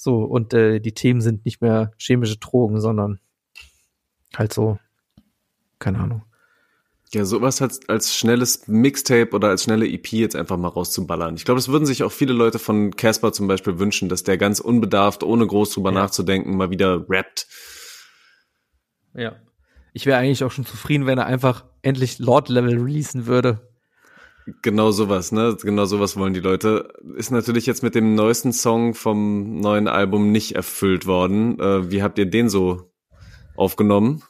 So, 0.00 0.22
und 0.22 0.54
äh, 0.54 0.78
die 0.78 0.94
Themen 0.94 1.20
sind 1.20 1.44
nicht 1.44 1.60
mehr 1.60 1.90
chemische 1.98 2.36
Drogen, 2.36 2.80
sondern 2.80 3.18
halt 4.32 4.52
so, 4.52 4.78
keine 5.80 5.98
Ahnung. 5.98 6.22
Ja, 7.12 7.24
sowas 7.24 7.60
als, 7.60 7.80
als 7.88 8.14
schnelles 8.14 8.68
Mixtape 8.68 9.30
oder 9.32 9.48
als 9.48 9.64
schnelle 9.64 9.88
EP 9.88 10.12
jetzt 10.12 10.36
einfach 10.36 10.56
mal 10.56 10.68
rauszuballern. 10.68 11.34
Ich 11.34 11.44
glaube, 11.44 11.58
das 11.58 11.66
würden 11.66 11.84
sich 11.84 12.04
auch 12.04 12.12
viele 12.12 12.32
Leute 12.32 12.60
von 12.60 12.94
Casper 12.94 13.32
zum 13.32 13.48
Beispiel 13.48 13.80
wünschen, 13.80 14.08
dass 14.08 14.22
der 14.22 14.38
ganz 14.38 14.60
unbedarft, 14.60 15.24
ohne 15.24 15.44
groß 15.44 15.72
drüber 15.72 15.90
ja. 15.90 15.98
nachzudenken, 16.02 16.56
mal 16.56 16.70
wieder 16.70 17.04
rappt. 17.10 17.48
Ja. 19.14 19.34
Ich 19.94 20.06
wäre 20.06 20.18
eigentlich 20.18 20.44
auch 20.44 20.52
schon 20.52 20.64
zufrieden, 20.64 21.06
wenn 21.06 21.18
er 21.18 21.26
einfach 21.26 21.64
endlich 21.82 22.20
Lord-Level 22.20 22.78
releasen 22.78 23.26
würde. 23.26 23.67
Genau 24.62 24.90
sowas, 24.92 25.32
ne? 25.32 25.56
Genau 25.60 25.84
sowas 25.84 26.16
wollen 26.16 26.32
die 26.32 26.40
Leute. 26.40 26.88
Ist 27.16 27.30
natürlich 27.30 27.66
jetzt 27.66 27.82
mit 27.82 27.94
dem 27.94 28.14
neuesten 28.14 28.52
Song 28.52 28.94
vom 28.94 29.60
neuen 29.60 29.88
Album 29.88 30.32
nicht 30.32 30.52
erfüllt 30.52 31.06
worden. 31.06 31.60
Äh, 31.60 31.90
wie 31.90 32.02
habt 32.02 32.18
ihr 32.18 32.26
den 32.26 32.48
so 32.48 32.90
aufgenommen? 33.56 34.22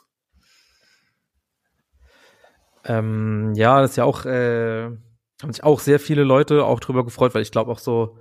Ähm, 2.84 3.52
ja, 3.54 3.80
das 3.80 3.90
ist 3.90 3.96
ja 3.96 4.04
auch, 4.04 4.24
äh, 4.24 4.84
haben 4.84 5.52
sich 5.52 5.62
auch 5.62 5.78
sehr 5.78 6.00
viele 6.00 6.24
Leute 6.24 6.64
auch 6.64 6.80
drüber 6.80 7.04
gefreut, 7.04 7.34
weil 7.34 7.42
ich 7.42 7.52
glaube 7.52 7.70
auch 7.70 7.78
so, 7.78 8.18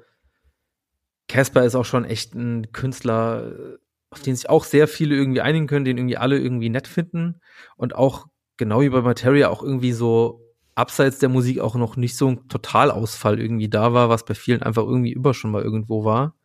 Casper 1.28 1.64
ist 1.64 1.76
auch 1.76 1.86
schon 1.86 2.06
echt 2.06 2.36
ein 2.36 2.72
Künstler, 2.74 3.78
auf 4.12 4.22
den 4.22 4.36
sich 4.36 4.50
auch 4.50 4.66
sehr 4.66 4.88
viele 4.88 5.16
irgendwie 5.16 5.42
einigen 5.42 5.68
können, 5.68 5.86
den 5.86 5.98
irgendwie 5.98 6.18
alle 6.18 6.38
irgendwie 6.38 6.70
nett 6.70 6.88
finden 6.88 7.42
und 7.76 7.96
auch 7.96 8.28
genau 8.58 8.82
wie 8.82 8.90
bei 8.90 9.02
Materia 9.02 9.50
auch 9.50 9.64
irgendwie 9.64 9.94
so 9.94 10.47
abseits 10.78 11.18
der 11.18 11.30
Musik 11.30 11.60
auch 11.60 11.76
noch 11.76 11.98
nicht 11.98 12.16
so 12.16 12.28
ein 12.28 12.48
Totalausfall 12.50 13.40
irgendwie 13.40 13.68
da 13.68 13.94
war, 13.94 14.10
was 14.10 14.26
bei 14.26 14.36
vielen 14.36 14.62
einfach 14.62 14.84
irgendwie 14.84 15.12
über 15.12 15.34
schon 15.34 15.52
mal 15.52 15.64
irgendwo 15.64 16.06
war. 16.06 16.36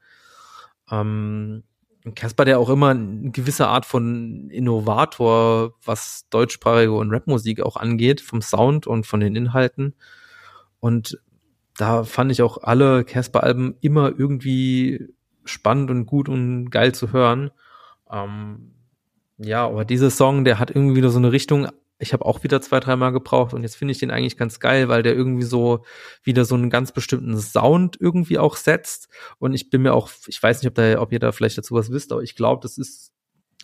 Ähm, 0.91 1.65
Casper, 2.15 2.47
der 2.47 2.59
auch 2.59 2.71
immer 2.71 2.89
eine 2.89 3.31
gewisse 3.31 3.69
Art 3.69 3.85
von 3.85 4.49
Innovator, 4.51 5.75
was 5.85 6.27
deutschsprachige 6.31 6.93
und 6.93 7.13
Rapmusik 7.13 7.61
auch 7.61 7.77
angeht, 7.77 8.23
vom 8.23 8.41
Sound 8.41 8.87
und 8.87 9.07
von 9.07 9.21
den 9.21 9.37
Inhalten. 9.37 9.95
Und 10.81 11.21
da 11.77 12.03
fand 12.03 12.33
ich 12.33 12.41
auch 12.41 12.59
alle 12.63 13.05
Casper-Alben 13.05 13.77
immer 13.83 14.19
irgendwie 14.19 15.15
spannend 15.45 15.91
und 15.91 16.07
gut 16.07 16.31
und 16.31 16.71
geil 16.71 16.95
zu 16.95 17.13
hören. 17.13 17.51
Ähm, 18.11 18.73
ja, 19.37 19.67
aber 19.67 19.85
dieser 19.85 20.11
Song, 20.11 20.45
der 20.45 20.59
hat 20.59 20.71
irgendwie 20.71 20.97
wieder 20.97 21.11
so 21.11 21.19
eine 21.19 21.33
Richtung 21.33 21.69
ich 22.03 22.13
habe 22.13 22.25
auch 22.25 22.43
wieder 22.43 22.61
zwei, 22.61 22.81
dreimal 22.81 23.13
gebraucht 23.13 23.55
und 23.55 23.63
jetzt 23.63 23.77
finde 23.77 23.93
ich 23.93 23.99
den 23.99 24.11
eigentlich 24.11 24.37
ganz 24.37 24.59
geil, 24.59 24.89
weil 24.89 25.05
der 25.05 25.15
irgendwie 25.15 25.45
so 25.45 25.85
wieder 26.25 26.45
so 26.45 26.57
einen 26.57 26.69
ganz 26.69 26.91
bestimmten 26.91 27.39
Sound 27.39 27.97
irgendwie 28.01 28.39
auch 28.39 28.57
setzt. 28.57 29.09
Und 29.39 29.55
ich 29.55 29.71
bin 29.71 29.83
mir 29.83 29.95
auch, 29.95 30.11
ich 30.27 30.43
weiß 30.43 30.61
nicht, 30.61 30.69
ob 30.69 30.75
da, 30.75 31.01
ob 31.01 31.13
ihr 31.13 31.21
da 31.21 31.31
vielleicht 31.31 31.59
dazu 31.59 31.75
was 31.75 31.93
wisst, 31.93 32.11
aber 32.11 32.23
ich 32.23 32.35
glaube, 32.35 32.61
das 32.61 32.77
ist 32.77 33.13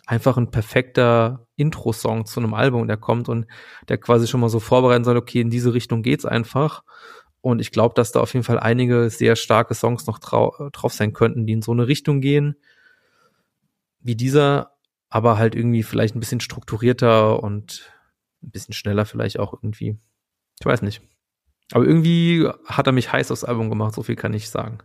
einfach 0.05 0.37
ein 0.37 0.51
perfekter 0.51 1.47
Intro-Song 1.57 2.25
zu 2.25 2.39
einem 2.39 2.53
Album, 2.53 2.87
der 2.87 2.95
kommt 2.95 3.27
und 3.27 3.45
der 3.89 3.97
quasi 3.97 4.25
schon 4.25 4.39
mal 4.39 4.49
so 4.49 4.61
vorbereiten 4.61 5.03
soll, 5.03 5.17
okay, 5.17 5.41
in 5.41 5.49
diese 5.49 5.73
Richtung 5.73 6.01
geht's 6.01 6.25
einfach. 6.25 6.83
Und 7.41 7.59
ich 7.59 7.71
glaube, 7.71 7.93
dass 7.93 8.13
da 8.13 8.21
auf 8.21 8.33
jeden 8.33 8.45
Fall 8.45 8.59
einige 8.59 9.09
sehr 9.09 9.35
starke 9.35 9.73
Songs 9.73 10.07
noch 10.07 10.19
drauf 10.19 10.93
sein 10.93 11.11
könnten, 11.11 11.45
die 11.45 11.53
in 11.53 11.61
so 11.61 11.73
eine 11.73 11.87
Richtung 11.87 12.21
gehen, 12.21 12.55
wie 13.99 14.15
dieser, 14.15 14.71
aber 15.09 15.37
halt 15.37 15.55
irgendwie 15.55 15.83
vielleicht 15.83 16.15
ein 16.15 16.21
bisschen 16.21 16.39
strukturierter 16.39 17.43
und 17.43 17.91
ein 18.43 18.51
bisschen 18.51 18.73
schneller 18.73 19.05
vielleicht 19.05 19.39
auch 19.39 19.53
irgendwie. 19.53 19.97
Ich 20.59 20.65
weiß 20.65 20.81
nicht. 20.81 21.01
Aber 21.71 21.85
irgendwie 21.85 22.49
hat 22.65 22.87
er 22.87 22.93
mich 22.93 23.11
heiß 23.11 23.31
aufs 23.31 23.43
Album 23.43 23.69
gemacht, 23.69 23.93
so 23.93 24.03
viel 24.03 24.15
kann 24.15 24.33
ich 24.33 24.49
sagen. 24.49 24.79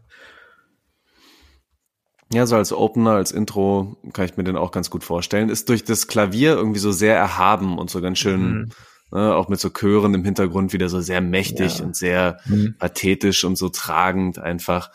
Ja, 2.32 2.46
so 2.46 2.56
als 2.56 2.72
Opener, 2.72 3.12
als 3.12 3.32
Intro 3.32 3.96
kann 4.12 4.24
ich 4.24 4.36
mir 4.36 4.44
den 4.44 4.56
auch 4.56 4.72
ganz 4.72 4.90
gut 4.90 5.04
vorstellen. 5.04 5.48
Ist 5.48 5.68
durch 5.68 5.84
das 5.84 6.08
Klavier 6.08 6.54
irgendwie 6.54 6.80
so 6.80 6.90
sehr 6.90 7.16
erhaben 7.16 7.78
und 7.78 7.90
so 7.90 8.00
ganz 8.00 8.18
schön, 8.18 8.40
mhm. 8.52 8.70
ne, 9.12 9.34
auch 9.34 9.48
mit 9.48 9.60
so 9.60 9.70
Chören 9.70 10.14
im 10.14 10.24
Hintergrund 10.24 10.72
wieder 10.72 10.88
so 10.88 11.00
sehr 11.00 11.20
mächtig 11.20 11.78
ja. 11.78 11.84
und 11.84 11.96
sehr 11.96 12.40
mhm. 12.46 12.76
pathetisch 12.78 13.44
und 13.44 13.56
so 13.56 13.68
tragend 13.68 14.38
einfach. 14.38 14.90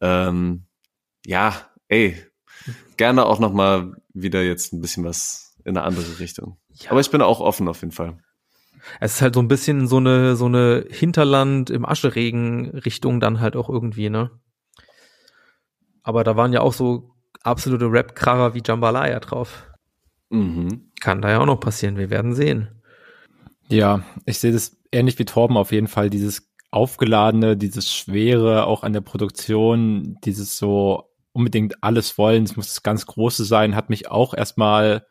Ähm, 0.00 0.64
ja, 1.24 1.54
ey, 1.88 2.16
gerne 2.96 3.26
auch 3.26 3.38
noch 3.38 3.52
mal 3.52 3.96
wieder 4.12 4.42
jetzt 4.42 4.72
ein 4.72 4.80
bisschen 4.80 5.04
was 5.04 5.56
in 5.64 5.76
eine 5.76 5.86
andere 5.86 6.18
Richtung. 6.18 6.58
Ja. 6.74 6.90
Aber 6.90 7.00
ich 7.00 7.10
bin 7.10 7.22
auch 7.22 7.40
offen 7.40 7.68
auf 7.68 7.80
jeden 7.80 7.92
Fall. 7.92 8.18
Es 9.00 9.14
ist 9.14 9.22
halt 9.22 9.34
so 9.34 9.40
ein 9.40 9.48
bisschen 9.48 9.86
so 9.86 9.98
eine 9.98 10.34
so 10.36 10.46
eine 10.46 10.84
Hinterland 10.90 11.70
im 11.70 11.86
Ascheregen 11.86 12.70
Richtung 12.70 13.20
dann 13.20 13.40
halt 13.40 13.56
auch 13.56 13.68
irgendwie, 13.68 14.10
ne? 14.10 14.30
Aber 16.02 16.24
da 16.24 16.36
waren 16.36 16.52
ja 16.52 16.60
auch 16.60 16.72
so 16.72 17.14
absolute 17.42 17.90
Rap-Kracher 17.90 18.54
wie 18.54 18.62
Jambalaya 18.64 19.20
drauf. 19.20 19.64
Mhm. 20.30 20.90
Kann 21.00 21.22
da 21.22 21.30
ja 21.30 21.40
auch 21.40 21.46
noch 21.46 21.60
passieren. 21.60 21.96
Wir 21.96 22.10
werden 22.10 22.34
sehen. 22.34 22.82
Ja, 23.68 24.02
ich 24.26 24.38
sehe 24.38 24.52
das 24.52 24.76
ähnlich 24.90 25.18
wie 25.18 25.24
Torben 25.24 25.56
auf 25.56 25.72
jeden 25.72 25.88
Fall. 25.88 26.10
Dieses 26.10 26.52
aufgeladene, 26.70 27.56
dieses 27.56 27.92
schwere, 27.92 28.66
auch 28.66 28.82
an 28.82 28.92
der 28.92 29.00
Produktion, 29.02 30.18
dieses 30.24 30.56
so 30.56 31.10
unbedingt 31.32 31.82
alles 31.82 32.18
wollen, 32.18 32.44
es 32.44 32.56
muss 32.56 32.68
das 32.68 32.82
ganz 32.82 33.06
Große 33.06 33.44
sein, 33.44 33.76
hat 33.76 33.90
mich 33.90 34.10
auch 34.10 34.34
erstmal 34.34 35.06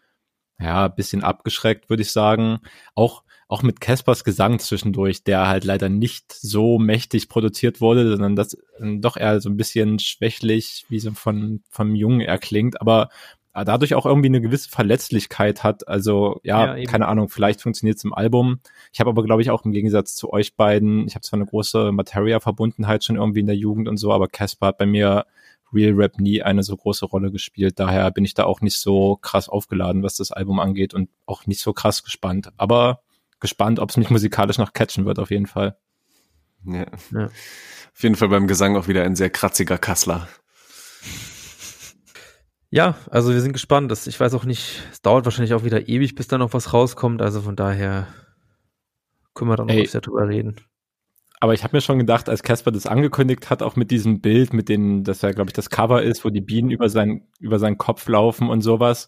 ja, 0.62 0.88
bisschen 0.88 1.24
abgeschreckt, 1.24 1.89
würde 1.89 2.03
ich 2.03 2.12
sagen. 2.12 2.59
Auch 2.95 3.24
auch 3.51 3.64
mit 3.64 3.82
Caspers 3.82 4.24
Gesang 4.24 4.59
zwischendurch, 4.59 5.26
der 5.26 5.49
halt 5.49 5.66
leider 5.66 5.89
nicht 5.89 6.32
so 6.32 6.80
mächtig 6.80 7.28
produziert 7.28 7.82
wurde, 7.82 8.09
sondern 8.09 8.38
das 8.38 8.57
doch 8.80 9.18
eher 9.18 9.41
so 9.41 9.49
ein 9.49 9.57
bisschen 9.57 9.99
schwächlich, 9.99 10.86
wie 10.88 11.01
so 11.01 11.12
von, 11.12 11.62
vom 11.70 11.93
Jungen 11.93 12.22
erklingt, 12.22 12.80
aber 12.80 13.09
dadurch 13.53 13.93
auch 13.95 14.05
irgendwie 14.05 14.30
eine 14.30 14.39
gewisse 14.39 14.70
Verletzlichkeit 14.70 15.64
hat. 15.64 15.88
Also 15.88 16.39
ja, 16.43 16.78
ja 16.78 16.86
keine 16.86 17.07
Ahnung, 17.07 17.28
vielleicht 17.28 17.62
funktioniert 17.62 17.97
es 17.97 18.05
im 18.05 18.14
Album. 18.14 18.62
Ich 18.93 19.01
habe 19.01 19.09
aber, 19.09 19.24
glaube 19.24 19.41
ich, 19.41 19.51
auch 19.51 19.66
im 19.66 19.74
Gegensatz 19.74 20.16
zu 20.16 20.32
euch 20.32 20.55
beiden, 20.55 21.05
ich 21.05 21.16
habe 21.16 21.24
zwar 21.24 21.38
eine 21.38 21.45
große 21.45 21.91
Materia-Verbundenheit 21.91 23.03
schon 23.03 23.18
irgendwie 23.18 23.41
in 23.41 23.47
der 23.47 23.57
Jugend 23.57 23.89
und 23.89 23.97
so, 23.97 24.14
aber 24.14 24.28
Casper 24.28 24.68
hat 24.68 24.78
bei 24.78 24.86
mir 24.86 25.26
Real 25.74 25.93
Rap 25.93 26.19
nie 26.19 26.41
eine 26.41 26.63
so 26.63 26.76
große 26.76 27.05
Rolle 27.05 27.32
gespielt. 27.32 27.80
Daher 27.80 28.11
bin 28.11 28.26
ich 28.26 28.34
da 28.34 28.43
auch 28.45 28.61
nicht 28.61 28.78
so 28.78 29.15
krass 29.17 29.49
aufgeladen, 29.49 30.03
was 30.03 30.15
das 30.15 30.32
Album 30.32 30.59
angeht 30.59 30.93
und 30.93 31.09
auch 31.26 31.45
nicht 31.45 31.61
so 31.61 31.74
krass 31.74 32.03
gespannt. 32.03 32.51
Aber 32.57 33.01
gespannt, 33.39 33.80
ob 33.80 33.89
es 33.89 33.97
mich 33.97 34.09
musikalisch 34.09 34.57
noch 34.57 34.74
catchen 34.74 35.05
wird, 35.05 35.19
auf 35.19 35.32
jeden 35.32 35.47
Fall. 35.47 35.78
Ja. 36.65 36.86
ja. 37.11 37.26
Auf 37.26 38.03
jeden 38.03 38.15
Fall 38.15 38.30
beim 38.30 38.47
Gesang 38.47 38.78
auch 38.78 38.88
wieder 38.88 39.03
ein 39.03 39.15
sehr 39.15 39.30
kratziger 39.30 39.78
Kassler. 39.78 40.28
Ja, 42.69 42.95
also 43.09 43.34
wir 43.34 43.41
sind 43.41 43.51
gespannt. 43.51 43.91
Das, 43.91 44.07
ich 44.07 44.17
weiß 44.17 44.34
auch 44.34 44.45
nicht, 44.45 44.82
es 44.91 45.01
dauert 45.01 45.26
wahrscheinlich 45.26 45.53
auch 45.53 45.65
wieder 45.65 45.89
ewig, 45.89 46.15
bis 46.15 46.28
da 46.28 46.38
noch 46.38 46.53
was 46.53 46.74
rauskommt. 46.74 47.22
Also 47.22 47.41
von 47.41 47.57
daher 47.57 48.07
können 49.34 49.51
wir 49.51 49.57
dann 49.57 49.67
noch 49.67 49.74
Ey, 49.74 49.88
drüber 49.88 50.28
reden. 50.30 50.55
Aber 51.44 51.56
ich 51.56 51.64
habe 51.64 51.76
mir 51.76 51.82
schon 51.82 51.98
gedacht, 51.98 52.30
als 52.30 52.44
Casper 52.44 52.72
das 52.72 52.86
angekündigt 52.86 53.50
hat, 53.50 53.64
auch 53.64 53.76
mit 53.76 53.89
diesem 53.89 54.22
Bild, 54.22 54.54
mit 54.54 54.70
dem, 54.70 55.04
das 55.04 55.24
ja, 55.24 55.32
glaube 55.32 55.50
ich, 55.50 55.54
das 55.54 55.72
Cover 55.72 56.04
ist, 56.04 56.24
wo 56.24 56.30
die 56.30 56.39
Bienen 56.39 56.70
über, 56.70 56.88
sein, 56.88 57.28
über 57.39 57.58
seinen 57.58 57.80
Kopf 57.80 58.08
laufen 58.08 58.48
und 58.48 58.62
sowas, 58.62 59.08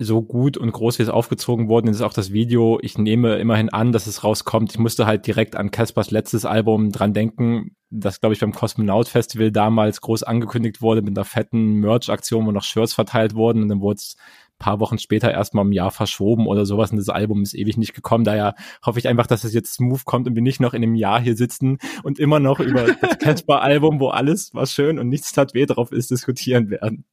so 0.00 0.22
gut 0.22 0.56
und 0.56 0.72
groß 0.72 0.98
wie 0.98 1.04
es 1.04 1.08
aufgezogen 1.08 1.68
worden 1.68 1.86
ist, 1.88 2.02
auch 2.02 2.12
das 2.12 2.32
Video. 2.32 2.80
Ich 2.82 2.98
nehme 2.98 3.36
immerhin 3.36 3.70
an, 3.70 3.92
dass 3.92 4.08
es 4.08 4.24
rauskommt. 4.24 4.72
Ich 4.72 4.78
musste 4.80 5.06
halt 5.06 5.28
direkt 5.28 5.54
an 5.54 5.70
Caspers 5.70 6.10
letztes 6.10 6.44
Album 6.44 6.90
dran 6.90 7.14
denken, 7.14 7.76
das, 7.90 8.20
glaube 8.20 8.34
ich, 8.34 8.40
beim 8.40 8.52
Cosmonaut 8.52 9.06
Festival 9.06 9.52
damals 9.52 10.00
groß 10.00 10.24
angekündigt 10.24 10.82
wurde 10.82 11.00
mit 11.00 11.16
einer 11.16 11.24
fetten 11.24 11.74
Merch-Aktion, 11.74 12.44
wo 12.44 12.50
noch 12.50 12.64
Shirts 12.64 12.92
verteilt 12.92 13.34
wurden 13.34 13.62
und 13.62 13.68
dann 13.68 13.80
wurde 13.80 13.98
es 13.98 14.16
paar 14.58 14.80
Wochen 14.80 14.98
später 14.98 15.30
erstmal 15.30 15.64
im 15.64 15.72
Jahr 15.72 15.90
verschoben 15.90 16.46
oder 16.46 16.64
sowas 16.66 16.90
und 16.90 16.96
das 16.96 17.08
Album 17.08 17.42
ist 17.42 17.54
ewig 17.54 17.76
nicht 17.76 17.94
gekommen. 17.94 18.24
Daher 18.24 18.54
hoffe 18.84 18.98
ich 18.98 19.08
einfach, 19.08 19.26
dass 19.26 19.44
es 19.44 19.54
jetzt 19.54 19.74
smooth 19.74 20.04
kommt 20.04 20.26
und 20.26 20.34
wir 20.34 20.42
nicht 20.42 20.60
noch 20.60 20.74
in 20.74 20.82
einem 20.82 20.94
Jahr 20.94 21.20
hier 21.20 21.36
sitzen 21.36 21.78
und 22.02 22.18
immer 22.18 22.40
noch 22.40 22.60
über 22.60 22.86
das 23.00 23.18
Casper-Album, 23.18 24.00
wo 24.00 24.08
alles, 24.08 24.54
was 24.54 24.72
schön 24.72 24.98
und 24.98 25.08
nichts 25.08 25.32
tat 25.32 25.54
weh 25.54 25.66
drauf 25.66 25.92
ist, 25.92 26.10
diskutieren 26.10 26.70
werden. 26.70 27.04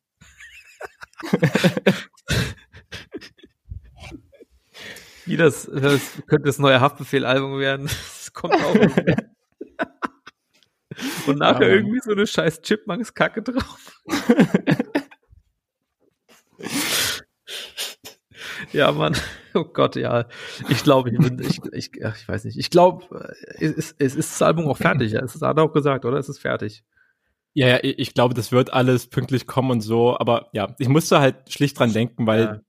Wie 5.25 5.37
das, 5.37 5.69
das 5.73 6.01
könnte 6.27 6.47
das 6.47 6.59
neue 6.59 6.81
Haftbefehl-Album 6.81 7.59
werden. 7.59 7.89
Das 8.23 8.41
kommt 8.41 8.55
auch. 8.55 8.75
Und 11.27 11.37
nachher 11.37 11.69
irgendwie 11.69 11.99
so 12.03 12.13
eine 12.13 12.25
scheiß 12.25 12.63
Chipmunks-Kacke 12.63 13.43
drauf. 13.43 14.01
Ja, 18.73 18.91
Mann. 18.91 19.15
Oh 19.55 19.65
Gott, 19.65 19.95
ja. 19.95 20.25
Ich 20.67 20.81
glaube, 20.81 21.11
ich 21.11 21.19
bin, 21.19 21.39
ich, 21.39 21.61
ich, 21.73 22.03
ach, 22.03 22.17
ich 22.17 22.27
weiß 22.27 22.45
nicht. 22.45 22.57
Ich 22.57 22.71
glaube, 22.71 23.05
es, 23.59 23.71
ist, 23.71 23.95
es 23.99 24.15
ist 24.15 24.31
das 24.31 24.41
Album 24.41 24.65
auch 24.65 24.77
fertig. 24.77 25.11
Ja. 25.11 25.21
Es 25.21 25.35
ist, 25.35 25.43
hat 25.43 25.57
er 25.57 25.63
auch 25.63 25.73
gesagt, 25.73 26.05
oder? 26.05 26.17
Es 26.17 26.27
ist 26.27 26.39
fertig. 26.39 26.83
Ja, 27.53 27.67
ja, 27.67 27.79
ich 27.83 28.15
glaube, 28.15 28.33
das 28.33 28.51
wird 28.51 28.73
alles 28.73 29.05
pünktlich 29.05 29.45
kommen 29.45 29.69
und 29.69 29.81
so. 29.81 30.17
Aber 30.17 30.49
ja, 30.53 30.73
ich 30.79 30.87
musste 30.87 31.19
halt 31.19 31.51
schlicht 31.51 31.77
dran 31.77 31.93
denken, 31.93 32.25
weil 32.25 32.41
ja 32.41 32.59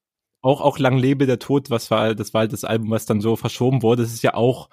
auch, 0.44 0.60
auch 0.60 0.78
Lang 0.78 0.98
lebe 0.98 1.24
der 1.26 1.38
Tod, 1.38 1.70
was 1.70 1.90
war, 1.90 2.14
das 2.14 2.34
war 2.34 2.40
halt 2.40 2.52
das 2.52 2.64
Album, 2.64 2.90
was 2.90 3.06
dann 3.06 3.22
so 3.22 3.34
verschoben 3.34 3.82
wurde. 3.82 4.02
Das 4.02 4.12
ist 4.12 4.22
ja 4.22 4.34
auch 4.34 4.68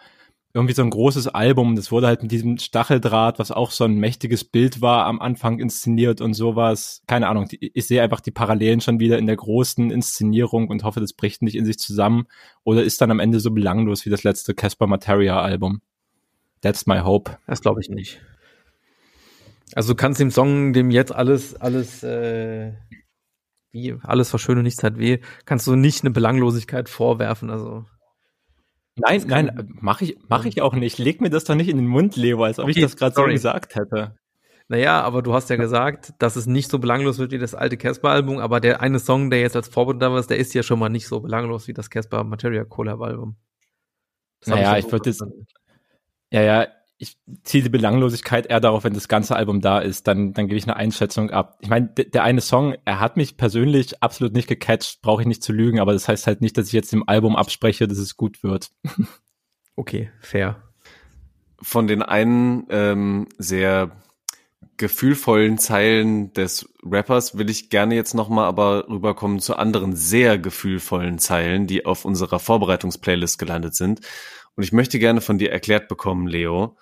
irgendwie 0.53 0.73
so 0.73 0.81
ein 0.81 0.89
großes 0.89 1.27
Album. 1.29 1.75
Das 1.75 1.91
wurde 1.91 2.07
halt 2.07 2.21
mit 2.21 2.31
diesem 2.31 2.57
Stacheldraht, 2.57 3.39
was 3.39 3.51
auch 3.51 3.71
so 3.71 3.85
ein 3.85 3.95
mächtiges 3.95 4.43
Bild 4.43 4.81
war, 4.81 5.05
am 5.05 5.21
Anfang 5.21 5.59
inszeniert 5.59 6.21
und 6.21 6.33
sowas. 6.33 7.03
Keine 7.07 7.27
Ahnung. 7.27 7.47
Ich 7.59 7.87
sehe 7.87 8.01
einfach 8.01 8.19
die 8.19 8.31
Parallelen 8.31 8.81
schon 8.81 8.99
wieder 8.99 9.17
in 9.17 9.27
der 9.27 9.37
großen 9.37 9.91
Inszenierung 9.91 10.67
und 10.67 10.83
hoffe, 10.83 10.99
das 10.99 11.13
bricht 11.13 11.41
nicht 11.41 11.55
in 11.55 11.65
sich 11.65 11.79
zusammen 11.79 12.25
oder 12.63 12.83
ist 12.83 13.01
dann 13.01 13.11
am 13.11 13.19
Ende 13.19 13.39
so 13.39 13.51
belanglos 13.51 14.05
wie 14.05 14.09
das 14.09 14.23
letzte 14.23 14.53
Casper 14.53 14.87
Materia 14.87 15.39
Album. 15.41 15.81
That's 16.61 16.85
my 16.85 16.99
hope. 16.99 17.37
Das 17.47 17.61
glaube 17.61 17.81
ich 17.81 17.89
nicht. 17.89 18.21
Also 19.73 19.93
du 19.93 19.95
kannst 19.95 20.19
dem 20.19 20.31
Song 20.31 20.73
dem 20.73 20.91
jetzt 20.91 21.13
alles, 21.13 21.55
alles 21.55 22.03
äh, 22.03 22.73
wie 23.71 23.95
alles 24.03 24.33
und 24.33 24.61
nichts 24.63 24.83
hat 24.83 24.97
weh, 24.97 25.19
kannst 25.45 25.65
du 25.65 25.75
nicht 25.75 26.03
eine 26.03 26.11
Belanglosigkeit 26.11 26.89
vorwerfen. 26.89 27.49
Also 27.49 27.85
Nein, 28.95 29.23
nein, 29.27 29.69
mache 29.79 30.05
ich, 30.05 30.17
mach 30.27 30.45
ich 30.45 30.61
auch 30.61 30.73
nicht. 30.73 30.97
Leg 30.97 31.21
mir 31.21 31.29
das 31.29 31.45
doch 31.45 31.55
nicht 31.55 31.69
in 31.69 31.77
den 31.77 31.87
Mund, 31.87 32.15
Leo, 32.15 32.43
als 32.43 32.59
ob 32.59 32.65
okay, 32.65 32.73
ich 32.75 32.81
das 32.81 32.97
gerade 32.97 33.15
so 33.15 33.23
gesagt 33.23 33.75
hätte. 33.75 34.15
Naja, 34.67 35.01
aber 35.01 35.21
du 35.21 35.33
hast 35.33 35.49
ja 35.49 35.57
gesagt, 35.57 36.13
dass 36.19 36.37
es 36.37 36.45
nicht 36.45 36.71
so 36.71 36.79
belanglos 36.79 37.17
wird 37.17 37.31
wie 37.31 37.37
das 37.37 37.55
alte 37.55 37.75
Casper-Album, 37.77 38.39
aber 38.39 38.61
der 38.61 38.81
eine 38.81 38.99
Song, 38.99 39.29
der 39.29 39.41
jetzt 39.41 39.55
als 39.55 39.67
Vorbild 39.67 40.01
da 40.01 40.11
war, 40.11 40.21
der 40.21 40.37
ist 40.37 40.53
ja 40.53 40.63
schon 40.63 40.79
mal 40.79 40.89
nicht 40.89 41.07
so 41.07 41.19
belanglos 41.19 41.67
wie 41.67 41.73
das 41.73 41.89
Casper 41.89 42.23
Materia 42.23 42.63
Collab-Album. 42.63 43.35
Naja, 44.45 44.77
ich, 44.77 44.85
ich 44.85 44.91
würde 44.91 45.09
jetzt, 45.09 45.23
ja, 46.31 46.41
ja, 46.41 46.67
ich 47.01 47.17
ziehe 47.41 47.63
die 47.63 47.69
Belanglosigkeit 47.69 48.45
eher 48.45 48.59
darauf, 48.59 48.83
wenn 48.83 48.93
das 48.93 49.07
ganze 49.07 49.35
Album 49.35 49.59
da 49.59 49.79
ist, 49.79 50.05
dann, 50.07 50.33
dann 50.33 50.47
gebe 50.47 50.59
ich 50.59 50.65
eine 50.65 50.75
Einschätzung 50.75 51.31
ab. 51.31 51.57
Ich 51.59 51.67
meine, 51.67 51.87
der 51.87 52.23
eine 52.23 52.41
Song, 52.41 52.75
er 52.85 52.99
hat 52.99 53.17
mich 53.17 53.37
persönlich 53.37 54.03
absolut 54.03 54.33
nicht 54.33 54.47
gecatcht, 54.47 55.01
brauche 55.01 55.23
ich 55.23 55.27
nicht 55.27 55.41
zu 55.41 55.51
lügen, 55.51 55.79
aber 55.79 55.93
das 55.93 56.07
heißt 56.07 56.27
halt 56.27 56.41
nicht, 56.41 56.59
dass 56.59 56.67
ich 56.67 56.73
jetzt 56.73 56.93
dem 56.93 57.09
Album 57.09 57.35
abspreche, 57.35 57.87
dass 57.87 57.97
es 57.97 58.15
gut 58.17 58.43
wird. 58.43 58.71
Okay, 59.77 60.11
fair. 60.19 60.61
Von 61.61 61.87
den 61.87 62.03
einen 62.03 62.67
ähm, 62.69 63.29
sehr 63.37 63.91
gefühlvollen 64.75 65.57
Zeilen 65.57 66.33
des 66.33 66.69
Rappers 66.83 67.37
will 67.37 67.49
ich 67.49 67.69
gerne 67.69 67.95
jetzt 67.95 68.13
nochmal 68.13 68.45
aber 68.45 68.89
rüberkommen 68.89 69.39
zu 69.39 69.55
anderen 69.55 69.95
sehr 69.95 70.37
gefühlvollen 70.37 71.19
Zeilen, 71.19 71.67
die 71.67 71.85
auf 71.85 72.03
unserer 72.03 72.39
Vorbereitungsplaylist 72.39 73.39
gelandet 73.39 73.75
sind. 73.75 74.01
Und 74.55 74.63
ich 74.63 74.73
möchte 74.73 74.99
gerne 74.99 75.21
von 75.21 75.37
dir 75.37 75.51
erklärt 75.51 75.87
bekommen, 75.87 76.27
Leo, 76.27 76.77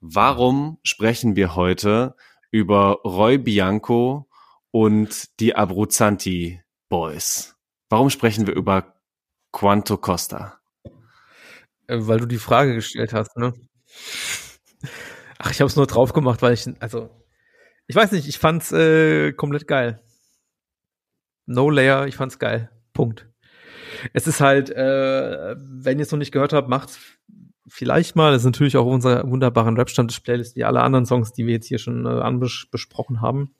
Warum 0.00 0.78
sprechen 0.82 1.36
wir 1.36 1.54
heute 1.54 2.14
über 2.50 3.00
Roy 3.04 3.38
Bianco 3.38 4.28
und 4.70 5.40
die 5.40 5.54
Abruzzanti 5.54 6.62
Boys? 6.88 7.56
Warum 7.88 8.10
sprechen 8.10 8.46
wir 8.46 8.54
über 8.54 8.94
Quanto 9.52 9.96
Costa? 9.96 10.60
Äh, 11.86 11.98
weil 12.00 12.20
du 12.20 12.26
die 12.26 12.38
Frage 12.38 12.74
gestellt 12.74 13.12
hast, 13.12 13.36
ne? 13.36 13.52
Ach, 15.38 15.50
ich 15.50 15.60
habe 15.60 15.68
es 15.68 15.76
nur 15.76 15.86
drauf 15.86 16.12
gemacht, 16.12 16.40
weil 16.42 16.54
ich, 16.54 16.66
also, 16.80 17.10
ich 17.86 17.96
weiß 17.96 18.12
nicht, 18.12 18.28
ich 18.28 18.38
fand's 18.38 18.72
äh, 18.72 19.32
komplett 19.32 19.66
geil. 19.66 20.02
No 21.46 21.68
Layer, 21.68 22.06
ich 22.06 22.16
fand's 22.16 22.38
geil. 22.38 22.70
Punkt. 22.92 23.28
Es 24.12 24.26
ist 24.26 24.40
halt, 24.40 24.70
äh, 24.70 25.56
wenn 25.58 25.98
ihr 25.98 26.04
es 26.04 26.12
noch 26.12 26.18
nicht 26.18 26.32
gehört 26.32 26.52
habt, 26.52 26.68
macht's 26.68 26.98
vielleicht 27.70 28.16
mal. 28.16 28.32
Das 28.32 28.42
ist 28.42 28.46
natürlich 28.46 28.76
auch 28.76 28.86
unserer 28.86 29.28
wunderbaren 29.30 29.76
Rap-Stammtisch-Playlist, 29.76 30.56
wie 30.56 30.64
alle 30.64 30.82
anderen 30.82 31.06
Songs, 31.06 31.32
die 31.32 31.46
wir 31.46 31.54
jetzt 31.54 31.66
hier 31.66 31.78
schon 31.78 32.04
äh, 32.06 32.08
anbesprochen 32.08 33.20
haben. 33.20 33.54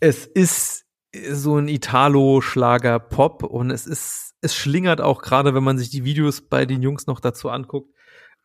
Es 0.00 0.26
ist 0.26 0.84
so 1.30 1.56
ein 1.56 1.68
Italo-Schlager-Pop 1.68 3.44
und 3.44 3.70
es 3.70 3.86
ist, 3.86 4.34
es 4.40 4.54
schlingert 4.54 5.00
auch 5.00 5.22
gerade, 5.22 5.54
wenn 5.54 5.64
man 5.64 5.78
sich 5.78 5.90
die 5.90 6.04
Videos 6.04 6.40
bei 6.40 6.66
den 6.66 6.82
Jungs 6.82 7.06
noch 7.06 7.20
dazu 7.20 7.50
anguckt, 7.50 7.94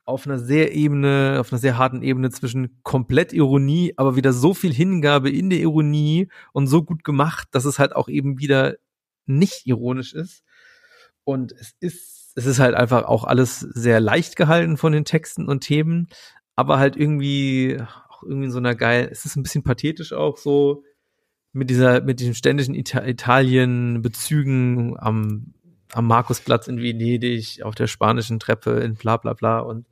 auf 0.08 0.26
einer 0.26 0.40
sehr 0.40 0.74
Ebene, 0.74 1.38
auf 1.40 1.52
einer 1.52 1.60
sehr 1.60 1.78
harten 1.78 2.02
Ebene 2.02 2.30
zwischen 2.30 2.80
komplett 2.84 3.34
Ironie, 3.34 3.94
aber 3.98 4.16
wieder 4.16 4.32
so 4.32 4.54
viel 4.54 4.74
Hingabe 4.74 5.30
in 5.30 5.50
der 5.50 5.60
Ironie 5.60 6.30
und 6.54 6.68
so 6.68 6.84
gut 6.84 7.04
gemacht, 7.04 7.50
dass 7.52 7.66
es 7.66 7.78
halt 7.78 7.94
auch 7.94 8.08
eben 8.08 8.40
wieder 8.40 8.76
nicht 9.26 9.66
ironisch 9.66 10.14
ist. 10.14 10.44
Und 11.26 11.52
es 11.52 11.74
ist, 11.82 12.17
es 12.38 12.46
ist 12.46 12.60
halt 12.60 12.76
einfach 12.76 13.06
auch 13.06 13.24
alles 13.24 13.60
sehr 13.60 14.00
leicht 14.00 14.36
gehalten 14.36 14.78
von 14.78 14.92
den 14.92 15.06
Texten 15.06 15.50
und 15.50 15.62
Themen, 15.62 16.08
aber 16.56 16.78
halt 16.78 16.96
irgendwie, 16.96 17.80
auch 18.10 18.22
irgendwie 18.22 18.46
in 18.46 18.52
so 18.52 18.60
einer 18.60 18.76
geil, 18.76 19.10
es 19.12 19.26
ist 19.26 19.36
ein 19.36 19.44
bisschen 19.44 19.64
pathetisch 19.64 20.14
auch 20.14 20.38
so, 20.38 20.84
mit 21.52 21.72
dieser, 21.72 22.02
mit 22.02 22.20
diesen 22.20 22.36
ständigen 22.36 22.76
Ita 22.76 23.04
Italien-Bezügen 23.04 24.98
am, 25.00 25.56
am 25.94 26.06
Markusplatz 26.06 26.68
in 26.68 26.78
Venedig, 26.78 27.64
auf 27.64 27.74
der 27.74 27.88
spanischen 27.88 28.40
Treppe 28.40 28.82
in 28.82 28.94
bla 28.94 29.18
bla 29.18 29.34
bla 29.34 29.60
und 29.60 29.88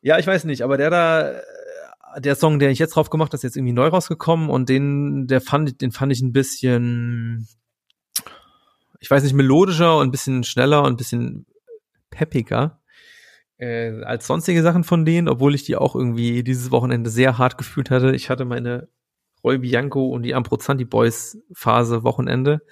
ja, 0.00 0.20
ich 0.20 0.26
weiß 0.28 0.44
nicht, 0.44 0.62
aber 0.62 0.76
der 0.76 0.90
da, 0.90 1.40
der 2.20 2.36
Song, 2.36 2.60
der 2.60 2.70
ich 2.70 2.78
jetzt 2.78 2.94
drauf 2.94 3.10
gemacht 3.10 3.30
habe, 3.30 3.38
ist 3.38 3.42
jetzt 3.42 3.56
irgendwie 3.56 3.72
neu 3.72 3.88
rausgekommen 3.88 4.50
und 4.50 4.68
den, 4.68 5.26
der 5.26 5.40
fand, 5.40 5.80
den 5.80 5.90
fand 5.90 6.12
ich 6.12 6.20
ein 6.20 6.32
bisschen, 6.32 7.48
ich 9.00 9.10
weiß 9.10 9.22
nicht, 9.22 9.34
melodischer 9.34 9.98
und 9.98 10.08
ein 10.08 10.10
bisschen 10.10 10.44
schneller 10.44 10.82
und 10.82 10.94
ein 10.94 10.96
bisschen 10.96 11.46
peppiger 12.10 12.80
äh, 13.58 14.02
als 14.02 14.26
sonstige 14.26 14.62
Sachen 14.62 14.84
von 14.84 15.04
denen, 15.04 15.28
obwohl 15.28 15.54
ich 15.54 15.64
die 15.64 15.76
auch 15.76 15.94
irgendwie 15.94 16.42
dieses 16.42 16.70
Wochenende 16.70 17.10
sehr 17.10 17.38
hart 17.38 17.58
gefühlt 17.58 17.90
hatte. 17.90 18.14
Ich 18.14 18.30
hatte 18.30 18.44
meine 18.44 18.88
Roy 19.44 19.58
Bianco 19.58 20.08
und 20.08 20.22
die 20.22 20.34
Amprozanti 20.34 20.84
Boys 20.84 21.38
Phase 21.52 22.02
Wochenende. 22.04 22.62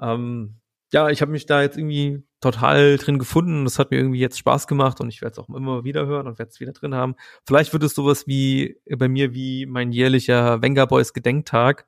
Ähm, 0.00 0.56
ja, 0.92 1.08
ich 1.08 1.22
habe 1.22 1.32
mich 1.32 1.46
da 1.46 1.62
jetzt 1.62 1.76
irgendwie 1.76 2.22
total 2.40 2.98
drin 2.98 3.18
gefunden. 3.18 3.64
Das 3.64 3.78
hat 3.78 3.90
mir 3.90 3.96
irgendwie 3.96 4.20
jetzt 4.20 4.38
Spaß 4.38 4.66
gemacht 4.66 5.00
und 5.00 5.08
ich 5.08 5.22
werde 5.22 5.32
es 5.32 5.38
auch 5.38 5.48
immer 5.48 5.84
wieder 5.84 6.06
hören 6.06 6.26
und 6.26 6.38
werde 6.38 6.50
es 6.50 6.60
wieder 6.60 6.72
drin 6.72 6.94
haben. 6.94 7.16
Vielleicht 7.46 7.72
wird 7.72 7.82
es 7.82 7.94
sowas 7.94 8.26
wie 8.26 8.78
bei 8.96 9.08
mir 9.08 9.32
wie 9.34 9.66
mein 9.66 9.92
jährlicher 9.92 10.62
Wenger 10.62 10.86
Boys 10.86 11.12
Gedenktag, 11.14 11.86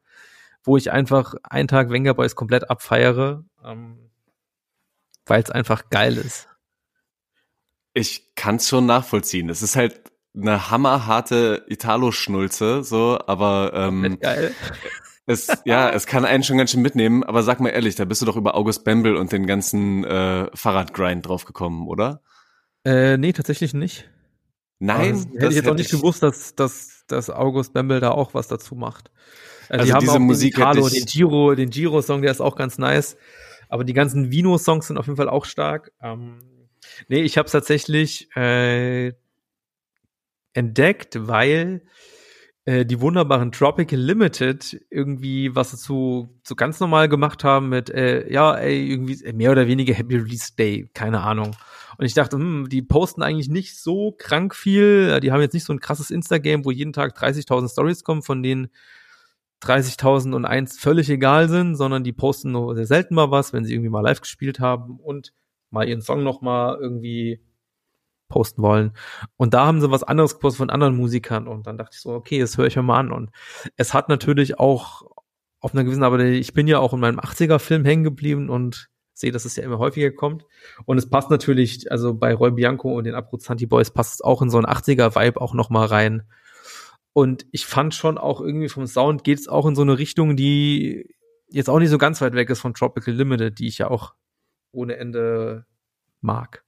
wo 0.67 0.77
ich 0.77 0.91
einfach 0.91 1.35
einen 1.43 1.69
Tag 1.69 1.91
Wenger 1.91 2.15
Boys 2.15 2.35
komplett 2.35 2.69
abfeiere, 2.69 3.45
ähm, 3.65 4.11
weil 5.25 5.43
es 5.43 5.51
einfach 5.51 5.89
geil 5.91 6.17
ist. 6.17 6.49
Ich 7.95 8.35
kann 8.35 8.57
es 8.57 8.69
schon 8.69 8.85
nachvollziehen. 8.85 9.49
Es 9.49 9.63
ist 9.63 9.77
halt 9.77 10.13
eine 10.35 10.71
hammerharte 10.71 11.65
Italo-Schnulze, 11.69 12.85
so, 12.85 13.19
aber 13.27 13.73
ähm, 13.75 14.19
geil. 14.21 14.55
es, 15.27 15.49
ja, 15.65 15.89
es 15.91 16.07
kann 16.07 16.25
einen 16.25 16.43
schon 16.43 16.59
ganz 16.59 16.73
schön 16.73 16.83
mitnehmen, 16.83 17.25
aber 17.25 17.43
sag 17.43 17.61
mal 17.61 17.71
ehrlich, 17.71 17.95
da 17.95 18.05
bist 18.05 18.21
du 18.21 18.27
doch 18.27 18.37
über 18.37 18.55
August 18.55 18.85
Bembel 18.85 19.17
und 19.17 19.33
den 19.33 19.47
ganzen 19.47 20.05
äh, 20.05 20.51
Fahrradgrind 20.55 21.27
draufgekommen, 21.27 21.87
oder? 21.87 22.23
Äh, 22.85 23.17
nee, 23.17 23.33
tatsächlich 23.33 23.73
nicht. 23.73 24.11
Nein, 24.79 25.15
also, 25.15 25.29
hätte 25.31 25.49
ich 25.49 25.55
jetzt 25.55 25.69
auch 25.69 25.75
nicht 25.75 25.93
ich... 25.93 25.99
gewusst, 25.99 26.23
dass, 26.23 26.55
dass, 26.55 27.05
dass 27.09 27.31
August 27.31 27.73
Bembel 27.73 28.01
da 28.01 28.11
auch 28.11 28.35
was 28.35 28.49
dazu 28.49 28.75
macht. 28.75 29.11
Also, 29.69 29.81
also 29.81 29.85
die 29.85 29.93
haben 29.93 30.01
diese 30.01 30.13
auch 30.13 30.19
Musik 30.19 30.55
den, 30.55 30.63
Carlo, 30.63 30.89
den 30.89 31.05
Giro, 31.05 31.55
den 31.55 31.71
Giro-Song, 31.71 32.23
der 32.23 32.31
ist 32.31 32.41
auch 32.41 32.57
ganz 32.57 32.79
nice. 32.79 33.17
Aber 33.69 33.85
die 33.85 33.93
ganzen 33.93 34.31
Vino-Songs 34.31 34.87
sind 34.87 34.99
auf 34.99 35.07
jeden 35.07 35.17
Fall 35.17 35.29
auch 35.29 35.45
stark. 35.45 35.93
Ähm, 36.01 36.39
nee, 37.09 37.23
ich 37.23 37.37
habe 37.39 37.47
es 37.47 37.53
tatsächlich 37.53 38.29
äh, 38.37 39.13
entdeckt, 40.53 41.27
weil 41.27 41.83
äh, 42.65 42.85
die 42.85 43.01
wunderbaren 43.01 43.53
Tropical 43.53 43.99
Limited 43.99 44.81
irgendwie 44.91 45.55
was 45.55 45.71
dazu 45.71 46.29
so 46.43 46.55
ganz 46.55 46.81
normal 46.81 47.09
gemacht 47.09 47.45
haben 47.45 47.69
mit 47.69 47.91
äh, 47.91 48.31
ja 48.31 48.57
ey 48.57 48.91
irgendwie 48.91 49.23
äh, 49.25 49.33
mehr 49.33 49.53
oder 49.53 49.67
weniger 49.67 49.95
Happy 49.95 50.17
Release 50.17 50.55
Day, 50.57 50.91
keine 50.95 51.23
Ahnung. 51.23 51.57
Und 51.99 52.05
ich 52.05 52.15
dachte, 52.15 52.37
hm, 52.37 52.69
die 52.69 52.83
posten 52.83 53.23
eigentlich 53.23 53.49
nicht 53.49 53.79
so 53.79 54.13
krank 54.19 54.55
viel. 54.55 55.19
Die 55.21 55.33
haben 55.33 55.41
jetzt 55.41 55.55
nicht 55.55 55.65
so 55.65 55.73
ein 55.73 55.81
krasses 55.81 56.11
Instagram, 56.11 56.65
wo 56.65 56.71
jeden 56.71 56.93
Tag 56.93 57.17
30.000 57.17 57.71
Stories 57.71 58.05
kommen, 58.05 58.23
von 58.23 58.43
denen 58.43 58.69
30.000 59.63 60.35
und 60.35 60.45
eins 60.45 60.79
völlig 60.79 61.09
egal 61.09 61.49
sind, 61.49 61.77
sondern 61.77 62.05
die 62.05 62.13
posten 62.13 62.53
nur 62.53 62.75
sehr 62.75 62.87
selten 62.87 63.15
mal 63.15 63.31
was, 63.31 63.53
wenn 63.53 63.65
sie 63.65 63.73
irgendwie 63.73 63.91
mal 63.91 64.03
live 64.03 64.21
gespielt 64.21 64.61
haben 64.61 64.99
und 65.01 65.33
mal 65.71 65.89
ihren 65.89 66.03
Song 66.03 66.23
noch 66.23 66.43
mal 66.43 66.79
irgendwie 66.81 67.41
posten 68.29 68.63
wollen. 68.63 68.93
Und 69.37 69.55
da 69.55 69.67
haben 69.67 69.81
sie 69.81 69.91
was 69.91 70.03
anderes 70.03 70.35
gepostet 70.35 70.59
von 70.59 70.71
anderen 70.71 70.97
Musikern 70.97 71.47
und 71.47 71.67
dann 71.67 71.79
dachte 71.79 71.95
ich 71.95 72.01
so, 72.01 72.11
okay, 72.11 72.41
das 72.41 72.59
höre 72.59 72.67
ich 72.67 72.77
mir 72.77 72.83
mal 72.83 72.99
an. 72.99 73.13
Und 73.13 73.31
es 73.77 73.95
hat 73.95 74.09
natürlich 74.09 74.59
auch 74.59 75.03
auf 75.61 75.75
einer 75.75 75.85
gewissen, 75.85 76.03
aber 76.03 76.19
ich 76.21 76.53
bin 76.53 76.69
ja 76.69 76.79
auch 76.79 76.93
in 76.93 77.01
meinem 77.01 77.19
80er-Film 77.19 77.85
hängen 77.85 78.05
geblieben 78.05 78.51
und 78.51 78.89
sehe, 79.15 79.33
dass 79.33 79.47
es 79.47 79.57
ja 79.57 79.65
immer 79.65 79.79
häufiger 79.79 80.11
kommt. 80.11 80.45
Und 80.85 80.99
es 80.99 81.09
passt 81.09 81.31
natürlich, 81.31 81.91
also 81.91 82.15
bei 82.15 82.35
Roy 82.35 82.51
Bianco 82.51 82.95
und 82.95 83.05
den 83.05 83.15
Abruzzanti 83.15 83.67
Boys 83.67 83.91
passt 83.91 84.15
es 84.15 84.21
auch 84.21 84.43
in 84.43 84.51
so 84.51 84.59
einen 84.59 84.67
80er-Vibe 84.67 85.41
auch 85.41 85.55
noch 85.55 85.71
mal 85.71 85.87
rein. 85.87 86.25
Und 87.17 87.47
ich 87.51 87.65
fand 87.65 87.95
schon 87.95 88.19
auch 88.19 88.43
irgendwie 88.43 88.69
vom 88.69 88.87
Sound 88.87 89.25
geht 89.25 89.39
es 89.39 89.49
auch 89.49 89.65
in 89.65 89.75
so 89.75 89.81
eine 89.81 89.97
Richtung, 89.97 90.37
die 90.37 91.15
jetzt 91.49 91.71
auch 91.71 91.79
nicht 91.79 91.89
so 91.89 91.97
ganz 91.97 92.21
weit 92.21 92.35
weg 92.35 92.51
ist 92.51 92.61
von 92.61 92.75
Tropical 92.75 93.15
Limited, 93.15 93.59
die 93.59 93.69
ich 93.69 93.79
ja 93.79 93.89
auch 93.89 94.13
ohne 94.71 94.99
Ende 94.99 95.65
mag. 96.21 96.63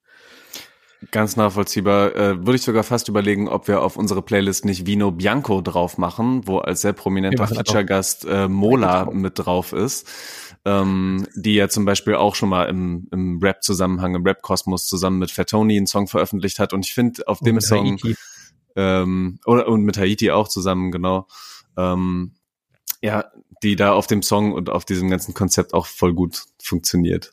Ganz 1.10 1.36
nachvollziehbar. 1.36 2.16
Äh, 2.16 2.46
würde 2.46 2.54
ich 2.56 2.62
sogar 2.62 2.82
fast 2.82 3.08
überlegen, 3.08 3.46
ob 3.46 3.68
wir 3.68 3.82
auf 3.82 3.98
unsere 3.98 4.22
Playlist 4.22 4.64
nicht 4.64 4.86
Vino 4.86 5.10
Bianco 5.10 5.60
drauf 5.60 5.98
machen, 5.98 6.48
wo 6.48 6.56
als 6.60 6.80
sehr 6.80 6.94
prominenter 6.94 7.46
Feature-Gast 7.46 8.24
äh, 8.24 8.48
Mola 8.48 9.04
mit 9.10 9.38
drauf 9.38 9.74
ist. 9.74 10.08
Ähm, 10.64 11.26
die 11.34 11.56
ja 11.56 11.68
zum 11.68 11.84
Beispiel 11.84 12.14
auch 12.14 12.34
schon 12.34 12.48
mal 12.48 12.70
im, 12.70 13.06
im 13.12 13.38
Rap-Zusammenhang, 13.42 14.14
im 14.14 14.24
Rap-Kosmos 14.24 14.86
zusammen 14.86 15.18
mit 15.18 15.30
Fatoni 15.30 15.76
einen 15.76 15.86
Song 15.86 16.08
veröffentlicht 16.08 16.58
hat. 16.58 16.72
Und 16.72 16.86
ich 16.86 16.94
finde, 16.94 17.28
auf 17.28 17.40
dem 17.40 17.60
Song 17.60 17.98
ähm, 18.78 19.40
oder 19.44 19.66
und 19.66 19.82
mit 19.82 19.98
Haiti 19.98 20.30
auch 20.30 20.46
zusammen, 20.46 20.92
genau. 20.92 21.26
Ähm, 21.76 22.36
ja, 23.02 23.24
die 23.62 23.74
da 23.74 23.92
auf 23.92 24.06
dem 24.06 24.22
Song 24.22 24.52
und 24.52 24.70
auf 24.70 24.84
diesem 24.84 25.10
ganzen 25.10 25.34
Konzept 25.34 25.74
auch 25.74 25.86
voll 25.86 26.14
gut 26.14 26.44
funktioniert. 26.62 27.32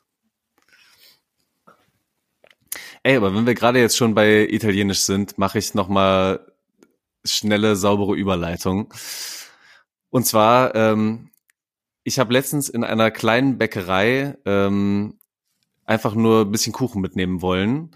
Ey, 3.04 3.16
aber 3.16 3.36
wenn 3.36 3.46
wir 3.46 3.54
gerade 3.54 3.80
jetzt 3.80 3.96
schon 3.96 4.16
bei 4.16 4.48
Italienisch 4.50 5.02
sind, 5.02 5.38
mache 5.38 5.60
ich 5.60 5.76
noch 5.76 5.88
mal 5.88 6.52
schnelle, 7.24 7.76
saubere 7.76 8.16
Überleitung. 8.16 8.92
Und 10.10 10.26
zwar, 10.26 10.74
ähm, 10.74 11.30
ich 12.04 12.18
habe 12.18 12.34
letztens 12.34 12.70
in 12.70 12.84
einer 12.84 13.12
kleinen 13.12 13.60
Bäckerei 13.60 14.36
ähm, 14.46 15.20
einfach 15.86 16.16
nur 16.16 16.42
ein 16.42 16.52
bisschen 16.52 16.74
Kuchen 16.74 17.02
mitnehmen 17.02 17.44
wollen. 17.44 17.92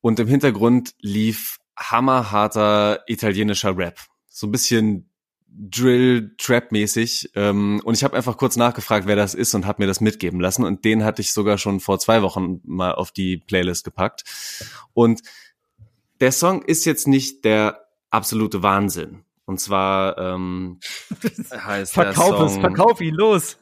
Und 0.00 0.18
im 0.18 0.26
Hintergrund 0.26 0.94
lief 1.00 1.57
hammerharter 1.78 3.04
italienischer 3.06 3.76
Rap. 3.76 3.98
So 4.28 4.46
ein 4.46 4.52
bisschen 4.52 5.08
Drill 5.50 6.34
Trap 6.38 6.70
mäßig 6.72 7.30
ähm, 7.34 7.80
und 7.82 7.94
ich 7.94 8.04
habe 8.04 8.16
einfach 8.16 8.36
kurz 8.36 8.56
nachgefragt, 8.56 9.06
wer 9.06 9.16
das 9.16 9.34
ist 9.34 9.54
und 9.54 9.66
habe 9.66 9.82
mir 9.82 9.86
das 9.86 10.00
mitgeben 10.00 10.40
lassen 10.40 10.64
und 10.64 10.84
den 10.84 11.04
hatte 11.04 11.22
ich 11.22 11.32
sogar 11.32 11.58
schon 11.58 11.80
vor 11.80 11.98
zwei 11.98 12.22
Wochen 12.22 12.60
mal 12.64 12.94
auf 12.94 13.10
die 13.10 13.38
Playlist 13.38 13.84
gepackt 13.84 14.24
und 14.92 15.22
der 16.20 16.32
Song 16.32 16.62
ist 16.62 16.84
jetzt 16.84 17.08
nicht 17.08 17.44
der 17.44 17.88
absolute 18.10 18.62
Wahnsinn 18.62 19.24
und 19.46 19.58
zwar 19.58 20.18
ähm, 20.18 20.78
heißt 21.50 21.94
verkauf 21.94 22.28
der 22.28 22.36
Song, 22.36 22.46
es, 22.46 22.56
verkauf 22.58 23.00
ihn 23.00 23.14
los. 23.14 23.56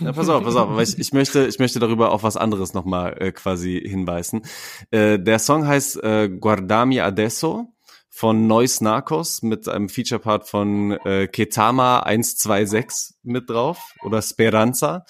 Ja, 0.00 0.12
pass 0.12 0.28
auf, 0.28 0.42
pass 0.42 0.56
auf, 0.56 0.70
aber 0.70 0.82
ich, 0.82 0.98
ich 0.98 1.12
möchte, 1.12 1.46
ich 1.46 1.58
möchte 1.58 1.78
darüber 1.78 2.12
auf 2.12 2.22
was 2.22 2.36
anderes 2.36 2.74
nochmal 2.74 3.16
äh, 3.20 3.32
quasi 3.32 3.80
hinweisen. 3.84 4.42
Äh, 4.90 5.18
der 5.18 5.38
Song 5.38 5.66
heißt 5.66 6.02
äh, 6.02 6.28
Guardami 6.28 7.00
Adesso 7.00 7.74
von 8.10 8.46
Nois 8.46 8.80
Narcos 8.80 9.42
mit 9.42 9.68
einem 9.68 9.88
Feature-Part 9.88 10.48
von 10.48 10.92
äh, 11.04 11.28
Ketama 11.28 12.00
126 12.00 13.16
mit 13.22 13.48
drauf 13.48 13.78
oder 14.02 14.22
Speranza. 14.22 15.04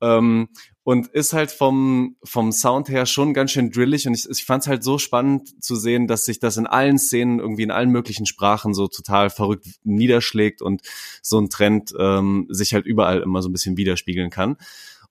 Ähm, 0.00 0.48
und 0.88 1.08
ist 1.08 1.34
halt 1.34 1.50
vom, 1.50 2.16
vom 2.24 2.50
Sound 2.50 2.88
her 2.88 3.04
schon 3.04 3.34
ganz 3.34 3.50
schön 3.50 3.70
drillig. 3.70 4.06
Und 4.08 4.14
ich, 4.14 4.26
ich 4.26 4.46
fand 4.46 4.62
es 4.62 4.68
halt 4.68 4.82
so 4.82 4.96
spannend 4.96 5.62
zu 5.62 5.76
sehen, 5.76 6.06
dass 6.06 6.24
sich 6.24 6.40
das 6.40 6.56
in 6.56 6.66
allen 6.66 6.98
Szenen 6.98 7.40
irgendwie 7.40 7.64
in 7.64 7.70
allen 7.70 7.90
möglichen 7.90 8.24
Sprachen 8.24 8.72
so 8.72 8.88
total 8.88 9.28
verrückt 9.28 9.66
niederschlägt 9.84 10.62
und 10.62 10.80
so 11.20 11.38
ein 11.38 11.50
Trend 11.50 11.92
ähm, 11.98 12.46
sich 12.48 12.72
halt 12.72 12.86
überall 12.86 13.20
immer 13.20 13.42
so 13.42 13.50
ein 13.50 13.52
bisschen 13.52 13.76
widerspiegeln 13.76 14.30
kann. 14.30 14.56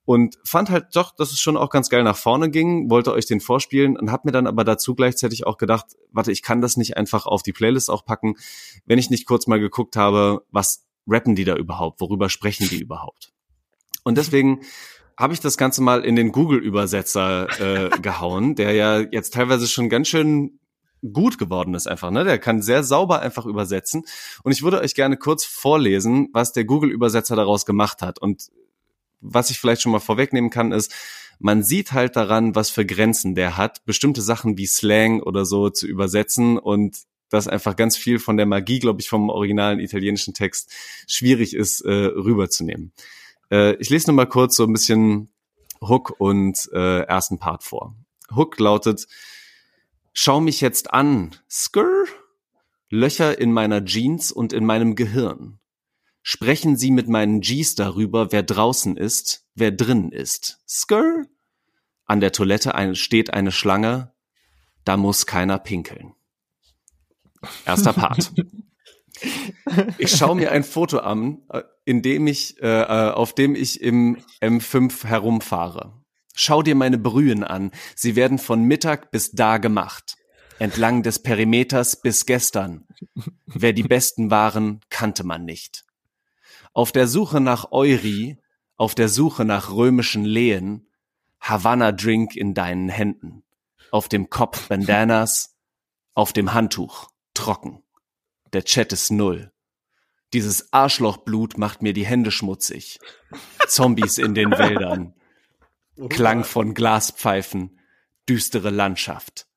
Und 0.04 0.40
fand 0.44 0.72
halt 0.72 0.96
doch, 0.96 1.14
dass 1.16 1.30
es 1.30 1.40
schon 1.40 1.58
auch 1.58 1.70
ganz 1.70 1.90
geil 1.90 2.02
nach 2.02 2.18
vorne 2.18 2.50
ging, 2.50 2.90
wollte 2.90 3.14
euch 3.14 3.28
den 3.28 3.40
vorspielen 3.40 3.98
und 3.98 4.12
hab 4.12 4.26
mir 4.26 4.32
dann 4.32 4.48
aber 4.48 4.64
dazu 4.64 4.96
gleichzeitig 4.96 5.46
auch 5.46 5.60
gedacht, 5.60 5.86
warte, 6.12 6.32
ich 6.32 6.42
kann 6.42 6.60
das 6.60 6.78
nicht 6.78 6.98
einfach 6.98 7.28
auf 7.28 7.44
die 7.44 7.54
Playlist 7.54 7.92
auch 7.92 8.04
packen, 8.04 8.34
wenn 8.88 8.98
ich 8.98 9.12
nicht 9.12 9.28
kurz 9.28 9.46
mal 9.46 9.60
geguckt 9.60 9.96
habe, 9.96 10.44
was 10.50 10.88
rappen 11.06 11.36
die 11.36 11.46
da 11.46 11.56
überhaupt, 11.56 12.02
worüber 12.02 12.30
sprechen 12.30 12.68
die 12.68 12.82
überhaupt. 12.82 13.32
Und 14.04 14.18
deswegen 14.18 14.62
habe 15.18 15.34
ich 15.34 15.40
das 15.40 15.58
Ganze 15.58 15.82
mal 15.82 16.06
in 16.06 16.16
den 16.16 16.32
Google-Übersetzer 16.32 17.48
äh, 17.60 17.90
gehauen, 18.02 18.56
der 18.56 18.74
ja 18.74 19.00
jetzt 19.00 19.34
teilweise 19.34 19.68
schon 19.68 19.90
ganz 19.90 20.08
schön 20.08 20.60
gut 21.14 21.38
geworden 21.38 21.74
ist 21.76 21.88
einfach, 21.88 22.12
ne? 22.12 22.24
Der 22.24 22.40
kann 22.40 22.62
sehr 22.62 22.84
sauber 22.84 23.22
einfach 23.22 23.46
übersetzen. 23.46 24.04
Und 24.44 24.52
ich 24.52 24.64
würde 24.64 24.82
euch 24.82 24.96
gerne 24.96 25.18
kurz 25.18 25.46
vorlesen, 25.46 26.30
was 26.34 26.54
der 26.54 26.66
Google-Übersetzer 26.66 27.36
daraus 27.36 27.66
gemacht 27.66 28.02
hat. 28.02 28.20
Und 28.20 28.48
was 29.22 29.50
ich 29.50 29.60
vielleicht 29.60 29.82
schon 29.82 29.92
mal 29.92 30.00
vorwegnehmen 30.00 30.50
kann, 30.50 30.72
ist, 30.72 30.94
man 31.40 31.64
sieht 31.64 31.92
halt 31.92 32.16
daran, 32.16 32.56
was 32.56 32.70
für 32.70 32.86
Grenzen 32.86 33.36
der 33.36 33.58
hat, 33.58 33.86
bestimmte 33.86 34.22
Sachen 34.22 34.58
wie 34.58 34.66
Slang 34.66 35.22
oder 35.22 35.46
so 35.46 35.70
zu 35.70 35.86
übersetzen 35.88 36.58
und 36.58 36.98
dass 37.30 37.48
einfach 37.48 37.76
ganz 37.76 37.98
viel 37.98 38.20
von 38.20 38.38
der 38.38 38.46
Magie, 38.46 38.80
glaube 38.80 39.02
ich, 39.02 39.10
vom 39.10 39.30
originalen 39.30 39.80
italienischen 39.80 40.34
Text 40.34 40.72
schwierig 41.08 41.56
ist, 41.56 41.82
äh, 41.82 41.92
rüberzunehmen. 41.92 42.94
Äh, 43.52 43.76
ich 43.76 43.90
lese 43.90 44.08
nur 44.08 44.16
mal 44.16 44.28
kurz 44.28 44.56
so 44.56 44.64
ein 44.64 44.74
bisschen 44.74 45.30
Hook 45.82 46.16
und 46.20 46.70
äh, 46.74 47.02
ersten 47.02 47.40
Part 47.40 47.64
vor. 47.64 47.96
Hook 48.36 48.60
lautet, 48.60 49.08
Schau 50.20 50.42
mich 50.42 50.62
jetzt 50.62 50.94
an, 50.96 51.36
Skr, 51.48 52.06
Löcher 52.90 53.38
in 53.38 53.52
meiner 53.52 53.86
Jeans 53.86 54.32
und 54.32 54.52
in 54.52 54.66
meinem 54.66 54.96
Gehirn. 54.96 55.60
Sprechen 56.24 56.76
Sie 56.76 56.90
mit 56.90 57.08
meinen 57.08 57.40
Gs 57.40 57.76
darüber, 57.76 58.32
wer 58.32 58.42
draußen 58.42 58.98
ist, 58.98 59.46
wer 59.54 59.72
drin 59.72 60.12
ist. 60.12 60.60
Skr. 60.68 61.28
An 62.06 62.20
der 62.20 62.32
Toilette 62.32 62.96
steht 62.96 63.32
eine 63.32 63.52
Schlange, 63.52 64.12
da 64.86 64.98
muss 64.98 65.28
keiner 65.28 65.60
pinkeln. 65.60 66.16
Erster 67.66 67.94
Part. 67.94 68.34
Ich 69.98 70.12
schaue 70.12 70.36
mir 70.36 70.52
ein 70.52 70.64
Foto 70.64 71.00
an, 71.00 71.40
äh, 71.50 71.64
in 71.86 72.02
dem 72.02 72.28
ich, 72.28 72.62
äh, 72.62 72.82
äh 72.82 73.12
auf 73.12 73.34
dem 73.34 73.56
ich 73.56 73.82
im 73.82 74.18
M5 74.42 75.06
herumfahre. 75.06 75.94
Schau 76.34 76.62
dir 76.62 76.76
meine 76.76 76.98
Brühen 76.98 77.44
an. 77.44 77.72
Sie 77.96 78.16
werden 78.16 78.38
von 78.38 78.64
Mittag 78.64 79.12
bis 79.12 79.32
da 79.32 79.58
gemacht. 79.58 80.18
Entlang 80.60 81.04
des 81.04 81.20
Perimeters 81.20 82.02
bis 82.02 82.26
gestern. 82.26 82.86
Wer 83.46 83.74
die 83.74 83.84
Besten 83.84 84.30
waren, 84.30 84.82
kannte 84.90 85.24
man 85.24 85.46
nicht. 85.46 85.84
Auf 86.74 86.92
der 86.92 87.08
Suche 87.08 87.42
nach 87.42 87.72
Euri, 87.72 88.38
auf 88.76 88.94
der 88.94 89.10
Suche 89.10 89.46
nach 89.46 89.72
römischen 89.72 90.26
Lehen, 90.26 90.92
Havanna 91.40 91.92
Drink 91.92 92.36
in 92.36 92.54
deinen 92.54 92.90
Händen. 92.90 93.44
Auf 93.92 94.08
dem 94.08 94.30
Kopf 94.30 94.68
Bandanas, 94.68 95.58
auf 96.14 96.34
dem 96.34 96.54
Handtuch, 96.54 97.10
trocken. 97.34 97.84
Der 98.54 98.64
Chat 98.64 98.94
ist 98.94 99.12
null. 99.12 99.52
Dieses 100.34 100.74
Arschlochblut 100.74 101.58
macht 101.58 101.82
mir 101.82 101.94
die 101.94 102.06
Hände 102.06 102.32
schmutzig. 102.32 103.00
Zombies 103.68 104.18
in 104.18 104.34
den 104.34 104.52
Wäldern. 104.52 105.14
Klang 106.10 106.44
von 106.44 106.74
Glaspfeifen, 106.74 107.80
düstere 108.28 108.70
Landschaft. 108.70 109.48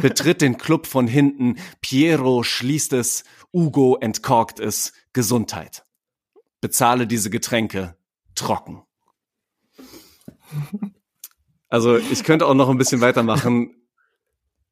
Betritt 0.00 0.42
den 0.42 0.58
Club 0.58 0.86
von 0.86 1.06
hinten, 1.06 1.56
Piero 1.80 2.42
schließt 2.42 2.92
es, 2.92 3.24
Ugo 3.52 3.96
entkorkt 3.96 4.60
es, 4.60 4.92
Gesundheit. 5.12 5.84
Bezahle 6.60 7.06
diese 7.06 7.30
Getränke 7.30 7.96
trocken. 8.34 8.82
Also 11.68 11.96
ich 11.96 12.24
könnte 12.24 12.46
auch 12.46 12.54
noch 12.54 12.68
ein 12.68 12.78
bisschen 12.78 13.00
weitermachen. 13.00 13.74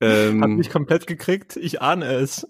Ähm, 0.01 0.43
Hat 0.43 0.51
mich 0.51 0.71
komplett 0.71 1.07
gekriegt, 1.07 1.57
ich 1.57 1.83
ahne 1.83 2.07
es 2.07 2.47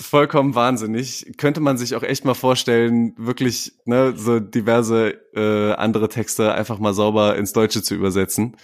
vollkommen 0.00 0.54
wahnsinnig. 0.54 1.32
Könnte 1.36 1.60
man 1.60 1.78
sich 1.78 1.94
auch 1.94 2.02
echt 2.02 2.24
mal 2.24 2.34
vorstellen, 2.34 3.14
wirklich 3.16 3.72
ne, 3.84 4.14
so 4.16 4.40
diverse 4.40 5.10
äh, 5.34 5.72
andere 5.72 6.08
Texte 6.08 6.54
einfach 6.54 6.78
mal 6.78 6.94
sauber 6.94 7.36
ins 7.36 7.52
Deutsche 7.52 7.82
zu 7.82 7.94
übersetzen 7.94 8.56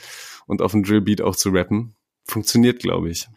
und 0.47 0.62
auf 0.62 0.72
dem 0.72 0.82
Drillbeat 0.82 1.20
auch 1.20 1.37
zu 1.37 1.51
rappen. 1.51 1.97
Funktioniert, 2.24 2.80
glaube 2.80 3.11
ich. 3.11 3.28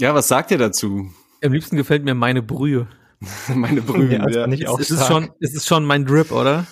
Ja, 0.00 0.14
was 0.14 0.28
sagt 0.28 0.50
ihr 0.50 0.58
dazu? 0.58 1.10
Am 1.42 1.52
liebsten 1.52 1.76
gefällt 1.76 2.04
mir 2.04 2.14
meine 2.14 2.42
Brühe. 2.42 2.88
meine 3.54 3.82
Brühe, 3.82 4.14
ja. 4.14 4.28
ja. 4.28 4.46
Nicht 4.46 4.66
auch 4.68 4.80
ist, 4.80 4.90
es 4.90 5.06
schon, 5.06 5.30
ist 5.40 5.56
es 5.56 5.66
schon 5.66 5.84
mein 5.84 6.04
Drip, 6.04 6.32
oder? 6.32 6.66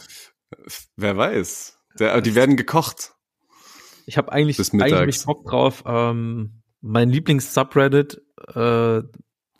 Wer 0.96 1.16
weiß. 1.16 1.78
Der, 1.98 2.20
die 2.20 2.34
werden 2.34 2.56
gekocht. 2.56 3.12
Ich 4.06 4.18
habe 4.18 4.32
eigentlich, 4.32 4.58
eigentlich 4.72 5.24
Bock 5.24 5.44
drauf. 5.46 5.84
Ähm, 5.86 6.62
mein 6.80 7.10
Lieblings-Subreddit 7.10 8.20
äh, 8.54 9.02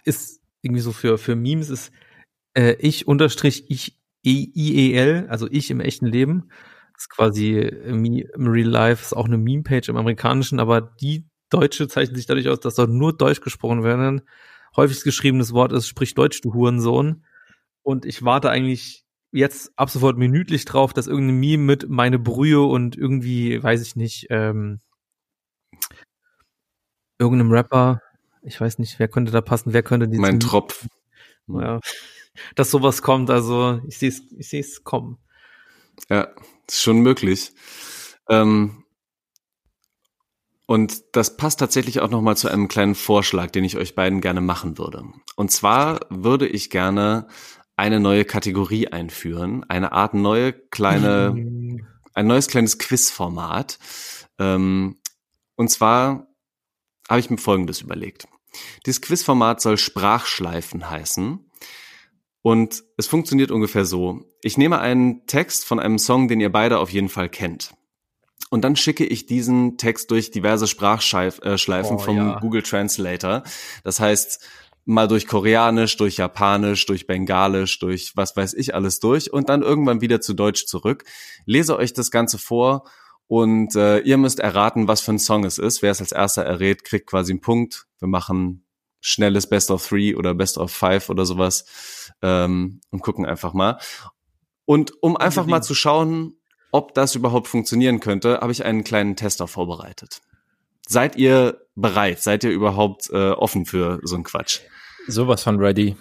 ist 0.04 0.40
irgendwie 0.62 0.82
so 0.82 0.92
für, 0.92 1.18
für 1.18 1.36
Memes 1.36 1.70
ist 1.70 1.92
äh, 2.54 2.74
ich 2.78 3.08
unterstrich 3.08 3.64
ich 3.68 3.98
IEL, 4.24 5.26
also 5.28 5.48
ich 5.50 5.70
im 5.70 5.80
echten 5.80 6.06
Leben. 6.06 6.50
Das 6.94 7.04
ist 7.04 7.10
quasi 7.10 7.58
im, 7.58 8.04
im 8.04 8.46
Real 8.46 8.68
Life, 8.68 9.02
ist 9.02 9.14
auch 9.14 9.24
eine 9.26 9.38
Meme-Page 9.38 9.88
im 9.88 9.96
Amerikanischen, 9.96 10.60
aber 10.60 10.80
die 10.80 11.26
Deutsche 11.50 11.88
zeichnet 11.88 12.16
sich 12.16 12.26
dadurch 12.26 12.48
aus, 12.48 12.60
dass 12.60 12.76
dort 12.76 12.90
nur 12.90 13.16
Deutsch 13.16 13.40
gesprochen 13.40 13.82
werden. 13.82 14.22
Häufigst 14.76 15.04
geschriebenes 15.04 15.52
Wort 15.52 15.72
ist, 15.72 15.88
sprich 15.88 16.14
Deutsch, 16.14 16.40
du 16.40 16.54
Hurensohn. 16.54 17.24
Und 17.82 18.06
ich 18.06 18.24
warte 18.24 18.50
eigentlich 18.50 19.04
jetzt 19.32 19.72
ab 19.76 19.90
sofort 19.90 20.16
minütlich 20.16 20.64
drauf, 20.64 20.92
dass 20.92 21.08
irgendein 21.08 21.40
Meme 21.40 21.64
mit 21.64 21.88
meine 21.88 22.18
Brühe 22.18 22.62
und 22.62 22.96
irgendwie, 22.96 23.62
weiß 23.62 23.82
ich 23.82 23.96
nicht, 23.96 24.26
ähm, 24.30 24.80
irgendeinem 27.18 27.52
Rapper 27.52 28.00
ich 28.42 28.60
weiß 28.60 28.78
nicht, 28.78 28.98
wer 28.98 29.08
könnte 29.08 29.32
da 29.32 29.40
passen, 29.40 29.72
wer 29.72 29.82
könnte 29.82 30.08
diesen 30.08 30.22
Mein 30.22 30.40
Tropf. 30.40 30.86
Ja, 31.48 31.80
dass 32.54 32.70
sowas 32.70 33.02
kommt, 33.02 33.30
also 33.30 33.80
ich 33.86 33.98
sehe 33.98 34.08
es 34.08 34.22
ich 34.32 34.48
seh's 34.48 34.84
kommen. 34.84 35.18
Ja, 36.08 36.28
ist 36.68 36.82
schon 36.82 37.00
möglich. 37.00 37.52
Ähm, 38.28 38.84
und 40.66 41.02
das 41.12 41.36
passt 41.36 41.60
tatsächlich 41.60 42.00
auch 42.00 42.10
nochmal 42.10 42.36
zu 42.36 42.48
einem 42.48 42.68
kleinen 42.68 42.94
Vorschlag, 42.94 43.50
den 43.50 43.64
ich 43.64 43.76
euch 43.76 43.94
beiden 43.94 44.20
gerne 44.20 44.40
machen 44.40 44.78
würde. 44.78 45.04
Und 45.36 45.50
zwar 45.50 46.00
würde 46.08 46.46
ich 46.46 46.70
gerne 46.70 47.26
eine 47.76 48.00
neue 48.00 48.24
Kategorie 48.24 48.88
einführen, 48.88 49.64
eine 49.68 49.92
Art 49.92 50.14
neue 50.14 50.52
kleine, 50.52 51.34
ein 52.14 52.26
neues 52.26 52.46
kleines 52.46 52.78
Quizformat. 52.78 53.78
Ähm, 54.38 54.98
und 55.56 55.68
zwar 55.68 56.28
habe 57.08 57.20
ich 57.20 57.28
mir 57.28 57.38
Folgendes 57.38 57.80
überlegt. 57.80 58.26
Dieses 58.86 59.00
Quizformat 59.00 59.60
soll 59.60 59.78
Sprachschleifen 59.78 60.88
heißen. 60.90 61.50
Und 62.42 62.82
es 62.96 63.06
funktioniert 63.06 63.50
ungefähr 63.50 63.84
so. 63.84 64.24
Ich 64.42 64.58
nehme 64.58 64.80
einen 64.80 65.26
Text 65.26 65.64
von 65.64 65.78
einem 65.78 65.98
Song, 65.98 66.26
den 66.28 66.40
ihr 66.40 66.50
beide 66.50 66.78
auf 66.78 66.90
jeden 66.90 67.08
Fall 67.08 67.28
kennt. 67.28 67.72
Und 68.50 68.62
dann 68.62 68.76
schicke 68.76 69.06
ich 69.06 69.26
diesen 69.26 69.78
Text 69.78 70.10
durch 70.10 70.30
diverse 70.30 70.66
Sprachschleifen 70.66 71.42
äh, 71.42 71.94
oh, 71.94 71.98
vom 71.98 72.16
ja. 72.16 72.38
Google 72.40 72.62
Translator. 72.62 73.44
Das 73.84 74.00
heißt, 74.00 74.44
mal 74.84 75.08
durch 75.08 75.26
Koreanisch, 75.26 75.96
durch 75.96 76.16
Japanisch, 76.16 76.84
durch 76.86 77.06
Bengalisch, 77.06 77.78
durch 77.78 78.12
was 78.16 78.36
weiß 78.36 78.54
ich 78.54 78.74
alles 78.74 79.00
durch 79.00 79.32
und 79.32 79.48
dann 79.48 79.62
irgendwann 79.62 80.00
wieder 80.00 80.20
zu 80.20 80.34
Deutsch 80.34 80.66
zurück. 80.66 81.04
Lese 81.46 81.76
euch 81.76 81.92
das 81.92 82.10
Ganze 82.10 82.38
vor 82.38 82.84
und 83.32 83.76
äh, 83.76 84.00
ihr 84.00 84.18
müsst 84.18 84.40
erraten, 84.40 84.88
was 84.88 85.00
für 85.00 85.14
ein 85.14 85.18
Song 85.18 85.46
es 85.46 85.56
ist. 85.56 85.80
Wer 85.80 85.90
es 85.90 86.00
als 86.00 86.12
erster 86.12 86.42
errät, 86.42 86.84
kriegt 86.84 87.06
quasi 87.06 87.32
einen 87.32 87.40
Punkt. 87.40 87.86
Wir 87.98 88.06
machen 88.06 88.66
schnelles 89.00 89.48
Best 89.48 89.70
of 89.70 89.88
Three 89.88 90.14
oder 90.14 90.34
Best 90.34 90.58
of 90.58 90.70
Five 90.70 91.08
oder 91.08 91.24
sowas 91.24 92.12
ähm, 92.20 92.82
und 92.90 93.00
gucken 93.00 93.24
einfach 93.24 93.54
mal. 93.54 93.78
Und 94.66 94.92
um 95.02 95.16
einfach 95.16 95.46
mal 95.46 95.62
zu 95.62 95.74
schauen, 95.74 96.34
ob 96.72 96.92
das 96.92 97.14
überhaupt 97.14 97.48
funktionieren 97.48 98.00
könnte, 98.00 98.40
habe 98.42 98.52
ich 98.52 98.66
einen 98.66 98.84
kleinen 98.84 99.16
Tester 99.16 99.48
vorbereitet. 99.48 100.20
Seid 100.86 101.16
ihr 101.16 101.58
bereit? 101.74 102.20
Seid 102.20 102.44
ihr 102.44 102.50
überhaupt 102.50 103.08
äh, 103.14 103.30
offen 103.30 103.64
für 103.64 103.98
so 104.02 104.14
einen 104.14 104.24
Quatsch? 104.24 104.60
Sowas 105.06 105.42
von 105.42 105.58
ready. 105.58 105.96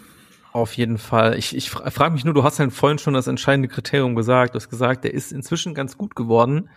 Auf 0.51 0.73
jeden 0.73 0.97
Fall. 0.97 1.37
Ich, 1.37 1.55
ich 1.55 1.69
frage 1.69 2.11
mich 2.11 2.25
nur, 2.25 2.33
du 2.33 2.43
hast 2.43 2.57
ja 2.57 2.69
vorhin 2.69 2.99
schon 2.99 3.13
das 3.13 3.27
entscheidende 3.27 3.69
Kriterium 3.69 4.15
gesagt. 4.15 4.53
Du 4.53 4.57
hast 4.57 4.69
gesagt, 4.69 5.05
der 5.05 5.13
ist 5.13 5.31
inzwischen 5.31 5.73
ganz 5.73 5.97
gut 5.97 6.13
geworden. 6.13 6.69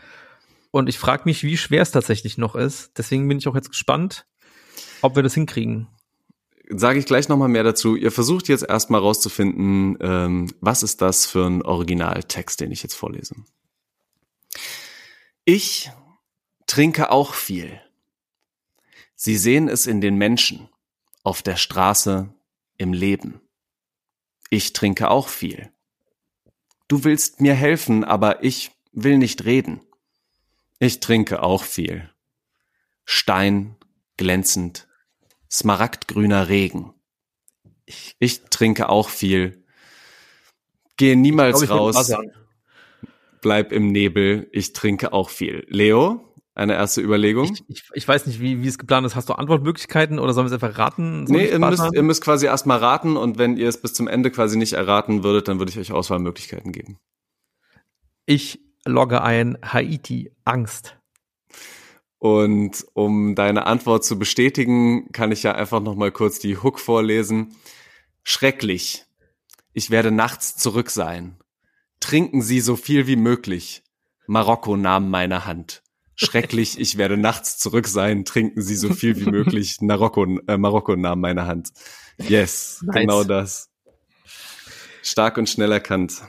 Und 0.74 0.88
ich 0.88 0.98
frage 0.98 1.22
mich, 1.26 1.44
wie 1.44 1.56
schwer 1.56 1.82
es 1.82 1.92
tatsächlich 1.92 2.36
noch 2.36 2.56
ist. 2.56 2.98
Deswegen 2.98 3.28
bin 3.28 3.38
ich 3.38 3.46
auch 3.46 3.54
jetzt 3.54 3.68
gespannt, 3.68 4.26
ob 5.02 5.14
wir 5.14 5.22
das 5.22 5.34
hinkriegen. 5.34 5.86
Sage 6.68 6.98
ich 6.98 7.06
gleich 7.06 7.28
nochmal 7.28 7.48
mehr 7.48 7.62
dazu. 7.62 7.94
Ihr 7.94 8.10
versucht 8.10 8.48
jetzt 8.48 8.64
erstmal 8.68 9.00
rauszufinden, 9.00 9.96
ähm, 10.00 10.52
was 10.60 10.82
ist 10.82 11.00
das 11.00 11.26
für 11.26 11.46
ein 11.46 11.62
Originaltext, 11.62 12.58
den 12.60 12.72
ich 12.72 12.82
jetzt 12.82 12.94
vorlese. 12.94 13.36
Ich 15.44 15.92
trinke 16.66 17.12
auch 17.12 17.34
viel. 17.34 17.80
Sie 19.14 19.36
sehen 19.36 19.68
es 19.68 19.86
in 19.86 20.00
den 20.00 20.16
Menschen, 20.16 20.68
auf 21.22 21.40
der 21.40 21.54
Straße, 21.54 22.34
im 22.78 22.92
Leben. 22.92 23.40
Ich 24.50 24.72
trinke 24.72 25.08
auch 25.08 25.28
viel. 25.28 25.70
Du 26.88 27.04
willst 27.04 27.40
mir 27.40 27.54
helfen, 27.54 28.02
aber 28.02 28.42
ich 28.42 28.72
will 28.90 29.18
nicht 29.18 29.44
reden. 29.44 29.80
Ich 30.78 31.00
trinke 31.00 31.42
auch 31.42 31.64
viel. 31.64 32.10
Stein, 33.04 33.76
glänzend, 34.16 34.88
smaragdgrüner 35.50 36.48
Regen. 36.48 36.94
Ich, 37.86 38.16
ich 38.18 38.42
trinke 38.44 38.88
auch 38.88 39.08
viel. 39.08 39.64
Gehe 40.96 41.16
niemals 41.16 41.60
glaub, 41.60 41.94
raus. 41.94 42.12
bleib 43.40 43.72
im 43.72 43.92
Nebel, 43.92 44.48
ich 44.52 44.72
trinke 44.72 45.12
auch 45.12 45.28
viel. 45.28 45.66
Leo, 45.68 46.34
eine 46.54 46.74
erste 46.74 47.00
Überlegung? 47.00 47.52
Ich, 47.52 47.64
ich, 47.68 47.82
ich 47.92 48.08
weiß 48.08 48.26
nicht, 48.26 48.40
wie, 48.40 48.62
wie 48.62 48.68
es 48.68 48.78
geplant 48.78 49.04
ist. 49.06 49.16
Hast 49.16 49.28
du 49.28 49.32
Antwortmöglichkeiten 49.32 50.20
oder 50.20 50.32
sollen 50.32 50.48
wir 50.48 50.54
es 50.54 50.62
einfach 50.62 50.78
raten? 50.78 51.24
nee, 51.24 51.48
ihr 51.48 51.58
müsst, 51.58 51.92
ihr 51.92 52.02
müsst 52.02 52.22
quasi 52.22 52.46
erstmal 52.46 52.78
raten 52.78 53.16
und 53.16 53.38
wenn 53.38 53.56
ihr 53.56 53.68
es 53.68 53.80
bis 53.80 53.92
zum 53.92 54.06
Ende 54.06 54.30
quasi 54.30 54.56
nicht 54.56 54.74
erraten 54.74 55.24
würdet, 55.24 55.48
dann 55.48 55.58
würde 55.58 55.70
ich 55.70 55.78
euch 55.78 55.90
Auswahlmöglichkeiten 55.90 56.70
geben. 56.70 56.98
Ich 58.26 58.63
logge 58.84 59.22
ein 59.22 59.58
Haiti 59.64 60.32
Angst. 60.44 60.96
Und 62.18 62.86
um 62.94 63.34
deine 63.34 63.66
Antwort 63.66 64.04
zu 64.04 64.18
bestätigen, 64.18 65.12
kann 65.12 65.30
ich 65.30 65.42
ja 65.42 65.54
einfach 65.54 65.80
noch 65.80 65.94
mal 65.94 66.10
kurz 66.10 66.38
die 66.38 66.56
Hook 66.56 66.80
vorlesen. 66.80 67.54
Schrecklich. 68.22 69.04
Ich 69.74 69.90
werde 69.90 70.10
nachts 70.10 70.56
zurück 70.56 70.90
sein. 70.90 71.36
Trinken 72.00 72.40
Sie 72.40 72.60
so 72.60 72.76
viel 72.76 73.06
wie 73.06 73.16
möglich. 73.16 73.82
Marokko 74.26 74.76
nahm 74.76 75.10
meine 75.10 75.44
Hand. 75.44 75.82
Schrecklich, 76.16 76.78
ich 76.78 76.96
werde 76.96 77.16
nachts 77.16 77.58
zurück 77.58 77.88
sein. 77.88 78.24
Trinken 78.24 78.62
Sie 78.62 78.76
so 78.76 78.94
viel 78.94 79.16
wie 79.16 79.30
möglich. 79.30 79.78
Marokko, 79.80 80.24
äh, 80.46 80.56
Marokko 80.56 80.96
nahm 80.96 81.20
meine 81.20 81.46
Hand. 81.46 81.72
Yes, 82.18 82.80
nice. 82.82 83.00
genau 83.00 83.24
das. 83.24 83.70
Stark 85.02 85.36
und 85.36 85.50
schnell 85.50 85.72
erkannt. 85.72 86.22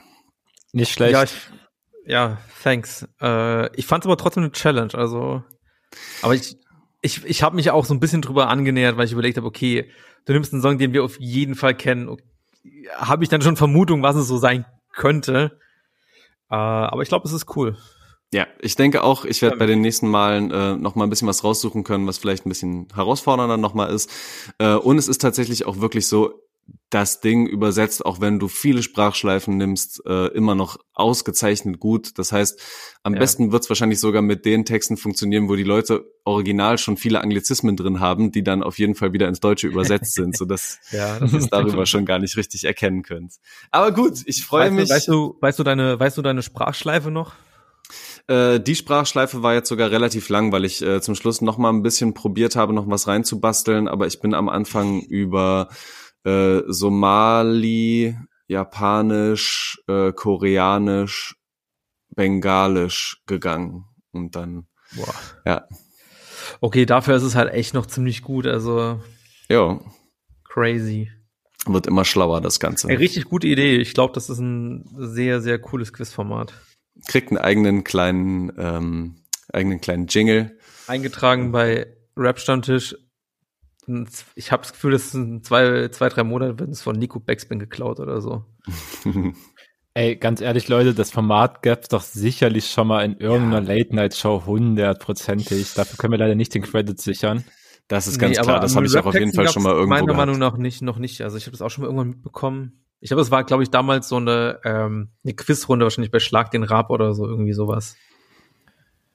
Nicht 0.72 0.92
schlecht. 0.92 1.12
Ja, 1.12 1.22
ich, 1.22 1.32
ja 2.06 2.38
thanks. 2.62 3.06
Äh, 3.20 3.74
ich 3.76 3.86
fand 3.86 4.04
es 4.04 4.06
aber 4.06 4.16
trotzdem 4.16 4.44
eine 4.44 4.52
Challenge. 4.52 4.94
Also, 4.94 5.42
aber 6.22 6.34
ich, 6.34 6.56
ich, 7.02 7.24
ich 7.24 7.42
habe 7.42 7.56
mich 7.56 7.70
auch 7.70 7.84
so 7.84 7.94
ein 7.94 8.00
bisschen 8.00 8.22
drüber 8.22 8.48
angenähert, 8.48 8.96
weil 8.96 9.06
ich 9.06 9.12
überlegt 9.12 9.36
habe, 9.36 9.46
okay, 9.46 9.90
du 10.24 10.32
nimmst 10.32 10.52
einen 10.52 10.62
Song, 10.62 10.78
den 10.78 10.92
wir 10.92 11.04
auf 11.04 11.18
jeden 11.20 11.54
Fall 11.54 11.74
kennen. 11.74 12.16
Habe 12.96 13.24
ich 13.24 13.28
dann 13.30 13.42
schon 13.42 13.56
Vermutung, 13.56 14.02
was 14.02 14.16
es 14.16 14.28
so 14.28 14.38
sein 14.38 14.64
könnte. 14.92 15.58
Äh, 16.50 16.54
aber 16.54 17.02
ich 17.02 17.08
glaube, 17.08 17.26
es 17.26 17.32
ist 17.32 17.56
cool. 17.56 17.76
Ja, 18.32 18.46
ich 18.60 18.74
denke 18.74 19.04
auch, 19.04 19.24
ich 19.24 19.40
werde 19.40 19.56
bei 19.56 19.66
den 19.66 19.80
nächsten 19.80 20.08
Malen 20.08 20.50
äh, 20.50 20.76
noch 20.76 20.96
mal 20.96 21.04
ein 21.04 21.10
bisschen 21.10 21.28
was 21.28 21.44
raussuchen 21.44 21.84
können, 21.84 22.08
was 22.08 22.18
vielleicht 22.18 22.44
ein 22.44 22.48
bisschen 22.48 22.88
herausfordernder 22.92 23.56
noch 23.56 23.74
mal 23.74 23.86
ist. 23.86 24.10
Äh, 24.58 24.74
und 24.74 24.98
es 24.98 25.06
ist 25.06 25.22
tatsächlich 25.22 25.64
auch 25.64 25.80
wirklich 25.80 26.08
so, 26.08 26.34
das 26.90 27.20
Ding 27.20 27.46
übersetzt, 27.46 28.06
auch 28.06 28.20
wenn 28.20 28.38
du 28.38 28.46
viele 28.46 28.82
Sprachschleifen 28.82 29.56
nimmst, 29.56 30.02
äh, 30.06 30.28
immer 30.28 30.54
noch 30.54 30.78
ausgezeichnet 30.94 31.80
gut. 31.80 32.16
Das 32.18 32.30
heißt, 32.30 32.60
am 33.02 33.14
ja. 33.14 33.18
besten 33.18 33.50
wird 33.50 33.64
es 33.64 33.68
wahrscheinlich 33.68 33.98
sogar 33.98 34.22
mit 34.22 34.44
den 34.44 34.64
Texten 34.64 34.96
funktionieren, 34.96 35.48
wo 35.48 35.56
die 35.56 35.64
Leute 35.64 36.04
original 36.24 36.78
schon 36.78 36.96
viele 36.96 37.20
Anglizismen 37.20 37.76
drin 37.76 37.98
haben, 37.98 38.30
die 38.30 38.44
dann 38.44 38.62
auf 38.62 38.78
jeden 38.78 38.94
Fall 38.94 39.12
wieder 39.12 39.26
ins 39.26 39.40
Deutsche 39.40 39.66
übersetzt 39.66 40.14
sind, 40.14 40.36
sodass 40.38 40.78
ja, 40.92 41.18
das 41.18 41.32
ist 41.32 41.48
darüber 41.52 41.86
schon 41.86 42.06
gar 42.06 42.20
nicht 42.20 42.36
richtig 42.36 42.64
erkennen 42.64 43.02
könnt. 43.02 43.34
Aber 43.72 43.90
gut, 43.90 44.22
ich 44.24 44.44
freue 44.44 44.70
mich. 44.70 44.88
Du, 44.88 44.94
weißt 44.94 45.08
du, 45.08 45.36
weißt 45.40 45.58
du 45.58 45.64
deine, 45.64 45.98
weißt 45.98 46.16
du 46.16 46.22
deine 46.22 46.42
Sprachschleife 46.42 47.10
noch? 47.10 47.34
Äh, 48.28 48.60
die 48.60 48.74
Sprachschleife 48.74 49.42
war 49.42 49.54
jetzt 49.54 49.68
sogar 49.68 49.90
relativ 49.90 50.28
lang, 50.28 50.52
weil 50.52 50.64
ich 50.64 50.82
äh, 50.82 51.00
zum 51.00 51.14
Schluss 51.14 51.40
noch 51.40 51.58
mal 51.58 51.70
ein 51.70 51.82
bisschen 51.82 52.14
probiert 52.14 52.56
habe, 52.56 52.72
noch 52.72 52.88
was 52.88 53.06
reinzubasteln, 53.06 53.88
aber 53.88 54.06
ich 54.06 54.20
bin 54.20 54.34
am 54.34 54.48
Anfang 54.48 55.00
über 55.00 55.68
äh, 56.26 56.62
Somali, 56.66 58.16
Japanisch, 58.48 59.80
äh, 59.86 60.12
Koreanisch, 60.12 61.36
Bengalisch 62.14 63.22
gegangen 63.26 63.84
und 64.12 64.34
dann 64.36 64.66
Boah. 64.96 65.14
ja. 65.44 65.68
Okay, 66.60 66.86
dafür 66.86 67.16
ist 67.16 67.22
es 67.22 67.34
halt 67.34 67.52
echt 67.52 67.74
noch 67.74 67.86
ziemlich 67.86 68.22
gut, 68.22 68.46
also 68.46 69.00
ja. 69.48 69.80
Crazy. 70.44 71.10
Wird 71.66 71.86
immer 71.86 72.04
schlauer, 72.04 72.40
das 72.40 72.60
Ganze. 72.60 72.88
Eine 72.88 72.98
richtig 72.98 73.24
gute 73.24 73.46
Idee. 73.46 73.76
Ich 73.76 73.94
glaube, 73.94 74.14
das 74.14 74.30
ist 74.30 74.38
ein 74.38 74.88
sehr, 74.96 75.40
sehr 75.40 75.58
cooles 75.58 75.92
Quizformat. 75.92 76.54
Kriegt 77.08 77.30
einen 77.30 77.38
eigenen 77.38 77.84
kleinen, 77.84 78.52
ähm, 78.56 79.16
eigenen 79.52 79.80
kleinen 79.80 80.06
Jingle. 80.06 80.58
Eingetragen 80.86 81.50
bei 81.52 81.88
Rap 82.16 82.38
Stammtisch 82.38 82.96
ich 84.34 84.52
habe 84.52 84.62
das 84.62 84.72
Gefühl, 84.72 84.92
das 84.92 85.12
sind 85.12 85.44
zwei, 85.44 85.88
zwei, 85.88 86.08
drei 86.08 86.24
Monate 86.24 86.58
werden 86.58 86.72
es 86.72 86.82
von 86.82 86.96
Nico 86.96 87.20
Backspin 87.20 87.58
geklaut 87.58 88.00
oder 88.00 88.20
so. 88.20 88.44
Ey, 89.94 90.16
ganz 90.16 90.42
ehrlich, 90.42 90.68
Leute, 90.68 90.92
das 90.92 91.10
Format 91.10 91.62
gab's 91.62 91.88
doch 91.88 92.02
sicherlich 92.02 92.70
schon 92.70 92.88
mal 92.88 93.02
in 93.02 93.16
irgendeiner 93.16 93.66
ja. 93.66 93.78
Late-Night-Show 93.78 94.44
hundertprozentig. 94.44 95.72
Dafür 95.72 95.96
können 95.96 96.12
wir 96.12 96.18
leider 96.18 96.34
nicht 96.34 96.54
den 96.54 96.62
Credit 96.62 97.00
sichern. 97.00 97.44
Das 97.88 98.06
ist 98.06 98.18
ganz 98.18 98.36
nee, 98.36 98.42
klar, 98.42 98.60
das 98.60 98.76
habe 98.76 98.84
ich 98.84 98.96
auch 98.96 99.06
auf 99.06 99.14
jeden 99.14 99.32
Fall 99.32 99.48
schon 99.48 99.62
mal 99.62 99.70
irgendwo 99.70 99.90
Meiner 99.90 100.06
gehabt. 100.06 100.18
Meinung 100.18 100.38
nach 100.38 100.56
nicht, 100.58 100.82
noch 100.82 100.98
nicht. 100.98 101.22
Also 101.22 101.38
ich 101.38 101.44
habe 101.44 101.52
das 101.52 101.62
auch 101.62 101.70
schon 101.70 101.82
mal 101.82 101.88
irgendwann 101.88 102.10
mitbekommen. 102.10 102.84
Ich 103.00 103.08
glaube, 103.08 103.22
es 103.22 103.30
war, 103.30 103.44
glaube 103.44 103.62
ich, 103.62 103.70
damals 103.70 104.08
so 104.08 104.16
eine, 104.16 104.60
ähm, 104.64 105.12
eine 105.24 105.34
Quizrunde, 105.34 105.86
wahrscheinlich 105.86 106.10
bei 106.10 106.18
Schlag 106.18 106.50
den 106.50 106.64
Rab 106.64 106.90
oder 106.90 107.14
so, 107.14 107.26
irgendwie 107.26 107.52
sowas. 107.52 107.96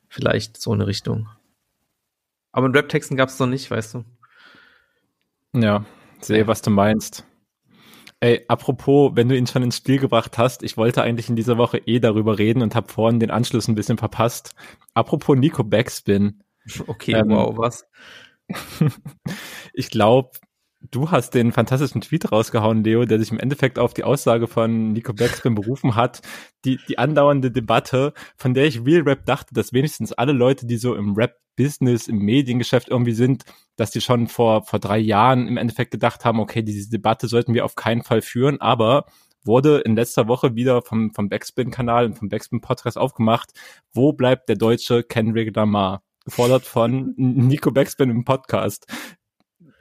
Vielleicht 0.08 0.60
so 0.60 0.72
eine 0.72 0.88
Richtung. 0.88 1.28
Aber 2.52 2.68
in 2.68 2.74
Rap-Texten 2.74 3.18
gab's 3.18 3.40
noch 3.40 3.48
nicht, 3.48 3.70
weißt 3.70 3.94
du. 3.96 4.06
Ja, 5.54 5.86
sehe, 6.22 6.48
was 6.48 6.62
du 6.62 6.70
meinst. 6.70 7.26
Ey, 8.20 8.46
apropos, 8.48 9.12
wenn 9.16 9.30
du 9.30 9.36
ihn 9.36 9.48
schon 9.48 9.64
ins 9.64 9.78
Spiel 9.78 9.98
gebracht 9.98 10.38
hast, 10.38 10.62
ich 10.62 10.78
wollte 10.78 11.02
eigentlich 11.02 11.28
in 11.28 11.36
dieser 11.36 11.58
Woche 11.58 11.80
eh 11.80 12.00
darüber 12.00 12.38
reden 12.38 12.62
und 12.62 12.76
habe 12.76 12.92
vorhin 12.92 13.20
den 13.20 13.32
Anschluss 13.32 13.68
ein 13.68 13.76
bisschen 13.76 13.98
verpasst. 13.98 14.54
Apropos 14.94 15.36
Nico 15.38 15.64
Backspin. 15.64 16.44
Okay, 16.86 17.14
ähm, 17.14 17.30
wow, 17.30 17.58
was? 17.58 17.88
ich 19.74 19.90
glaube, 19.90 20.30
du 20.90 21.12
hast 21.12 21.34
den 21.34 21.52
fantastischen 21.52 22.02
Tweet 22.02 22.32
rausgehauen, 22.32 22.84
Leo, 22.84 23.06
der 23.06 23.20
sich 23.20 23.32
im 23.32 23.40
Endeffekt 23.40 23.78
auf 23.78 23.94
die 23.94 24.04
Aussage 24.04 24.48
von 24.48 24.94
Nico 24.94 25.14
Backspin 25.14 25.56
berufen 25.56 25.96
hat, 25.96 26.22
die, 26.66 26.80
die 26.88 26.98
andauernde 26.98 27.52
Debatte, 27.52 28.14
von 28.38 28.54
der 28.54 28.66
ich 28.66 28.84
Real 28.86 29.04
Rap 29.04 29.26
dachte, 29.26 29.54
dass 29.54 29.74
wenigstens 29.74 30.12
alle 30.14 30.34
Leute, 30.34 30.66
die 30.66 30.78
so 30.78 30.96
im 30.96 31.14
Rap-Business, 31.14 32.08
im 32.08 32.20
Mediengeschäft 32.20 32.90
irgendwie 32.90 33.14
sind, 33.14 33.44
dass 33.76 33.92
die 33.92 34.02
schon 34.02 34.28
vor, 34.28 34.64
vor 34.64 34.80
drei 34.80 34.98
Jahren 34.98 35.48
im 35.48 35.58
Endeffekt 35.58 35.92
gedacht 35.92 36.26
haben, 36.26 36.40
okay, 36.40 36.64
diese 36.64 36.90
Debatte 36.90 37.28
sollten 37.28 37.54
wir 37.54 37.66
auf 37.66 37.76
keinen 37.76 38.04
Fall 38.04 38.22
führen, 38.22 38.60
aber 38.60 39.06
wurde 39.44 39.80
in 39.80 39.96
letzter 39.96 40.28
Woche 40.28 40.56
wieder 40.56 40.82
vom, 40.82 41.14
vom 41.14 41.30
Backspin-Kanal 41.30 42.06
und 42.06 42.16
vom 42.16 42.30
Backspin-Podcast 42.30 42.98
aufgemacht, 42.98 43.52
wo 43.94 44.14
bleibt 44.14 44.50
der 44.50 44.56
deutsche 44.56 45.04
Kendrick 45.04 45.56
Lamar? 45.56 46.04
gefordert 46.26 46.66
von 46.66 47.14
Nico 47.18 47.72
Backspin 47.72 48.10
im 48.10 48.24
Podcast. 48.24 48.86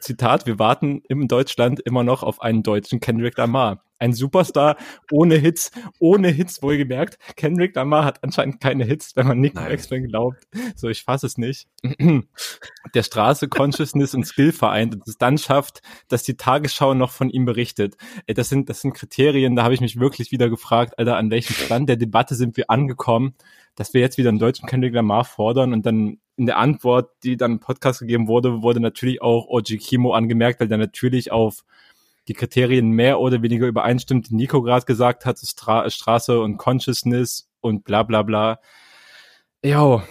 Zitat, 0.00 0.46
wir 0.46 0.58
warten 0.58 1.02
in 1.08 1.28
Deutschland 1.28 1.80
immer 1.80 2.02
noch 2.02 2.22
auf 2.22 2.42
einen 2.42 2.62
deutschen 2.62 3.00
Kendrick 3.00 3.36
Lamar. 3.36 3.84
Ein 3.98 4.14
Superstar 4.14 4.76
ohne 5.12 5.36
Hits, 5.36 5.72
ohne 5.98 6.28
Hits 6.28 6.62
wohlgemerkt. 6.62 7.18
Kendrick 7.36 7.76
Lamar 7.76 8.06
hat 8.06 8.24
anscheinend 8.24 8.58
keine 8.58 8.84
Hits, 8.84 9.14
wenn 9.14 9.26
man 9.26 9.40
Nick 9.40 9.54
Backspin 9.54 10.08
glaubt. 10.08 10.38
So, 10.74 10.88
ich 10.88 11.02
fasse 11.02 11.26
es 11.26 11.36
nicht. 11.36 11.68
Der 12.94 13.02
Straße 13.02 13.48
Consciousness 13.48 14.14
und 14.14 14.24
Skill 14.24 14.52
vereint 14.52 14.94
und 14.94 15.06
es 15.06 15.18
dann 15.18 15.36
schafft, 15.36 15.82
dass 16.08 16.22
die 16.22 16.38
Tagesschau 16.38 16.94
noch 16.94 17.10
von 17.10 17.28
ihm 17.28 17.44
berichtet. 17.44 17.96
Ey, 18.26 18.32
das 18.32 18.48
sind, 18.48 18.70
das 18.70 18.80
sind 18.80 18.94
Kriterien, 18.94 19.54
da 19.54 19.64
habe 19.64 19.74
ich 19.74 19.82
mich 19.82 20.00
wirklich 20.00 20.32
wieder 20.32 20.48
gefragt, 20.48 20.98
Alter, 20.98 21.18
an 21.18 21.30
welchem 21.30 21.52
Stand 21.52 21.90
der 21.90 21.96
Debatte 21.96 22.34
sind 22.34 22.56
wir 22.56 22.70
angekommen, 22.70 23.34
dass 23.80 23.94
wir 23.94 24.02
jetzt 24.02 24.18
wieder 24.18 24.28
einen 24.28 24.38
deutschen 24.38 24.68
Kendrick 24.68 24.92
Lamar 24.92 25.24
fordern 25.24 25.72
und 25.72 25.86
dann 25.86 26.18
in 26.36 26.44
der 26.44 26.58
Antwort, 26.58 27.12
die 27.24 27.38
dann 27.38 27.52
im 27.52 27.60
Podcast 27.60 28.00
gegeben 28.00 28.28
wurde, 28.28 28.60
wurde 28.60 28.78
natürlich 28.78 29.22
auch 29.22 29.48
Oji 29.48 29.78
Kimo 29.78 30.12
angemerkt, 30.12 30.60
weil 30.60 30.68
der 30.68 30.76
natürlich 30.76 31.32
auf 31.32 31.64
die 32.28 32.34
Kriterien 32.34 32.90
mehr 32.90 33.20
oder 33.20 33.40
weniger 33.40 33.66
übereinstimmt, 33.66 34.28
die 34.28 34.34
Nico 34.34 34.60
gerade 34.60 34.84
gesagt 34.84 35.24
hat, 35.24 35.38
Stra 35.38 35.88
Straße 35.88 36.38
und 36.42 36.58
Consciousness 36.58 37.48
und 37.62 37.84
bla 37.84 38.02
bla 38.02 38.22
bla. 38.22 38.60
Ja, 39.64 40.02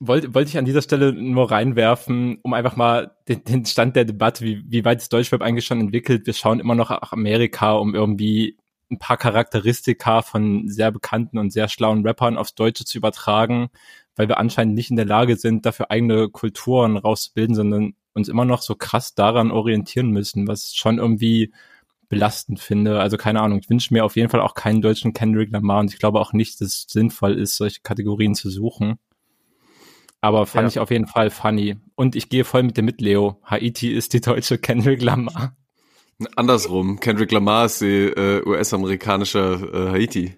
wollte 0.00 0.34
wollte 0.34 0.48
ich 0.48 0.58
an 0.58 0.64
dieser 0.64 0.82
Stelle 0.82 1.12
nur 1.12 1.52
reinwerfen, 1.52 2.40
um 2.42 2.54
einfach 2.54 2.74
mal 2.74 3.14
den, 3.28 3.44
den 3.44 3.64
Stand 3.66 3.94
der 3.94 4.04
Debatte, 4.04 4.44
wie, 4.44 4.64
wie 4.66 4.84
weit 4.84 4.98
das 4.98 5.10
Deutschweb 5.10 5.42
eigentlich 5.42 5.64
schon 5.64 5.80
entwickelt. 5.80 6.26
Wir 6.26 6.34
schauen 6.34 6.58
immer 6.58 6.74
noch 6.74 6.90
nach 6.90 7.12
Amerika, 7.12 7.74
um 7.74 7.94
irgendwie 7.94 8.56
ein 8.90 8.98
paar 8.98 9.16
Charakteristika 9.16 10.22
von 10.22 10.68
sehr 10.68 10.92
bekannten 10.92 11.38
und 11.38 11.52
sehr 11.52 11.68
schlauen 11.68 12.06
Rappern 12.06 12.36
aufs 12.36 12.54
Deutsche 12.54 12.84
zu 12.84 12.98
übertragen 12.98 13.70
weil 14.16 14.28
wir 14.28 14.38
anscheinend 14.38 14.74
nicht 14.74 14.90
in 14.90 14.96
der 14.96 15.04
Lage 15.04 15.36
sind, 15.36 15.66
dafür 15.66 15.90
eigene 15.90 16.28
Kulturen 16.28 16.96
rauszubilden, 16.96 17.54
sondern 17.54 17.94
uns 18.14 18.28
immer 18.28 18.46
noch 18.46 18.62
so 18.62 18.74
krass 18.74 19.14
daran 19.14 19.50
orientieren 19.50 20.10
müssen, 20.10 20.48
was 20.48 20.72
ich 20.72 20.78
schon 20.78 20.98
irgendwie 20.98 21.52
belastend 22.08 22.60
finde. 22.60 23.00
Also 23.00 23.18
keine 23.18 23.42
Ahnung, 23.42 23.58
ich 23.58 23.68
wünsche 23.68 23.92
mir 23.92 24.04
auf 24.04 24.16
jeden 24.16 24.30
Fall 24.30 24.40
auch 24.40 24.54
keinen 24.54 24.80
deutschen 24.80 25.12
Kendrick 25.12 25.52
Lamar 25.52 25.80
und 25.80 25.92
ich 25.92 25.98
glaube 25.98 26.20
auch 26.20 26.32
nicht, 26.32 26.60
dass 26.60 26.68
es 26.68 26.86
sinnvoll 26.88 27.34
ist, 27.34 27.56
solche 27.56 27.80
Kategorien 27.82 28.34
zu 28.34 28.48
suchen. 28.48 28.98
Aber 30.22 30.46
fand 30.46 30.64
ja. 30.64 30.68
ich 30.68 30.78
auf 30.78 30.90
jeden 30.90 31.06
Fall 31.06 31.30
funny. 31.30 31.76
Und 31.94 32.16
ich 32.16 32.30
gehe 32.30 32.44
voll 32.44 32.62
mit 32.62 32.76
dem 32.78 32.86
mit, 32.86 33.00
Leo. 33.00 33.38
Haiti 33.44 33.92
ist 33.92 34.14
die 34.14 34.22
deutsche 34.22 34.56
Kendrick 34.56 35.02
Lamar. 35.02 35.54
Andersrum. 36.34 37.00
Kendrick 37.00 37.30
Lamar 37.32 37.66
ist 37.66 37.80
die 37.80 38.06
äh, 38.06 38.42
US-amerikanische 38.46 39.38
äh, 39.72 39.90
Haiti. 39.90 40.36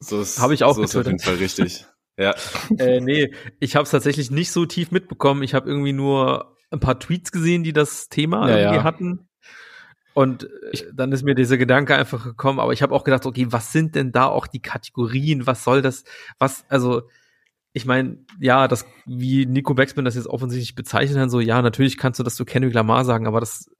So 0.00 0.20
ist, 0.20 0.40
Habe 0.40 0.54
ich 0.54 0.64
auch 0.64 0.74
so 0.74 0.82
ist 0.82 0.96
auf 0.96 1.06
jeden 1.06 1.18
Fall 1.18 1.34
richtig. 1.34 1.86
Ja. 2.18 2.34
Äh, 2.78 3.00
nee, 3.00 3.32
ich 3.60 3.76
habe 3.76 3.84
es 3.84 3.90
tatsächlich 3.90 4.30
nicht 4.30 4.50
so 4.50 4.66
tief 4.66 4.90
mitbekommen. 4.90 5.42
Ich 5.42 5.54
habe 5.54 5.68
irgendwie 5.68 5.92
nur 5.92 6.56
ein 6.70 6.80
paar 6.80 6.98
Tweets 6.98 7.30
gesehen, 7.30 7.62
die 7.62 7.72
das 7.72 8.08
Thema 8.08 8.48
ja, 8.48 8.56
irgendwie 8.56 8.76
ja. 8.76 8.84
hatten. 8.84 9.28
Und 10.14 10.44
äh, 10.44 10.84
dann 10.94 11.12
ist 11.12 11.24
mir 11.24 11.34
dieser 11.34 11.58
Gedanke 11.58 11.94
einfach 11.94 12.24
gekommen, 12.24 12.58
aber 12.58 12.72
ich 12.72 12.82
habe 12.82 12.94
auch 12.94 13.04
gedacht, 13.04 13.26
okay, 13.26 13.46
was 13.50 13.72
sind 13.72 13.94
denn 13.94 14.12
da 14.12 14.26
auch 14.26 14.46
die 14.46 14.62
Kategorien? 14.62 15.46
Was 15.46 15.62
soll 15.62 15.82
das? 15.82 16.04
Was, 16.38 16.64
also, 16.70 17.02
ich 17.74 17.84
meine, 17.84 18.24
ja, 18.40 18.66
das, 18.66 18.86
wie 19.04 19.44
Nico 19.44 19.74
Becksman 19.74 20.06
das 20.06 20.14
jetzt 20.14 20.26
offensichtlich 20.26 20.74
bezeichnet 20.74 21.18
hat, 21.18 21.30
so, 21.30 21.40
ja, 21.40 21.60
natürlich 21.60 21.98
kannst 21.98 22.18
du 22.18 22.24
das 22.24 22.34
zu 22.34 22.46
Kendrick 22.46 22.72
Lamar 22.72 23.04
sagen, 23.04 23.26
aber 23.26 23.40
das, 23.40 23.70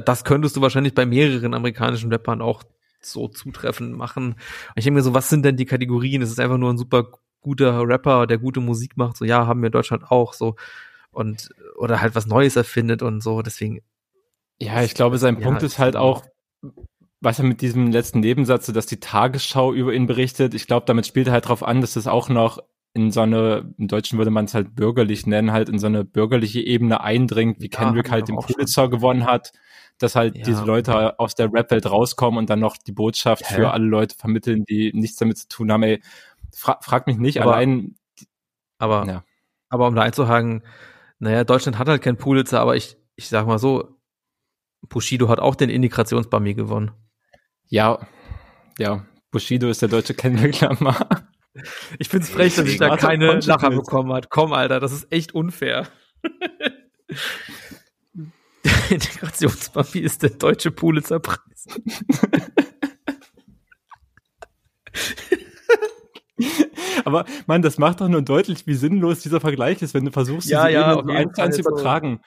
das 0.00 0.24
könntest 0.24 0.56
du 0.56 0.60
wahrscheinlich 0.60 0.94
bei 0.94 1.06
mehreren 1.06 1.54
amerikanischen 1.54 2.10
Rappern 2.12 2.40
auch 2.40 2.62
so 3.00 3.28
zutreffend 3.28 3.96
machen. 3.96 4.32
Und 4.32 4.36
ich 4.76 4.84
denke 4.84 4.98
mir 4.98 5.02
so, 5.02 5.14
was 5.14 5.28
sind 5.28 5.44
denn 5.44 5.56
die 5.56 5.66
Kategorien? 5.66 6.22
Es 6.22 6.30
ist 6.30 6.40
einfach 6.40 6.58
nur 6.58 6.72
ein 6.72 6.78
super 6.78 7.10
guter 7.40 7.80
Rapper, 7.86 8.26
der 8.28 8.38
gute 8.38 8.60
Musik 8.60 8.96
macht, 8.96 9.16
so, 9.16 9.24
ja, 9.24 9.46
haben 9.46 9.60
wir 9.62 9.66
in 9.66 9.72
Deutschland 9.72 10.04
auch, 10.10 10.32
so, 10.32 10.54
und, 11.10 11.50
oder 11.76 12.00
halt 12.00 12.14
was 12.14 12.26
Neues 12.26 12.54
erfindet 12.54 13.02
und 13.02 13.20
so, 13.22 13.42
deswegen, 13.42 13.80
Ja, 14.60 14.82
ich 14.82 14.94
glaube, 14.94 15.18
sein 15.18 15.40
Ja, 15.40 15.40
Punkt 15.40 15.62
ist 15.62 15.78
halt 15.78 15.96
auch, 15.96 16.24
was 17.20 17.38
er 17.38 17.44
mit 17.44 17.60
diesem 17.60 17.90
letzten 17.90 18.20
Nebensatz, 18.20 18.66
so, 18.66 18.72
dass 18.72 18.86
die 18.86 19.00
Tagesschau 19.00 19.72
über 19.72 19.92
ihn 19.92 20.06
berichtet. 20.06 20.54
Ich 20.54 20.66
glaube, 20.66 20.86
damit 20.86 21.06
spielt 21.06 21.28
er 21.28 21.32
halt 21.32 21.48
drauf 21.48 21.62
an, 21.62 21.80
dass 21.80 21.96
es 21.96 22.06
auch 22.06 22.28
noch 22.28 22.60
in 22.94 23.10
so 23.10 23.20
eine, 23.22 23.74
im 23.78 23.88
Deutschen 23.88 24.18
würde 24.18 24.30
man 24.30 24.44
es 24.44 24.54
halt 24.54 24.74
bürgerlich 24.74 25.26
nennen, 25.26 25.52
halt 25.52 25.68
in 25.68 25.78
so 25.78 25.86
eine 25.86 26.04
bürgerliche 26.04 26.60
Ebene 26.60 27.00
eindringt, 27.00 27.60
wie 27.60 27.70
Ja, 27.78 27.78
Kendrick 27.78 28.10
halt 28.10 28.28
den. 28.28 28.36
Pulitzer 28.36 28.88
gewonnen 28.88 29.24
hat, 29.26 29.52
dass 30.02 30.14
halt 30.16 30.36
Ja. 30.36 30.42
diese 30.44 30.64
Leute 30.64 31.18
aus 31.18 31.34
der 31.34 31.52
Rap-Welt 31.52 31.90
rauskommen 31.90 32.38
und 32.38 32.50
dann 32.50 32.60
noch 32.60 32.76
die 32.76 32.92
Botschaft 32.92 33.48
Hä? 33.50 33.54
für 33.54 33.70
alle 33.72 33.84
Leute 33.86 34.16
vermitteln, 34.16 34.64
die 34.64 34.92
nichts 34.94 35.16
damit 35.16 35.38
zu 35.38 35.48
tun 35.48 35.70
haben. 35.72 35.82
Ey, 35.82 36.02
fra 36.54 36.78
frag 36.82 37.06
mich 37.06 37.16
nicht, 37.18 37.40
Aber- 37.40 37.54
allein, 37.56 37.94
aber, 38.78 39.06
ja. 39.06 39.24
aber 39.68 39.86
um 39.86 39.94
da 39.94 40.02
einzuhaken, 40.02 40.62
naja, 41.18 41.44
Deutschland 41.44 41.78
hat 41.78 41.88
halt 41.88 42.02
keinen 42.02 42.16
Pulitzer, 42.16 42.60
aber 42.60 42.76
ich, 42.76 42.96
ich 43.16 43.28
sag 43.28 43.46
mal 43.46 43.58
so, 43.58 43.96
Bushido 44.88 45.28
hat 45.28 45.38
auch 45.38 45.54
den 45.54 45.70
Integrationsbummy 45.70 46.54
gewonnen. 46.54 46.90
Ja, 47.68 48.00
ja, 48.78 49.06
Bushido 49.30 49.68
ist 49.68 49.80
der 49.82 49.88
deutsche 49.88 50.14
Lamar. 50.60 51.06
Ich 51.98 52.08
find's 52.08 52.30
frech, 52.30 52.54
dass 52.54 52.66
ich 52.66 52.78
da 52.78 52.96
keine 52.96 53.38
Lacher 53.40 53.68
bekommen 53.68 54.10
hat. 54.14 54.30
Komm, 54.30 54.54
Alter, 54.54 54.80
das 54.80 54.90
ist 54.90 55.12
echt 55.12 55.34
unfair. 55.34 55.86
Der 58.64 58.92
Integrationspapi 58.92 60.00
ist 60.00 60.22
der 60.22 60.30
deutsche 60.30 60.70
Pulitzerpreis. 60.70 61.66
Aber 67.04 67.24
man, 67.46 67.62
das 67.62 67.78
macht 67.78 68.00
doch 68.00 68.08
nur 68.08 68.22
deutlich, 68.22 68.66
wie 68.66 68.74
sinnlos 68.74 69.20
dieser 69.20 69.40
Vergleich 69.40 69.82
ist, 69.82 69.94
wenn 69.94 70.04
du 70.04 70.12
versuchst, 70.12 70.48
Ja, 70.48 70.66
diese 70.66 70.80
ja, 70.80 70.98
Ebene 70.98 71.18
eins 71.18 71.32
zu 71.34 71.42
eins 71.42 71.56
zu 71.56 71.62
Fall 71.62 71.72
so. 71.72 71.76
übertragen. 71.76 72.20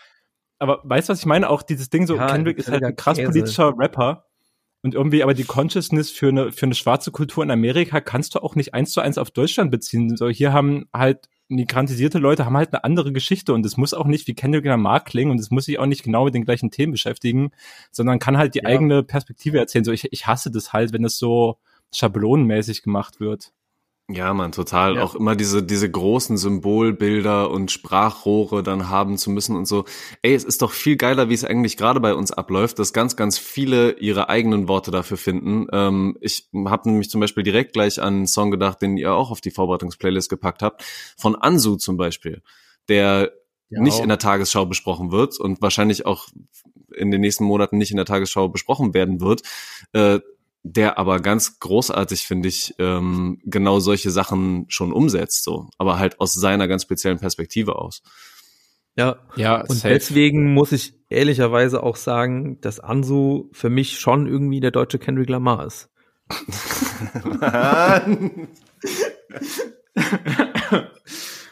Aber 0.60 0.82
weißt 0.84 1.10
du, 1.10 1.14
was 1.14 1.20
ich 1.20 1.26
meine? 1.26 1.50
Auch 1.50 1.64
dieses 1.64 1.90
Ding 1.90 2.08
so, 2.08 2.16
Ja, 2.16 2.28
Kendrick 2.28 2.58
ist 2.58 2.70
halt 2.70 2.84
ein 2.84 2.96
krass 2.96 3.18
Käse. 3.18 3.32
politischer 3.32 3.74
Rapper. 3.78 4.26
Und 4.84 4.94
irgendwie 4.94 5.24
aber 5.24 5.34
die 5.34 5.44
Consciousness 5.44 6.12
für 6.12 6.30
eine, 6.30 6.52
für 6.52 6.68
eine 6.68 6.76
schwarze 6.76 7.12
Kultur 7.12 7.44
in 7.44 7.52
Amerika 7.52 8.02
kannst 8.02 8.36
du 8.36 8.40
auch 8.40 8.56
nicht 8.56 8.74
eins 8.74 8.92
zu 8.92 9.02
eins 9.02 9.18
auf 9.18 9.32
Deutschland 9.32 9.72
beziehen. 9.72 10.16
So, 10.16 10.30
hier 10.30 10.54
haben 10.54 10.86
halt 10.94 11.28
migrantisierte 11.48 12.18
Leute 12.18 12.46
haben 12.46 12.58
halt 12.58 12.74
eine 12.74 12.84
andere 12.84 13.14
Geschichte 13.14 13.54
und 13.54 13.66
es 13.66 13.78
muss 13.78 13.94
auch 13.94 14.06
nicht 14.06 14.28
wie 14.28 14.34
Kendrick 14.34 14.66
Lamar 14.66 15.04
klingen 15.04 15.32
und 15.32 15.40
es 15.40 15.52
muss 15.52 15.66
sich 15.66 15.80
auch 15.80 15.86
nicht 15.86 16.04
genau 16.04 16.26
mit 16.26 16.34
den 16.34 16.46
gleichen 16.46 16.72
Themen 16.72 16.92
beschäftigen, 16.92 17.52
sondern 17.92 18.20
kann 18.20 18.38
halt 18.38 18.56
die 18.56 18.60
Ja. 18.60 18.70
eigene 18.70 19.04
Perspektive 19.04 19.60
erzählen. 19.60 19.86
So, 19.86 19.92
ich, 19.92 20.12
ich 20.12 20.28
hasse 20.28 20.52
das 20.52 20.74
halt, 20.74 20.94
wenn 20.94 21.04
das 21.04 21.18
so 21.18 21.58
schablonenmäßig 21.94 22.82
gemacht 22.82 23.20
wird. 23.20 23.52
Ja, 24.08 24.36
man, 24.36 24.52
total. 24.52 24.98
Ja. 24.98 25.04
Auch 25.04 25.16
immer 25.16 25.36
diese, 25.36 25.64
diese 25.64 25.90
großen 25.90 26.38
Symbolbilder 26.38 27.50
und 27.50 27.72
Sprachrohre 27.72 28.62
dann 28.62 28.88
haben 28.90 29.18
zu 29.18 29.32
müssen 29.32 29.56
und 29.56 29.66
so. 29.66 29.86
Ey, 30.22 30.36
es 30.36 30.44
ist 30.44 30.62
doch 30.62 30.72
viel 30.74 30.96
geiler, 30.96 31.28
wie 31.30 31.34
es 31.34 31.44
eigentlich 31.44 31.76
gerade 31.76 32.00
bei 32.00 32.14
uns 32.14 32.32
abläuft, 32.32 32.78
dass 32.78 32.94
ganz, 32.94 33.16
ganz 33.16 33.40
viele 33.40 33.94
ihre 33.94 34.30
eigenen 34.30 34.68
Worte 34.68 34.92
dafür 34.92 35.18
finden. 35.18 35.66
Ähm, 35.72 36.18
ich 36.22 36.48
habe 36.54 36.90
nämlich 36.90 37.10
zum 37.10 37.20
Beispiel 37.20 37.42
direkt 37.42 37.74
gleich 37.74 38.00
an 38.00 38.14
einen 38.14 38.28
Song 38.28 38.52
gedacht, 38.52 38.80
den 38.84 38.96
ihr 38.98 39.12
auch 39.12 39.32
auf 39.32 39.42
die 39.42 39.50
Vorbereitungsplaylist 39.50 40.30
gepackt 40.30 40.62
habt, 40.62 40.84
von 41.18 41.36
Ansu 41.36 41.76
zum 41.76 41.98
Beispiel, 41.98 42.44
der 42.88 43.32
Ja, 43.70 43.82
nicht 43.82 43.96
auch. 43.96 44.04
in 44.04 44.10
der 44.10 44.20
Tagesschau 44.20 44.68
besprochen 44.68 45.12
wird 45.12 45.40
und 45.40 45.64
wahrscheinlich 45.64 46.06
auch 46.06 46.28
in 46.94 47.10
den 47.10 47.22
nächsten 47.22 47.44
Monaten 47.44 47.80
nicht 47.80 47.90
in 47.90 47.98
der 47.98 48.06
Tagesschau 48.06 48.50
besprochen 48.50 48.94
werden 48.94 49.20
wird, 49.20 49.42
äh, 49.94 50.20
der 50.68 50.98
aber 50.98 51.20
ganz 51.20 51.60
großartig, 51.60 52.26
finde 52.26 52.50
ich, 52.50 52.74
ähm, 52.80 53.40
genau 53.46 53.80
solche 53.80 54.10
Sachen 54.10 54.66
schon 54.68 54.92
umsetzt, 54.92 55.44
so, 55.44 55.70
aber 55.78 56.00
halt 56.00 56.20
aus 56.20 56.34
seiner 56.34 56.68
ganz 56.68 56.82
speziellen 56.82 57.20
Perspektive 57.20 57.76
aus. 57.76 58.02
Ja, 58.98 59.20
Ja, 59.36 59.62
und 59.62 59.84
deswegen 59.84 60.54
muss 60.54 60.72
ich 60.72 60.96
ehrlicherweise 61.10 61.84
auch 61.84 61.98
sagen, 61.98 62.60
dass 62.62 62.80
Ansu 62.80 63.50
für 63.52 63.70
mich 63.70 64.00
schon 64.00 64.26
irgendwie 64.26 64.60
der 64.60 64.72
deutsche 64.72 64.98
Kendrick 64.98 65.30
Lamar 65.30 65.68
ist. 65.68 65.92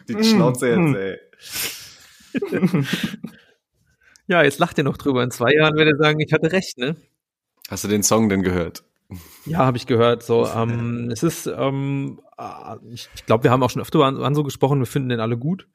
Die 0.09 0.23
Schnauze 0.23 0.69
jetzt, 0.69 0.95
ey. 0.95 1.17
Ja, 4.25 4.41
jetzt 4.41 4.57
lacht 4.57 4.77
ihr 4.77 4.85
noch 4.85 4.95
drüber. 4.95 5.21
In 5.21 5.31
zwei 5.31 5.51
Jahren 5.53 5.75
werdet 5.75 5.95
ihr 5.95 5.97
sagen, 5.97 6.19
ich 6.21 6.31
hatte 6.31 6.49
recht, 6.53 6.77
ne? 6.77 6.95
Hast 7.69 7.83
du 7.83 7.89
den 7.89 8.03
Song 8.03 8.29
denn 8.29 8.41
gehört? 8.41 8.85
Ja, 9.45 9.59
habe 9.59 9.77
ich 9.77 9.87
gehört. 9.87 10.23
So, 10.23 10.47
ähm, 10.47 11.09
es 11.11 11.23
ist, 11.23 11.47
ähm, 11.47 12.19
äh, 12.37 12.75
ich, 12.91 13.09
ich 13.15 13.25
glaube, 13.25 13.43
wir 13.43 13.51
haben 13.51 13.63
auch 13.63 13.69
schon 13.69 13.81
öfter 13.81 14.03
an, 14.03 14.21
an 14.21 14.35
so 14.35 14.43
gesprochen. 14.43 14.79
Wir 14.79 14.85
finden 14.85 15.09
den 15.09 15.19
alle 15.19 15.37
gut. 15.37 15.67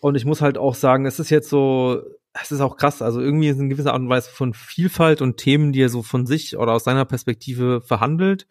Und 0.00 0.16
ich 0.16 0.24
muss 0.24 0.42
halt 0.42 0.58
auch 0.58 0.74
sagen, 0.74 1.06
es 1.06 1.18
ist 1.18 1.30
jetzt 1.30 1.48
so, 1.48 2.02
es 2.34 2.52
ist 2.52 2.60
auch 2.60 2.76
krass. 2.76 3.00
Also 3.00 3.20
irgendwie 3.20 3.48
ist 3.48 3.58
eine 3.58 3.68
gewisse 3.68 3.92
Art 3.92 4.00
und 4.00 4.08
Weise 4.08 4.30
von 4.30 4.52
Vielfalt 4.52 5.22
und 5.22 5.36
Themen, 5.36 5.72
die 5.72 5.82
er 5.82 5.88
so 5.88 6.02
von 6.02 6.26
sich 6.26 6.56
oder 6.56 6.72
aus 6.72 6.84
seiner 6.84 7.04
Perspektive 7.04 7.80
verhandelt, 7.80 8.46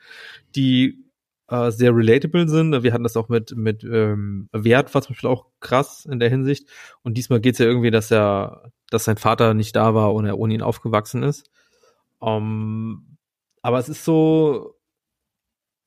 die 0.56 1.04
äh, 1.50 1.70
sehr 1.70 1.96
relatable 1.96 2.48
sind. 2.48 2.82
Wir 2.82 2.94
hatten 2.94 3.04
das 3.04 3.18
auch 3.18 3.30
mit 3.30 3.56
mit 3.56 3.84
ähm, 3.84 4.50
Wert, 4.52 4.94
war 4.94 5.02
zum 5.02 5.14
Beispiel 5.14 5.30
auch 5.30 5.46
krass 5.60 6.08
in 6.10 6.20
der 6.20 6.30
Hinsicht. 6.30 6.68
Und 7.04 7.18
diesmal 7.18 7.42
geht's 7.42 7.60
ja 7.60 7.66
irgendwie, 7.66 7.92
dass 7.92 8.10
er, 8.10 8.72
dass 8.90 9.04
sein 9.04 9.18
Vater 9.18 9.54
nicht 9.54 9.76
da 9.76 9.94
war 9.94 10.14
und 10.14 10.26
er 10.26 10.40
ohne 10.40 10.54
ihn 10.54 10.62
aufgewachsen 10.62 11.22
ist. 11.22 11.52
Ähm, 12.22 13.13
aber 13.64 13.80
es 13.80 13.90
ist 13.90 14.06
so, 14.06 14.76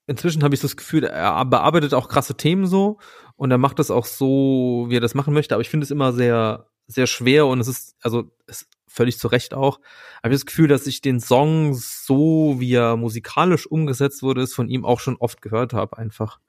inzwischen 0.09 0.43
habe 0.43 0.55
ich 0.55 0.61
so 0.61 0.67
das 0.67 0.77
Gefühl, 0.77 1.05
er 1.05 1.45
bearbeitet 1.45 1.95
auch 1.95 2.09
krasse 2.09 2.37
Themen 2.37 2.67
so 2.67 2.99
und 3.37 3.51
er 3.51 3.59
macht 3.59 3.79
das 3.79 3.93
auch 3.93 4.07
so, 4.07 4.87
wie 4.89 4.97
er 4.97 5.01
das 5.01 5.15
machen 5.15 5.35
möchte. 5.35 5.55
Aber 5.55 5.63
ich 5.63 5.69
finde 5.69 5.85
es 5.85 5.91
immer 5.91 6.13
sehr, 6.13 6.67
sehr 6.89 7.07
schwer 7.07 7.47
und 7.47 7.61
es 7.61 7.69
ist, 7.69 7.95
also 8.03 8.33
es 8.47 8.67
völlig 8.87 9.19
zu 9.19 9.29
Recht 9.29 9.53
auch. 9.53 9.79
Habe 10.23 10.35
ich 10.35 10.41
das 10.41 10.47
Gefühl, 10.47 10.69
dass 10.69 10.87
ich 10.87 11.03
den 11.03 11.21
Song 11.21 11.75
so, 11.75 12.57
wie 12.59 12.73
er 12.73 12.97
musikalisch 12.97 13.67
umgesetzt 13.67 14.23
wurde, 14.23 14.41
ist 14.43 14.55
von 14.55 14.69
ihm 14.69 14.85
auch 14.85 15.01
schon 15.01 15.17
oft 15.17 15.43
gehört 15.43 15.75
habe, 15.75 15.99
einfach. 15.99 16.41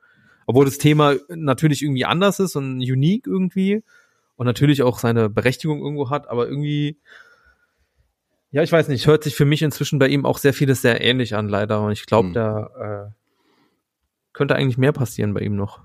Obwohl 0.45 0.63
das 0.63 0.78
Thema 0.78 1.15
natürlich 1.28 1.84
irgendwie 1.84 2.05
anders 2.05 2.39
ist 2.39 2.55
und 2.55 2.78
unique 2.78 3.28
irgendwie 3.28 3.84
und 4.38 4.45
natürlich 4.45 4.82
auch 4.82 4.97
seine 4.97 5.30
Berechtigung 5.30 5.80
irgendwo 5.82 6.09
hat, 6.09 6.30
aber 6.30 6.47
irgendwie, 6.47 7.01
ja, 8.52 8.64
ich 8.64 8.72
weiß 8.72 8.88
nicht, 8.88 9.08
hört 9.08 9.24
sich 9.24 9.36
für 9.36 9.45
mich 9.45 9.62
inzwischen 9.62 10.00
bei 10.00 10.08
ihm 10.08 10.26
auch 10.26 10.38
sehr 10.38 10.54
vieles 10.54 10.82
sehr 10.82 11.02
ähnlich 11.02 11.36
an, 11.36 11.50
leider. 11.50 11.82
Und 11.82 11.91
ich 11.91 12.06
glaube, 12.06 12.28
Hm. 12.30 12.34
da 12.34 13.08
äh, 13.08 13.12
könnte 14.34 14.56
eigentlich 14.56 14.78
mehr 14.78 14.91
passieren 14.93 15.34
bei 15.34 15.41
ihm 15.41 15.56
noch. 15.56 15.82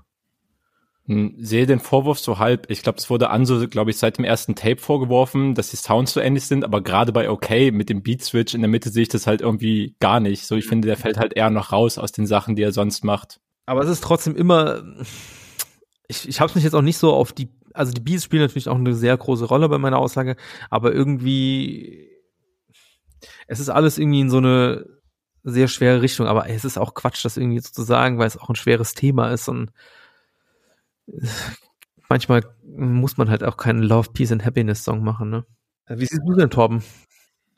Hm, 1.05 1.35
sehe 1.37 1.65
den 1.65 1.81
Vorwurf 1.81 2.19
so 2.19 2.39
halb. 2.39 2.69
Ich 2.69 2.81
glaube, 2.81 2.97
es 2.97 3.09
wurde 3.09 3.29
Anso, 3.29 3.67
glaube 3.67 3.91
ich, 3.91 3.97
seit 3.97 4.17
dem 4.17 4.23
ersten 4.23 4.55
Tape 4.55 4.77
vorgeworfen, 4.77 5.53
dass 5.53 5.69
die 5.69 5.75
Sounds 5.75 6.13
so 6.13 6.21
ähnlich 6.21 6.45
sind, 6.45 6.63
aber 6.63 6.81
gerade 6.81 7.11
bei 7.11 7.29
OK 7.29 7.49
mit 7.73 7.89
dem 7.89 8.03
Beat 8.03 8.23
Switch 8.23 8.53
in 8.53 8.61
der 8.61 8.69
Mitte 8.69 8.89
sehe 8.89 9.03
ich 9.03 9.09
das 9.09 9.27
halt 9.27 9.41
irgendwie 9.41 9.97
gar 9.99 10.21
nicht. 10.21 10.45
So, 10.45 10.55
ich 10.55 10.65
finde, 10.65 10.87
der 10.87 10.95
fällt 10.95 11.17
halt 11.17 11.33
eher 11.35 11.49
noch 11.49 11.73
raus 11.73 11.97
aus 11.97 12.13
den 12.13 12.25
Sachen, 12.25 12.55
die 12.55 12.61
er 12.61 12.71
sonst 12.71 13.03
macht. 13.03 13.41
Aber 13.65 13.81
es 13.81 13.89
ist 13.89 14.01
trotzdem 14.03 14.37
immer, 14.37 14.81
ich, 16.07 16.27
ich 16.29 16.39
habe 16.39 16.49
es 16.49 16.55
mich 16.55 16.63
jetzt 16.63 16.73
auch 16.73 16.81
nicht 16.81 16.97
so 16.97 17.13
auf 17.13 17.33
die, 17.33 17.49
also 17.73 17.91
die 17.91 18.01
Beats 18.01 18.23
spielen 18.23 18.43
natürlich 18.43 18.69
auch 18.69 18.77
eine 18.77 18.93
sehr 18.93 19.17
große 19.17 19.45
Rolle 19.45 19.67
bei 19.67 19.79
meiner 19.79 19.97
Aussage, 19.97 20.37
aber 20.69 20.93
irgendwie, 20.93 22.09
es 23.47 23.59
ist 23.59 23.69
alles 23.69 23.97
irgendwie 23.97 24.21
in 24.21 24.29
so 24.29 24.37
eine 24.37 24.85
sehr 25.43 25.67
schwere 25.67 26.01
Richtung, 26.01 26.27
aber 26.27 26.49
es 26.49 26.65
ist 26.65 26.77
auch 26.77 26.93
Quatsch, 26.93 27.23
das 27.25 27.37
irgendwie 27.37 27.59
so 27.59 27.69
zu 27.71 27.83
sagen, 27.83 28.17
weil 28.17 28.27
es 28.27 28.37
auch 28.37 28.49
ein 28.49 28.55
schweres 28.55 28.93
Thema 28.93 29.31
ist 29.31 29.49
und 29.49 29.71
äh, 31.07 31.27
manchmal 32.09 32.43
muss 32.63 33.17
man 33.17 33.29
halt 33.29 33.43
auch 33.43 33.57
keinen 33.57 33.83
Love, 33.83 34.11
Peace 34.13 34.31
and 34.31 34.45
Happiness 34.45 34.83
Song 34.83 35.03
machen, 35.03 35.29
ne? 35.29 35.45
Wie 35.87 36.05
siehst 36.05 36.21
du 36.25 36.33
denn, 36.33 36.49
Torben? 36.49 36.83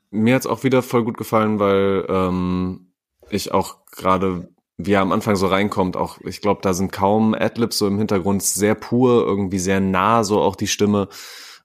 Mir 0.09 0.35
hat's 0.35 0.47
auch 0.47 0.63
wieder 0.63 0.81
voll 0.81 1.03
gut 1.03 1.17
gefallen, 1.17 1.59
weil 1.59 2.05
ähm, 2.09 2.93
ich 3.29 3.51
auch 3.51 3.85
gerade, 3.91 4.49
wie 4.77 4.93
er 4.93 5.01
am 5.01 5.11
Anfang 5.11 5.35
so 5.35 5.47
reinkommt, 5.47 5.95
auch, 5.97 6.19
ich 6.21 6.41
glaube, 6.41 6.61
da 6.63 6.73
sind 6.73 6.91
kaum 6.91 7.33
Adlibs 7.33 7.77
so 7.77 7.87
im 7.87 7.97
Hintergrund, 7.97 8.41
sehr 8.41 8.75
pur, 8.75 9.25
irgendwie 9.25 9.59
sehr 9.59 9.79
nah, 9.79 10.23
so 10.23 10.41
auch 10.41 10.55
die 10.55 10.67
Stimme 10.67 11.09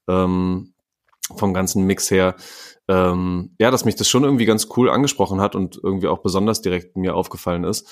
ähm, 0.09 0.75
vom 1.37 1.55
ganzen 1.55 1.87
Mix 1.87 2.11
her. 2.11 2.35
Ähm, 2.91 3.55
ja, 3.61 3.71
dass 3.71 3.85
mich 3.85 3.95
das 3.95 4.09
schon 4.09 4.25
irgendwie 4.25 4.47
ganz 4.47 4.67
cool 4.77 4.91
angesprochen 4.91 5.41
hat 5.41 5.55
und 5.55 5.79
irgendwie 5.81 6.09
auch 6.09 6.23
besonders 6.23 6.61
direkt 6.61 6.97
mir 6.97 7.15
aufgefallen 7.15 7.63
ist. 7.63 7.87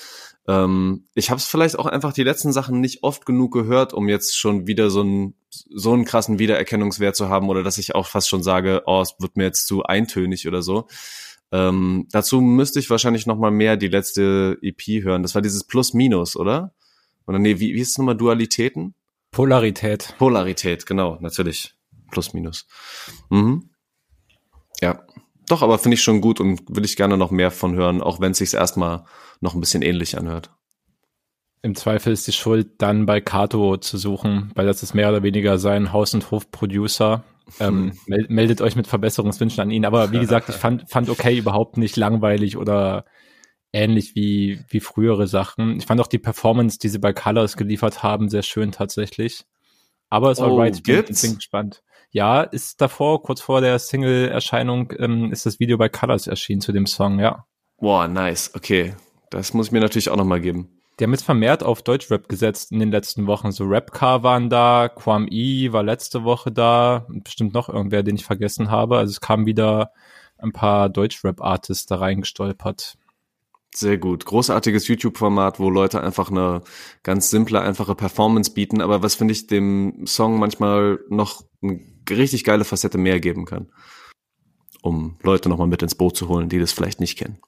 Ähm, 0.49 1.05
ich 1.15 1.31
habe 1.31 1.39
es 1.39 1.45
vielleicht 1.45 1.79
auch 1.79 1.87
einfach 1.87 2.13
die 2.13 2.25
letzten 2.25 2.53
Sachen 2.53 2.81
nicht 2.81 3.05
oft 3.05 3.25
genug 3.25 3.53
gehört, 3.53 3.95
um 3.95 4.09
jetzt 4.09 4.37
schon 4.37 4.67
wieder 4.67 4.91
so 4.91 5.03
einen 5.03 5.35
so 5.51 5.93
einen 5.93 6.05
krassen 6.05 6.41
Wiedererkennungswert 6.41 7.15
zu 7.15 7.29
haben 7.29 7.49
oder 7.49 7.63
dass 7.63 7.79
ich 7.79 7.95
auch 7.95 8.09
fast 8.09 8.29
schon 8.29 8.43
sage, 8.43 8.83
oh, 8.87 9.01
es 9.01 9.15
wird 9.21 9.37
mir 9.37 9.45
jetzt 9.45 9.69
zu 9.69 9.85
eintönig 9.85 10.49
oder 10.49 10.63
so. 10.63 10.89
Ähm, 11.53 12.09
dazu 12.11 12.41
müsste 12.41 12.81
ich 12.81 12.91
wahrscheinlich 12.91 13.25
noch 13.25 13.39
mal 13.39 13.53
mehr 13.53 13.77
die 13.77 13.89
letzte 13.89 14.59
EP 14.63 15.05
hören. 15.05 15.23
Das 15.23 15.37
war 15.37 15.43
dieses 15.43 15.63
Plus-Minus, 15.63 16.35
oder? 16.35 16.75
Oder 17.29 17.39
nee, 17.39 17.61
wie, 17.61 17.73
wie 17.73 17.81
ist 17.81 17.91
es 17.91 17.99
nochmal? 17.99 18.17
Dualitäten? 18.17 18.95
Polarität. 19.31 20.17
Polarität, 20.19 20.87
genau, 20.87 21.19
natürlich. 21.21 21.75
Plus-Minus. 22.11 22.67
Mhm. 23.31 23.68
Ja. 24.83 25.05
Doch, 25.49 25.63
aber 25.63 25.79
finde 25.79 25.95
ich 25.95 26.03
schon 26.03 26.21
gut 26.21 26.41
und 26.41 26.61
will 26.69 26.85
ich 26.85 26.97
gerne 26.97 27.17
noch 27.17 27.31
mehr 27.31 27.51
von 27.51 27.75
hören, 27.75 28.03
auch 28.03 28.21
wenn 28.21 28.33
es 28.33 28.39
sich 28.39 28.53
erstmal 28.53 29.05
noch 29.41 29.55
ein 29.55 29.61
bisschen 29.61 29.83
ähnlich 29.83 30.19
anhört. 30.19 30.51
Im 31.63 31.75
Zweifel 31.75 32.13
ist 32.13 32.27
die 32.27 32.33
Schuld 32.33 32.73
dann 32.79 33.07
bei 33.07 33.21
Kato 33.21 33.79
zu 33.79 33.97
suchen, 33.97 34.53
weil 34.55 34.67
das 34.67 34.83
ist 34.83 34.95
mehr 34.95 35.09
oder 35.09 35.23
weniger 35.23 35.59
sein 35.59 35.93
Haus- 35.93 36.15
und 36.15 36.31
Hof-Producer. 36.31 37.25
Ähm, 37.61 37.93
hm. 38.07 38.27
meldet 38.29 38.61
euch 38.61 38.77
mit 38.77 38.87
Verbesserungswünschen 38.87 39.63
an 39.63 39.71
ihn. 39.71 39.87
Aber 39.87 40.13
wie 40.13 40.21
gesagt, 40.21 40.51
ich 40.51 40.55
fand, 40.55 40.89
fand 40.91 41.09
okay 41.09 41.39
überhaupt 41.39 41.79
nicht 41.79 41.97
langweilig 41.97 42.59
oder 42.59 43.07
ähnlich 43.73 44.15
wie, 44.15 44.61
wie 44.69 44.81
frühere 44.81 45.27
Sachen. 45.27 45.79
Ich 45.79 45.87
fand 45.87 46.01
auch 46.01 46.07
die 46.07 46.19
Performance, 46.19 46.79
die 46.79 46.91
sie 46.91 46.99
bei 46.99 47.15
Colors 47.15 47.57
geliefert 47.57 48.03
haben, 48.03 48.29
sehr 48.29 48.43
schön 48.43 48.71
tatsächlich. 48.71 49.45
Aber 50.11 50.31
es 50.31 50.41
war 50.41 50.53
Oh, 50.53 50.59
right, 50.59 50.77
ich 50.77 50.83
bin, 50.83 50.97
gibt's? 50.97 51.23
bin 51.23 51.37
gespannt. 51.37 51.83
Ja, 52.11 52.43
ist 52.43 52.81
davor, 52.81 53.23
kurz 53.23 53.41
vor 53.41 53.61
der 53.61 53.79
Single-Erscheinung, 53.79 54.93
ähm, 54.99 55.31
ist 55.31 55.47
das 55.47 55.61
Video 55.61 55.77
bei 55.77 55.89
Colors 55.89 56.27
erschienen 56.27 56.61
zu 56.61 56.73
dem 56.73 56.87
Song, 56.87 57.19
ja. 57.19 57.45
Boah, 57.79 58.09
nice. 58.09 58.53
Okay. 58.55 58.95
Das 59.31 59.53
muss 59.53 59.67
ich 59.67 59.73
mir 59.73 59.81
natürlich 59.81 60.09
auch 60.09 60.17
noch 60.17 60.25
mal 60.25 60.41
geben. 60.41 60.69
Die 60.99 61.05
haben 61.05 61.13
jetzt 61.13 61.25
vermehrt 61.25 61.63
auf 61.63 61.83
Deutschrap 61.83 62.29
gesetzt 62.29 62.73
in 62.73 62.81
den 62.81 62.91
letzten 62.91 63.27
Wochen. 63.27 63.53
So 63.53 63.65
Rapcar 63.67 64.23
waren 64.23 64.51
da, 64.51 64.89
Quam 64.89 65.29
E 65.31 65.71
war 65.73 65.85
letzte 65.85 66.25
Woche 66.25 66.51
da, 66.51 67.07
bestimmt 67.09 67.55
noch 67.55 67.69
irgendwer, 67.69 68.03
den 68.03 68.17
ich 68.17 68.25
vergessen 68.25 68.71
habe. 68.71 68.99
Also 68.99 69.13
es 69.13 69.21
kamen 69.21 69.47
wieder 69.47 69.93
ein 70.39 70.53
paar 70.53 70.89
Deutschrap-Artists 70.89 71.87
da 71.87 71.97
reingestolpert. 71.97 72.97
Sehr 73.75 73.99
gut. 73.99 74.25
Großartiges 74.25 74.89
YouTube-Format, 74.89 75.61
wo 75.61 75.71
Leute 75.71 76.03
einfach 76.03 76.31
eine 76.31 76.63
ganz 77.03 77.31
simple, 77.31 77.61
einfache 77.61 77.95
Performance 77.95 78.53
bieten, 78.53 78.81
aber 78.81 79.03
was 79.03 79.15
finde 79.15 79.33
ich 79.33 79.47
dem 79.47 80.07
Song 80.07 80.39
manchmal 80.39 80.99
noch 81.11 81.43
richtig 82.11 82.45
geile 82.45 82.65
Facette 82.65 82.99
mehr 82.99 83.21
geben 83.21 83.45
kann. 83.45 83.71
Um 84.83 85.17
Leute 85.23 85.49
nochmal 85.49 85.67
mit 85.67 85.83
ins 85.83 85.95
Boot 85.95 86.17
zu 86.17 86.29
holen, 86.29 86.49
die 86.49 86.59
das 86.59 86.73
vielleicht 86.73 87.01
nicht 87.01 87.19
kennen. 87.19 87.39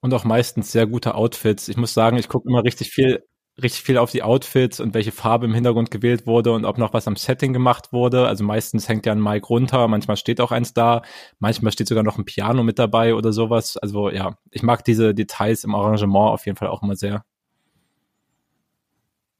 Und 0.00 0.14
auch 0.14 0.24
meistens 0.24 0.72
sehr 0.72 0.86
gute 0.86 1.14
Outfits. 1.14 1.68
Ich 1.68 1.76
muss 1.76 1.92
sagen, 1.92 2.16
ich 2.16 2.28
gucke 2.28 2.48
immer 2.48 2.64
richtig 2.64 2.90
viel, 2.90 3.22
richtig 3.62 3.82
viel 3.82 3.98
auf 3.98 4.10
die 4.10 4.22
Outfits 4.22 4.80
und 4.80 4.94
welche 4.94 5.12
Farbe 5.12 5.44
im 5.44 5.52
Hintergrund 5.52 5.90
gewählt 5.90 6.26
wurde 6.26 6.52
und 6.52 6.64
ob 6.64 6.78
noch 6.78 6.94
was 6.94 7.06
am 7.06 7.16
Setting 7.16 7.52
gemacht 7.52 7.92
wurde. 7.92 8.26
Also 8.26 8.42
meistens 8.42 8.88
hängt 8.88 9.04
ja 9.04 9.12
ein 9.12 9.22
Mic 9.22 9.46
runter, 9.48 9.88
manchmal 9.88 10.16
steht 10.16 10.40
auch 10.40 10.52
eins 10.52 10.72
da, 10.72 11.02
manchmal 11.38 11.72
steht 11.72 11.88
sogar 11.88 12.02
noch 12.02 12.16
ein 12.16 12.24
Piano 12.24 12.62
mit 12.62 12.78
dabei 12.78 13.14
oder 13.14 13.32
sowas. 13.32 13.76
Also 13.76 14.10
ja, 14.10 14.38
ich 14.50 14.62
mag 14.62 14.84
diese 14.84 15.14
Details 15.14 15.64
im 15.64 15.74
Arrangement 15.74 16.30
auf 16.30 16.46
jeden 16.46 16.56
Fall 16.56 16.68
auch 16.68 16.82
immer 16.82 16.96
sehr. 16.96 17.24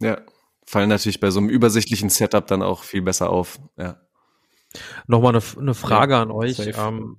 Ja. 0.01 0.21
Fallen 0.71 0.89
natürlich 0.89 1.19
bei 1.19 1.31
so 1.31 1.41
einem 1.41 1.49
übersichtlichen 1.49 2.11
Setup 2.11 2.47
dann 2.47 2.63
auch 2.63 2.85
viel 2.85 3.03
besser 3.03 3.31
auf. 3.31 3.59
Ja. 3.77 4.01
Nochmal 5.09 5.35
eine, 5.35 5.43
eine 5.59 5.75
Frage 5.75 6.13
Ja, 6.15 6.23
an 6.23 6.31
euch. 6.31 6.59
Ähm, 6.61 7.17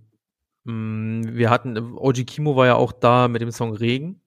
mh, 0.64 1.34
wir 1.34 1.50
hatten, 1.50 1.78
OG 1.98 2.26
Kimo 2.26 2.56
war 2.56 2.66
ja 2.68 2.76
auch 2.76 2.94
da 2.94 3.28
mit 3.28 3.42
dem 3.42 3.52
Song 3.52 3.74
Regen. 3.76 4.22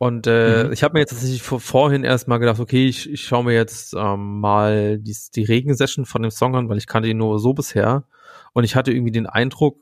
Und 0.00 0.28
äh, 0.28 0.66
Mhm. 0.66 0.72
ich 0.72 0.84
habe 0.84 0.92
mir 0.94 1.00
jetzt 1.00 1.10
tatsächlich 1.10 1.42
vor, 1.42 1.58
vorhin 1.58 2.04
erst 2.04 2.28
mal 2.28 2.38
gedacht, 2.38 2.60
okay, 2.60 2.86
ich, 2.86 3.10
ich 3.10 3.24
schaue 3.24 3.42
mir 3.42 3.54
jetzt 3.54 3.94
ähm, 3.94 4.38
mal 4.38 4.98
die, 5.00 5.16
die 5.34 5.42
Regen-Session 5.42 6.04
von 6.06 6.22
dem 6.22 6.30
Song 6.30 6.54
an, 6.54 6.68
weil 6.68 6.78
ich 6.78 6.86
kannte 6.86 7.08
ihn 7.08 7.16
nur 7.16 7.40
so 7.40 7.52
bisher. 7.52 8.04
Und 8.52 8.62
ich 8.62 8.76
hatte 8.76 8.92
irgendwie 8.92 9.10
den 9.10 9.26
Eindruck, 9.26 9.78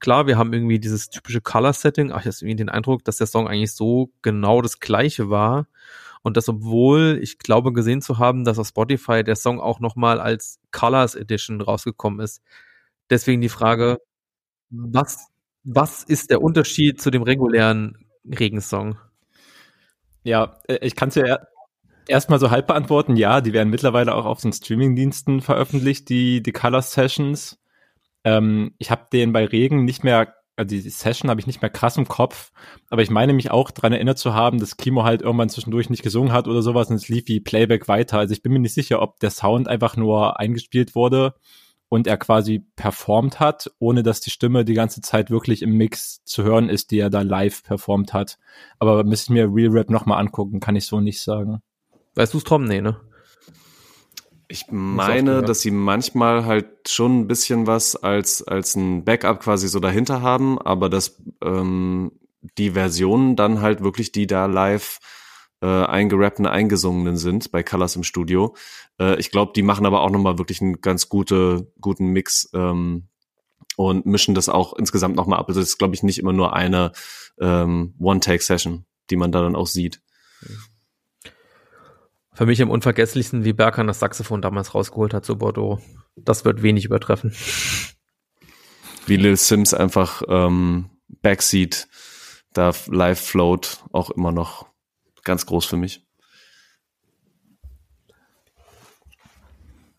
klar, 0.00 0.26
wir 0.26 0.38
haben 0.38 0.54
irgendwie 0.54 0.78
dieses 0.78 1.10
typische 1.10 1.42
Color-Setting, 1.42 2.10
aber 2.12 2.20
ich 2.20 2.26
hatte 2.26 2.38
irgendwie 2.46 2.56
den 2.56 2.70
Eindruck, 2.70 3.04
dass 3.04 3.18
der 3.18 3.26
Song 3.26 3.46
eigentlich 3.46 3.72
so 3.74 4.10
genau 4.22 4.62
das 4.62 4.80
gleiche 4.80 5.28
war. 5.28 5.66
Und 6.22 6.36
das, 6.36 6.48
obwohl 6.48 7.18
ich 7.22 7.38
glaube 7.38 7.72
gesehen 7.72 8.02
zu 8.02 8.18
haben, 8.18 8.44
dass 8.44 8.58
auf 8.58 8.68
Spotify 8.68 9.24
der 9.24 9.36
Song 9.36 9.60
auch 9.60 9.80
nochmal 9.80 10.20
als 10.20 10.60
Colors 10.72 11.14
Edition 11.14 11.60
rausgekommen 11.60 12.20
ist. 12.20 12.42
Deswegen 13.10 13.40
die 13.40 13.48
Frage, 13.48 13.98
was, 14.70 15.28
was 15.64 16.02
ist 16.04 16.30
der 16.30 16.42
Unterschied 16.42 17.00
zu 17.00 17.10
dem 17.10 17.22
regulären 17.22 18.06
Regensong? 18.24 18.98
Ja, 20.24 20.60
äh, 20.68 20.78
ich 20.82 20.96
kann 20.96 21.08
es 21.10 21.14
ja 21.14 21.26
er- 21.26 21.48
erstmal 22.06 22.38
so 22.38 22.50
halb 22.50 22.66
beantworten. 22.66 23.16
Ja, 23.16 23.40
die 23.40 23.52
werden 23.52 23.70
mittlerweile 23.70 24.14
auch 24.14 24.24
auf 24.24 24.40
den 24.40 24.52
Streamingdiensten 24.52 25.40
veröffentlicht, 25.40 26.08
die, 26.08 26.42
die 26.42 26.52
Color 26.52 26.82
Sessions. 26.82 27.58
Ähm, 28.24 28.74
ich 28.78 28.90
habe 28.90 29.06
den 29.12 29.32
bei 29.32 29.44
Regen 29.46 29.84
nicht 29.84 30.04
mehr, 30.04 30.34
also 30.58 30.74
die 30.74 30.90
Session 30.90 31.30
habe 31.30 31.40
ich 31.40 31.46
nicht 31.46 31.62
mehr 31.62 31.70
krass 31.70 31.96
im 31.96 32.08
Kopf, 32.08 32.50
aber 32.90 33.02
ich 33.02 33.10
meine 33.10 33.32
mich 33.32 33.50
auch 33.50 33.70
dran 33.70 33.92
erinnert 33.92 34.18
zu 34.18 34.34
haben, 34.34 34.58
dass 34.58 34.76
Kimo 34.76 35.04
halt 35.04 35.22
irgendwann 35.22 35.48
zwischendurch 35.48 35.88
nicht 35.88 36.02
gesungen 36.02 36.32
hat 36.32 36.48
oder 36.48 36.62
sowas 36.62 36.90
und 36.90 36.96
es 36.96 37.08
lief 37.08 37.28
wie 37.28 37.40
Playback 37.40 37.86
weiter. 37.86 38.18
Also 38.18 38.32
ich 38.32 38.42
bin 38.42 38.52
mir 38.52 38.58
nicht 38.58 38.74
sicher, 38.74 39.00
ob 39.00 39.20
der 39.20 39.30
Sound 39.30 39.68
einfach 39.68 39.96
nur 39.96 40.40
eingespielt 40.40 40.96
wurde 40.96 41.34
und 41.88 42.06
er 42.08 42.16
quasi 42.16 42.64
performt 42.74 43.38
hat, 43.38 43.70
ohne 43.78 44.02
dass 44.02 44.20
die 44.20 44.30
Stimme 44.30 44.64
die 44.64 44.74
ganze 44.74 45.00
Zeit 45.00 45.30
wirklich 45.30 45.62
im 45.62 45.74
Mix 45.74 46.24
zu 46.24 46.42
hören 46.42 46.68
ist, 46.68 46.90
die 46.90 46.98
er 46.98 47.08
da 47.08 47.22
live 47.22 47.62
performt 47.62 48.12
hat. 48.12 48.36
Aber 48.80 49.04
müsste 49.04 49.26
ich 49.26 49.30
mir 49.30 49.48
Real 49.50 49.70
Rap 49.70 49.90
nochmal 49.90 50.18
angucken, 50.20 50.58
kann 50.58 50.76
ich 50.76 50.86
so 50.86 51.00
nicht 51.00 51.20
sagen. 51.20 51.62
Weißt 52.16 52.34
du 52.34 52.38
es, 52.38 52.44
Tom? 52.44 52.64
Nee, 52.64 52.80
ne? 52.80 53.00
Ich 54.50 54.66
meine, 54.70 55.42
dass 55.42 55.60
sie 55.60 55.70
manchmal 55.70 56.46
halt 56.46 56.88
schon 56.88 57.20
ein 57.20 57.28
bisschen 57.28 57.66
was 57.66 57.96
als, 57.96 58.42
als 58.42 58.76
ein 58.76 59.04
Backup 59.04 59.40
quasi 59.40 59.68
so 59.68 59.78
dahinter 59.78 60.22
haben, 60.22 60.58
aber 60.58 60.88
dass 60.88 61.20
ähm, 61.42 62.12
die 62.56 62.70
Versionen 62.70 63.36
dann 63.36 63.60
halt 63.60 63.82
wirklich 63.82 64.10
die 64.10 64.26
da 64.26 64.46
live 64.46 65.00
äh, 65.60 65.66
eingerappten, 65.66 66.46
eingesungenen 66.46 67.18
sind 67.18 67.50
bei 67.50 67.62
Colors 67.62 67.96
im 67.96 68.04
Studio. 68.04 68.56
Äh, 68.98 69.18
ich 69.18 69.30
glaube, 69.30 69.52
die 69.54 69.62
machen 69.62 69.84
aber 69.84 70.00
auch 70.00 70.10
nochmal 70.10 70.38
wirklich 70.38 70.62
einen 70.62 70.80
ganz 70.80 71.10
gute, 71.10 71.70
guten 71.80 72.06
Mix 72.06 72.48
ähm, 72.54 73.08
und 73.76 74.06
mischen 74.06 74.34
das 74.34 74.48
auch 74.48 74.72
insgesamt 74.72 75.16
nochmal 75.16 75.40
ab. 75.40 75.48
Also 75.48 75.60
das 75.60 75.70
ist, 75.70 75.78
glaube 75.78 75.94
ich, 75.94 76.02
nicht 76.02 76.18
immer 76.18 76.32
nur 76.32 76.54
eine 76.54 76.92
ähm, 77.38 77.94
One-Take-Session, 77.98 78.86
die 79.10 79.16
man 79.16 79.30
da 79.30 79.42
dann 79.42 79.56
auch 79.56 79.66
sieht. 79.66 80.00
Für 82.38 82.46
mich 82.46 82.62
am 82.62 82.70
unvergesslichsten, 82.70 83.42
wie 83.42 83.52
Berkan 83.52 83.88
das 83.88 83.98
Saxophon 83.98 84.40
damals 84.40 84.72
rausgeholt 84.72 85.12
hat 85.12 85.24
zu 85.24 85.36
Bordeaux. 85.36 85.80
Das 86.14 86.44
wird 86.44 86.62
wenig 86.62 86.84
übertreffen. 86.84 87.34
wie 89.06 89.16
Lil 89.16 89.36
Sims 89.36 89.74
einfach 89.74 90.22
ähm, 90.28 90.88
Backseat 91.20 91.88
da 92.52 92.70
live 92.86 93.18
float, 93.18 93.82
auch 93.90 94.10
immer 94.10 94.30
noch 94.30 94.68
ganz 95.24 95.46
groß 95.46 95.66
für 95.66 95.76
mich. 95.76 96.06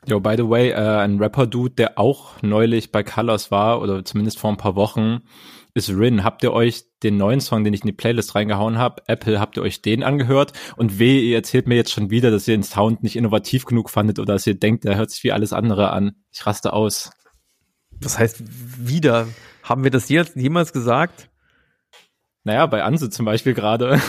Yo, 0.07 0.21
by 0.21 0.35
the 0.37 0.47
way, 0.47 0.69
äh, 0.69 0.75
ein 0.75 1.19
Rapper-Dude, 1.19 1.75
der 1.75 1.99
auch 1.99 2.41
neulich 2.41 2.93
bei 2.93 3.03
Colors 3.03 3.51
war, 3.51 3.81
oder 3.81 4.05
zumindest 4.05 4.39
vor 4.39 4.49
ein 4.49 4.55
paar 4.55 4.75
Wochen, 4.75 5.23
ist 5.79 5.89
Rin. 5.97 6.23
Habt 6.23 6.43
ihr 6.43 6.53
euch 6.53 6.83
den 7.01 7.17
neuen 7.17 7.41
Song, 7.41 7.63
den 7.63 7.73
ich 7.73 7.81
in 7.81 7.87
die 7.87 7.93
Playlist 7.93 8.35
reingehauen 8.35 8.77
habe, 8.77 9.01
Apple, 9.07 9.39
habt 9.39 9.57
ihr 9.57 9.63
euch 9.63 9.81
den 9.81 10.03
angehört? 10.03 10.53
Und 10.77 10.99
weh, 10.99 11.19
ihr 11.19 11.37
erzählt 11.37 11.67
mir 11.67 11.75
jetzt 11.75 11.91
schon 11.91 12.09
wieder, 12.09 12.29
dass 12.29 12.47
ihr 12.47 12.55
den 12.55 12.63
Sound 12.63 13.03
nicht 13.03 13.15
innovativ 13.15 13.65
genug 13.65 13.89
fandet 13.89 14.19
oder 14.19 14.33
dass 14.33 14.45
ihr 14.45 14.59
denkt, 14.59 14.83
der 14.83 14.97
hört 14.97 15.09
sich 15.09 15.23
wie 15.23 15.31
alles 15.31 15.53
andere 15.53 15.91
an. 15.91 16.11
Ich 16.31 16.45
raste 16.45 16.73
aus. 16.73 17.11
Was 18.01 18.19
heißt 18.19 18.43
wieder? 18.87 19.27
Haben 19.63 19.83
wir 19.83 19.91
das 19.91 20.09
jetzt 20.09 20.35
jemals 20.35 20.73
gesagt? 20.73 21.29
Naja, 22.43 22.65
bei 22.65 22.83
Anse 22.83 23.09
zum 23.09 23.25
Beispiel 23.25 23.53
gerade. 23.53 23.99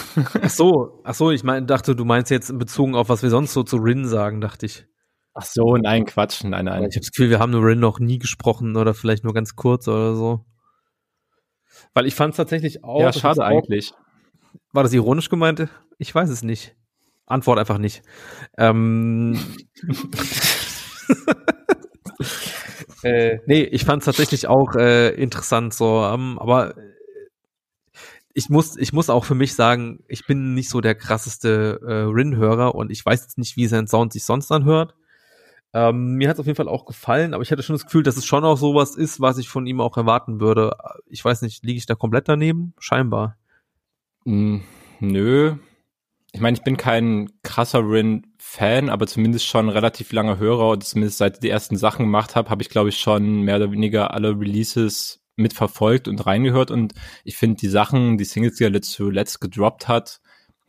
Ach 0.42 0.50
so, 0.50 1.00
ach 1.04 1.14
so, 1.14 1.30
ich 1.30 1.42
mein, 1.42 1.66
dachte, 1.66 1.96
du 1.96 2.04
meinst 2.04 2.30
jetzt 2.30 2.50
in 2.50 2.58
Bezug 2.58 2.94
auf 2.94 3.08
was 3.08 3.22
wir 3.22 3.30
sonst 3.30 3.52
so 3.52 3.62
zu 3.62 3.76
Rin 3.76 4.06
sagen, 4.06 4.40
dachte 4.40 4.66
ich. 4.66 4.86
Ach 5.34 5.44
so, 5.44 5.76
nein, 5.76 6.06
Quatsch, 6.06 6.42
nein, 6.44 6.66
Ich 6.66 6.72
nein. 6.72 6.82
habe 6.82 6.88
das 6.88 7.10
Gefühl, 7.10 7.30
wir 7.30 7.38
haben 7.38 7.52
nur 7.52 7.64
Rin 7.64 7.80
noch 7.80 7.98
nie 7.98 8.18
gesprochen 8.18 8.76
oder 8.76 8.94
vielleicht 8.94 9.24
nur 9.24 9.34
ganz 9.34 9.56
kurz 9.56 9.88
oder 9.88 10.14
so. 10.14 10.44
Weil 11.94 12.06
ich 12.06 12.14
fand 12.14 12.32
es 12.32 12.36
tatsächlich 12.36 12.84
auch. 12.84 13.00
Ja, 13.00 13.12
schade 13.12 13.44
eigentlich. 13.44 13.92
War 14.72 14.82
das 14.82 14.92
ironisch 14.92 15.28
gemeint? 15.28 15.68
Ich 15.98 16.14
weiß 16.14 16.30
es 16.30 16.42
nicht. 16.42 16.74
Antwort 17.26 17.58
einfach 17.58 17.78
nicht. 17.78 18.02
Ähm, 18.58 19.38
äh, 23.02 23.38
nee, 23.46 23.62
ich 23.62 23.84
fand 23.84 24.02
es 24.02 24.06
tatsächlich 24.06 24.48
auch 24.48 24.74
äh, 24.74 25.10
interessant 25.10 25.72
so, 25.72 26.04
ähm, 26.04 26.38
aber 26.38 26.76
äh, 26.76 26.90
ich 28.34 28.48
muss, 28.48 28.76
ich 28.76 28.92
muss 28.92 29.10
auch 29.10 29.24
für 29.24 29.34
mich 29.34 29.54
sagen, 29.54 30.04
ich 30.08 30.26
bin 30.26 30.54
nicht 30.54 30.68
so 30.70 30.80
der 30.80 30.94
krasseste 30.94 31.80
äh, 31.82 31.92
Rin-Hörer 32.10 32.74
und 32.74 32.90
ich 32.90 33.04
weiß 33.04 33.22
jetzt 33.22 33.38
nicht, 33.38 33.56
wie 33.56 33.66
sein 33.66 33.86
Sound 33.86 34.12
sich 34.12 34.24
sonst 34.24 34.50
anhört. 34.50 34.94
Ähm, 35.72 36.14
mir 36.14 36.28
hat 36.28 36.34
es 36.34 36.40
auf 36.40 36.46
jeden 36.46 36.56
Fall 36.56 36.68
auch 36.68 36.84
gefallen, 36.84 37.32
aber 37.32 37.42
ich 37.42 37.52
hatte 37.52 37.62
schon 37.62 37.74
das 37.74 37.84
Gefühl, 37.84 38.02
dass 38.02 38.16
es 38.16 38.26
schon 38.26 38.44
auch 38.44 38.56
sowas 38.56 38.96
ist, 38.96 39.20
was 39.20 39.38
ich 39.38 39.48
von 39.48 39.66
ihm 39.66 39.80
auch 39.80 39.96
erwarten 39.96 40.40
würde. 40.40 40.76
Ich 41.06 41.24
weiß 41.24 41.42
nicht, 41.42 41.64
liege 41.64 41.78
ich 41.78 41.86
da 41.86 41.94
komplett 41.94 42.28
daneben? 42.28 42.74
Scheinbar. 42.78 43.36
Mm, 44.24 44.58
nö. 44.98 45.54
Ich 46.32 46.40
meine, 46.40 46.56
ich 46.56 46.62
bin 46.62 46.76
kein 46.76 47.30
krasser 47.42 47.80
Rin-Fan, 47.80 48.88
aber 48.88 49.06
zumindest 49.06 49.46
schon 49.46 49.68
relativ 49.68 50.12
langer 50.12 50.38
Hörer 50.38 50.70
und 50.70 50.84
zumindest 50.84 51.18
seit 51.18 51.34
ich 51.34 51.40
die 51.40 51.50
ersten 51.50 51.76
Sachen 51.76 52.06
gemacht 52.06 52.36
habe, 52.36 52.50
habe 52.50 52.62
ich, 52.62 52.68
glaube 52.68 52.88
ich, 52.88 52.98
schon 52.98 53.42
mehr 53.42 53.56
oder 53.56 53.72
weniger 53.72 54.12
alle 54.12 54.38
Releases 54.38 55.20
mitverfolgt 55.36 56.06
und 56.06 56.24
reingehört 56.26 56.70
und 56.70 56.94
ich 57.24 57.36
finde 57.36 57.56
die 57.56 57.68
Sachen, 57.68 58.18
die 58.18 58.24
Singles, 58.24 58.56
die 58.56 58.64
er 58.64 58.82
zuletzt 58.82 59.40
gedroppt 59.40 59.88
hat, 59.88 60.20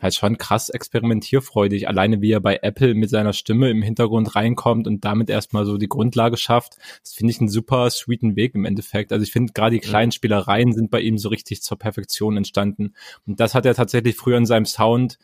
halt 0.02 0.16
schon 0.16 0.38
krass 0.38 0.70
experimentierfreudig. 0.70 1.88
Alleine 1.88 2.22
wie 2.22 2.32
er 2.32 2.40
bei 2.40 2.60
Apple 2.62 2.96
mit 2.96 3.10
seiner 3.10 3.34
Stimme 3.34 3.70
im 3.70 3.82
Hintergrund 3.82 4.36
reinkommt 4.36 4.88
und 4.88 5.06
damit 5.06 5.30
erstmal 5.30 5.66
so 5.66 5.78
die 5.78 5.88
Grundlage 5.88 6.38
schafft. 6.38 6.78
Das 7.04 7.14
finde 7.14 7.32
ich 7.32 7.40
einen 7.40 7.50
super 7.50 7.90
sweeten 7.90 8.36
Weg 8.36 8.56
im 8.56 8.66
Endeffekt. 8.66 9.14
Also 9.14 9.24
ich 9.24 9.32
finde 9.32 9.54
gerade 9.54 9.76
die 9.76 9.80
kleinen 9.80 10.12
Spielereien 10.12 10.74
sind 10.74 10.92
bei 10.92 11.02
ihm 11.02 11.18
so 11.18 11.30
richtig 11.30 11.62
zur 11.62 11.78
Perfektion 11.78 12.38
entstanden. 12.38 12.94
Und 13.28 13.40
das 13.40 13.54
hat 13.56 13.66
er 13.66 13.76
tatsächlich 13.76 14.16
früher 14.16 14.38
in 14.38 14.46
seinem 14.46 14.66
Sound. 14.66 15.18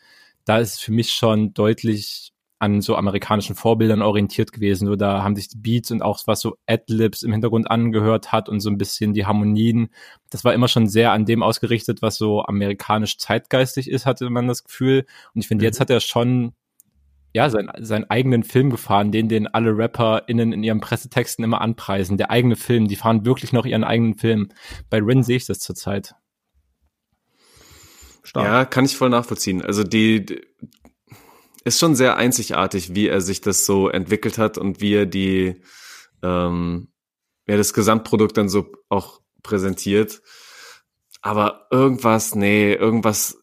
Da 0.44 0.58
ist 0.58 0.80
für 0.80 0.92
mich 0.92 1.10
schon 1.10 1.52
deutlich 1.54 2.32
an 2.58 2.80
so 2.80 2.96
amerikanischen 2.96 3.54
Vorbildern 3.54 4.02
orientiert 4.02 4.52
gewesen. 4.52 4.86
So, 4.86 4.96
da 4.96 5.22
haben 5.22 5.36
sich 5.36 5.48
die 5.48 5.58
Beats 5.58 5.90
und 5.90 6.02
auch 6.02 6.20
was 6.26 6.40
so 6.40 6.56
Adlibs 6.66 7.22
im 7.22 7.32
Hintergrund 7.32 7.70
angehört 7.70 8.32
hat 8.32 8.48
und 8.48 8.60
so 8.60 8.68
ein 8.68 8.78
bisschen 8.78 9.14
die 9.14 9.26
Harmonien. 9.26 9.90
Das 10.30 10.44
war 10.44 10.54
immer 10.54 10.68
schon 10.68 10.88
sehr 10.88 11.12
an 11.12 11.24
dem 11.24 11.42
ausgerichtet, 11.42 12.02
was 12.02 12.16
so 12.16 12.42
amerikanisch 12.42 13.18
zeitgeistig 13.18 13.88
ist, 13.88 14.06
hatte 14.06 14.28
man 14.30 14.48
das 14.48 14.64
Gefühl. 14.64 15.06
Und 15.34 15.42
ich 15.42 15.48
finde, 15.48 15.64
jetzt 15.64 15.78
mhm. 15.78 15.82
hat 15.82 15.90
er 15.90 16.00
schon 16.00 16.52
ja, 17.32 17.50
sein, 17.50 17.70
seinen 17.78 18.10
eigenen 18.10 18.42
Film 18.42 18.70
gefahren, 18.70 19.12
den 19.12 19.28
den 19.28 19.46
alle 19.46 19.76
RapperInnen 19.76 20.52
in 20.52 20.64
ihren 20.64 20.80
Pressetexten 20.80 21.44
immer 21.44 21.60
anpreisen. 21.60 22.16
Der 22.16 22.30
eigene 22.30 22.56
Film, 22.56 22.88
die 22.88 22.96
fahren 22.96 23.24
wirklich 23.24 23.52
noch 23.52 23.66
ihren 23.66 23.84
eigenen 23.84 24.16
Film. 24.16 24.48
Bei 24.90 24.98
Rin 24.98 25.22
sehe 25.22 25.36
ich 25.36 25.46
das 25.46 25.58
zurzeit. 25.58 26.14
Stark. 28.24 28.44
Ja, 28.44 28.64
kann 28.64 28.84
ich 28.84 28.96
voll 28.96 29.08
nachvollziehen. 29.08 29.62
Also 29.62 29.84
die, 29.84 30.26
ist 31.64 31.78
schon 31.78 31.94
sehr 31.94 32.16
einzigartig, 32.16 32.94
wie 32.94 33.08
er 33.08 33.20
sich 33.20 33.40
das 33.40 33.66
so 33.66 33.88
entwickelt 33.88 34.38
hat 34.38 34.58
und 34.58 34.80
wie 34.80 34.94
er 34.94 35.06
die, 35.06 35.60
ähm, 36.22 36.88
ja, 37.46 37.56
das 37.56 37.72
Gesamtprodukt 37.72 38.36
dann 38.36 38.48
so 38.48 38.72
auch 38.88 39.20
präsentiert. 39.42 40.22
Aber 41.20 41.66
irgendwas, 41.70 42.34
nee, 42.34 42.72
irgendwas 42.72 43.38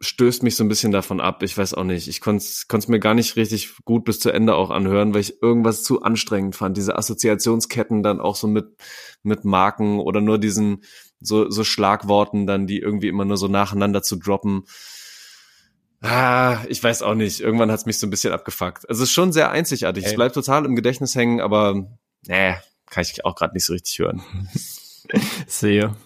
stößt 0.00 0.42
mich 0.42 0.56
so 0.56 0.64
ein 0.64 0.68
bisschen 0.68 0.92
davon 0.92 1.20
ab. 1.20 1.42
Ich 1.42 1.56
weiß 1.56 1.74
auch 1.74 1.84
nicht. 1.84 2.08
Ich 2.08 2.20
konnte 2.20 2.44
es 2.44 2.88
mir 2.88 3.00
gar 3.00 3.14
nicht 3.14 3.36
richtig 3.36 3.76
gut 3.84 4.04
bis 4.04 4.20
zu 4.20 4.30
Ende 4.30 4.54
auch 4.54 4.70
anhören, 4.70 5.14
weil 5.14 5.20
ich 5.20 5.42
irgendwas 5.42 5.82
zu 5.82 6.02
anstrengend 6.02 6.56
fand. 6.56 6.76
Diese 6.76 6.96
Assoziationsketten 6.96 8.02
dann 8.02 8.20
auch 8.20 8.36
so 8.36 8.46
mit, 8.46 8.76
mit 9.22 9.44
Marken 9.44 9.98
oder 9.98 10.20
nur 10.20 10.38
diesen 10.38 10.84
so, 11.20 11.50
so 11.50 11.64
Schlagworten 11.64 12.46
dann, 12.46 12.66
die 12.66 12.78
irgendwie 12.78 13.08
immer 13.08 13.24
nur 13.24 13.36
so 13.36 13.48
nacheinander 13.48 14.02
zu 14.02 14.16
droppen. 14.16 14.64
Ah, 16.04 16.62
ich 16.68 16.84
weiß 16.84 17.00
auch 17.02 17.14
nicht. 17.14 17.40
Irgendwann 17.40 17.70
hat's 17.70 17.86
mich 17.86 17.98
so 17.98 18.06
ein 18.06 18.10
bisschen 18.10 18.32
abgefuckt. 18.32 18.86
Also 18.90 19.02
es 19.02 19.08
ist 19.08 19.14
schon 19.14 19.32
sehr 19.32 19.50
einzigartig. 19.50 20.04
Hey. 20.04 20.10
Es 20.10 20.16
bleibt 20.16 20.34
total 20.34 20.66
im 20.66 20.76
Gedächtnis 20.76 21.14
hängen, 21.14 21.40
aber 21.40 21.86
nee, 22.26 22.54
kann 22.90 23.02
ich 23.02 23.24
auch 23.24 23.34
gerade 23.34 23.54
nicht 23.54 23.64
so 23.64 23.72
richtig 23.72 23.98
hören. 23.98 24.22
Sehe. 25.46 25.96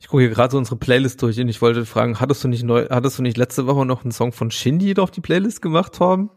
Ich 0.00 0.08
gucke 0.08 0.24
hier 0.24 0.30
gerade 0.30 0.50
so 0.50 0.58
unsere 0.58 0.76
Playlist 0.76 1.22
durch 1.22 1.38
und 1.38 1.48
ich 1.48 1.62
wollte 1.62 1.86
fragen, 1.86 2.18
hattest 2.18 2.42
du 2.42 2.48
nicht 2.48 2.64
neu, 2.64 2.88
hattest 2.90 3.18
du 3.18 3.22
nicht 3.22 3.36
letzte 3.36 3.66
Woche 3.66 3.86
noch 3.86 4.02
einen 4.02 4.12
Song 4.12 4.32
von 4.32 4.50
Shindy 4.50 4.96
auf 4.98 5.12
die 5.12 5.20
Playlist 5.20 5.62
gemacht, 5.62 5.94
Torben? 5.94 6.30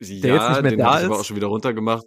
Der 0.00 0.34
ja, 0.34 0.34
jetzt 0.34 0.48
nicht 0.48 0.62
mehr 0.62 0.70
den 0.72 0.78
da 0.78 0.98
ist. 0.98 1.04
Aber 1.06 1.20
auch 1.20 1.24
schon 1.24 1.36
wieder 1.36 1.46
runtergemacht. 1.46 2.06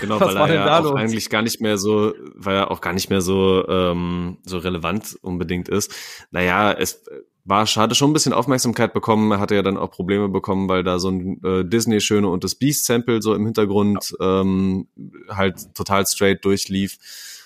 Genau, 0.00 0.20
weil 0.20 0.36
er 0.36 0.54
ja 0.54 0.78
auch 0.78 0.94
eigentlich 0.94 1.30
gar 1.30 1.42
nicht 1.42 1.60
mehr 1.60 1.78
so, 1.78 2.12
weil 2.34 2.56
er 2.56 2.70
auch 2.70 2.80
gar 2.80 2.92
nicht 2.92 3.10
mehr 3.10 3.20
so 3.20 3.66
ähm, 3.68 4.38
so 4.44 4.58
relevant 4.58 5.16
unbedingt 5.22 5.68
ist. 5.68 5.94
Naja, 6.30 6.72
es 6.72 7.04
war 7.44 7.66
schade 7.66 7.94
schon 7.94 8.10
ein 8.10 8.12
bisschen 8.12 8.32
Aufmerksamkeit 8.32 8.92
bekommen. 8.92 9.32
Er 9.32 9.40
hatte 9.40 9.54
ja 9.54 9.62
dann 9.62 9.78
auch 9.78 9.90
Probleme 9.90 10.28
bekommen, 10.28 10.68
weil 10.68 10.84
da 10.84 10.98
so 10.98 11.08
ein 11.08 11.42
äh, 11.42 11.64
Disney 11.64 12.00
Schöne 12.00 12.28
und 12.28 12.44
das 12.44 12.54
Beast 12.54 12.84
Sample 12.84 13.22
so 13.22 13.34
im 13.34 13.44
Hintergrund 13.44 14.14
ja. 14.18 14.40
ähm, 14.40 14.88
halt 15.28 15.74
total 15.74 16.06
straight 16.06 16.44
durchlief 16.44 16.98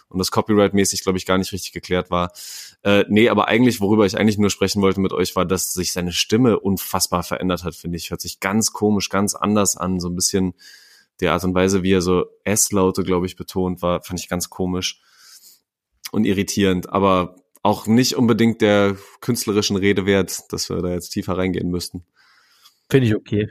und 0.08 0.18
das 0.18 0.30
Copyright-mäßig, 0.30 1.02
glaube 1.02 1.18
ich, 1.18 1.26
gar 1.26 1.38
nicht 1.38 1.52
richtig 1.52 1.72
geklärt 1.72 2.10
war. 2.10 2.32
Äh, 2.82 3.04
nee, 3.08 3.28
aber 3.28 3.48
eigentlich, 3.48 3.80
worüber 3.80 4.06
ich 4.06 4.16
eigentlich 4.16 4.38
nur 4.38 4.50
sprechen 4.50 4.82
wollte 4.82 5.00
mit 5.00 5.12
euch, 5.12 5.34
war, 5.36 5.44
dass 5.44 5.72
sich 5.72 5.92
seine 5.92 6.12
Stimme 6.12 6.60
unfassbar 6.60 7.22
verändert 7.22 7.64
hat, 7.64 7.74
finde 7.74 7.96
ich. 7.96 8.10
Hört 8.10 8.20
sich 8.20 8.40
ganz 8.40 8.72
komisch, 8.72 9.08
ganz 9.08 9.34
anders 9.34 9.76
an. 9.76 10.00
So 10.00 10.08
ein 10.08 10.14
bisschen 10.14 10.54
die 11.20 11.28
Art 11.28 11.44
und 11.44 11.54
Weise, 11.54 11.82
wie 11.82 11.92
er 11.92 12.02
so 12.02 12.26
S-Laute, 12.44 13.02
glaube 13.02 13.26
ich, 13.26 13.36
betont 13.36 13.82
war, 13.82 14.02
fand 14.02 14.20
ich 14.20 14.28
ganz 14.28 14.50
komisch 14.50 15.00
und 16.12 16.24
irritierend. 16.24 16.90
Aber 16.90 17.36
auch 17.62 17.86
nicht 17.86 18.14
unbedingt 18.14 18.60
der 18.60 18.96
künstlerischen 19.20 19.76
Rede 19.76 20.06
wert, 20.06 20.52
dass 20.52 20.68
wir 20.68 20.82
da 20.82 20.90
jetzt 20.90 21.10
tiefer 21.10 21.36
reingehen 21.36 21.70
müssten. 21.70 22.04
Finde 22.90 23.06
ich 23.08 23.16
okay. 23.16 23.48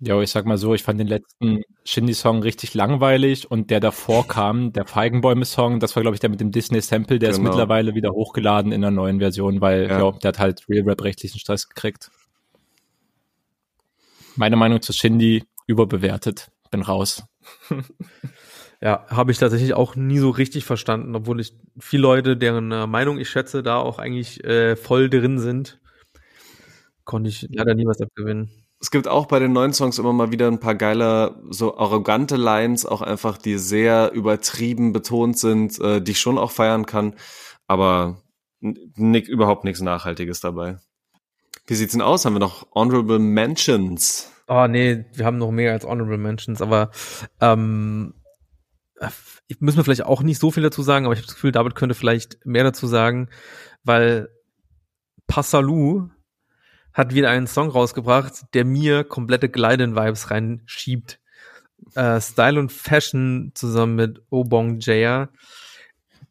Ja, 0.00 0.20
ich 0.20 0.30
sag 0.30 0.44
mal 0.44 0.58
so, 0.58 0.74
ich 0.74 0.82
fand 0.82 0.98
den 0.98 1.06
letzten 1.06 1.62
Shindy-Song 1.84 2.42
richtig 2.42 2.74
langweilig 2.74 3.50
und 3.50 3.70
der 3.70 3.80
davor 3.80 4.26
kam, 4.28 4.72
der 4.72 4.86
Feigenbäume-Song, 4.86 5.80
das 5.80 5.94
war, 5.94 6.02
glaube 6.02 6.14
ich, 6.16 6.20
der 6.20 6.30
mit 6.30 6.40
dem 6.40 6.50
Disney-Sample, 6.50 7.18
der 7.18 7.30
genau. 7.30 7.42
ist 7.42 7.48
mittlerweile 7.48 7.94
wieder 7.94 8.10
hochgeladen 8.12 8.72
in 8.72 8.80
der 8.80 8.90
neuen 8.90 9.20
Version, 9.20 9.60
weil 9.60 9.88
ja. 9.88 10.00
ja 10.00 10.12
der 10.12 10.28
hat 10.28 10.38
halt 10.38 10.68
Real 10.68 10.84
Rap 10.84 11.02
rechtlichen 11.02 11.38
Stress 11.38 11.68
gekriegt. 11.68 12.10
Meine 14.36 14.56
Meinung 14.56 14.82
zu 14.82 14.92
Shindy, 14.92 15.44
überbewertet. 15.66 16.50
Bin 16.70 16.82
raus. 16.82 17.24
Ja, 18.80 19.06
habe 19.08 19.32
ich 19.32 19.38
tatsächlich 19.38 19.72
auch 19.72 19.96
nie 19.96 20.18
so 20.18 20.28
richtig 20.28 20.66
verstanden, 20.66 21.16
obwohl 21.16 21.40
ich 21.40 21.54
viele 21.78 22.02
Leute, 22.02 22.36
deren 22.36 22.70
äh, 22.70 22.86
Meinung 22.86 23.18
ich 23.18 23.30
schätze, 23.30 23.62
da 23.62 23.78
auch 23.78 23.98
eigentlich 23.98 24.44
äh, 24.44 24.76
voll 24.76 25.08
drin 25.08 25.38
sind, 25.38 25.80
konnte 27.04 27.30
ich 27.30 27.46
leider 27.50 27.74
nie 27.74 27.86
was 27.86 28.02
abgewinnen 28.02 28.50
es 28.84 28.90
gibt 28.90 29.08
auch 29.08 29.24
bei 29.24 29.38
den 29.38 29.54
neuen 29.54 29.72
Songs 29.72 29.98
immer 29.98 30.12
mal 30.12 30.30
wieder 30.30 30.46
ein 30.46 30.60
paar 30.60 30.74
geile, 30.74 31.40
so 31.48 31.78
arrogante 31.78 32.36
Lines, 32.36 32.84
auch 32.84 33.00
einfach, 33.00 33.38
die 33.38 33.56
sehr 33.56 34.12
übertrieben 34.12 34.92
betont 34.92 35.38
sind, 35.38 35.80
äh, 35.80 36.02
die 36.02 36.10
ich 36.10 36.20
schon 36.20 36.36
auch 36.36 36.50
feiern 36.50 36.84
kann, 36.84 37.14
aber 37.66 38.20
nick, 38.60 39.26
überhaupt 39.26 39.64
nichts 39.64 39.80
Nachhaltiges 39.80 40.40
dabei. 40.40 40.76
Wie 41.66 41.76
sieht's 41.76 41.92
denn 41.92 42.02
aus? 42.02 42.26
Haben 42.26 42.34
wir 42.34 42.40
noch 42.40 42.66
Honorable 42.74 43.18
Mentions? 43.18 44.30
Oh 44.48 44.66
nee, 44.68 45.06
wir 45.14 45.24
haben 45.24 45.38
noch 45.38 45.50
mehr 45.50 45.72
als 45.72 45.86
Honorable 45.86 46.18
Mentions, 46.18 46.60
aber 46.60 46.90
ähm, 47.40 48.12
müssen 49.60 49.78
wir 49.78 49.84
vielleicht 49.84 50.04
auch 50.04 50.22
nicht 50.22 50.38
so 50.38 50.50
viel 50.50 50.62
dazu 50.62 50.82
sagen, 50.82 51.06
aber 51.06 51.14
ich 51.14 51.20
habe 51.20 51.26
das 51.28 51.36
Gefühl, 51.36 51.52
David 51.52 51.74
könnte 51.74 51.94
vielleicht 51.94 52.44
mehr 52.44 52.64
dazu 52.64 52.86
sagen, 52.86 53.30
weil 53.82 54.28
Passalou 55.26 56.10
hat 56.94 57.12
wieder 57.12 57.28
einen 57.28 57.48
Song 57.48 57.68
rausgebracht, 57.68 58.54
der 58.54 58.64
mir 58.64 59.04
komplette 59.04 59.48
Gleiden-Vibes 59.48 60.30
reinschiebt. 60.30 61.20
Äh, 61.94 62.20
Style 62.20 62.58
und 62.58 62.72
Fashion 62.72 63.50
zusammen 63.54 63.96
mit 63.96 64.22
Obong 64.30 64.78
Jaya, 64.78 65.28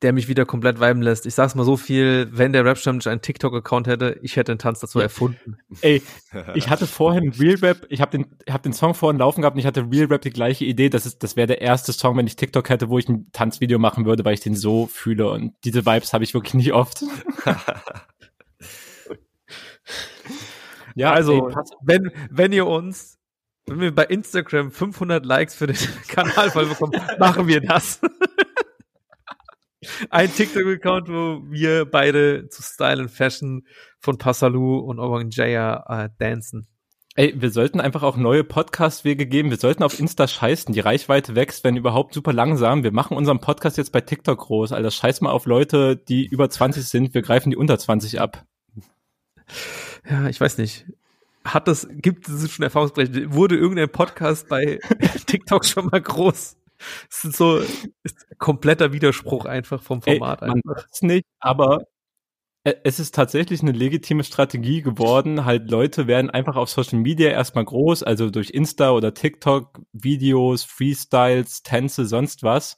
der 0.01 0.13
mich 0.13 0.27
wieder 0.27 0.45
komplett 0.45 0.79
viben 0.79 1.01
lässt. 1.01 1.25
Ich 1.25 1.35
sag's 1.35 1.53
mal 1.53 1.65
so 1.65 1.77
viel, 1.77 2.29
wenn 2.31 2.53
der 2.53 2.65
Rap-Stammtisch 2.65 3.07
einen 3.07 3.21
TikTok-Account 3.21 3.87
hätte, 3.87 4.19
ich 4.21 4.35
hätte 4.37 4.53
den 4.53 4.57
Tanz 4.57 4.79
dazu 4.79 4.99
erfunden. 4.99 5.57
Ey, 5.81 6.01
ich 6.55 6.69
hatte 6.69 6.87
vorhin 6.87 7.33
Real 7.39 7.57
Rap, 7.57 7.85
ich 7.89 8.01
habe 8.01 8.11
den, 8.11 8.25
hab 8.49 8.63
den 8.63 8.73
Song 8.73 8.93
vorhin 8.93 9.19
laufen 9.19 9.41
gehabt 9.41 9.55
und 9.55 9.59
ich 9.59 9.65
hatte 9.65 9.87
Real 9.91 10.07
Rap 10.07 10.21
die 10.21 10.31
gleiche 10.31 10.65
Idee, 10.65 10.89
das 10.89 11.05
ist, 11.05 11.23
das 11.23 11.35
wäre 11.35 11.47
der 11.47 11.61
erste 11.61 11.91
Song, 11.91 12.17
wenn 12.17 12.27
ich 12.27 12.37
TikTok 12.37 12.69
hätte, 12.69 12.89
wo 12.89 12.97
ich 12.97 13.07
ein 13.09 13.27
Tanzvideo 13.33 13.79
machen 13.79 14.05
würde, 14.05 14.23
weil 14.23 14.33
ich 14.33 14.41
den 14.41 14.55
so 14.55 14.87
fühle 14.87 15.29
und 15.29 15.53
diese 15.65 15.85
Vibes 15.85 16.13
habe 16.13 16.23
ich 16.23 16.33
wirklich 16.33 16.53
nicht 16.53 16.73
oft. 16.73 17.03
Ja, 20.95 21.13
also, 21.13 21.49
ey, 21.49 21.55
wenn, 21.81 22.11
wenn 22.29 22.51
ihr 22.51 22.67
uns, 22.67 23.19
wenn 23.65 23.79
wir 23.79 23.93
bei 23.93 24.05
Instagram 24.05 24.71
500 24.71 25.25
Likes 25.25 25.55
für 25.55 25.67
den 25.67 25.77
Kanal 26.07 26.51
voll 26.51 26.67
bekommen, 26.67 26.93
machen 27.19 27.47
wir 27.47 27.61
das. 27.61 27.99
Ein 30.09 30.33
TikTok-Account, 30.33 31.09
wo 31.09 31.41
wir 31.49 31.85
beide 31.85 32.47
zu 32.47 32.61
Style 32.61 33.01
and 33.01 33.11
Fashion 33.11 33.65
von 33.99 34.17
Passalou 34.17 34.77
und 34.77 34.99
Oban 34.99 35.29
Jaya 35.29 35.83
äh, 35.89 36.09
dancen. 36.19 36.67
Ey, 37.15 37.39
wir 37.39 37.51
sollten 37.51 37.79
einfach 37.79 38.01
auch 38.01 38.17
neue 38.17 38.43
Podcast-Wege 38.43 39.27
geben. 39.27 39.51
Wir 39.51 39.57
sollten 39.57 39.83
auf 39.83 39.99
Insta 39.99 40.27
scheißen. 40.27 40.73
Die 40.73 40.79
Reichweite 40.79 41.35
wächst, 41.35 41.63
wenn 41.63 41.75
überhaupt 41.75 42.13
super 42.13 42.33
langsam. 42.33 42.83
Wir 42.83 42.91
machen 42.91 43.15
unseren 43.15 43.39
Podcast 43.39 43.77
jetzt 43.77 43.91
bei 43.91 44.01
TikTok 44.01 44.39
groß. 44.39 44.71
Alter, 44.71 44.89
scheiß 44.89 45.21
mal 45.21 45.31
auf 45.31 45.45
Leute, 45.45 45.95
die 45.95 46.25
über 46.25 46.49
20 46.49 46.85
sind. 46.85 47.13
Wir 47.13 47.21
greifen 47.21 47.51
die 47.51 47.57
unter 47.57 47.77
20 47.77 48.19
ab 48.19 48.45
ja, 50.09 50.27
ich 50.27 50.39
weiß 50.39 50.57
nicht. 50.57 50.85
Hat 51.45 51.67
das, 51.67 51.87
gibt 51.91 52.29
es 52.29 52.51
schon 52.51 52.63
Erfahrungsberichte? 52.63 53.33
Wurde 53.33 53.57
irgendein 53.57 53.89
Podcast 53.89 54.47
bei 54.47 54.79
TikTok 55.27 55.65
schon 55.65 55.87
mal 55.87 56.01
groß? 56.01 56.57
Das 57.09 57.25
ist 57.25 57.37
so 57.37 57.59
ist 58.03 58.25
kompletter 58.39 58.93
Widerspruch 58.93 59.45
einfach 59.45 59.81
vom 59.81 60.01
Format. 60.01 60.41
Ey, 60.41 60.47
man 60.49 60.61
einfach. 60.65 60.85
nicht, 61.01 61.25
aber 61.39 61.85
es 62.65 62.99
ist 62.99 63.13
tatsächlich 63.13 63.61
eine 63.61 63.73
legitime 63.73 64.23
Strategie 64.23 64.81
geworden. 64.81 65.43
Halt 65.43 65.69
Leute 65.69 66.07
werden 66.07 66.29
einfach 66.29 66.55
auf 66.55 66.69
Social 66.69 66.99
Media 66.99 67.29
erstmal 67.29 67.65
groß, 67.65 68.03
also 68.03 68.29
durch 68.29 68.51
Insta 68.51 68.91
oder 68.91 69.13
TikTok, 69.13 69.81
Videos, 69.91 70.63
Freestyles, 70.63 71.63
Tänze, 71.63 72.05
sonst 72.05 72.41
was. 72.43 72.77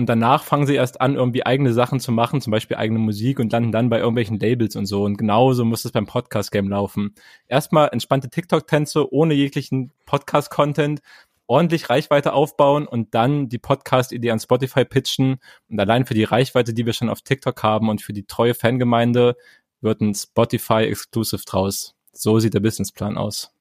Und 0.00 0.06
danach 0.06 0.44
fangen 0.44 0.66
sie 0.66 0.76
erst 0.76 1.02
an, 1.02 1.14
irgendwie 1.14 1.44
eigene 1.44 1.74
Sachen 1.74 2.00
zu 2.00 2.10
machen, 2.10 2.40
zum 2.40 2.52
Beispiel 2.52 2.78
eigene 2.78 2.98
Musik 2.98 3.38
und 3.38 3.52
landen 3.52 3.70
dann 3.70 3.90
bei 3.90 3.98
irgendwelchen 3.98 4.40
Labels 4.40 4.74
und 4.74 4.86
so. 4.86 5.04
Und 5.04 5.18
genauso 5.18 5.62
muss 5.66 5.84
es 5.84 5.92
beim 5.92 6.06
Podcast-Game 6.06 6.70
laufen. 6.70 7.14
Erstmal 7.48 7.90
entspannte 7.92 8.30
TikTok-Tänze 8.30 9.12
ohne 9.12 9.34
jeglichen 9.34 9.92
Podcast-Content, 10.06 11.00
ordentlich 11.46 11.90
Reichweite 11.90 12.32
aufbauen 12.32 12.86
und 12.86 13.14
dann 13.14 13.50
die 13.50 13.58
Podcast-Idee 13.58 14.30
an 14.30 14.40
Spotify 14.40 14.86
pitchen. 14.86 15.36
Und 15.68 15.78
allein 15.78 16.06
für 16.06 16.14
die 16.14 16.24
Reichweite, 16.24 16.72
die 16.72 16.86
wir 16.86 16.94
schon 16.94 17.10
auf 17.10 17.20
TikTok 17.20 17.62
haben 17.62 17.90
und 17.90 18.00
für 18.00 18.14
die 18.14 18.24
treue 18.24 18.54
Fangemeinde, 18.54 19.36
wird 19.82 20.00
ein 20.00 20.14
Spotify-Exclusive 20.14 21.42
draus. 21.44 21.94
So 22.12 22.38
sieht 22.38 22.54
der 22.54 22.60
Businessplan 22.60 23.18
aus. 23.18 23.52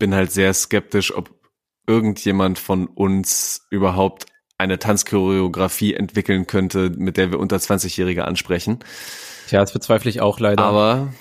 Bin 0.00 0.16
halt 0.16 0.32
sehr 0.32 0.52
skeptisch, 0.52 1.14
ob 1.14 1.30
irgendjemand 1.86 2.58
von 2.58 2.88
uns 2.88 3.68
überhaupt 3.70 4.31
eine 4.62 4.78
Tanzchoreografie 4.78 5.94
entwickeln 5.94 6.46
könnte, 6.46 6.90
mit 6.90 7.16
der 7.16 7.30
wir 7.30 7.40
unter 7.40 7.56
20-Jährige 7.56 8.24
ansprechen. 8.24 8.78
Tja, 9.48 9.60
das 9.60 9.72
bezweifle 9.72 10.08
ich 10.08 10.20
auch 10.20 10.40
leider. 10.40 10.62
Aber 10.62 11.12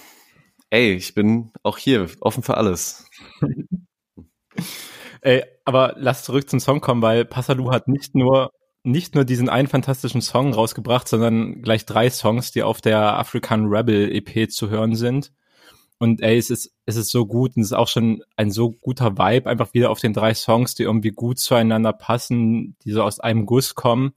ey, 0.69 0.93
ich 0.93 1.13
bin 1.15 1.51
auch 1.63 1.77
hier 1.77 2.07
offen 2.21 2.43
für 2.43 2.57
alles. 2.57 3.09
ey, 5.21 5.43
aber 5.65 5.95
lass 5.97 6.23
zurück 6.23 6.49
zum 6.49 6.59
Song 6.59 6.81
kommen, 6.81 7.01
weil 7.01 7.25
Passalu 7.25 7.71
hat 7.71 7.87
nicht 7.87 8.15
nur 8.15 8.51
nicht 8.83 9.13
nur 9.13 9.25
diesen 9.25 9.47
einen 9.47 9.67
fantastischen 9.67 10.21
Song 10.21 10.53
rausgebracht, 10.53 11.07
sondern 11.07 11.61
gleich 11.61 11.85
drei 11.85 12.09
Songs, 12.09 12.51
die 12.51 12.63
auf 12.63 12.81
der 12.81 13.19
African 13.19 13.67
Rebel 13.67 14.11
EP 14.11 14.49
zu 14.49 14.69
hören 14.69 14.95
sind. 14.95 15.31
Und 16.01 16.19
ey, 16.23 16.35
es 16.35 16.49
ist, 16.49 16.73
es 16.87 16.95
ist 16.95 17.11
so 17.11 17.27
gut 17.27 17.55
und 17.55 17.61
es 17.61 17.67
ist 17.67 17.77
auch 17.77 17.87
schon 17.87 18.23
ein 18.35 18.49
so 18.49 18.71
guter 18.71 19.19
Vibe, 19.19 19.47
einfach 19.47 19.75
wieder 19.75 19.91
auf 19.91 19.99
den 19.99 20.13
drei 20.13 20.33
Songs, 20.33 20.73
die 20.73 20.81
irgendwie 20.81 21.11
gut 21.11 21.37
zueinander 21.37 21.93
passen, 21.93 22.75
die 22.83 22.91
so 22.91 23.03
aus 23.03 23.19
einem 23.19 23.45
Guss 23.45 23.75
kommen. 23.75 24.15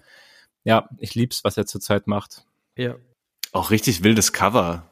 Ja, 0.65 0.89
ich 0.97 1.15
lieb's, 1.15 1.45
was 1.45 1.59
er 1.59 1.67
zurzeit 1.67 2.07
macht. 2.07 2.47
Ja. 2.75 2.95
Auch 3.53 3.71
richtig 3.71 4.03
wildes 4.03 4.33
Cover. 4.33 4.91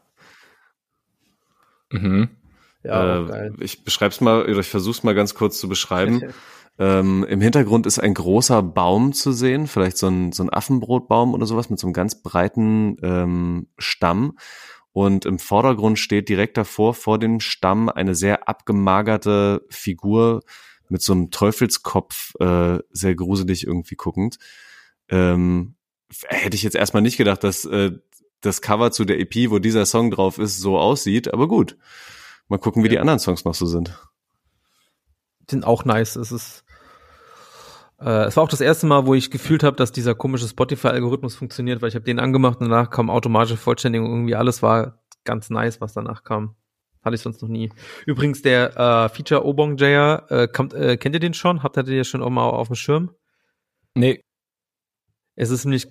Mhm. 1.91 2.29
Ja, 2.85 3.23
äh, 3.23 3.27
geil. 3.27 3.55
Ich 3.61 3.85
beschreib's 3.85 4.21
mal, 4.21 4.43
oder 4.43 4.61
ich 4.61 4.69
versuch's 4.69 5.03
mal 5.03 5.15
ganz 5.15 5.35
kurz 5.35 5.59
zu 5.59 5.71
beschreiben. 5.71 6.21
ähm, 6.79 7.25
Im 7.27 7.41
Hintergrund 7.41 7.87
ist 7.87 8.01
ein 8.01 8.13
großer 8.13 8.63
Baum 8.63 9.15
zu 9.15 9.33
sehen, 9.33 9.67
vielleicht 9.67 9.97
so 9.97 10.09
ein, 10.09 10.33
so 10.33 10.43
ein 10.43 10.53
Affenbrotbaum 10.53 11.33
oder 11.33 11.47
sowas 11.47 11.71
mit 11.71 11.79
so 11.79 11.87
einem 11.87 11.95
ganz 11.95 12.23
breiten 12.23 12.99
ähm, 13.03 13.69
Stamm. 13.79 14.37
Und 14.93 15.25
im 15.25 15.39
Vordergrund 15.39 15.99
steht 15.99 16.29
direkt 16.29 16.57
davor, 16.57 16.95
vor 16.95 17.19
dem 17.19 17.41
Stamm, 17.41 17.89
eine 17.89 18.15
sehr 18.15 18.49
abgemagerte 18.49 19.65
Figur 19.71 20.43
mit 20.89 21.01
so 21.01 21.13
einem 21.13 21.31
Teufelskopf, 21.31 22.35
äh, 22.41 22.79
sehr 22.91 23.15
gruselig 23.15 23.67
irgendwie 23.67 23.97
guckend. 23.97 24.39
Ähm, 25.09 25.75
hätte 26.29 26.57
ich 26.57 26.63
jetzt 26.63 26.77
erstmal 26.77 27.03
nicht 27.03 27.17
gedacht, 27.17 27.43
dass 27.43 27.65
äh, 27.65 27.93
das 28.43 28.61
Cover 28.61 28.91
zu 28.91 29.05
der 29.05 29.19
EP, 29.19 29.51
wo 29.51 29.59
dieser 29.59 29.87
Song 29.87 30.11
drauf 30.11 30.39
ist, 30.39 30.59
so 30.59 30.79
aussieht, 30.79 31.33
aber 31.33 31.49
gut. 31.49 31.79
Mal 32.49 32.59
gucken, 32.59 32.83
wie 32.83 32.89
ja. 32.89 32.93
die 32.93 32.99
anderen 32.99 33.19
Songs 33.19 33.45
noch 33.45 33.55
so 33.55 33.67
sind. 33.67 33.99
Sind 35.49 35.65
auch 35.65 35.85
nice. 35.85 36.17
Es 36.17 36.33
ist 36.33 36.65
äh, 38.05 38.25
es 38.25 38.37
war 38.37 38.45
auch 38.45 38.49
das 38.49 38.61
erste 38.61 38.87
Mal, 38.87 39.07
wo 39.07 39.15
ich 39.15 39.31
gefühlt 39.31 39.63
habe, 39.63 39.77
dass 39.77 39.93
dieser 39.93 40.15
komische 40.15 40.49
Spotify-Algorithmus 40.49 41.35
funktioniert, 41.35 41.83
weil 41.83 41.89
ich 41.89 41.95
habe 41.95 42.05
den 42.05 42.19
angemacht 42.19 42.61
und 42.61 42.69
danach 42.69 42.91
kam 42.91 43.11
automatische 43.11 43.57
Vollständigung. 43.57 44.11
Irgendwie 44.11 44.35
alles 44.35 44.63
war 44.63 45.03
ganz 45.25 45.51
nice, 45.51 45.81
was 45.81 45.93
danach 45.93 46.25
kam. 46.25 46.57
Hatte 47.05 47.17
ich 47.17 47.21
sonst 47.21 47.43
noch 47.43 47.49
nie. 47.49 47.71
Übrigens, 48.07 48.43
der 48.43 48.77
äh, 48.77 49.09
Feature 49.09 49.45
Obong 49.45 49.77
Jaya, 49.77 50.25
äh, 50.29 50.49
kommt, 50.49 50.73
äh, 50.75 50.97
kennt 50.97 51.15
ihr 51.15 51.21
den 51.21 51.35
schon? 51.35 51.63
Habt 51.63 51.77
ihr 51.77 51.83
den 51.83 52.05
schon 52.05 52.23
auch 52.23 52.31
mal 52.31 52.49
auf 52.49 52.69
dem 52.69 52.77
Schirm? 52.77 53.11
Nee. 53.95 54.23
Es 55.35 55.51
ist 55.51 55.65
nämlich, 55.65 55.89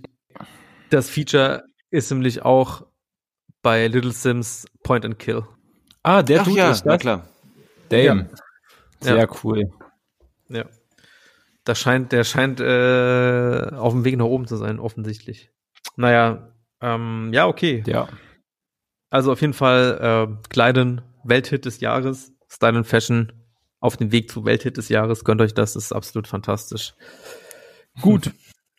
das 0.90 1.10
Feature 1.10 1.64
ist 1.90 2.12
nämlich 2.12 2.44
auch 2.44 2.86
bei 3.62 3.88
Little 3.88 4.12
Sims 4.12 4.66
Point 4.84 5.06
and 5.06 5.20
Kill. 5.20 5.44
Ah, 6.04 6.24
der 6.24 6.42
Ach, 6.42 6.46
tut 6.46 6.56
ja, 6.56 6.72
ist 6.72 6.86
das? 6.86 7.00
klar. 7.00 7.28
Damn. 7.90 8.20
Ja. 8.20 8.26
Sehr 9.02 9.18
ja. 9.18 9.28
cool. 9.44 9.72
Ja. 10.50 10.66
Da 11.64 11.76
scheint, 11.76 12.12
der 12.12 12.24
scheint 12.24 12.60
äh, 12.60 13.72
auf 13.76 13.94
dem 13.94 14.04
Weg 14.04 14.18
nach 14.18 14.26
oben 14.26 14.48
zu 14.48 14.58
sein, 14.58 14.80
offensichtlich. 14.80 15.52
Naja, 15.96 16.56
ähm, 16.82 17.30
ja, 17.34 17.48
okay. 17.48 17.84
Ja. 17.86 18.10
Also 19.10 19.32
auf 19.32 19.42
jeden 19.42 19.54
Fall 19.54 20.00
äh, 20.32 20.48
Kleiden, 20.50 21.02
Welthit 21.24 21.66
des 21.66 21.80
Jahres, 21.80 22.34
Style 22.50 22.78
and 22.78 22.88
Fashion 22.88 23.32
auf 23.80 23.98
dem 23.98 24.12
Weg 24.12 24.32
zu 24.32 24.46
Welthit 24.46 24.78
des 24.78 24.90
Jahres. 24.90 25.24
Gönnt 25.24 25.42
euch 25.42 25.54
das, 25.54 25.74
das 25.74 25.86
ist 25.86 25.92
absolut 25.92 26.28
fantastisch. 26.28 26.94
Gut. 28.02 28.32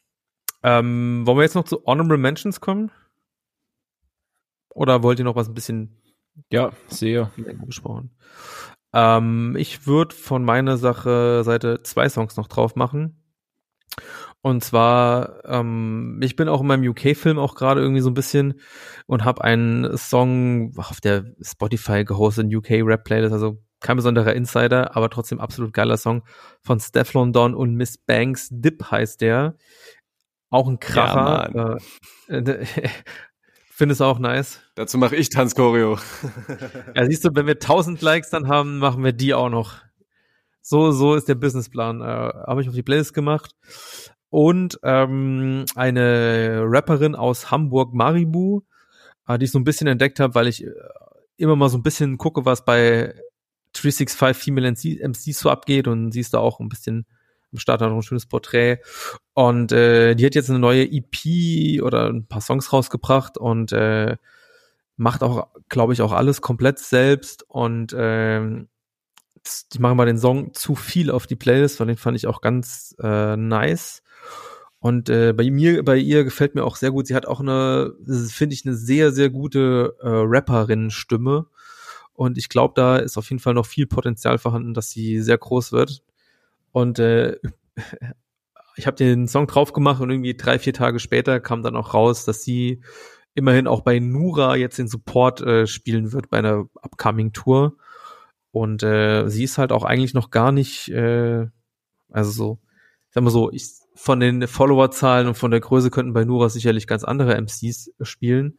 ähm, 0.63 1.23
wollen 1.27 1.39
wir 1.39 1.43
jetzt 1.43 1.55
noch 1.55 1.65
zu 1.65 1.85
Honorable 1.85 2.19
Mentions 2.19 2.61
kommen? 2.61 2.91
Oder 4.71 5.03
wollt 5.03 5.19
ihr 5.19 5.25
noch 5.25 5.37
was 5.37 5.49
ein 5.49 5.55
bisschen 5.55 6.03
ja, 6.51 6.73
sehe. 6.89 7.31
Gesprochen. 7.67 8.11
Ähm, 8.93 9.57
ich 9.59 9.87
würde 9.87 10.15
von 10.15 10.45
meiner 10.45 10.77
Sache 10.77 11.43
Seite 11.45 11.83
zwei 11.83 12.09
Songs 12.09 12.37
noch 12.37 12.49
drauf 12.49 12.77
machen. 12.77 13.23
Und 14.45 14.65
zwar, 14.65 15.45
ähm, 15.45 16.19
ich 16.21 16.35
bin 16.35 16.49
auch 16.49 16.63
in 16.63 16.67
meinem 16.67 16.89
UK-Film 16.89 17.39
auch 17.39 17.55
gerade 17.55 17.81
irgendwie 17.81 18.01
so 18.01 18.11
ein 18.11 18.15
bisschen 18.15 18.61
und 19.07 19.25
habe 19.25 19.45
einen 19.45 19.97
Song 19.97 20.77
auf 20.77 21.01
der 21.01 21.27
Spotify 21.41 22.05
gehosteten 22.05 22.55
UK-Rap-Playlist, 22.55 23.33
also 23.33 23.63
kein 23.79 23.97
besonderer 23.97 24.35
Insider, 24.35 24.97
aber 24.97 25.11
trotzdem 25.11 25.41
absolut 25.41 25.73
geiler 25.73 25.97
Song 25.97 26.25
von 26.61 26.81
Stefflon 26.81 27.33
Don 27.33 27.55
und 27.55 27.75
Miss 27.75 27.99
Banks. 27.99 28.49
Dip 28.51 28.91
heißt 28.91 29.21
der. 29.21 29.57
Auch 30.51 30.69
ein 30.69 30.81
Kracher. 30.81 31.79
Ja, 32.29 32.37
äh, 32.37 32.67
Findest 33.75 34.01
du 34.01 34.05
auch 34.05 34.19
nice? 34.19 34.61
Dazu 34.75 34.99
mache 34.99 35.17
ich 35.17 35.31
Tanzchoreo. 35.31 35.99
ja, 36.95 37.07
siehst 37.07 37.25
du, 37.25 37.31
wenn 37.33 37.47
wir 37.47 37.55
1000 37.55 38.03
Likes 38.03 38.29
dann 38.29 38.47
haben, 38.47 38.79
machen 38.79 39.03
wir 39.03 39.13
die 39.13 39.33
auch 39.33 39.49
noch. 39.49 39.77
So, 40.61 40.93
so 40.93 41.15
ist 41.15 41.27
der 41.27 41.37
Businessplan. 41.37 42.03
Äh, 42.03 42.05
Habe 42.05 42.61
ich 42.61 42.69
auf 42.69 42.75
die 42.75 42.83
Playlist 42.83 43.15
gemacht. 43.15 43.53
Und 44.29 44.79
ähm, 44.83 45.65
eine 45.75 46.65
Rapperin 46.67 47.15
aus 47.15 47.51
Hamburg, 47.51 47.95
Maribu, 47.95 48.61
äh, 49.27 49.39
die 49.39 49.47
ich 49.47 49.51
so 49.51 49.59
ein 49.59 49.65
bisschen 49.65 49.87
entdeckt 49.87 50.21
habe, 50.21 50.35
weil 50.35 50.49
ich 50.49 50.65
äh, 50.65 50.71
immer 51.39 51.57
mal 51.57 51.71
so 51.71 51.79
ein 51.79 51.83
bisschen 51.83 52.19
gucke, 52.19 52.45
was 52.45 52.67
bei 52.67 53.15
365 53.73 54.37
Female 54.37 54.69
MCs 54.69 55.39
so 55.39 55.49
abgeht 55.49 55.89
und 55.89 56.13
sie 56.13 56.21
ist 56.21 56.35
da 56.35 56.39
auch 56.39 56.61
ein 56.61 56.69
bisschen 56.69 57.07
am 57.53 57.59
Start 57.59 57.81
noch 57.81 57.95
ein 57.95 58.03
schönes 58.03 58.27
Porträt. 58.27 58.79
Und 59.35 59.73
äh, 59.73 60.15
die 60.15 60.27
hat 60.27 60.35
jetzt 60.35 60.51
eine 60.51 60.59
neue 60.59 60.85
EP 60.85 61.83
oder 61.83 62.09
ein 62.09 62.27
paar 62.27 62.41
Songs 62.41 62.73
rausgebracht 62.73 63.39
und 63.39 63.73
äh, 63.73 64.17
macht 64.97 65.23
auch, 65.23 65.49
glaube 65.69 65.93
ich, 65.93 66.03
auch 66.03 66.13
alles 66.13 66.41
komplett 66.41 66.79
selbst. 66.79 67.45
Und 67.49 67.93
äh, 67.93 68.65
die 69.73 69.79
machen 69.79 69.97
mal 69.97 70.07
den 70.07 70.19
Song 70.19 70.55
zu 70.55 70.75
viel 70.75 71.11
auf 71.11 71.27
die 71.27 71.37
Playlist, 71.37 71.81
weil 71.81 71.89
den 71.89 71.97
fand 71.97 72.17
ich 72.17 72.27
auch 72.27 72.41
ganz 72.41 72.95
äh, 73.03 73.37
nice. 73.37 74.03
Und 74.79 75.09
äh, 75.11 75.33
bei 75.33 75.49
mir, 75.51 75.85
bei 75.85 75.97
ihr 75.97 76.25
gefällt 76.25 76.55
mir 76.55 76.65
auch 76.65 76.77
sehr 76.77 76.91
gut. 76.91 77.07
Sie 77.07 77.15
hat 77.15 77.27
auch 77.27 77.41
eine, 77.41 77.95
finde 78.29 78.55
ich, 78.55 78.67
eine 78.67 78.75
sehr, 78.75 79.13
sehr 79.13 79.31
gute 79.31 79.97
äh, 80.01 80.09
Rapperin-Stimme. 80.09 81.47
Und 82.15 82.37
ich 82.37 82.49
glaube, 82.49 82.75
da 82.77 82.97
ist 82.97 83.17
auf 83.17 83.31
jeden 83.31 83.41
Fall 83.41 83.55
noch 83.55 83.67
viel 83.67 83.87
Potenzial 83.87 84.39
vorhanden, 84.39 84.75
dass 84.75 84.91
sie 84.91 85.21
sehr 85.21 85.39
groß 85.39 85.73
wird. 85.73 86.03
Und 86.73 86.99
äh, 86.99 87.37
ich 88.77 88.87
habe 88.87 88.97
den 88.97 89.29
Song 89.29 89.47
drauf 89.47 89.73
gemacht 89.73 90.01
und 90.01 90.11
irgendwie 90.11 90.37
drei, 90.37 90.59
vier 90.59 90.73
Tage 90.73 90.99
später 90.99 91.41
kam 91.41 91.63
dann 91.63 91.77
auch 91.77 91.95
raus, 91.95 92.25
dass 92.25 92.43
sie 92.43 92.83
immerhin 93.35 93.67
auch 93.67 93.83
bei 93.83 93.99
Nura 93.99 94.57
jetzt 94.57 94.79
den 94.79 94.89
Support 94.89 95.41
äh, 95.41 95.67
spielen 95.67 96.13
wird 96.13 96.29
bei 96.29 96.39
einer 96.39 96.67
upcoming 96.75 97.33
Tour. 97.33 97.77
Und 98.51 98.83
äh, 98.83 99.29
sie 99.29 99.45
ist 99.45 99.57
halt 99.57 99.73
auch 99.73 99.85
eigentlich 99.85 100.13
noch 100.13 100.31
gar 100.31 100.53
nicht, 100.53 100.89
äh, 100.91 101.47
also 102.11 102.31
so, 102.31 102.59
sag 103.11 103.25
mal 103.25 103.31
so, 103.31 103.51
ich, 103.51 103.67
von 103.95 104.21
den 104.21 104.47
Followerzahlen 104.47 105.29
und 105.29 105.35
von 105.35 105.51
der 105.51 105.61
Größe 105.61 105.91
könnten 105.91 106.13
bei 106.13 106.25
Nura 106.25 106.49
sicherlich 106.49 106.87
ganz 106.87 107.05
andere 107.05 107.35
MCs 107.41 107.93
spielen. 108.03 108.59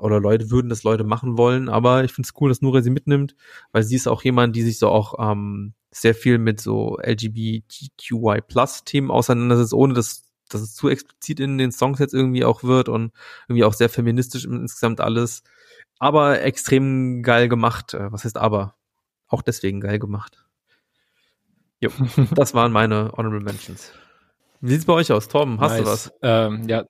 Oder 0.00 0.20
Leute 0.20 0.50
würden 0.50 0.68
das 0.68 0.82
Leute 0.82 1.04
machen 1.04 1.38
wollen, 1.38 1.68
aber 1.68 2.04
ich 2.04 2.12
finde 2.12 2.26
es 2.26 2.34
cool, 2.40 2.48
dass 2.48 2.60
Nura 2.60 2.82
sie 2.82 2.90
mitnimmt, 2.90 3.36
weil 3.72 3.82
sie 3.82 3.96
ist 3.96 4.08
auch 4.08 4.22
jemand, 4.24 4.56
die 4.56 4.62
sich 4.62 4.78
so 4.78 4.88
auch 4.88 5.14
ähm, 5.18 5.74
sehr 5.90 6.14
viel 6.14 6.38
mit 6.38 6.60
so 6.60 6.98
LGBTQI 7.02 8.42
Plus 8.46 8.84
Themen 8.84 9.10
auseinandersetzt, 9.10 9.72
ohne 9.72 9.94
dass, 9.94 10.24
dass 10.48 10.60
es 10.60 10.74
zu 10.74 10.88
explizit 10.88 11.40
in 11.40 11.58
den 11.58 11.72
Songs 11.72 11.98
jetzt 11.98 12.14
irgendwie 12.14 12.44
auch 12.44 12.64
wird 12.64 12.88
und 12.88 13.12
irgendwie 13.48 13.64
auch 13.64 13.74
sehr 13.74 13.88
feministisch 13.88 14.44
insgesamt 14.44 15.00
alles. 15.00 15.42
Aber 15.98 16.42
extrem 16.42 17.22
geil 17.22 17.48
gemacht. 17.48 17.94
Äh, 17.94 18.12
was 18.12 18.24
heißt 18.24 18.36
aber? 18.36 18.74
Auch 19.28 19.42
deswegen 19.42 19.80
geil 19.80 19.98
gemacht. 19.98 20.44
Jo, 21.80 21.90
das 22.34 22.54
waren 22.54 22.72
meine 22.72 23.12
Honorable 23.16 23.40
Mentions. 23.40 23.92
Wie 24.60 24.72
sieht's 24.72 24.86
bei 24.86 24.94
euch 24.94 25.12
aus? 25.12 25.28
Torben, 25.28 25.60
hast 25.60 25.72
nice. 25.72 25.84
du 25.84 25.90
was? 25.90 26.12
Ähm, 26.22 26.68
ja. 26.68 26.84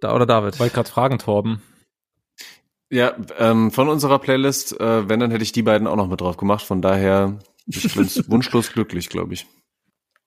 Da 0.00 0.14
oder 0.14 0.26
David? 0.26 0.58
Wollte 0.60 0.74
gerade 0.74 0.90
fragen, 0.90 1.18
Torben. 1.18 1.62
Ja, 2.90 3.14
ähm, 3.38 3.70
von 3.72 3.88
unserer 3.88 4.18
Playlist, 4.18 4.78
äh, 4.80 5.08
wenn, 5.08 5.20
dann 5.20 5.30
hätte 5.30 5.42
ich 5.42 5.52
die 5.52 5.62
beiden 5.62 5.86
auch 5.88 5.96
noch 5.96 6.08
mit 6.08 6.20
drauf 6.20 6.36
gemacht. 6.36 6.64
Von 6.64 6.82
daher 6.82 7.38
ich 7.66 7.94
bin 7.94 8.06
wunschlos 8.28 8.72
glücklich, 8.72 9.08
glaube 9.08 9.34
ich. 9.34 9.46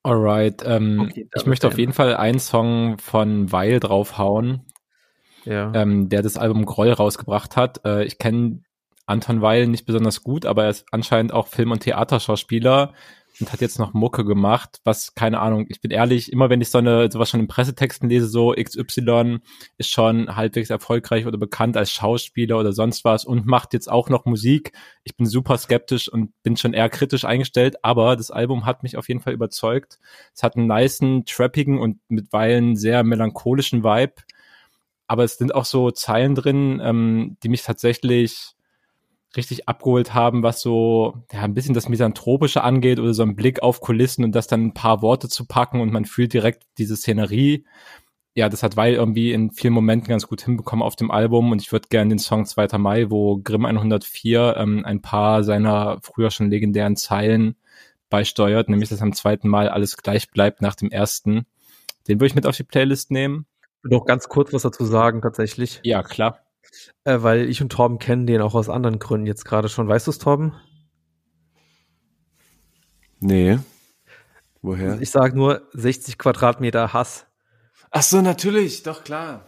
Alright, 0.03 0.63
ähm, 0.65 1.07
Okay, 1.09 1.29
ich 1.35 1.45
möchte 1.45 1.67
auf 1.67 1.77
jeden 1.77 1.93
Fall 1.93 2.15
einen 2.15 2.39
Song 2.39 2.97
von 2.99 3.51
Weil 3.51 3.79
draufhauen, 3.79 4.65
Ja. 5.45 5.71
ähm, 5.75 6.09
der 6.09 6.21
das 6.21 6.37
Album 6.37 6.65
Groll 6.65 6.91
rausgebracht 6.91 7.55
hat. 7.57 7.85
Äh, 7.85 8.05
ich 8.05 8.17
kenne 8.17 8.61
Anton 9.05 9.41
Weil 9.41 9.67
nicht 9.67 9.85
besonders 9.85 10.23
gut, 10.23 10.45
aber 10.45 10.63
er 10.65 10.69
ist 10.69 10.85
anscheinend 10.91 11.33
auch 11.33 11.47
Film- 11.47 11.71
und 11.71 11.79
Theaterschauspieler 11.81 12.93
und 13.39 13.51
hat 13.53 13.61
jetzt 13.61 13.79
noch 13.79 13.93
Mucke 13.93 14.25
gemacht, 14.25 14.79
was, 14.83 15.15
keine 15.15 15.39
Ahnung, 15.39 15.65
ich 15.69 15.81
bin 15.81 15.91
ehrlich, 15.91 16.31
immer 16.31 16.49
wenn 16.49 16.61
ich 16.61 16.69
so 16.69 16.77
eine, 16.77 17.11
sowas 17.11 17.29
schon 17.29 17.39
in 17.39 17.47
Pressetexten 17.47 18.09
lese, 18.09 18.27
so 18.27 18.53
XY 18.53 19.39
ist 19.77 19.89
schon 19.89 20.35
halbwegs 20.35 20.69
erfolgreich 20.69 21.25
oder 21.25 21.37
bekannt 21.37 21.77
als 21.77 21.91
Schauspieler 21.91 22.59
oder 22.59 22.73
sonst 22.73 23.05
was 23.05 23.25
und 23.25 23.45
macht 23.45 23.73
jetzt 23.73 23.89
auch 23.89 24.09
noch 24.09 24.25
Musik. 24.25 24.73
Ich 25.03 25.15
bin 25.15 25.25
super 25.25 25.57
skeptisch 25.57 26.09
und 26.09 26.31
bin 26.43 26.57
schon 26.57 26.73
eher 26.73 26.89
kritisch 26.89 27.25
eingestellt, 27.25 27.83
aber 27.83 28.15
das 28.15 28.31
Album 28.31 28.65
hat 28.65 28.83
mich 28.83 28.97
auf 28.97 29.07
jeden 29.07 29.21
Fall 29.21 29.33
überzeugt. 29.33 29.99
Es 30.33 30.43
hat 30.43 30.55
einen 30.55 30.67
nicen, 30.67 31.25
trappigen 31.25 31.79
und 31.79 31.99
mitweilen 32.09 32.75
sehr 32.75 33.03
melancholischen 33.03 33.83
Vibe, 33.83 34.15
aber 35.07 35.23
es 35.23 35.37
sind 35.37 35.55
auch 35.55 35.65
so 35.65 35.91
Zeilen 35.91 36.35
drin, 36.35 36.81
ähm, 36.83 37.37
die 37.43 37.49
mich 37.49 37.63
tatsächlich 37.63 38.55
richtig 39.35 39.67
abgeholt 39.67 40.13
haben, 40.13 40.43
was 40.43 40.61
so 40.61 41.15
ja 41.31 41.41
ein 41.41 41.53
bisschen 41.53 41.75
das 41.75 41.89
Misanthropische 41.89 42.63
angeht 42.63 42.99
oder 42.99 43.13
so 43.13 43.23
ein 43.23 43.35
Blick 43.35 43.61
auf 43.61 43.81
Kulissen 43.81 44.23
und 44.23 44.33
das 44.33 44.47
dann 44.47 44.67
ein 44.67 44.73
paar 44.73 45.01
Worte 45.01 45.29
zu 45.29 45.45
packen 45.45 45.81
und 45.81 45.91
man 45.91 46.05
fühlt 46.05 46.33
direkt 46.33 46.63
diese 46.77 46.95
Szenerie. 46.95 47.65
Ja, 48.35 48.47
das 48.49 48.63
hat 48.63 48.77
Weil 48.77 48.93
irgendwie 48.93 49.33
in 49.33 49.51
vielen 49.51 49.73
Momenten 49.73 50.09
ganz 50.09 50.27
gut 50.27 50.41
hinbekommen 50.41 50.83
auf 50.83 50.95
dem 50.95 51.11
Album 51.11 51.51
und 51.51 51.61
ich 51.61 51.71
würde 51.71 51.89
gerne 51.89 52.09
den 52.09 52.19
Song 52.19 52.45
2. 52.45 52.77
Mai, 52.77 53.09
wo 53.09 53.37
Grimm 53.37 53.65
104 53.65 54.55
ähm, 54.57 54.85
ein 54.85 55.01
paar 55.01 55.43
seiner 55.43 55.99
früher 56.01 56.31
schon 56.31 56.49
legendären 56.49 56.95
Zeilen 56.95 57.55
beisteuert, 58.09 58.69
nämlich 58.69 58.89
dass 58.89 59.01
am 59.01 59.13
zweiten 59.13 59.47
Mal 59.47 59.69
alles 59.69 59.97
gleich 59.97 60.31
bleibt 60.31 60.61
nach 60.61 60.75
dem 60.75 60.89
ersten. 60.89 61.45
Den 62.07 62.19
würde 62.19 62.27
ich 62.27 62.35
mit 62.35 62.47
auf 62.47 62.55
die 62.55 62.63
Playlist 62.63 63.11
nehmen. 63.11 63.45
Noch 63.83 64.05
ganz 64.05 64.27
kurz 64.27 64.51
was 64.53 64.63
dazu 64.63 64.85
sagen, 64.85 65.21
tatsächlich. 65.21 65.79
Ja, 65.83 66.03
klar. 66.03 66.39
Äh, 67.03 67.21
weil 67.21 67.49
ich 67.49 67.61
und 67.61 67.71
Torben 67.71 67.99
kennen 67.99 68.27
den 68.27 68.41
auch 68.41 68.55
aus 68.55 68.69
anderen 68.69 68.99
Gründen 68.99 69.27
jetzt 69.27 69.45
gerade 69.45 69.69
schon. 69.69 69.87
Weißt 69.87 70.07
du 70.07 70.11
es, 70.11 70.19
Torben? 70.19 70.53
Nee. 73.19 73.59
Woher? 74.61 74.99
Ich 75.01 75.11
sage 75.11 75.35
nur 75.35 75.67
60 75.73 76.17
Quadratmeter 76.17 76.93
Hass. 76.93 77.25
Ach 77.91 78.03
so, 78.03 78.21
natürlich, 78.21 78.83
doch 78.83 79.03
klar. 79.03 79.45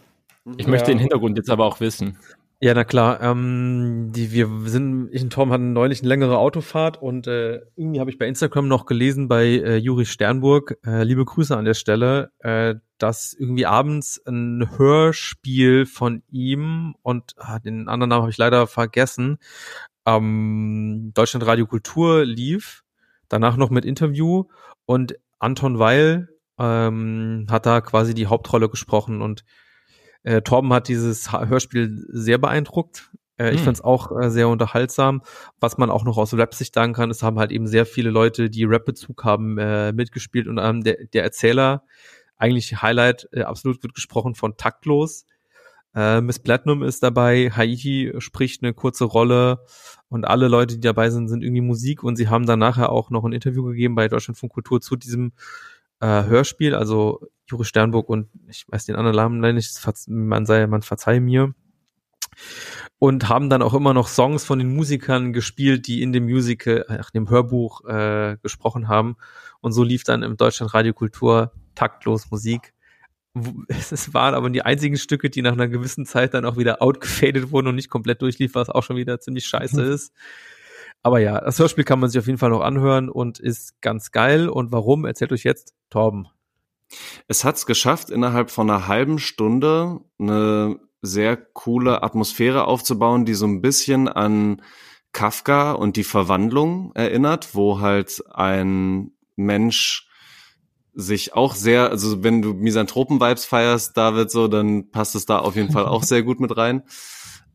Ich 0.57 0.67
möchte 0.67 0.91
Ja. 0.91 0.95
den 0.95 0.99
Hintergrund 0.99 1.37
jetzt 1.37 1.49
aber 1.49 1.65
auch 1.65 1.79
wissen. 1.79 2.17
Ja, 2.63 2.75
na 2.75 2.83
klar. 2.83 3.19
Ähm, 3.21 4.11
die, 4.13 4.31
wir 4.33 4.47
sind, 4.65 5.09
ich 5.11 5.23
und 5.23 5.33
Tom 5.33 5.51
hatten 5.51 5.73
neulich 5.73 6.01
eine 6.01 6.09
längere 6.09 6.37
Autofahrt 6.37 7.01
und 7.01 7.25
äh, 7.25 7.61
irgendwie 7.75 7.99
habe 7.99 8.11
ich 8.11 8.19
bei 8.19 8.27
Instagram 8.27 8.67
noch 8.67 8.85
gelesen 8.85 9.27
bei 9.27 9.45
äh, 9.45 9.77
Juri 9.77 10.05
Sternburg, 10.05 10.77
äh, 10.85 11.01
liebe 11.03 11.25
Grüße 11.25 11.57
an 11.57 11.65
der 11.65 11.73
Stelle, 11.73 12.31
äh, 12.37 12.75
dass 12.99 13.33
irgendwie 13.33 13.65
abends 13.65 14.21
ein 14.27 14.77
Hörspiel 14.77 15.87
von 15.87 16.21
ihm 16.29 16.93
und 17.01 17.33
ah, 17.37 17.57
den 17.57 17.87
anderen 17.87 18.09
Namen 18.09 18.21
habe 18.21 18.31
ich 18.31 18.37
leider 18.37 18.67
vergessen, 18.67 19.39
ähm, 20.05 21.13
Deutschland 21.15 21.47
Radio 21.47 21.65
Kultur 21.65 22.25
lief, 22.25 22.83
danach 23.27 23.57
noch 23.57 23.71
mit 23.71 23.85
Interview 23.85 24.43
und 24.85 25.15
Anton 25.39 25.79
Weil 25.79 26.29
ähm, 26.59 27.47
hat 27.49 27.65
da 27.65 27.81
quasi 27.81 28.13
die 28.13 28.27
Hauptrolle 28.27 28.69
gesprochen 28.69 29.23
und 29.23 29.43
äh, 30.23 30.41
Torben 30.41 30.71
hat 30.73 30.87
dieses 30.87 31.31
Hörspiel 31.31 32.05
sehr 32.09 32.37
beeindruckt. 32.37 33.11
Äh, 33.37 33.51
ich 33.51 33.59
Hm. 33.59 33.65
fand 33.65 33.77
es 33.77 33.83
auch 33.83 34.11
äh, 34.19 34.29
sehr 34.29 34.47
unterhaltsam. 34.47 35.21
Was 35.59 35.77
man 35.77 35.89
auch 35.89 36.03
noch 36.03 36.17
aus 36.17 36.33
Rap-Sicht 36.33 36.73
sagen 36.73 36.93
kann, 36.93 37.09
es 37.09 37.23
haben 37.23 37.39
halt 37.39 37.51
eben 37.51 37.67
sehr 37.67 37.85
viele 37.85 38.09
Leute, 38.09 38.49
die 38.49 38.65
Rap-Bezug 38.65 39.23
haben, 39.23 39.57
äh, 39.57 39.91
mitgespielt 39.93 40.47
und 40.47 40.59
ähm, 40.59 40.83
der, 40.83 40.97
der 41.13 41.23
Erzähler, 41.23 41.83
eigentlich 42.37 42.81
Highlight, 42.81 43.29
äh, 43.31 43.41
absolut 43.41 43.83
wird 43.83 43.93
gesprochen 43.93 44.35
von 44.35 44.57
Taktlos. 44.57 45.25
Äh, 45.93 46.21
Miss 46.21 46.39
Platinum 46.39 46.83
ist 46.83 47.03
dabei, 47.03 47.51
Haiti 47.51 48.13
spricht 48.19 48.63
eine 48.63 48.73
kurze 48.73 49.03
Rolle 49.03 49.59
und 50.07 50.25
alle 50.25 50.47
Leute, 50.47 50.75
die 50.75 50.81
dabei 50.81 51.09
sind, 51.09 51.27
sind 51.27 51.43
irgendwie 51.43 51.61
Musik 51.61 52.03
und 52.03 52.15
sie 52.15 52.29
haben 52.29 52.45
dann 52.45 52.59
nachher 52.59 52.91
auch 52.91 53.09
noch 53.09 53.25
ein 53.25 53.33
Interview 53.33 53.63
gegeben 53.63 53.95
bei 53.95 54.07
Deutschlandfunk 54.07 54.53
Kultur 54.53 54.79
zu 54.79 54.95
diesem 54.95 55.33
äh, 56.01 56.25
Hörspiel, 56.25 56.75
also 56.75 57.21
Juri 57.47 57.65
Sternburg 57.65 58.09
und 58.09 58.29
ich 58.49 58.65
weiß 58.67 58.85
den 58.85 58.95
anderen 58.95 59.15
Namen 59.15 59.55
nicht, 59.55 59.79
man 60.07 60.45
sei, 60.45 60.67
man 60.67 60.81
verzeihe 60.81 61.21
mir. 61.21 61.53
Und 62.97 63.29
haben 63.29 63.49
dann 63.49 63.61
auch 63.61 63.73
immer 63.73 63.93
noch 63.93 64.07
Songs 64.07 64.45
von 64.45 64.59
den 64.59 64.73
Musikern 64.75 65.33
gespielt, 65.33 65.87
die 65.87 66.01
in 66.01 66.13
dem 66.13 66.25
Musical, 66.25 66.85
ach, 66.87 67.09
dem 67.11 67.29
Hörbuch 67.29 67.83
äh, 67.85 68.37
gesprochen 68.41 68.87
haben. 68.87 69.17
Und 69.59 69.73
so 69.73 69.83
lief 69.83 70.03
dann 70.03 70.23
im 70.23 70.37
Deutschland 70.37 70.73
Radio 70.73 70.93
Kultur 70.93 71.51
taktlos 71.75 72.29
Musik. 72.31 72.73
Es 73.67 74.13
waren 74.13 74.33
aber 74.33 74.49
die 74.49 74.61
einzigen 74.61 74.97
Stücke, 74.97 75.29
die 75.29 75.41
nach 75.41 75.53
einer 75.53 75.67
gewissen 75.67 76.05
Zeit 76.05 76.33
dann 76.33 76.45
auch 76.45 76.57
wieder 76.57 76.81
outgefadet 76.81 77.51
wurden 77.51 77.67
und 77.67 77.75
nicht 77.75 77.89
komplett 77.89 78.21
durchlief, 78.21 78.55
was 78.55 78.69
auch 78.69 78.83
schon 78.83 78.97
wieder 78.97 79.19
ziemlich 79.19 79.45
scheiße 79.45 79.81
ist. 79.93 80.13
Aber 81.03 81.19
ja, 81.19 81.41
das 81.41 81.57
Hörspiel 81.57 81.83
kann 81.83 81.99
man 81.99 82.09
sich 82.09 82.19
auf 82.19 82.27
jeden 82.27 82.37
Fall 82.37 82.51
noch 82.51 82.61
anhören 82.61 83.09
und 83.09 83.39
ist 83.39 83.81
ganz 83.81 84.11
geil. 84.11 84.49
Und 84.49 84.71
warum, 84.71 85.05
erzählt 85.05 85.31
euch 85.31 85.43
jetzt 85.43 85.73
Torben. 85.89 86.27
Es 87.27 87.43
hat 87.43 87.55
es 87.55 87.65
geschafft, 87.65 88.09
innerhalb 88.09 88.51
von 88.51 88.69
einer 88.69 88.87
halben 88.87 89.17
Stunde 89.17 90.01
eine 90.19 90.79
sehr 91.01 91.37
coole 91.37 92.03
Atmosphäre 92.03 92.65
aufzubauen, 92.65 93.25
die 93.25 93.33
so 93.33 93.47
ein 93.47 93.61
bisschen 93.61 94.07
an 94.07 94.61
Kafka 95.13 95.71
und 95.71 95.97
die 95.97 96.03
Verwandlung 96.03 96.91
erinnert, 96.93 97.55
wo 97.55 97.79
halt 97.79 98.23
ein 98.31 99.11
Mensch 99.35 100.07
sich 100.93 101.33
auch 101.33 101.55
sehr, 101.55 101.89
also 101.89 102.23
wenn 102.23 102.41
du 102.41 102.53
Misanthropen-Vibes 102.53 103.45
feierst, 103.45 103.95
David, 103.97 104.29
so, 104.29 104.47
dann 104.47 104.91
passt 104.91 105.15
es 105.15 105.25
da 105.25 105.39
auf 105.39 105.55
jeden 105.55 105.71
Fall 105.71 105.85
auch 105.85 106.03
sehr 106.03 106.23
gut 106.23 106.39
mit 106.39 106.55
rein. 106.55 106.83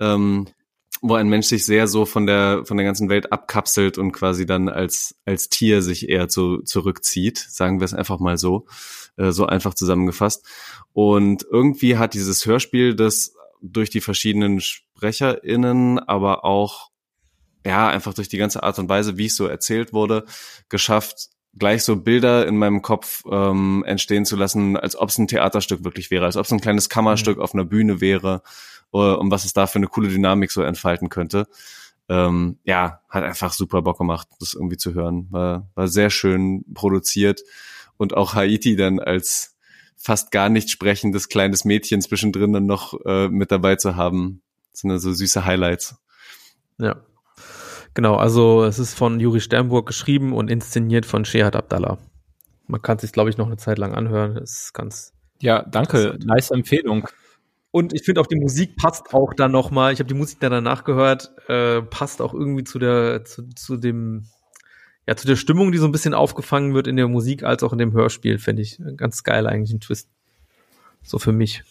Ähm, 0.00 0.46
wo 1.08 1.14
ein 1.14 1.28
Mensch 1.28 1.46
sich 1.46 1.64
sehr 1.64 1.88
so 1.88 2.04
von 2.06 2.26
der 2.26 2.64
von 2.64 2.76
der 2.76 2.86
ganzen 2.86 3.08
Welt 3.08 3.32
abkapselt 3.32 3.98
und 3.98 4.12
quasi 4.12 4.46
dann 4.46 4.68
als 4.68 5.16
als 5.24 5.48
Tier 5.48 5.82
sich 5.82 6.08
eher 6.08 6.28
zu, 6.28 6.62
zurückzieht, 6.62 7.38
sagen 7.38 7.80
wir 7.80 7.84
es 7.84 7.94
einfach 7.94 8.18
mal 8.18 8.38
so, 8.38 8.66
äh, 9.16 9.32
so 9.32 9.46
einfach 9.46 9.74
zusammengefasst. 9.74 10.46
Und 10.92 11.46
irgendwie 11.50 11.98
hat 11.98 12.14
dieses 12.14 12.46
Hörspiel 12.46 12.94
das 12.94 13.34
durch 13.62 13.90
die 13.90 14.00
verschiedenen 14.00 14.60
SprecherInnen, 14.60 15.98
aber 15.98 16.44
auch 16.44 16.90
ja 17.64 17.88
einfach 17.88 18.14
durch 18.14 18.28
die 18.28 18.38
ganze 18.38 18.62
Art 18.62 18.78
und 18.78 18.88
Weise, 18.88 19.16
wie 19.18 19.26
es 19.26 19.36
so 19.36 19.46
erzählt 19.46 19.92
wurde, 19.92 20.24
geschafft, 20.68 21.30
gleich 21.58 21.84
so 21.84 21.96
Bilder 21.96 22.46
in 22.46 22.56
meinem 22.56 22.82
Kopf 22.82 23.22
ähm, 23.30 23.82
entstehen 23.86 24.24
zu 24.24 24.36
lassen, 24.36 24.76
als 24.76 24.96
ob 24.96 25.08
es 25.08 25.18
ein 25.18 25.28
Theaterstück 25.28 25.84
wirklich 25.84 26.10
wäre, 26.10 26.26
als 26.26 26.36
ob 26.36 26.44
es 26.44 26.52
ein 26.52 26.60
kleines 26.60 26.88
Kammerstück 26.88 27.38
auf 27.38 27.54
einer 27.54 27.64
Bühne 27.64 28.00
wäre, 28.00 28.42
und 29.02 29.30
was 29.30 29.44
es 29.44 29.52
da 29.52 29.66
für 29.66 29.76
eine 29.76 29.86
coole 29.88 30.08
Dynamik 30.08 30.50
so 30.50 30.62
entfalten 30.62 31.08
könnte. 31.08 31.46
Ähm, 32.08 32.58
ja, 32.64 33.00
hat 33.08 33.24
einfach 33.24 33.52
super 33.52 33.82
Bock 33.82 33.98
gemacht, 33.98 34.28
das 34.38 34.54
irgendwie 34.54 34.76
zu 34.76 34.94
hören. 34.94 35.26
War, 35.30 35.68
war 35.74 35.88
sehr 35.88 36.10
schön 36.10 36.64
produziert 36.74 37.42
und 37.96 38.16
auch 38.16 38.34
Haiti 38.34 38.76
dann 38.76 39.00
als 39.00 39.56
fast 39.96 40.30
gar 40.30 40.48
nicht 40.48 40.70
sprechendes 40.70 41.28
kleines 41.28 41.64
Mädchen 41.64 42.00
zwischendrin 42.00 42.52
dann 42.52 42.66
noch 42.66 42.94
äh, 43.04 43.28
mit 43.28 43.50
dabei 43.50 43.76
zu 43.76 43.96
haben. 43.96 44.42
Das 44.70 44.82
sind 44.82 44.98
so 44.98 45.12
süße 45.12 45.44
Highlights. 45.44 45.96
Ja. 46.78 46.96
Genau, 47.94 48.16
also 48.16 48.64
es 48.64 48.78
ist 48.78 48.94
von 48.94 49.18
Juri 49.20 49.40
Sternburg 49.40 49.86
geschrieben 49.86 50.34
und 50.34 50.50
inszeniert 50.50 51.06
von 51.06 51.24
Shehat 51.24 51.56
Abdallah. 51.56 51.98
Man 52.66 52.82
kann 52.82 52.98
sich, 52.98 53.10
glaube 53.10 53.30
ich, 53.30 53.38
noch 53.38 53.46
eine 53.46 53.56
Zeit 53.56 53.78
lang 53.78 53.94
anhören. 53.94 54.34
Das 54.34 54.64
ist 54.64 54.74
ganz. 54.74 55.14
Ja, 55.40 55.62
danke. 55.62 56.18
Nice 56.22 56.50
Empfehlung. 56.50 57.08
Und 57.76 57.92
ich 57.92 58.04
finde 58.04 58.22
auch 58.22 58.26
die 58.26 58.36
Musik 58.36 58.74
passt 58.76 59.12
auch 59.12 59.34
dann 59.34 59.52
noch 59.52 59.70
mal. 59.70 59.92
Ich 59.92 59.98
habe 59.98 60.08
die 60.08 60.14
Musik 60.14 60.40
dann 60.40 60.50
danach 60.50 60.82
gehört, 60.84 61.30
äh, 61.46 61.82
passt 61.82 62.22
auch 62.22 62.32
irgendwie 62.32 62.64
zu 62.64 62.78
der 62.78 63.22
zu, 63.26 63.50
zu 63.50 63.76
dem 63.76 64.24
ja 65.06 65.14
zu 65.14 65.26
der 65.26 65.36
Stimmung, 65.36 65.72
die 65.72 65.76
so 65.76 65.84
ein 65.84 65.92
bisschen 65.92 66.14
aufgefangen 66.14 66.72
wird 66.72 66.86
in 66.86 66.96
der 66.96 67.06
Musik 67.06 67.42
als 67.42 67.62
auch 67.62 67.74
in 67.74 67.78
dem 67.78 67.92
Hörspiel. 67.92 68.38
Finde 68.38 68.62
ich 68.62 68.80
ganz 68.96 69.24
geil 69.24 69.46
eigentlich 69.46 69.74
ein 69.74 69.80
Twist. 69.80 70.08
So 71.02 71.18
für 71.18 71.32
mich. 71.32 71.64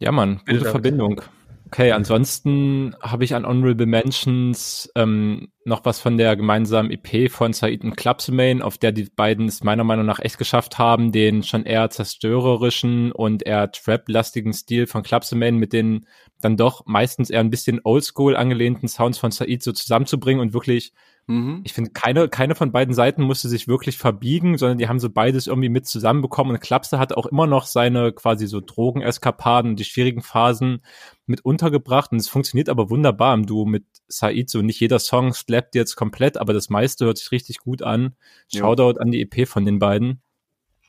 Ja, 0.00 0.10
Mann, 0.10 0.40
gute. 0.48 0.64
Verbindung. 0.64 1.22
Okay, 1.66 1.90
ansonsten 1.90 2.94
habe 3.02 3.24
ich 3.24 3.34
an 3.34 3.44
Honorable 3.44 3.86
Mentions 3.86 4.88
ähm, 4.94 5.48
noch 5.64 5.84
was 5.84 5.98
von 5.98 6.16
der 6.16 6.36
gemeinsamen 6.36 6.92
EP 6.92 7.28
von 7.28 7.52
Said 7.52 7.82
und 7.82 7.96
Klapsemain, 7.96 8.62
auf 8.62 8.78
der 8.78 8.92
die 8.92 9.10
beiden 9.16 9.48
es 9.48 9.64
meiner 9.64 9.82
Meinung 9.82 10.06
nach 10.06 10.20
echt 10.20 10.38
geschafft 10.38 10.78
haben, 10.78 11.10
den 11.10 11.42
schon 11.42 11.64
eher 11.64 11.90
zerstörerischen 11.90 13.10
und 13.10 13.42
eher 13.42 13.72
trap-lastigen 13.72 14.52
Stil 14.52 14.86
von 14.86 15.02
Klapsemain 15.02 15.56
mit 15.56 15.72
den 15.72 16.06
dann 16.40 16.56
doch 16.56 16.86
meistens 16.86 17.30
eher 17.30 17.40
ein 17.40 17.50
bisschen 17.50 17.80
oldschool 17.82 18.36
angelehnten 18.36 18.88
Sounds 18.88 19.18
von 19.18 19.32
Said 19.32 19.60
so 19.60 19.72
zusammenzubringen 19.72 20.40
und 20.40 20.54
wirklich 20.54 20.92
Mhm. 21.28 21.62
Ich 21.64 21.72
finde, 21.72 21.90
keine, 21.90 22.28
keine 22.28 22.54
von 22.54 22.70
beiden 22.70 22.94
Seiten 22.94 23.22
musste 23.22 23.48
sich 23.48 23.66
wirklich 23.66 23.98
verbiegen, 23.98 24.58
sondern 24.58 24.78
die 24.78 24.88
haben 24.88 25.00
so 25.00 25.10
beides 25.10 25.48
irgendwie 25.48 25.68
mit 25.68 25.86
zusammenbekommen. 25.86 26.54
Und 26.54 26.60
Klapse 26.60 26.98
hat 26.98 27.12
auch 27.12 27.26
immer 27.26 27.46
noch 27.46 27.66
seine 27.66 28.12
quasi 28.12 28.46
so 28.46 28.60
Drogeneskapaden 28.60 29.72
und 29.72 29.80
die 29.80 29.84
schwierigen 29.84 30.22
Phasen 30.22 30.82
mit 31.26 31.44
untergebracht. 31.44 32.12
Und 32.12 32.18
es 32.18 32.28
funktioniert 32.28 32.68
aber 32.68 32.90
wunderbar 32.90 33.34
im 33.34 33.46
Duo 33.46 33.64
mit 33.64 33.84
Said. 34.06 34.48
So 34.48 34.62
nicht 34.62 34.78
jeder 34.78 35.00
Song 35.00 35.32
slappt 35.32 35.74
jetzt 35.74 35.96
komplett, 35.96 36.36
aber 36.36 36.52
das 36.52 36.70
meiste 36.70 37.06
hört 37.06 37.18
sich 37.18 37.32
richtig 37.32 37.58
gut 37.58 37.82
an. 37.82 38.14
Shoutout 38.52 38.98
ja. 38.98 39.00
an 39.00 39.10
die 39.10 39.22
EP 39.22 39.48
von 39.48 39.64
den 39.64 39.80
beiden. 39.80 40.22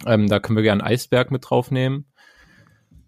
Ähm, 0.05 0.27
da 0.27 0.39
können 0.39 0.57
wir 0.57 0.63
gerne 0.63 0.83
Eisberg 0.83 1.31
mit 1.31 1.49
draufnehmen. 1.49 2.05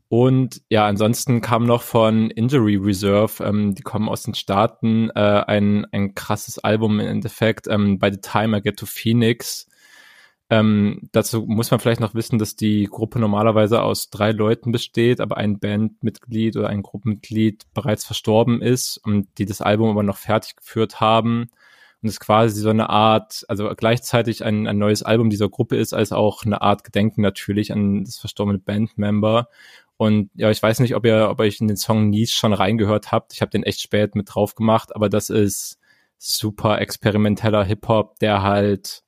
Und 0.10 0.64
ja, 0.70 0.88
ansonsten 0.88 1.40
kam 1.40 1.66
noch 1.66 1.84
von 1.84 2.32
Injury 2.32 2.78
Reserve, 2.78 3.44
ähm, 3.44 3.76
die 3.76 3.84
kommen 3.84 4.10
aus 4.10 4.24
den 4.24 4.34
Staaten, 4.34 5.12
äh, 5.12 5.44
ein, 5.46 5.86
ein 5.92 6.16
krasses 6.16 6.58
Album 6.58 7.00
im 7.00 7.08
Endeffekt, 7.08 7.68
ähm, 7.68 8.00
By 8.00 8.10
the 8.12 8.20
Time 8.20 8.58
I 8.58 8.62
Get 8.62 8.78
to 8.78 8.88
Phoenix. 8.88 9.68
Ähm, 10.50 11.10
dazu 11.12 11.46
muss 11.46 11.70
man 11.70 11.80
vielleicht 11.80 12.02
noch 12.02 12.16
wissen, 12.16 12.40
dass 12.40 12.56
die 12.56 12.86
Gruppe 12.86 13.20
normalerweise 13.20 13.84
aus 13.84 14.10
drei 14.10 14.32
Leuten 14.32 14.72
besteht, 14.72 15.22
aber 15.22 15.38
ein 15.38 15.60
Bandmitglied 15.60 16.58
oder 16.58 16.70
ein 16.70 16.82
Gruppenmitglied 16.82 17.72
bereits 17.76 18.04
verstorben 18.04 18.64
ist 18.64 18.98
und 18.98 19.28
die 19.38 19.46
das 19.46 19.62
Album 19.62 19.92
aber 19.92 20.02
noch 20.02 20.18
fertig 20.18 20.56
geführt 20.56 21.00
haben 21.00 21.52
und 22.02 22.10
es 22.10 22.20
quasi 22.20 22.62
so 22.62 22.70
eine 22.70 22.90
Art, 22.90 23.46
also 23.48 23.70
gleichzeitig 23.76 24.44
ein, 24.44 24.68
ein 24.68 24.78
neues 24.78 25.04
Album 25.04 25.30
dieser 25.30 25.50
Gruppe 25.50 25.76
ist, 25.76 25.94
als 25.94 26.12
auch 26.12 26.46
eine 26.46 26.62
Art 26.62 26.84
Gedenken 26.84 27.22
natürlich 27.22 27.72
an 27.72 28.06
das 28.06 28.18
verstorbene 28.18 28.58
Bandmember. 28.58 29.50
Und 30.00 30.30
ja, 30.34 30.50
ich 30.50 30.64
weiß 30.64 30.80
nicht, 30.80 30.96
ob 30.96 31.06
ihr, 31.06 31.28
ob 31.30 31.42
ihr 31.42 31.54
in 31.60 31.68
den 31.68 31.76
Song 31.76 32.10
Niece 32.10 32.32
schon 32.32 32.54
reingehört 32.54 33.12
habt. 33.12 33.34
Ich 33.34 33.42
habe 33.42 33.52
den 33.52 33.64
echt 33.64 33.82
spät 33.82 34.16
mit 34.16 34.34
drauf 34.34 34.56
gemacht, 34.56 34.96
aber 34.96 35.10
das 35.10 35.30
ist 35.30 35.78
super 36.18 36.80
experimenteller 36.80 37.66
Hip-Hop, 37.66 38.18
der 38.20 38.42
halt 38.42 39.04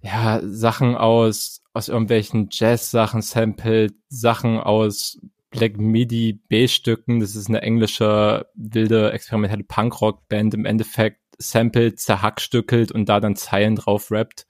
ja 0.00 0.40
Sachen 0.42 0.96
aus 0.96 1.62
aus 1.74 1.88
irgendwelchen 1.88 2.48
Jazz-Sachen 2.50 3.22
samplet, 3.22 3.94
Sachen 4.08 4.58
aus 4.58 5.20
Black 5.50 5.78
Midi 5.78 6.40
B-Stücken. 6.48 7.20
Das 7.20 7.36
ist 7.36 7.48
eine 7.48 7.62
englische 7.62 8.48
wilde 8.54 9.12
experimentelle 9.12 9.62
Punkrock-Band 9.62 10.54
im 10.54 10.64
Endeffekt 10.64 11.20
samplet, 11.38 12.00
zerhackstückelt 12.00 12.90
und 12.90 13.08
da 13.08 13.20
dann 13.20 13.36
Zeilen 13.36 13.76
drauf 13.76 14.10
rappt. 14.10 14.48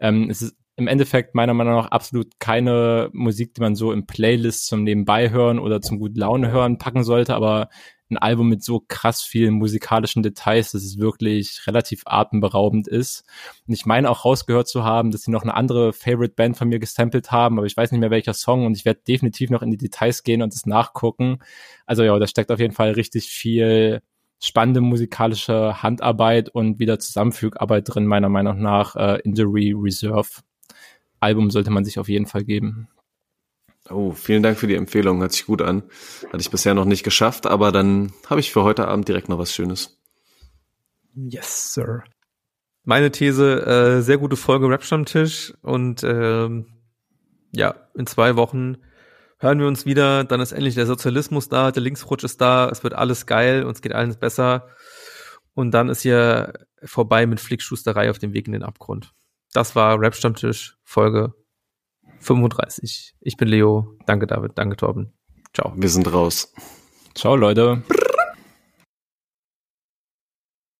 Ähm, 0.00 0.28
es 0.28 0.42
ist 0.42 0.59
im 0.80 0.88
Endeffekt 0.88 1.34
meiner 1.34 1.54
Meinung 1.54 1.74
nach 1.74 1.90
absolut 1.90 2.40
keine 2.40 3.10
Musik, 3.12 3.54
die 3.54 3.60
man 3.60 3.76
so 3.76 3.92
im 3.92 4.06
Playlist 4.06 4.66
zum 4.66 4.82
Nebenbei 4.82 5.30
hören 5.30 5.58
oder 5.58 5.80
zum 5.80 5.98
gut 5.98 6.16
Laune 6.16 6.50
hören 6.50 6.78
packen 6.78 7.04
sollte, 7.04 7.34
aber 7.34 7.68
ein 8.10 8.18
Album 8.18 8.48
mit 8.48 8.64
so 8.64 8.82
krass 8.88 9.22
vielen 9.22 9.54
musikalischen 9.54 10.22
Details, 10.22 10.72
dass 10.72 10.82
es 10.82 10.98
wirklich 10.98 11.60
relativ 11.66 12.02
atemberaubend 12.06 12.88
ist. 12.88 13.24
Und 13.68 13.74
ich 13.74 13.86
meine 13.86 14.10
auch 14.10 14.24
rausgehört 14.24 14.68
zu 14.68 14.82
haben, 14.84 15.12
dass 15.12 15.22
sie 15.22 15.30
noch 15.30 15.42
eine 15.42 15.54
andere 15.54 15.92
Favorite 15.92 16.34
Band 16.34 16.56
von 16.56 16.68
mir 16.68 16.80
gesampelt 16.80 17.30
haben, 17.30 17.58
aber 17.58 17.66
ich 17.66 17.76
weiß 17.76 17.92
nicht 17.92 18.00
mehr 18.00 18.10
welcher 18.10 18.34
Song 18.34 18.66
und 18.66 18.76
ich 18.76 18.84
werde 18.84 19.02
definitiv 19.06 19.50
noch 19.50 19.62
in 19.62 19.70
die 19.70 19.76
Details 19.76 20.24
gehen 20.24 20.42
und 20.42 20.52
es 20.52 20.66
nachgucken. 20.66 21.38
Also 21.86 22.02
ja, 22.02 22.18
da 22.18 22.26
steckt 22.26 22.50
auf 22.50 22.58
jeden 22.58 22.74
Fall 22.74 22.92
richtig 22.92 23.28
viel 23.28 24.02
spannende 24.42 24.80
musikalische 24.80 25.82
Handarbeit 25.82 26.48
und 26.48 26.78
wieder 26.78 26.98
Zusammenfügarbeit 26.98 27.84
drin, 27.86 28.06
meiner 28.06 28.30
Meinung 28.30 28.60
nach, 28.60 28.96
äh, 28.96 29.20
Injury 29.22 29.74
Reserve. 29.76 30.40
Album 31.20 31.50
sollte 31.50 31.70
man 31.70 31.84
sich 31.84 31.98
auf 31.98 32.08
jeden 32.08 32.26
Fall 32.26 32.44
geben. 32.44 32.88
Oh, 33.88 34.12
vielen 34.12 34.42
Dank 34.42 34.58
für 34.58 34.66
die 34.66 34.74
Empfehlung. 34.74 35.20
Hört 35.20 35.32
sich 35.32 35.46
gut 35.46 35.62
an. 35.62 35.82
Hatte 36.26 36.40
ich 36.40 36.50
bisher 36.50 36.74
noch 36.74 36.84
nicht 36.84 37.02
geschafft, 37.02 37.46
aber 37.46 37.72
dann 37.72 38.12
habe 38.28 38.40
ich 38.40 38.52
für 38.52 38.62
heute 38.62 38.88
Abend 38.88 39.08
direkt 39.08 39.28
noch 39.28 39.38
was 39.38 39.54
Schönes. 39.54 39.98
Yes, 41.14 41.74
Sir. 41.74 42.04
Meine 42.84 43.10
These, 43.10 43.66
äh, 43.66 44.02
sehr 44.02 44.18
gute 44.18 44.36
Folge 44.36 44.68
Rap 44.68 44.82
Tisch 45.06 45.52
und 45.62 46.02
ähm, 46.02 46.66
ja, 47.52 47.74
in 47.94 48.06
zwei 48.06 48.36
Wochen 48.36 48.78
hören 49.38 49.58
wir 49.58 49.66
uns 49.66 49.86
wieder, 49.86 50.24
dann 50.24 50.40
ist 50.40 50.52
endlich 50.52 50.74
der 50.74 50.86
Sozialismus 50.86 51.48
da, 51.48 51.72
der 51.72 51.82
Linksrutsch 51.82 52.24
ist 52.24 52.40
da, 52.40 52.68
es 52.68 52.82
wird 52.82 52.94
alles 52.94 53.26
geil, 53.26 53.64
uns 53.64 53.82
geht 53.82 53.92
alles 53.92 54.16
besser 54.16 54.68
und 55.54 55.72
dann 55.72 55.88
ist 55.88 56.02
hier 56.02 56.52
vorbei 56.82 57.26
mit 57.26 57.40
Flickschusterei 57.40 58.10
auf 58.10 58.18
dem 58.18 58.32
Weg 58.32 58.46
in 58.46 58.52
den 58.52 58.62
Abgrund. 58.62 59.12
Das 59.52 59.74
war 59.74 60.00
Rap 60.00 60.14
Stammtisch 60.14 60.76
Folge 60.84 61.34
35. 62.20 63.14
Ich 63.20 63.36
bin 63.36 63.48
Leo. 63.48 63.96
Danke 64.06 64.26
David, 64.26 64.52
danke 64.56 64.76
Torben. 64.76 65.12
Ciao. 65.54 65.72
Wir 65.76 65.88
sind 65.88 66.12
raus. 66.12 66.52
Ciao 67.14 67.36
Leute. 67.36 67.82
Brrr. 67.88 68.09